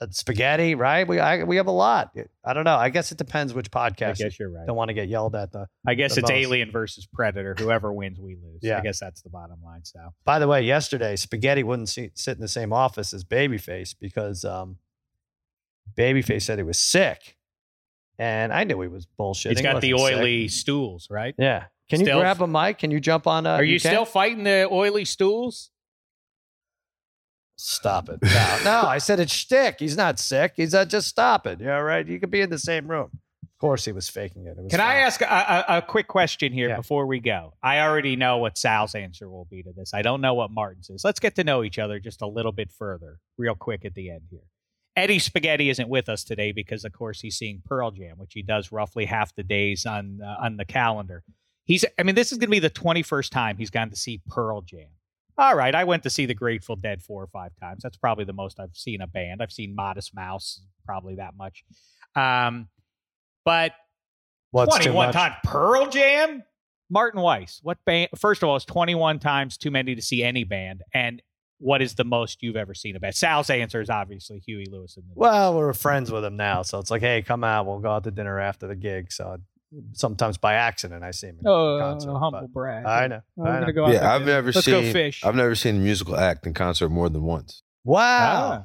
uh, 0.00 0.06
Spaghetti, 0.10 0.74
right? 0.74 1.06
We 1.06 1.20
I, 1.20 1.44
we 1.44 1.56
have 1.56 1.68
a 1.68 1.72
lot. 1.72 2.10
I 2.44 2.52
don't 2.54 2.64
know. 2.64 2.74
I 2.76 2.88
guess 2.88 3.12
it 3.12 3.18
depends 3.18 3.54
which 3.54 3.70
podcast. 3.70 4.20
I 4.20 4.24
guess 4.24 4.38
you're 4.40 4.50
right. 4.50 4.66
Don't 4.66 4.74
want 4.76 4.88
to 4.88 4.94
get 4.94 5.08
yelled 5.08 5.36
at. 5.36 5.52
The 5.52 5.68
I 5.86 5.94
guess 5.94 6.14
the 6.16 6.20
it's 6.22 6.30
most. 6.30 6.36
Alien 6.36 6.72
versus 6.72 7.06
Predator. 7.06 7.54
Whoever 7.56 7.92
wins, 7.92 8.18
we 8.18 8.34
lose. 8.34 8.58
Yeah. 8.62 8.78
I 8.78 8.80
guess 8.80 8.98
that's 8.98 9.22
the 9.22 9.30
bottom 9.30 9.58
line. 9.64 9.84
So 9.84 10.00
By 10.24 10.40
the 10.40 10.48
way, 10.48 10.62
yesterday 10.62 11.14
Spaghetti 11.14 11.62
wouldn't 11.62 11.88
see, 11.88 12.10
sit 12.14 12.34
in 12.36 12.40
the 12.40 12.48
same 12.48 12.72
office 12.72 13.14
as 13.14 13.22
Babyface 13.22 13.94
because 14.00 14.44
um, 14.44 14.78
Babyface 15.96 16.42
said 16.42 16.58
he 16.58 16.64
was 16.64 16.78
sick, 16.78 17.36
and 18.18 18.52
I 18.52 18.64
knew 18.64 18.80
he 18.80 18.88
was 18.88 19.06
bullshit. 19.06 19.52
He's 19.52 19.62
got 19.62 19.80
the 19.80 19.92
wasn't 19.92 20.08
sick. 20.10 20.18
oily 20.18 20.48
stools, 20.48 21.06
right? 21.10 21.34
Yeah. 21.38 21.66
Can 21.92 22.00
you 22.00 22.06
Still- 22.06 22.20
grab 22.20 22.40
a 22.40 22.46
mic? 22.46 22.78
Can 22.78 22.90
you 22.90 23.00
jump 23.00 23.26
on? 23.26 23.46
Uh, 23.46 23.50
Are 23.56 23.62
you, 23.64 23.78
can? 23.78 23.90
still 23.90 24.04
fighting 24.06 24.44
the 24.44 24.66
oily 24.72 25.04
stools? 25.04 25.70
Stop 27.56 28.08
it. 28.08 28.18
No, 28.22 28.58
no, 28.64 28.82
I 28.88 28.98
said 28.98 29.20
it's 29.20 29.32
shtick. 29.32 29.76
He's 29.78 29.96
not 29.96 30.18
sick. 30.18 30.54
He's 30.56 30.74
uh, 30.74 30.84
just 30.84 31.06
stop 31.08 31.46
it. 31.46 31.60
Yeah, 31.60 31.78
right. 31.78 32.06
You 32.06 32.18
could 32.18 32.30
be 32.30 32.40
in 32.40 32.50
the 32.50 32.58
same 32.58 32.88
room. 32.88 33.10
Of 33.44 33.58
course, 33.60 33.84
he 33.84 33.92
was 33.92 34.08
faking 34.08 34.46
it. 34.46 34.56
it 34.58 34.62
was 34.62 34.70
Can 34.70 34.80
I 34.80 34.94
ask 34.96 35.20
a, 35.20 35.26
a, 35.68 35.76
a 35.78 35.82
quick 35.82 36.08
question 36.08 36.52
here 36.52 36.70
Yeah. 36.70 36.76
before 36.76 37.06
we 37.06 37.20
go? 37.20 37.54
I 37.62 37.80
already 37.80 38.16
know 38.16 38.38
what 38.38 38.58
Sal's 38.58 38.94
answer 38.96 39.28
will 39.28 39.44
be 39.44 39.62
to 39.62 39.72
this. 39.72 39.94
I 39.94 40.02
don't 40.02 40.20
know 40.20 40.34
what 40.34 40.50
Martin's 40.50 40.90
is. 40.90 41.04
Let's 41.04 41.20
get 41.20 41.36
to 41.36 41.44
know 41.44 41.62
each 41.62 41.78
other 41.78 42.00
just 42.00 42.22
a 42.22 42.26
little 42.26 42.50
bit 42.52 42.72
further, 42.72 43.20
real 43.38 43.54
quick 43.54 43.84
at 43.84 43.94
the 43.94 44.10
end 44.10 44.22
here. 44.30 44.40
Eddie 44.96 45.20
Spaghetti 45.20 45.70
isn't 45.70 45.88
with 45.88 46.08
us 46.08 46.24
today 46.24 46.50
because, 46.52 46.84
of 46.84 46.92
course, 46.92 47.20
he's 47.20 47.36
seeing 47.36 47.62
Pearl 47.64 47.92
Jam, 47.92 48.18
which 48.18 48.32
he 48.34 48.42
does 48.42 48.72
roughly 48.72 49.04
half 49.04 49.34
the 49.36 49.42
days 49.44 49.86
on 49.86 50.20
uh, 50.24 50.36
on 50.44 50.56
the 50.56 50.64
calendar. 50.64 51.22
He's, 51.72 51.86
I 51.98 52.02
mean, 52.02 52.14
this 52.14 52.32
is 52.32 52.38
going 52.38 52.48
to 52.48 52.50
be 52.50 52.58
the 52.58 52.68
twenty 52.68 53.02
first 53.02 53.32
time 53.32 53.56
he's 53.56 53.70
gone 53.70 53.88
to 53.88 53.96
see 53.96 54.20
Pearl 54.28 54.60
Jam. 54.60 54.88
All 55.38 55.56
right, 55.56 55.74
I 55.74 55.84
went 55.84 56.02
to 56.02 56.10
see 56.10 56.26
the 56.26 56.34
Grateful 56.34 56.76
Dead 56.76 57.02
four 57.02 57.22
or 57.22 57.26
five 57.28 57.52
times. 57.58 57.82
That's 57.82 57.96
probably 57.96 58.26
the 58.26 58.34
most 58.34 58.60
I've 58.60 58.76
seen 58.76 59.00
a 59.00 59.06
band. 59.06 59.40
I've 59.42 59.50
seen 59.50 59.74
Modest 59.74 60.14
Mouse, 60.14 60.60
probably 60.84 61.14
that 61.14 61.34
much. 61.34 61.64
Um, 62.14 62.68
but 63.42 63.72
What's 64.50 64.76
21 64.76 65.14
times 65.14 65.36
Pearl 65.44 65.88
Jam, 65.88 66.42
Martin 66.90 67.22
Weiss. 67.22 67.60
What 67.62 67.78
band? 67.86 68.10
First 68.18 68.42
of 68.42 68.50
all, 68.50 68.56
it's 68.56 68.66
21 68.66 69.18
times 69.18 69.56
too 69.56 69.70
many 69.70 69.94
to 69.94 70.02
see 70.02 70.22
any 70.22 70.44
band. 70.44 70.82
And 70.92 71.22
what 71.58 71.80
is 71.80 71.94
the 71.94 72.04
most 72.04 72.42
you've 72.42 72.56
ever 72.56 72.74
seen 72.74 72.96
a 72.96 73.00
band? 73.00 73.14
Sal's 73.14 73.48
answer 73.48 73.80
is 73.80 73.88
obviously 73.88 74.40
Huey 74.40 74.66
Lewis. 74.70 74.98
And 74.98 75.06
the 75.06 75.14
Well, 75.14 75.56
we're 75.56 75.72
friends 75.72 76.12
with 76.12 76.22
him 76.22 76.36
now, 76.36 76.60
so 76.60 76.78
it's 76.78 76.90
like, 76.90 77.00
hey, 77.00 77.22
come 77.22 77.42
out. 77.42 77.64
We'll 77.64 77.78
go 77.78 77.92
out 77.92 78.04
to 78.04 78.10
dinner 78.10 78.38
after 78.38 78.66
the 78.66 78.76
gig. 78.76 79.10
So 79.10 79.38
sometimes 79.92 80.38
by 80.38 80.54
accident, 80.54 81.02
I 81.02 81.10
see 81.10 81.28
him. 81.28 81.38
in 81.40 81.46
oh, 81.46 81.78
concert, 81.80 82.12
humble 82.12 82.40
but 82.42 82.52
brag. 82.52 82.84
I 82.84 83.06
know. 83.06 83.20
We're 83.36 83.48
I 83.48 83.54
know. 83.54 83.60
Gonna 83.60 83.72
go 83.72 83.88
yeah, 83.90 84.14
I've 84.14 84.24
never 84.24 84.52
Let's 84.52 84.64
seen. 84.64 84.74
go 84.74 84.92
fish. 84.92 85.24
I've 85.24 85.34
never 85.34 85.54
seen 85.54 85.76
a 85.76 85.78
musical 85.78 86.16
act 86.16 86.46
in 86.46 86.54
concert 86.54 86.88
more 86.88 87.08
than 87.08 87.22
once. 87.22 87.62
Wow. 87.84 88.64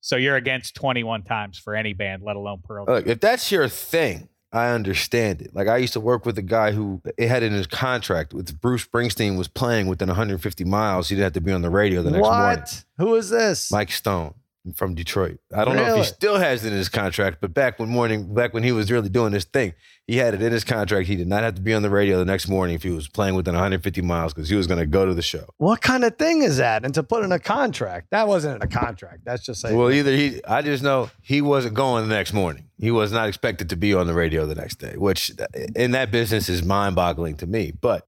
So 0.00 0.16
you're 0.16 0.36
against 0.36 0.74
21 0.76 1.24
times 1.24 1.58
for 1.58 1.74
any 1.74 1.92
band, 1.92 2.22
let 2.22 2.36
alone 2.36 2.62
Pearl. 2.64 2.84
Look, 2.86 3.06
if 3.06 3.20
that's 3.20 3.50
your 3.50 3.68
thing, 3.68 4.28
I 4.52 4.70
understand 4.70 5.42
it. 5.42 5.54
Like 5.54 5.68
I 5.68 5.76
used 5.76 5.92
to 5.94 6.00
work 6.00 6.24
with 6.24 6.38
a 6.38 6.42
guy 6.42 6.72
who 6.72 7.02
it 7.18 7.28
had 7.28 7.42
in 7.42 7.52
his 7.52 7.66
contract 7.66 8.32
with 8.32 8.60
Bruce 8.60 8.86
Springsteen 8.86 9.36
was 9.36 9.48
playing 9.48 9.88
within 9.88 10.08
150 10.08 10.64
miles. 10.64 11.08
He 11.08 11.16
didn't 11.16 11.24
have 11.24 11.32
to 11.34 11.40
be 11.40 11.52
on 11.52 11.62
the 11.62 11.70
radio 11.70 12.02
the 12.02 12.12
next 12.12 12.22
what? 12.22 12.38
morning. 12.38 12.64
Who 12.98 13.14
is 13.16 13.28
this? 13.28 13.70
Mike 13.70 13.90
Stone 13.90 14.34
from 14.74 14.94
Detroit. 14.94 15.38
I 15.54 15.64
don't 15.64 15.76
know 15.76 15.94
if 15.94 15.96
he 15.96 16.02
still 16.04 16.36
has 16.36 16.64
it 16.64 16.72
in 16.72 16.78
his 16.78 16.88
contract, 16.88 17.38
but 17.40 17.54
back 17.54 17.78
when 17.78 17.88
morning, 17.88 18.34
back 18.34 18.52
when 18.52 18.62
he 18.62 18.72
was 18.72 18.90
really 18.90 19.08
doing 19.08 19.32
this 19.32 19.44
thing, 19.44 19.74
he 20.06 20.16
had 20.16 20.34
it 20.34 20.42
in 20.42 20.52
his 20.52 20.64
contract. 20.64 21.06
He 21.06 21.16
did 21.16 21.28
not 21.28 21.42
have 21.42 21.54
to 21.56 21.60
be 21.60 21.74
on 21.74 21.82
the 21.82 21.90
radio 21.90 22.18
the 22.18 22.24
next 22.24 22.48
morning 22.48 22.74
if 22.74 22.82
he 22.82 22.90
was 22.90 23.08
playing 23.08 23.34
within 23.34 23.54
150 23.54 24.02
miles 24.02 24.34
because 24.34 24.48
he 24.48 24.56
was 24.56 24.66
going 24.66 24.80
to 24.80 24.86
go 24.86 25.06
to 25.06 25.14
the 25.14 25.22
show. 25.22 25.44
What 25.58 25.80
kind 25.80 26.04
of 26.04 26.16
thing 26.16 26.42
is 26.42 26.56
that? 26.58 26.84
And 26.84 26.94
to 26.94 27.02
put 27.02 27.24
in 27.24 27.32
a 27.32 27.38
contract, 27.38 28.08
that 28.10 28.26
wasn't 28.26 28.56
in 28.56 28.62
a 28.62 28.70
contract. 28.70 29.24
That's 29.24 29.44
just 29.44 29.60
saying. 29.60 29.76
Well, 29.76 29.90
either 29.90 30.12
he, 30.12 30.44
I 30.44 30.62
just 30.62 30.82
know 30.82 31.10
he 31.22 31.40
wasn't 31.40 31.74
going 31.74 32.08
the 32.08 32.14
next 32.14 32.32
morning. 32.32 32.64
He 32.78 32.90
was 32.90 33.12
not 33.12 33.28
expected 33.28 33.70
to 33.70 33.76
be 33.76 33.94
on 33.94 34.06
the 34.06 34.14
radio 34.14 34.46
the 34.46 34.54
next 34.54 34.76
day, 34.76 34.94
which 34.96 35.32
in 35.74 35.92
that 35.92 36.10
business 36.10 36.48
is 36.48 36.62
mind 36.62 36.94
boggling 36.94 37.36
to 37.38 37.46
me. 37.46 37.72
But 37.78 38.06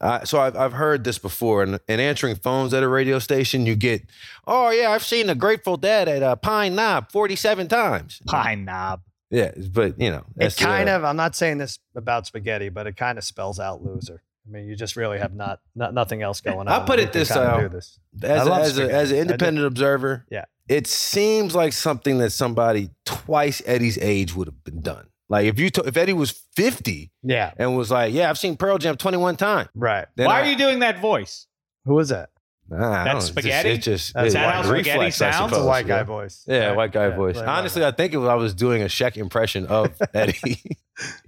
uh, 0.00 0.24
so 0.24 0.40
I've, 0.40 0.56
I've 0.56 0.72
heard 0.72 1.04
this 1.04 1.18
before. 1.18 1.62
And 1.62 1.80
in 1.88 2.00
answering 2.00 2.36
phones 2.36 2.72
at 2.74 2.82
a 2.82 2.88
radio 2.88 3.18
station, 3.18 3.66
you 3.66 3.74
get, 3.74 4.02
oh, 4.46 4.70
yeah, 4.70 4.90
I've 4.90 5.04
seen 5.04 5.26
the 5.26 5.34
Grateful 5.34 5.76
Dead 5.76 6.08
at 6.08 6.22
uh, 6.22 6.36
Pine 6.36 6.74
Knob 6.74 7.10
47 7.10 7.68
times. 7.68 8.20
Pine 8.26 8.64
Knob. 8.64 9.02
Yeah, 9.30 9.52
but 9.72 10.00
you 10.00 10.10
know, 10.10 10.24
it 10.38 10.56
kind 10.56 10.88
uh, 10.88 10.92
of. 10.92 11.04
I'm 11.04 11.16
not 11.16 11.36
saying 11.36 11.58
this 11.58 11.78
about 11.94 12.26
spaghetti, 12.26 12.70
but 12.70 12.86
it 12.86 12.96
kind 12.96 13.18
of 13.18 13.24
spells 13.24 13.60
out 13.60 13.82
loser. 13.82 14.22
I 14.46 14.50
mean, 14.50 14.66
you 14.66 14.74
just 14.74 14.96
really 14.96 15.18
have 15.18 15.34
not, 15.34 15.60
not 15.74 15.92
nothing 15.92 16.22
else 16.22 16.40
going 16.40 16.60
on. 16.60 16.68
I'll 16.68 16.84
put 16.84 16.98
it 16.98 17.12
this 17.12 17.30
kinda 17.30 17.58
do 17.60 17.68
this. 17.68 17.98
as, 18.22 18.48
as, 18.48 18.78
a, 18.78 18.90
as 18.90 19.10
an 19.10 19.18
independent 19.18 19.66
observer, 19.66 20.24
Yeah. 20.30 20.46
it 20.68 20.86
seems 20.86 21.54
like 21.54 21.74
something 21.74 22.16
that 22.18 22.30
somebody 22.30 22.88
twice 23.04 23.60
Eddie's 23.66 23.98
age 23.98 24.34
would 24.34 24.48
have 24.48 24.64
been 24.64 24.80
done. 24.80 25.08
Like 25.28 25.46
if 25.46 25.58
you, 25.58 25.68
to, 25.70 25.82
if 25.82 25.96
Eddie 25.96 26.12
was 26.14 26.30
50 26.56 27.10
Yeah. 27.22 27.52
and 27.58 27.76
was 27.76 27.90
like, 27.90 28.12
yeah, 28.14 28.30
I've 28.30 28.38
seen 28.38 28.56
Pearl 28.56 28.78
Jam 28.78 28.96
21 28.96 29.36
times. 29.36 29.68
Right. 29.74 30.06
then 30.16 30.26
Why 30.26 30.40
I- 30.40 30.42
are 30.42 30.50
you 30.50 30.56
doing 30.56 30.78
that 30.80 31.00
voice? 31.00 31.46
Who 31.84 31.98
is 31.98 32.08
that? 32.08 32.30
Nah, 32.70 32.78
That's 32.78 32.88
don't 32.90 33.04
know. 33.04 33.16
It's 33.16 33.24
just- 33.24 33.28
spaghetti? 33.34 33.68
It's 33.70 33.84
just, 33.84 34.14
That's 34.14 34.26
it's 34.26 34.34
that 34.34 34.44
like 34.46 34.54
how 34.56 34.62
spaghetti 34.62 34.98
reflex, 34.98 35.22
I 35.22 35.30
sounds? 35.30 35.52
It's 35.52 35.60
a 35.60 35.64
white 35.64 35.86
guy 35.86 35.96
yeah. 35.98 36.02
voice. 36.02 36.44
Yeah, 36.46 36.66
Right. 36.68 36.76
white 36.76 36.92
guy 36.92 37.08
Yeah, 37.08 37.16
voice. 37.16 37.36
right, 37.36 37.48
Honestly. 37.48 37.84
I 37.84 37.90
think 37.92 38.12
if 38.14 38.20
I 38.20 38.34
was 38.34 38.52
doing 38.54 38.82
a 38.82 38.88
Shek 38.88 39.16
impression 39.16 39.66
of 39.66 39.90
Eddie, 40.14 40.76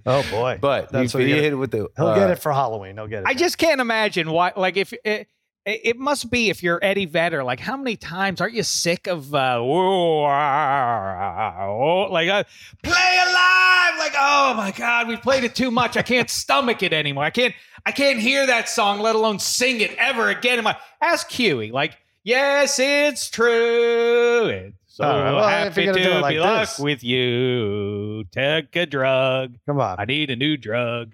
oh 0.05 0.23
boy, 0.29 0.59
but 0.61 0.91
That's 0.91 1.11
he, 1.13 1.17
what 1.17 1.23
he 1.25 1.29
you're 1.33 1.41
hit 1.41 1.53
it 1.53 1.55
with 1.55 1.71
the. 1.71 1.87
he'll 1.97 2.07
uh, 2.07 2.15
get 2.15 2.29
it 2.29 2.39
for 2.39 2.51
Halloween. 2.53 2.95
He'll 2.97 3.07
get 3.07 3.19
it. 3.23 3.27
I 3.27 3.33
just 3.33 3.57
can't 3.57 3.81
imagine 3.81 4.29
why. 4.31 4.51
Like, 4.55 4.77
if 4.77 4.93
it, 5.03 5.27
it 5.65 5.97
must 5.97 6.29
be 6.31 6.49
if 6.49 6.63
you're 6.63 6.79
Eddie 6.81 7.05
Vedder, 7.05 7.43
like, 7.43 7.59
how 7.59 7.77
many 7.77 7.95
times 7.95 8.41
aren't 8.41 8.53
you 8.53 8.63
sick 8.63 9.07
of, 9.07 9.33
uh, 9.33 9.59
"Whoa, 9.59 10.25
ah, 10.25 11.65
oh," 11.65 12.07
like, 12.11 12.29
uh, 12.29 12.43
play 12.83 13.19
alive? 13.27 13.99
Like, 13.99 14.13
oh 14.17 14.53
my 14.57 14.73
God, 14.75 15.07
we 15.07 15.17
played 15.17 15.43
it 15.43 15.53
too 15.53 15.69
much. 15.69 15.97
I 15.97 16.01
can't 16.01 16.29
stomach 16.29 16.81
it 16.81 16.93
anymore. 16.93 17.23
I 17.23 17.29
can't, 17.29 17.53
I 17.85 17.91
can't 17.91 18.19
hear 18.19 18.47
that 18.47 18.69
song, 18.69 18.99
let 18.99 19.15
alone 19.15 19.37
sing 19.39 19.81
it 19.81 19.95
ever 19.97 20.29
again. 20.29 20.57
In 20.57 20.63
my, 20.63 20.75
ask 21.01 21.29
Huey, 21.29 21.71
like, 21.71 21.97
yes, 22.23 22.79
it's 22.79 23.29
true. 23.29 24.47
It's 24.47 24.75
so 24.87 25.05
right, 25.05 25.31
well, 25.31 25.47
happy 25.47 25.85
to 25.85 25.93
gonna 25.93 26.03
do 26.03 26.11
it 26.11 26.21
like 26.21 26.35
be 26.35 26.39
luck 26.39 26.79
with 26.79 27.03
you. 27.03 28.23
Take 28.31 28.75
a 28.75 28.85
drug. 28.85 29.57
Come 29.65 29.79
on. 29.79 29.97
I 29.99 30.05
need 30.05 30.29
a 30.29 30.35
new 30.35 30.57
drug. 30.57 31.13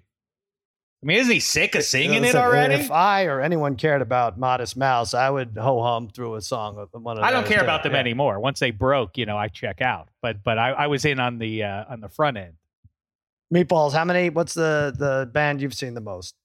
I 1.08 1.12
mean, 1.12 1.20
isn't 1.20 1.34
he 1.34 1.40
sick 1.40 1.74
of 1.76 1.84
singing 1.84 2.16
it 2.18 2.22
Listen, 2.22 2.42
already? 2.42 2.74
If 2.74 2.92
I 2.92 3.28
or 3.28 3.40
anyone 3.40 3.78
cared 3.78 4.02
about 4.02 4.38
Modest 4.38 4.76
Mouse, 4.76 5.14
I 5.14 5.30
would 5.30 5.58
ho 5.58 5.82
hum 5.82 6.10
through 6.10 6.36
a 6.36 6.42
song. 6.42 6.78
Of 6.78 6.90
one 6.92 7.18
of 7.18 7.24
I 7.24 7.32
don't 7.32 7.48
care 7.48 7.62
about 7.62 7.84
them 7.84 7.94
Yeah. 7.94 8.00
anymore. 8.00 8.42
Once 8.42 8.60
they 8.60 8.72
broke, 8.72 9.18
you 9.18 9.26
know, 9.26 9.38
I 9.38 9.48
check 9.48 9.82
out. 9.82 10.10
But 10.22 10.44
but 10.44 10.58
I, 10.58 10.72
I 10.72 10.88
was 10.88 11.06
in 11.06 11.22
on 11.22 11.38
the 11.38 11.64
uh, 11.64 11.86
on 11.88 12.02
the 12.02 12.10
front 12.10 12.36
end. 12.36 12.56
Meatballs. 13.54 13.94
How 13.94 14.04
many? 14.04 14.30
What's 14.30 14.54
the 14.54 14.94
the 14.98 15.30
band 15.32 15.62
you've 15.62 15.74
seen 15.74 15.94
the 15.94 16.02
most? 16.02 16.36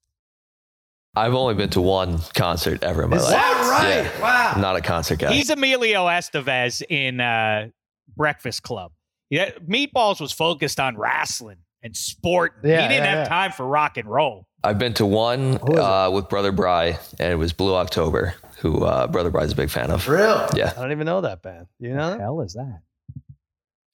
I've 1.16 1.34
only 1.34 1.54
been 1.54 1.70
to 1.70 1.80
one 1.80 2.20
concert 2.34 2.84
ever 2.84 3.02
in 3.02 3.10
my 3.10 3.16
Is 3.16 3.24
life. 3.24 3.32
that 3.32 3.80
right? 3.82 4.04
Yeah. 4.04 4.22
Wow. 4.22 4.52
I'm 4.54 4.60
not 4.60 4.76
a 4.76 4.80
concert 4.80 5.18
guy. 5.18 5.32
He's 5.32 5.50
Emilio 5.50 6.06
Estevez 6.06 6.82
in 6.88 7.20
uh, 7.20 7.70
Breakfast 8.16 8.62
Club. 8.62 8.92
Yeah, 9.28 9.50
Meatballs 9.68 10.20
was 10.20 10.30
focused 10.30 10.78
on 10.78 10.96
wrestling 10.96 11.58
and 11.82 11.96
sport. 11.96 12.58
Yeah, 12.62 12.82
he 12.82 12.88
didn't 12.88 13.04
yeah, 13.04 13.10
have 13.10 13.18
yeah. 13.24 13.28
time 13.28 13.50
for 13.50 13.66
rock 13.66 13.96
and 13.96 14.08
roll. 14.08 14.46
I've 14.64 14.78
been 14.78 14.94
to 14.94 15.06
one 15.06 15.54
Who 15.56 15.72
is 15.72 15.78
it? 15.78 15.78
uh, 15.78 16.10
with 16.12 16.28
Brother 16.28 16.52
Bry, 16.52 16.98
and 17.18 17.32
it 17.32 17.36
was 17.36 17.52
Blue 17.52 17.74
October, 17.74 18.34
who 18.58 18.84
uh, 18.84 19.06
Brother 19.08 19.30
Bry's 19.30 19.52
a 19.52 19.56
big 19.56 19.70
fan 19.70 19.90
of. 19.90 20.06
Really? 20.08 20.46
Yeah. 20.54 20.72
I 20.76 20.80
don't 20.80 20.92
even 20.92 21.06
know 21.06 21.20
that 21.22 21.42
band. 21.42 21.66
You 21.80 21.94
know? 21.94 22.10
that? 22.10 22.20
hell 22.20 22.40
is 22.42 22.54
that? 22.54 22.80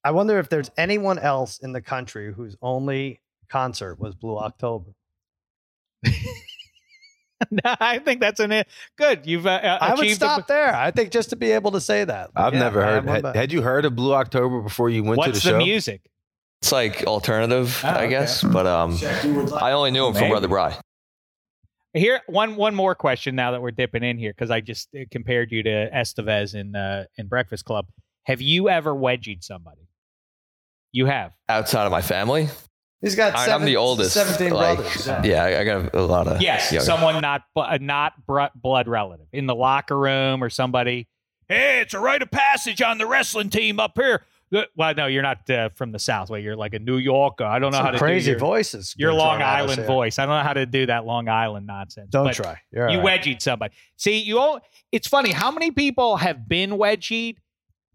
I 0.04 0.10
wonder 0.10 0.38
if 0.38 0.48
there's 0.48 0.70
anyone 0.76 1.18
else 1.18 1.58
in 1.58 1.72
the 1.72 1.80
country 1.80 2.32
whose 2.32 2.56
only 2.62 3.20
concert 3.48 3.98
was 3.98 4.14
Blue 4.14 4.36
October. 4.38 4.90
no, 7.50 7.60
I 7.64 7.98
think 7.98 8.20
that's 8.20 8.40
an 8.40 8.62
good. 8.96 9.26
You've 9.26 9.46
uh, 9.46 9.50
uh, 9.50 9.78
I 9.80 9.90
would 9.94 10.00
achieved 10.00 10.22
a- 10.22 10.26
stop 10.26 10.46
there. 10.48 10.74
I 10.74 10.90
think 10.90 11.10
just 11.12 11.30
to 11.30 11.36
be 11.36 11.50
able 11.52 11.72
to 11.72 11.80
say 11.80 12.04
that. 12.04 12.30
I've 12.36 12.52
Yeah, 12.52 12.58
never 12.60 12.82
I 12.82 12.86
heard. 12.86 12.94
have 12.94 13.04
one 13.06 13.14
Had, 13.16 13.22
back. 13.22 13.34
had 13.36 13.52
you 13.52 13.62
heard 13.62 13.84
of 13.84 13.96
Blue 13.96 14.12
October 14.14 14.60
before 14.60 14.90
you 14.90 15.02
went 15.02 15.22
to 15.22 15.30
What's 15.30 15.42
the 15.42 15.52
the, 15.52 15.58
show? 15.58 15.64
music? 15.64 16.02
It's 16.62 16.72
like 16.72 17.04
alternative, 17.04 17.80
Oh, 17.84 17.88
I 17.88 17.92
okay. 17.98 18.08
guess, 18.10 18.42
but 18.42 18.66
um, 18.66 18.98
I 19.60 19.72
only 19.72 19.90
knew 19.92 20.06
him 20.06 20.12
from 20.12 20.22
Maybe. 20.22 20.30
Brother 20.32 20.48
Bry. 20.48 20.76
Here, 21.94 22.20
one 22.26 22.56
one 22.56 22.74
more 22.74 22.94
question. 22.94 23.34
Now 23.36 23.52
that 23.52 23.62
we're 23.62 23.70
dipping 23.70 24.02
in 24.02 24.18
here, 24.18 24.32
because 24.32 24.50
I 24.50 24.60
just 24.60 24.88
uh, 24.94 25.04
compared 25.10 25.52
you 25.52 25.62
to 25.62 25.90
Estevez 25.90 26.54
in 26.54 26.74
uh, 26.76 27.04
in 27.16 27.28
Breakfast 27.28 27.64
Club. 27.64 27.86
Have 28.24 28.42
you 28.42 28.68
ever 28.68 28.92
wedgied 28.94 29.42
somebody? 29.42 29.88
You 30.92 31.06
have. 31.06 31.32
Outside 31.48 31.86
of 31.86 31.92
my 31.92 32.02
family, 32.02 32.48
He's 33.00 33.14
got 33.14 33.34
I- 33.36 33.54
I'm 33.54 33.64
the 33.64 33.76
oldest, 33.76 34.12
17 34.14 34.50
like- 34.52 34.78
brothers. 34.78 35.06
yeah, 35.24 35.44
I, 35.44 35.60
I 35.60 35.64
got 35.64 35.94
a 35.94 36.02
lot 36.02 36.26
of 36.26 36.42
Yes, 36.42 36.72
younger- 36.72 36.84
someone 36.84 37.20
not 37.22 37.42
bu- 37.54 37.60
uh, 37.62 37.78
not 37.80 38.14
blood 38.26 38.88
relative 38.88 39.26
in 39.32 39.46
the 39.46 39.54
locker 39.54 39.96
room 39.98 40.42
or 40.42 40.50
somebody. 40.50 41.08
Hey, 41.48 41.80
it's 41.80 41.94
a 41.94 42.00
rite 42.00 42.20
of 42.20 42.30
passage 42.30 42.82
on 42.82 42.98
the 42.98 43.06
wrestling 43.06 43.48
team 43.48 43.80
up 43.80 43.92
here. 43.96 44.24
Well, 44.50 44.94
no, 44.96 45.06
you're 45.06 45.22
not 45.22 45.48
uh, 45.50 45.68
from 45.70 45.92
the 45.92 45.98
South. 45.98 46.30
Well, 46.30 46.40
you're 46.40 46.56
like 46.56 46.74
a 46.74 46.78
New 46.78 46.96
Yorker. 46.96 47.44
I 47.44 47.58
don't 47.58 47.72
know 47.72 47.78
Some 47.78 47.86
how 47.86 47.90
to 47.92 47.98
crazy 47.98 48.26
do 48.26 48.30
your, 48.32 48.38
voices. 48.38 48.94
your 48.96 49.12
Long 49.12 49.38
thrown 49.38 49.42
at 49.42 49.64
us 49.64 49.70
Island 49.70 49.86
voice. 49.86 50.18
I 50.18 50.26
don't 50.26 50.36
know 50.36 50.42
how 50.42 50.54
to 50.54 50.66
do 50.66 50.86
that 50.86 51.04
Long 51.04 51.28
Island 51.28 51.66
nonsense. 51.66 52.08
Don't 52.10 52.32
try. 52.32 52.60
You're 52.72 52.88
you 52.88 53.00
right. 53.00 53.20
wedgied 53.20 53.42
somebody. 53.42 53.74
See, 53.96 54.18
you 54.20 54.38
all. 54.38 54.60
It's 54.90 55.06
funny 55.08 55.32
how 55.32 55.50
many 55.50 55.70
people 55.70 56.16
have 56.16 56.48
been 56.48 56.70
wedgied 56.72 57.36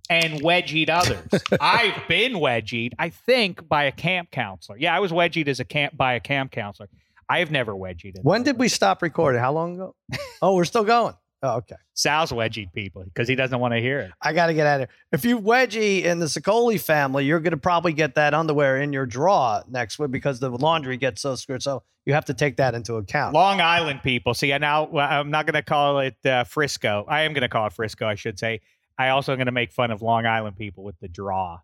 and 0.09 0.41
wedgied 0.41 0.89
others. 0.89 1.41
I've 1.59 2.07
been 2.07 2.33
wedgied. 2.33 2.91
I 2.99 3.09
think 3.09 3.67
by 3.67 3.85
a 3.85 3.91
camp 3.91 4.31
counselor. 4.31 4.77
Yeah, 4.77 4.95
I 4.95 4.99
was 4.99 5.11
wedgied 5.11 5.47
as 5.47 5.59
a 5.59 5.65
camp 5.65 5.97
by 5.97 6.13
a 6.13 6.19
camp 6.19 6.51
counselor. 6.51 6.89
I 7.29 7.39
have 7.39 7.51
never 7.51 7.73
wedgied. 7.73 8.13
When 8.21 8.43
did 8.43 8.59
we 8.59 8.67
stop 8.67 9.01
recording? 9.01 9.41
How 9.41 9.53
long 9.53 9.75
ago? 9.75 9.95
oh, 10.41 10.55
we're 10.55 10.65
still 10.65 10.83
going. 10.83 11.15
Oh, 11.45 11.57
okay. 11.57 11.75
Sal's 11.93 12.31
wedgied 12.31 12.71
people 12.71 13.03
because 13.03 13.27
he 13.27 13.35
doesn't 13.35 13.59
want 13.59 13.73
to 13.73 13.79
hear 13.81 13.99
it. 13.99 14.11
I 14.21 14.31
got 14.31 14.47
to 14.47 14.53
get 14.53 14.65
out 14.65 14.81
of 14.81 14.87
here. 14.89 14.95
If 15.11 15.25
you 15.25 15.39
wedgie 15.39 16.03
in 16.03 16.19
the 16.19 16.27
Sicoli 16.27 16.79
family, 16.81 17.25
you're 17.25 17.41
going 17.41 17.51
to 17.51 17.57
probably 17.57 17.91
get 17.91 18.15
that 18.15 18.33
underwear 18.33 18.81
in 18.81 18.93
your 18.93 19.05
drawer 19.05 19.61
next 19.69 19.99
week 19.99 20.11
because 20.11 20.39
the 20.39 20.49
laundry 20.49 20.95
gets 20.95 21.21
so 21.21 21.35
screwed. 21.35 21.61
So 21.61 21.83
you 22.05 22.13
have 22.13 22.25
to 22.25 22.33
take 22.33 22.55
that 22.57 22.75
into 22.75 22.95
account. 22.95 23.33
Long 23.33 23.59
Island 23.59 24.01
people. 24.03 24.33
See, 24.33 24.53
I 24.53 24.57
now 24.57 24.89
I'm 24.97 25.29
not 25.31 25.45
going 25.45 25.55
to 25.55 25.61
call 25.61 25.99
it 25.99 26.15
uh, 26.25 26.45
Frisco. 26.45 27.05
I 27.09 27.23
am 27.23 27.33
going 27.33 27.41
to 27.41 27.49
call 27.49 27.67
it 27.67 27.73
Frisco. 27.73 28.07
I 28.07 28.15
should 28.15 28.39
say. 28.39 28.61
I 28.97 29.09
also 29.09 29.31
am 29.33 29.37
going 29.37 29.47
to 29.47 29.51
make 29.51 29.71
fun 29.73 29.91
of 29.91 30.01
Long 30.01 30.25
Island 30.25 30.55
people 30.55 30.83
with 30.85 30.97
the 31.01 31.07
draw. 31.09 31.59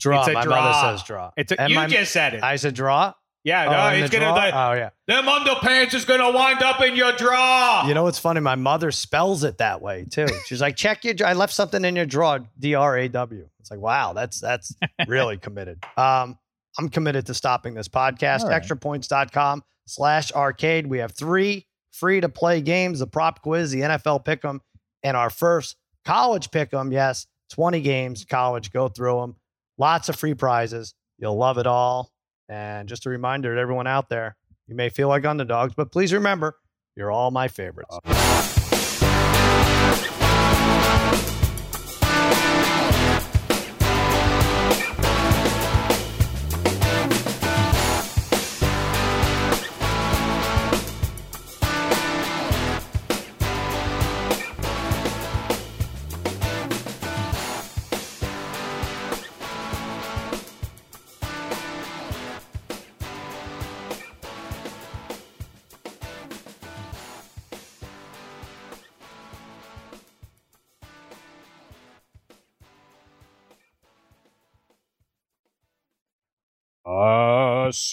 Draw. 0.00 0.20
It's 0.20 0.28
a 0.28 0.32
My 0.32 0.42
draw. 0.42 0.60
mother 0.60 0.96
says 0.98 1.06
draw. 1.06 1.30
It's 1.36 1.52
a, 1.52 1.60
And 1.60 1.70
you 1.70 1.76
my- 1.76 1.86
just 1.86 2.12
said 2.12 2.34
it. 2.34 2.42
I 2.42 2.56
said 2.56 2.74
draw. 2.74 3.12
Yeah, 3.44 3.66
Oh, 3.66 3.70
no, 3.90 3.96
it's 3.96 4.10
the 4.10 4.18
gonna. 4.18 4.32
drawer? 4.32 4.50
The, 4.50 4.58
oh 4.58 4.72
yeah. 4.72 4.90
them 5.06 5.24
underpants 5.26 5.94
is 5.94 6.04
gonna 6.04 6.30
wind 6.32 6.62
up 6.62 6.80
in 6.82 6.96
your 6.96 7.12
draw. 7.12 7.86
You 7.86 7.94
know 7.94 8.02
what's 8.04 8.18
funny? 8.18 8.40
My 8.40 8.54
mother 8.56 8.90
spells 8.90 9.44
it 9.44 9.58
that 9.58 9.80
way 9.82 10.06
too. 10.10 10.26
She's 10.46 10.60
like, 10.60 10.76
check 10.76 11.04
your. 11.04 11.14
I 11.24 11.34
left 11.34 11.52
something 11.52 11.84
in 11.84 11.94
your 11.96 12.06
drawer. 12.06 12.40
D 12.58 12.74
R 12.74 12.96
A 12.98 13.08
W. 13.08 13.48
It's 13.60 13.70
like, 13.70 13.80
wow, 13.80 14.12
that's 14.14 14.40
that's 14.40 14.74
really 15.06 15.36
committed. 15.38 15.84
Um, 15.96 16.38
I'm 16.78 16.88
committed 16.88 17.26
to 17.26 17.34
stopping 17.34 17.74
this 17.74 17.88
podcast. 17.88 18.40
All 18.42 18.48
right. 18.48 18.62
Extrapoints.com 18.62 19.62
slash 19.86 20.32
arcade. 20.32 20.86
We 20.86 20.98
have 20.98 21.12
three 21.12 21.66
free 21.92 22.20
to 22.20 22.28
play 22.28 22.60
games, 22.60 22.98
the 22.98 23.06
prop 23.06 23.42
quiz, 23.42 23.70
the 23.70 23.82
NFL 23.82 24.24
pick 24.24 24.44
'em, 24.44 24.60
and 25.04 25.16
our 25.16 25.30
first 25.30 25.76
college 26.04 26.50
pick 26.50 26.74
'em. 26.74 26.90
Yes, 26.92 27.26
20 27.52 27.80
games, 27.82 28.24
college, 28.24 28.72
go 28.72 28.88
through 28.88 29.20
them. 29.20 29.36
Lots 29.78 30.08
of 30.08 30.16
free 30.16 30.34
prizes. 30.34 30.94
You'll 31.18 31.36
love 31.36 31.58
it 31.58 31.66
all. 31.68 32.10
And 32.48 32.88
just 32.88 33.06
a 33.06 33.10
reminder 33.10 33.54
to 33.54 33.60
everyone 33.60 33.86
out 33.86 34.08
there, 34.08 34.36
you 34.66 34.74
may 34.74 34.88
feel 34.88 35.08
like 35.08 35.24
underdogs, 35.24 35.74
but 35.74 35.92
please 35.92 36.12
remember, 36.12 36.56
you're 36.96 37.10
all 37.10 37.30
my 37.30 37.48
favorites. 37.48 38.63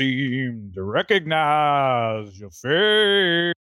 Seem 0.02 0.72
to 0.74 0.84
recognize 0.84 2.40
your 2.40 2.50
face. 2.52 3.61